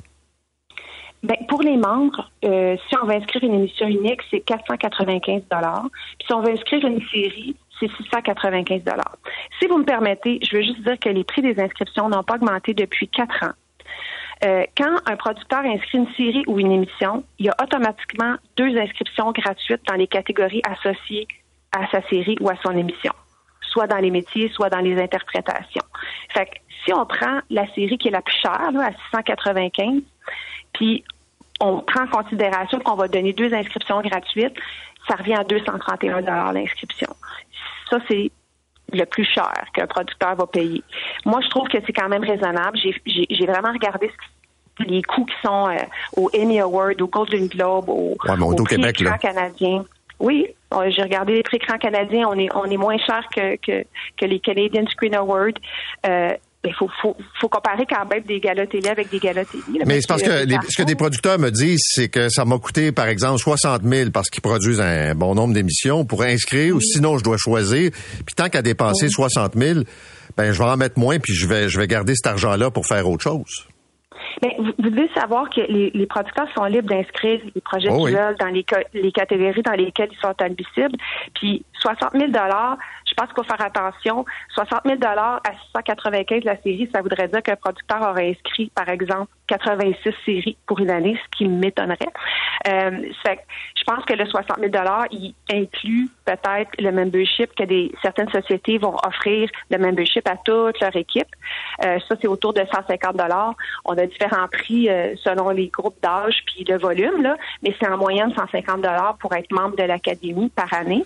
Ben, 1.24 1.38
pour 1.48 1.62
les 1.62 1.78
membres, 1.78 2.32
euh, 2.46 2.76
si 2.90 2.96
on 3.02 3.06
veut 3.06 3.14
inscrire 3.14 3.44
une 3.44 3.54
émission 3.54 3.88
unique, 3.88 4.22
c'est 4.32 4.40
495 4.40 5.44
Puis 5.48 6.26
si 6.26 6.34
on 6.34 6.42
veut 6.42 6.52
inscrire 6.54 6.84
une 6.86 7.02
série, 7.14 7.56
c'est 7.80 7.90
695 7.98 8.82
Si 9.60 9.68
vous 9.68 9.78
me 9.78 9.84
permettez, 9.86 10.40
je 10.42 10.56
veux 10.58 10.64
juste 10.64 10.82
dire 10.84 10.98
que 11.00 11.10
les 11.10 11.24
prix 11.24 11.42
des 11.42 11.60
inscriptions 11.60 12.10
n'ont 12.10 12.24
pas 12.24 12.36
augmenté 12.36 12.74
depuis 12.74 13.08
quatre 13.08 13.44
ans. 13.44 13.54
Euh, 14.44 14.64
quand 14.76 14.98
un 15.06 15.16
producteur 15.18 15.60
inscrit 15.60 16.00
une 16.00 16.12
série 16.16 16.44
ou 16.48 16.60
une 16.60 16.72
émission, 16.72 17.24
il 17.38 17.46
y 17.46 17.50
a 17.50 17.56
automatiquement 17.62 18.36
deux 18.58 18.76
inscriptions 18.78 19.32
gratuites 19.32 19.82
dans 19.88 19.96
les 19.96 20.08
catégories 20.08 20.62
associées 20.64 21.28
à 21.72 21.88
sa 21.92 22.02
série 22.10 22.38
ou 22.40 22.50
à 22.50 22.56
son 22.64 22.76
émission, 22.76 23.14
soit 23.62 23.88
dans 23.88 23.98
les 23.98 24.10
métiers, 24.10 24.50
soit 24.50 24.70
dans 24.70 24.80
les 24.80 25.00
interprétations. 25.00 25.84
Fait 26.30 26.48
que 26.48 26.56
si 26.84 26.94
on 26.94 27.06
prend 27.06 27.40
la 27.50 27.72
série 27.74 27.98
qui 27.98 28.08
est 28.08 28.12
la 28.12 28.22
plus 28.22 28.36
chère, 28.36 28.72
là, 28.72 28.88
à 28.88 28.92
695, 29.12 30.02
puis 30.74 31.04
on 31.60 31.80
prend 31.82 32.06
en 32.06 32.08
considération 32.08 32.80
qu'on 32.80 32.96
va 32.96 33.08
donner 33.08 33.34
deux 33.34 33.54
inscriptions 33.54 34.02
gratuites, 34.02 34.58
ça 35.08 35.16
revient 35.16 35.36
à 35.36 35.44
231 35.44 36.52
l'inscription. 36.52 37.16
Ça, 37.90 38.00
c'est 38.10 38.32
le 38.92 39.06
plus 39.06 39.26
cher 39.26 39.54
qu'un 39.74 39.88
producteur 39.88 40.36
va 40.36 40.48
payer. 40.48 40.84
Moi, 41.26 41.40
je 41.42 41.50
trouve 41.50 41.68
que 41.68 41.78
c'est 41.86 41.94
quand 41.94 42.10
même 42.10 42.24
raisonnable. 42.24 42.78
J'ai 43.06 43.46
vraiment 43.46 43.72
regardé 43.72 44.12
les 44.80 45.02
coûts 45.04 45.26
qui 45.26 45.36
sont 45.44 45.68
euh, 45.70 45.78
au 46.16 46.30
Emmy 46.36 46.60
Award, 46.60 47.02
au 47.02 47.08
Golden 47.08 47.48
Globe, 47.48 47.90
au, 47.90 48.16
au 48.16 48.64
prix 48.64 48.76
Québec, 48.78 49.04
canadien. 49.22 49.84
Oui, 50.20 50.48
j'ai 50.90 51.02
regardé 51.02 51.34
les 51.34 51.44
prix 51.44 51.58
écrans 51.58 51.78
canadiens. 51.78 52.28
On 52.28 52.38
est, 52.38 52.50
on 52.56 52.66
est 52.66 52.78
moins 52.78 52.98
cher 52.98 53.24
que, 53.36 53.56
que, 53.58 53.84
que 54.18 54.26
les 54.26 54.40
Canadian 54.40 54.86
Screen 54.88 55.16
Awards. 55.16 55.58
Euh, 56.06 56.34
il 56.64 56.74
faut, 56.76 56.90
faut, 57.02 57.16
faut, 57.40 57.50
comparer 57.50 57.86
quand 57.90 58.06
même 58.06 58.24
des 58.24 58.40
galas 58.40 58.68
télé 58.68 58.90
avec 58.90 59.10
des 59.10 59.20
galas 59.20 59.46
télé. 59.46 59.64
Mais 59.86 60.00
c'est 60.00 60.08
parce 60.08 60.22
que 60.22 60.30
ce 60.30 60.78
que 60.78 60.86
des 60.86 60.96
producteurs 60.96 61.40
me 61.40 61.50
disent, 61.50 61.82
c'est 61.84 62.10
que 62.10 62.30
ça 62.30 62.46
m'a 62.46 62.58
coûté, 62.60 62.92
par 62.92 63.08
exemple, 63.08 63.40
60 63.40 63.82
000 63.84 64.12
parce 64.12 64.30
qu'ils 64.30 64.42
produisent 64.42 64.82
un 64.82 65.16
bon 65.16 65.34
nombre 65.34 65.54
d'émissions 65.54 66.06
pour 66.06 66.22
inscrire, 66.22 66.76
ou 66.76 66.80
sinon 66.80 67.18
je 67.18 67.24
dois 67.24 67.38
choisir. 67.38 67.92
Puis 68.26 68.36
tant 68.36 68.50
qu'à 68.50 68.62
dépenser 68.62 69.10
60 69.10 69.56
000, 69.56 69.80
ben 70.38 70.52
je 70.52 70.60
vais 70.60 70.70
en 70.70 70.78
mettre 70.78 71.00
moins, 71.00 71.18
puis 71.18 71.34
je 71.34 71.48
vais, 71.48 71.68
je 71.68 71.80
vais 71.80 71.88
garder 71.88 72.14
cet 72.16 72.28
argent-là 72.28 72.70
pour 72.70 72.86
faire 72.86 73.10
autre 73.10 73.24
chose. 73.24 73.68
Mais 74.42 74.56
vous, 74.58 74.90
devez 74.90 75.10
savoir 75.14 75.50
que 75.50 75.62
les, 75.62 76.06
producteurs 76.08 76.48
sont 76.56 76.66
libres 76.66 76.90
d'inscrire 76.90 77.40
les 77.54 77.62
projets 77.62 77.90
oh 77.92 78.06
qu'ils 78.06 78.16
veulent 78.16 78.38
dans 78.40 78.48
les, 78.48 78.66
les 78.94 79.12
catégories 79.12 79.62
dans 79.62 79.74
lesquelles 79.74 80.10
ils 80.12 80.20
sont 80.20 80.34
admissibles. 80.40 80.98
Puis 81.36 81.64
60 81.80 82.12
000 82.14 82.28
je 82.32 83.01
pense 83.22 83.34
qu'il 83.34 83.44
faut 83.44 83.56
faire 83.56 83.66
attention. 83.66 84.26
60 84.54 84.82
000 84.86 84.98
à 85.04 85.40
695 85.74 86.44
la 86.44 86.56
série, 86.62 86.90
ça 86.94 87.02
voudrait 87.02 87.28
dire 87.28 87.44
qu'un 87.44 87.56
producteur 87.56 88.02
aurait 88.02 88.32
inscrit, 88.32 88.72
par 88.74 88.90
exemple, 88.90 89.32
86 89.48 90.14
séries 90.26 90.58
pour 90.66 90.80
une 90.80 90.90
année, 90.90 91.18
ce 91.22 91.38
qui 91.38 91.48
m'étonnerait. 91.48 91.98
Euh, 92.68 92.92
je 93.76 93.84
pense 93.86 94.06
que 94.06 94.14
le 94.14 94.26
60 94.26 94.60
000 94.60 94.72
il 95.12 95.34
inclut 95.52 96.10
peut-être 96.26 96.70
le 96.80 96.92
membership 96.92 97.54
que 97.56 97.64
certaines 98.02 98.30
sociétés 98.30 98.78
vont 98.78 98.96
offrir 99.06 99.50
le 99.70 99.78
membership 99.78 100.28
à 100.28 100.38
toute 100.38 100.80
leur 100.80 100.96
équipe. 100.96 101.28
Euh, 101.84 102.00
ça, 102.08 102.16
c'est 102.22 102.28
autour 102.28 102.54
de 102.54 102.64
150 102.72 103.16
On 103.86 103.98
a 103.98 104.06
différents 104.06 104.48
prix 104.48 104.90
euh, 104.90 105.16
selon 105.24 105.50
les 105.50 105.68
groupes 105.68 105.98
d'âge 106.02 106.44
puis 106.46 106.64
le 106.68 106.78
volume, 106.78 107.22
là, 107.22 107.36
mais 107.64 107.76
c'est 107.80 107.90
en 107.90 107.98
moyenne 107.98 108.34
150 108.34 108.86
pour 109.20 109.34
être 109.34 109.52
membre 109.52 109.76
de 109.76 109.84
l'académie 109.84 110.50
par 110.50 110.74
année. 110.74 111.04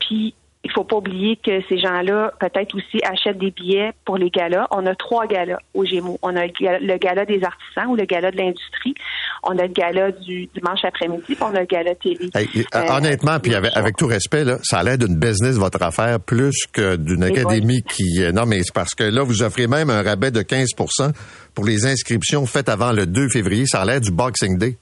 Puis 0.00 0.34
il 0.66 0.72
faut 0.72 0.82
pas 0.82 0.96
oublier 0.96 1.36
que 1.36 1.60
ces 1.68 1.78
gens-là, 1.78 2.32
peut-être 2.40 2.74
aussi, 2.74 2.98
achètent 3.04 3.38
des 3.38 3.52
billets 3.52 3.92
pour 4.04 4.18
les 4.18 4.30
galas. 4.30 4.66
On 4.72 4.84
a 4.86 4.96
trois 4.96 5.28
galas 5.28 5.58
au 5.74 5.84
Gémeaux. 5.84 6.18
On 6.22 6.34
a 6.34 6.46
le 6.46 6.98
gala 6.98 7.24
des 7.24 7.40
artisans 7.44 7.86
ou 7.86 7.94
le 7.94 8.04
gala 8.04 8.32
de 8.32 8.36
l'industrie. 8.36 8.94
On 9.44 9.56
a 9.58 9.62
le 9.62 9.72
gala 9.72 10.10
du 10.10 10.48
dimanche 10.52 10.84
après-midi, 10.84 11.22
puis 11.24 11.36
on 11.40 11.54
a 11.54 11.60
le 11.60 11.66
gala 11.66 11.94
télé. 11.94 12.30
Euh, 12.34 12.82
honnêtement, 12.90 13.38
puis 13.38 13.54
avec, 13.54 13.96
tout 13.96 14.08
respect, 14.08 14.44
là, 14.44 14.58
ça 14.64 14.78
a 14.78 14.82
l'air 14.82 14.98
d'une 14.98 15.16
business, 15.16 15.54
votre 15.54 15.80
affaire, 15.82 16.18
plus 16.18 16.66
que 16.72 16.96
d'une 16.96 17.22
académie 17.22 17.84
qui... 17.84 18.24
Euh, 18.24 18.32
non, 18.32 18.44
mais 18.44 18.64
c'est 18.64 18.74
parce 18.74 18.96
que 18.96 19.04
là, 19.04 19.22
vous 19.22 19.44
offrez 19.44 19.68
même 19.68 19.88
un 19.88 20.02
rabais 20.02 20.32
de 20.32 20.42
15% 20.42 21.12
pour 21.54 21.64
les 21.64 21.86
inscriptions 21.86 22.44
faites 22.44 22.68
avant 22.68 22.90
le 22.90 23.06
2 23.06 23.28
février. 23.28 23.66
Ça 23.66 23.82
a 23.82 23.84
l'air 23.84 24.00
du 24.00 24.10
Boxing 24.10 24.58
Day. 24.58 24.78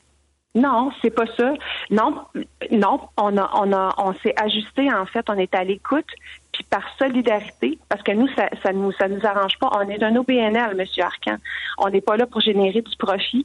Non, 0.54 0.92
c'est 1.02 1.10
pas 1.10 1.26
ça. 1.36 1.52
Non, 1.90 2.24
non, 2.70 3.00
on 3.16 3.36
a, 3.36 3.50
on 3.54 3.72
a, 3.72 3.94
on 3.98 4.14
s'est 4.22 4.34
ajusté 4.36 4.92
en 4.92 5.04
fait. 5.04 5.28
On 5.28 5.36
est 5.36 5.52
à 5.52 5.64
l'écoute, 5.64 6.06
puis 6.52 6.64
par 6.70 6.82
solidarité, 6.96 7.78
parce 7.88 8.02
que 8.02 8.12
nous, 8.12 8.28
ça, 8.36 8.48
ça 8.62 8.72
nous, 8.72 8.92
ça 8.92 9.08
nous 9.08 9.24
arrange 9.26 9.58
pas. 9.58 9.70
On 9.74 9.88
est 9.88 10.00
un 10.02 10.14
OBNL, 10.14 10.76
Monsieur 10.76 11.02
Arcan. 11.02 11.38
On 11.78 11.90
n'est 11.90 12.00
pas 12.00 12.16
là 12.16 12.26
pour 12.26 12.40
générer 12.40 12.82
du 12.82 12.96
profit. 12.96 13.44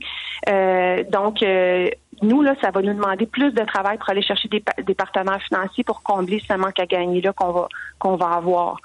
Euh, 0.49 1.03
donc, 1.09 1.41
euh, 1.41 1.89
nous 2.21 2.43
là, 2.43 2.53
ça 2.61 2.69
va 2.69 2.81
nous 2.83 2.93
demander 2.93 3.25
plus 3.25 3.53
de 3.53 3.63
travail 3.63 3.97
pour 3.97 4.11
aller 4.11 4.21
chercher 4.21 4.47
des, 4.47 4.63
des 4.83 4.93
partenaires 4.93 5.41
financiers 5.41 5.83
pour 5.83 6.03
combler 6.03 6.39
ce 6.47 6.53
manque 6.53 6.79
à 6.79 6.85
gagner 6.85 7.21
là 7.21 7.33
qu'on 7.33 7.51
va, 7.51 7.69
qu'on 7.97 8.17
va 8.17 8.33
avoir. 8.33 8.77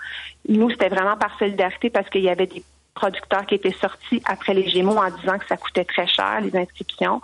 Nous, 0.49 0.71
c'était 0.71 0.89
vraiment 0.89 1.19
par 1.19 1.39
solidarité 1.39 1.91
parce 1.91 2.09
qu'il 2.09 2.23
y 2.23 2.31
avait 2.31 2.47
des 2.47 2.63
producteurs 2.95 3.45
qui 3.47 3.57
étaient 3.57 3.73
sortis 3.73 4.23
après 4.25 4.55
les 4.55 4.69
Gémeaux 4.69 4.97
en 4.97 5.11
disant 5.11 5.39
que 5.39 5.47
ça 5.47 5.57
coûtait 5.57 5.85
très 5.85 6.07
cher 6.07 6.41
les 6.41 6.57
inscriptions. 6.57 7.21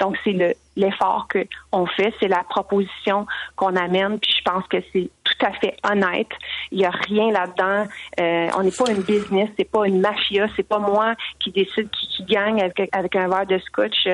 Donc, 0.00 0.16
c'est 0.24 0.32
le, 0.32 0.54
l'effort 0.76 1.28
qu'on 1.72 1.86
fait, 1.86 2.12
c'est 2.20 2.28
la 2.28 2.44
proposition 2.48 3.26
qu'on 3.56 3.76
amène, 3.76 4.18
puis 4.18 4.32
je 4.36 4.42
pense 4.42 4.64
que 4.68 4.78
c'est 4.92 5.10
tout 5.24 5.46
à 5.46 5.52
fait 5.52 5.76
honnête. 5.88 6.28
Il 6.70 6.78
n'y 6.78 6.84
a 6.84 6.90
rien 6.90 7.30
là-dedans. 7.30 7.86
Euh, 8.20 8.48
on 8.56 8.62
n'est 8.62 8.70
pas 8.70 8.90
une 8.90 9.02
business, 9.02 9.48
c'est 9.58 9.70
pas 9.70 9.86
une 9.86 10.00
mafia, 10.00 10.46
c'est 10.56 10.66
pas 10.66 10.78
moi 10.78 11.14
qui 11.42 11.50
décide 11.50 11.88
qui, 11.90 12.08
qui 12.08 12.24
gagne 12.24 12.60
avec, 12.60 12.88
avec, 12.92 13.16
un 13.16 13.28
verre 13.28 13.46
de 13.46 13.58
scotch 13.58 14.06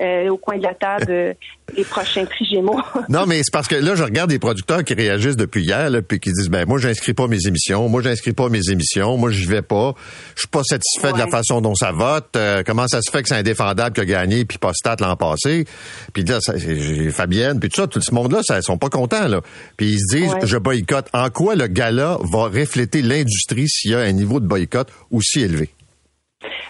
euh, 0.00 0.28
au 0.28 0.36
coin 0.36 0.58
de 0.58 0.62
la 0.62 0.74
table 0.74 1.06
euh, 1.08 1.34
les 1.76 1.84
prochains 1.84 2.24
prix 2.26 2.44
Gémeaux. 2.44 2.80
non, 3.08 3.26
mais 3.26 3.38
c'est 3.38 3.52
parce 3.52 3.68
que 3.68 3.74
là, 3.74 3.94
je 3.94 4.04
regarde 4.04 4.30
des 4.30 4.38
producteurs 4.38 4.84
qui 4.84 4.94
réagissent 4.94 5.36
depuis 5.36 5.62
hier, 5.62 5.90
là, 5.90 6.02
puis 6.02 6.20
qui 6.20 6.30
disent, 6.30 6.50
ben 6.50 6.66
moi, 6.66 6.78
j'inscris 6.78 7.14
pas 7.14 7.26
mes 7.26 7.46
émissions, 7.46 7.88
moi, 7.88 8.02
j'inscris 8.02 8.32
pas 8.32 8.48
mes 8.48 8.70
émissions, 8.70 9.16
moi, 9.16 9.30
j'y 9.30 9.46
vais 9.46 9.62
pas, 9.62 9.94
je 10.34 10.40
suis 10.40 10.48
pas 10.48 10.62
satisfait 10.62 11.12
de 11.12 11.18
la 11.18 11.28
façon 11.28 11.60
dont 11.60 11.74
ça 11.74 11.92
vote, 11.92 12.36
comment 12.66 12.86
ça 12.88 13.00
se 13.00 13.10
fait 13.10 13.22
que 13.22 13.28
c'est 13.28 13.36
indéfendable 13.36 13.96
que 13.96 14.02
gagné 14.02 14.44
puis 14.44 14.58
pas 14.58 14.72
stat 14.74 14.96
l'an 15.00 15.16
passé? 15.16 15.64
Puis 16.12 16.24
là, 16.24 16.38
j'ai 16.56 17.10
Fabienne, 17.10 17.60
puis 17.60 17.68
tout 17.68 17.80
ça, 17.80 17.86
tout 17.86 18.00
ce 18.00 18.14
monde-là, 18.14 18.40
ils 18.50 18.62
sont 18.62 18.78
pas 18.78 18.88
contents, 18.88 19.28
là. 19.28 19.40
Puis 19.76 19.92
ils 19.92 20.00
se 20.00 20.16
disent, 20.16 20.36
je 20.44 20.58
boycotte. 20.58 21.08
En 21.12 21.30
quoi 21.30 21.54
le 21.54 21.66
gala 21.66 22.18
va 22.20 22.44
refléter 22.44 23.02
l'industrie 23.02 23.68
s'il 23.68 23.92
y 23.92 23.94
a 23.94 24.00
un 24.00 24.12
niveau 24.12 24.40
de 24.40 24.46
boycott 24.46 24.88
aussi 25.10 25.40
élevé? 25.40 25.70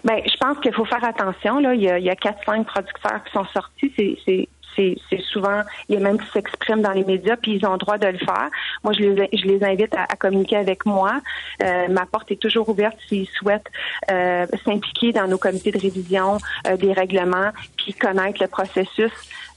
Ben, 0.05 0.21
je 0.25 0.37
pense 0.39 0.59
qu'il 0.59 0.75
faut 0.75 0.85
faire 0.85 1.05
attention. 1.05 1.59
Là, 1.61 1.75
il 1.75 1.83
y 1.83 1.89
a, 1.89 1.99
il 1.99 2.05
y 2.05 2.11
a 2.11 2.15
4-5 2.15 2.65
producteurs 2.65 3.25
qui 3.25 3.33
sont 3.33 3.47
sortis. 3.53 3.93
C'est 4.27 4.49
c'est 4.77 5.21
souvent, 5.29 5.63
il 5.89 5.95
y 5.95 5.99
a 5.99 6.01
même 6.01 6.19
qui 6.19 6.31
s'expriment 6.31 6.83
dans 6.83 6.93
les 6.93 7.05
médias, 7.05 7.37
puis 7.37 7.57
ils 7.57 7.67
ont 7.67 7.73
le 7.73 7.79
droit 7.79 7.99
de 7.99 8.07
le 8.07 8.19
faire. 8.19 8.49
Moi, 8.83 8.93
je 8.93 9.01
les, 9.01 9.29
je 9.33 9.47
les 9.47 9.65
invite 9.65 9.95
à, 9.95 10.07
communiquer 10.17 10.57
avec 10.57 10.87
moi. 10.87 11.21
Euh, 11.63 11.89
ma 11.89 12.07
porte 12.07 12.31
est 12.31 12.41
toujours 12.41 12.69
ouverte 12.69 12.97
s'ils 13.09 13.29
souhaitent 13.29 13.71
euh, 14.11 14.47
s'impliquer 14.65 15.13
dans 15.13 15.27
nos 15.27 15.39
comités 15.39 15.71
de 15.71 15.79
révision 15.79 16.39
euh, 16.67 16.77
des 16.77 16.93
règlements, 16.93 17.51
puis 17.77 17.95
connaître 17.95 18.43
le 18.43 18.49
processus. 18.49 19.13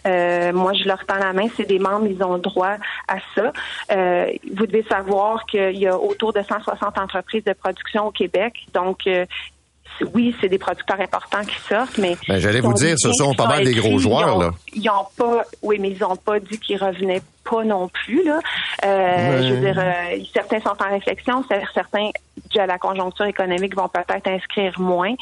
moi, 0.05 0.73
je 0.73 0.87
leur 0.87 1.05
tends 1.05 1.17
la 1.17 1.33
main. 1.33 1.47
C'est 1.55 1.67
des 1.67 1.79
membres, 1.79 2.07
ils 2.07 2.23
ont 2.23 2.37
droit 2.37 2.77
à 3.07 3.17
ça. 3.33 3.51
vous 3.89 4.67
devez 4.67 4.83
savoir 4.83 5.45
qu'il 5.45 5.77
y 5.77 5.87
a 5.87 5.97
autour 5.97 6.33
de 6.33 6.41
160 6.41 6.97
entreprises 6.97 7.43
de 7.43 7.53
production 7.53 8.07
au 8.07 8.11
Québec. 8.11 8.67
Donc, 8.73 9.07
oui, 10.13 10.35
c'est 10.41 10.49
des 10.49 10.57
producteurs 10.57 10.99
importants 10.99 11.43
qui 11.43 11.59
sortent, 11.67 11.97
mais. 11.97 12.17
Ben, 12.27 12.39
j'allais 12.39 12.61
vous 12.61 12.73
dire, 12.73 12.95
ce 12.97 13.11
sont 13.13 13.33
pas 13.33 13.47
mal 13.47 13.63
des 13.63 13.73
gros 13.73 13.97
joueurs, 13.97 14.37
là. 14.37 14.51
Ils 14.73 14.89
ont 14.89 15.07
pas, 15.17 15.43
oui, 15.61 15.77
mais 15.79 15.91
ils 15.91 16.03
ont 16.03 16.15
pas 16.15 16.39
dit 16.39 16.57
qu'ils 16.59 16.77
revenaient 16.77 17.21
pas 17.49 17.63
non 17.63 17.87
plus, 17.87 18.23
là. 18.23 18.39
Euh, 18.83 19.43
je 19.43 19.53
veux 19.53 19.61
dire, 19.61 19.79
euh, 19.79 20.19
certains 20.33 20.59
sont 20.59 20.75
en 20.81 20.89
réflexion, 20.89 21.43
certains, 21.73 22.09
dû 22.49 22.59
à 22.59 22.65
la 22.65 22.77
conjoncture 22.77 23.25
économique, 23.25 23.75
vont 23.75 23.89
peut-être 23.89 24.27
inscrire 24.27 24.73
moins. 24.79 25.13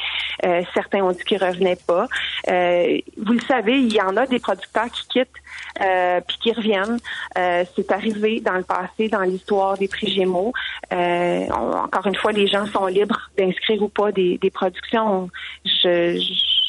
Euh, 0.46 0.62
certains 0.74 1.02
ont 1.02 1.12
dit 1.12 1.24
qu'ils 1.24 1.44
revenaient 1.44 1.78
pas. 1.88 2.08
vous 2.48 3.34
le 3.34 3.42
savez, 3.48 3.80
il 3.80 3.94
y 3.94 4.02
en 4.02 4.16
a 4.18 4.26
des 4.26 4.40
producteurs 4.40 4.90
qui 4.92 5.08
quittent 5.08 5.44
euh, 5.82 6.22
puis 6.28 6.38
qui 6.42 6.52
reviennent. 6.52 7.00
Euh, 7.38 7.64
c'est 7.76 7.92
arrivé 7.92 8.40
dans 8.40 8.54
le 8.54 8.64
passé, 8.64 9.10
dans 9.10 9.22
l'histoire 9.22 9.78
des 9.78 9.88
prix 9.88 10.08
Gémeaux. 10.08 10.54
Euh, 10.92 11.48
encore 11.50 12.06
une 12.06 12.16
fois, 12.16 12.32
les 12.32 12.48
gens 12.48 12.66
sont 12.68 12.86
libres 12.88 13.30
d'inscrire 13.38 13.82
ou 13.82 13.90
pas 13.90 14.12
des, 14.12 14.38
des 14.38 14.52
productions. 14.52 15.30
Je, 15.66 16.18
je 16.18 16.63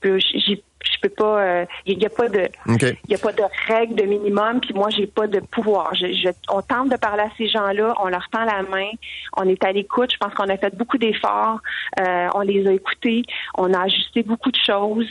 peux, 0.00 0.18
j'ai 0.18 0.62
je 0.80 1.00
peux 1.02 1.08
pas 1.08 1.66
il 1.86 1.94
euh, 1.94 1.96
n'y 1.96 2.06
a 2.06 2.10
pas 2.10 2.28
de 2.28 2.48
il 2.66 3.10
y 3.10 3.14
a 3.14 3.18
pas 3.18 3.32
de 3.32 3.42
règle 3.66 3.94
de 3.96 4.04
minimum 4.04 4.60
puis 4.60 4.74
moi 4.74 4.88
j'ai 4.90 5.06
pas 5.06 5.26
de 5.26 5.40
pouvoir. 5.40 5.94
Je, 5.94 6.30
on 6.48 6.62
tente 6.62 6.90
de 6.90 6.96
parler 6.96 7.22
à 7.22 7.30
ces 7.36 7.48
gens-là 7.48 7.94
on 8.00 8.08
leur 8.08 8.28
tend 8.30 8.44
la 8.44 8.62
main 8.62 8.90
on 9.36 9.48
est 9.48 9.62
à 9.64 9.72
l'écoute. 9.72 10.12
Je 10.12 10.18
pense 10.18 10.34
qu'on 10.34 10.48
a 10.48 10.56
fait 10.56 10.76
beaucoup 10.76 10.98
d'efforts 10.98 11.60
euh, 12.00 12.28
on 12.34 12.40
les 12.40 12.66
a 12.66 12.72
écoutés 12.72 13.22
on 13.56 13.72
a 13.74 13.82
ajusté 13.82 14.22
beaucoup 14.22 14.50
de 14.50 14.58
choses 14.64 15.08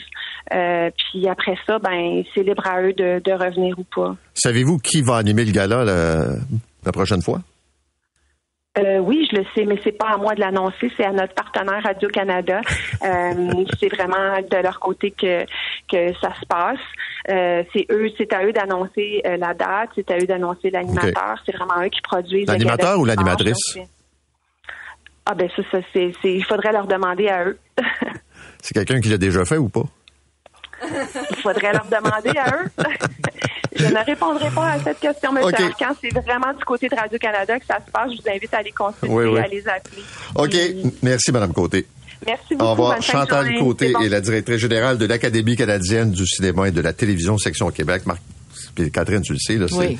euh, 0.54 0.90
puis 0.96 1.28
après 1.28 1.56
ça 1.66 1.78
ben 1.78 2.22
c'est 2.34 2.42
libre 2.42 2.66
à 2.66 2.82
eux 2.82 2.92
de, 2.92 3.20
de 3.22 3.32
revenir 3.32 3.78
ou 3.78 3.84
pas. 3.84 4.16
Savez-vous 4.34 4.78
qui 4.78 5.02
va 5.02 5.16
animer 5.16 5.44
le 5.44 5.52
gala 5.52 5.84
la 5.84 6.92
prochaine 6.92 7.22
fois? 7.22 7.40
Euh, 8.78 8.98
oui, 8.98 9.28
je 9.30 9.36
le 9.36 9.44
sais, 9.54 9.64
mais 9.64 9.80
c'est 9.82 9.92
pas 9.92 10.10
à 10.10 10.16
moi 10.16 10.34
de 10.34 10.40
l'annoncer, 10.40 10.90
c'est 10.96 11.04
à 11.04 11.12
notre 11.12 11.34
partenaire 11.34 11.82
Radio 11.82 12.08
Canada. 12.08 12.60
Euh, 13.04 13.64
c'est 13.78 13.88
vraiment 13.94 14.40
de 14.40 14.56
leur 14.62 14.80
côté 14.80 15.12
que 15.12 15.44
que 15.90 16.12
ça 16.20 16.34
se 16.34 16.44
passe. 16.46 16.80
Euh, 17.30 17.62
c'est 17.72 17.86
eux, 17.90 18.08
c'est 18.18 18.32
à 18.32 18.44
eux 18.44 18.52
d'annoncer 18.52 19.22
la 19.24 19.54
date, 19.54 19.90
c'est 19.94 20.10
à 20.10 20.16
eux 20.16 20.26
d'annoncer 20.26 20.70
l'animateur. 20.70 21.36
C'est 21.46 21.54
vraiment 21.54 21.80
eux 21.80 21.88
qui 21.88 22.00
produisent. 22.00 22.48
L'animateur 22.48 22.98
ou 22.98 23.04
l'animatrice? 23.04 23.78
Ah 25.26 25.34
ben 25.34 25.48
ça, 25.54 25.62
ça 25.70 25.78
c'est, 25.92 26.12
il 26.24 26.44
faudrait 26.44 26.72
leur 26.72 26.86
demander 26.86 27.28
à 27.28 27.44
eux. 27.44 27.58
C'est 28.60 28.74
quelqu'un 28.74 29.00
qui 29.00 29.08
l'a 29.10 29.18
déjà 29.18 29.44
fait 29.44 29.58
ou 29.58 29.68
pas? 29.68 29.84
Il 31.30 31.36
faudrait 31.36 31.72
leur 31.72 31.86
demander 31.86 32.36
à 32.38 32.56
eux. 32.56 32.68
je 33.78 33.86
ne 33.86 34.04
répondrai 34.04 34.50
pas 34.50 34.72
à 34.72 34.78
cette 34.80 35.00
question, 35.00 35.36
M. 35.36 35.44
OK. 35.44 35.60
Arcan. 35.60 35.94
C'est 36.00 36.12
vraiment 36.14 36.52
du 36.56 36.64
côté 36.64 36.88
de 36.88 36.94
Radio-Canada 36.94 37.58
que 37.58 37.66
ça 37.66 37.78
se 37.84 37.90
passe. 37.90 38.10
Je 38.12 38.22
vous 38.22 38.28
invite 38.36 38.52
à 38.54 38.62
les 38.62 38.72
consulter, 38.72 39.06
Oui, 39.08 39.24
oui. 39.26 39.38
à 39.38 39.46
les 39.46 39.66
appeler. 39.68 40.02
OK. 40.34 40.54
Et 40.54 40.76
Merci, 41.02 41.32
Madame 41.32 41.52
Côté. 41.52 41.86
Merci 42.26 42.54
beaucoup. 42.54 42.64
Au 42.64 42.70
revoir. 42.72 43.02
Chantal 43.02 43.44
journée. 43.46 43.58
Côté 43.60 43.92
bon. 43.92 44.00
est 44.00 44.08
la 44.08 44.20
directrice 44.20 44.56
générale 44.56 44.98
de 44.98 45.06
l'Académie 45.06 45.56
canadienne 45.56 46.10
du 46.10 46.26
cinéma 46.26 46.68
et 46.68 46.72
de 46.72 46.80
la 46.80 46.92
télévision 46.92 47.38
section 47.38 47.70
Québec. 47.70 48.06
Marc, 48.06 48.20
puis 48.74 48.90
Catherine, 48.90 49.22
tu 49.22 49.32
le 49.32 49.38
sais, 49.38 49.54
là, 49.54 49.66
c'est 49.68 49.76
Oui. 49.76 49.98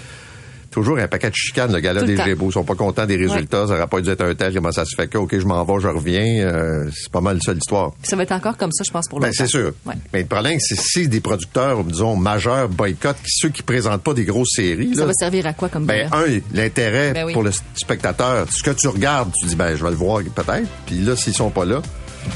Toujours 0.71 0.99
un 0.99 1.09
paquet 1.09 1.31
de 1.31 1.35
chicanes. 1.35 1.73
Le 1.73 1.81
gala 1.81 2.01
Tout 2.03 2.07
le 2.07 2.17
des. 2.17 2.23
Gémeaux 2.23 2.51
sont 2.51 2.65
pas 2.65 2.75
contents 2.75 3.07
des 3.07 3.17
résultats. 3.17 3.67
Ça 3.67 3.75
n'aurait 3.75 3.87
pas 3.87 4.01
dû 4.01 4.11
être 4.11 4.23
un 4.23 4.35
tel. 4.35 4.55
Comment 4.55 4.73
ça 4.73 4.85
se 4.85 4.95
fait 4.97 5.09
que, 5.09 5.19
OK, 5.19 5.39
je 5.39 5.45
m'en 5.47 5.65
vais, 5.65 5.81
je 5.81 5.89
reviens? 5.89 6.47
Euh, 6.47 6.89
c'est 6.95 7.11
pas 7.11 7.21
mal 7.21 7.39
ça 7.43 7.53
l'histoire. 7.53 7.93
Ça 8.03 8.17
va 8.17 8.23
être 8.25 8.33
encore 8.33 8.57
comme 8.57 8.73
ça, 8.73 8.85
je 8.85 8.91
pense, 8.91 9.09
pour 9.09 9.21
Ben, 9.21 9.27
longtemps. 9.29 9.37
c'est 9.39 9.47
sûr. 9.49 9.73
Ouais. 9.87 9.95
Mais 10.13 10.21
le 10.23 10.27
problème, 10.27 10.59
c'est 10.61 10.79
si 10.79 11.09
des 11.09 11.21
producteurs, 11.21 11.83
disons, 11.85 12.17
majeurs 12.17 12.69
boycottent 12.69 13.19
ceux 13.27 13.49
qui 13.51 13.63
présentent 13.63 14.03
pas 14.03 14.15
des 14.15 14.25
grosses 14.25 14.53
séries. 14.55 14.95
Ça 14.95 15.01
là, 15.03 15.07
va 15.09 15.13
servir 15.15 15.47
à 15.47 15.53
quoi 15.53 15.69
comme 15.69 15.87
ben, 15.87 16.09
gala? 16.11 16.25
un, 16.25 16.41
l'intérêt 16.53 17.13
Ben 17.13 17.25
oui. 17.27 17.33
pour 17.33 17.43
le 17.43 17.51
spectateur. 17.75 18.47
Ce 18.51 18.63
que 18.63 18.71
tu 18.71 18.89
regardes, 18.89 19.31
tu 19.41 19.47
dis, 19.47 19.57
ben, 19.57 19.75
je 19.77 19.83
vais 19.85 19.91
le 19.91 19.97
voir 19.97 20.21
peut-être. 20.35 20.69
Puis 20.87 20.97
là, 21.01 21.17
s'ils 21.17 21.35
sont 21.35 21.51
pas 21.51 21.65
là, 21.65 21.81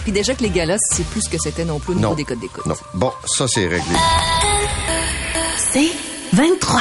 Puis 0.04 0.12
déjà 0.12 0.34
que 0.34 0.42
les 0.42 0.50
galas, 0.50 0.78
c'est 0.90 1.04
plus 1.06 1.20
ce 1.22 1.28
que 1.28 1.38
c'était 1.38 1.64
non 1.64 1.78
plus 1.78 1.92
au 1.92 1.96
niveau 1.96 2.08
non. 2.10 2.14
des 2.14 2.24
codes 2.24 2.40
d'écoute. 2.40 2.64
Non. 2.66 2.74
Bon, 2.94 3.12
ça, 3.26 3.46
c'est 3.48 3.66
réglé. 3.66 3.96
C'est 5.56 5.90
23. 6.32 6.80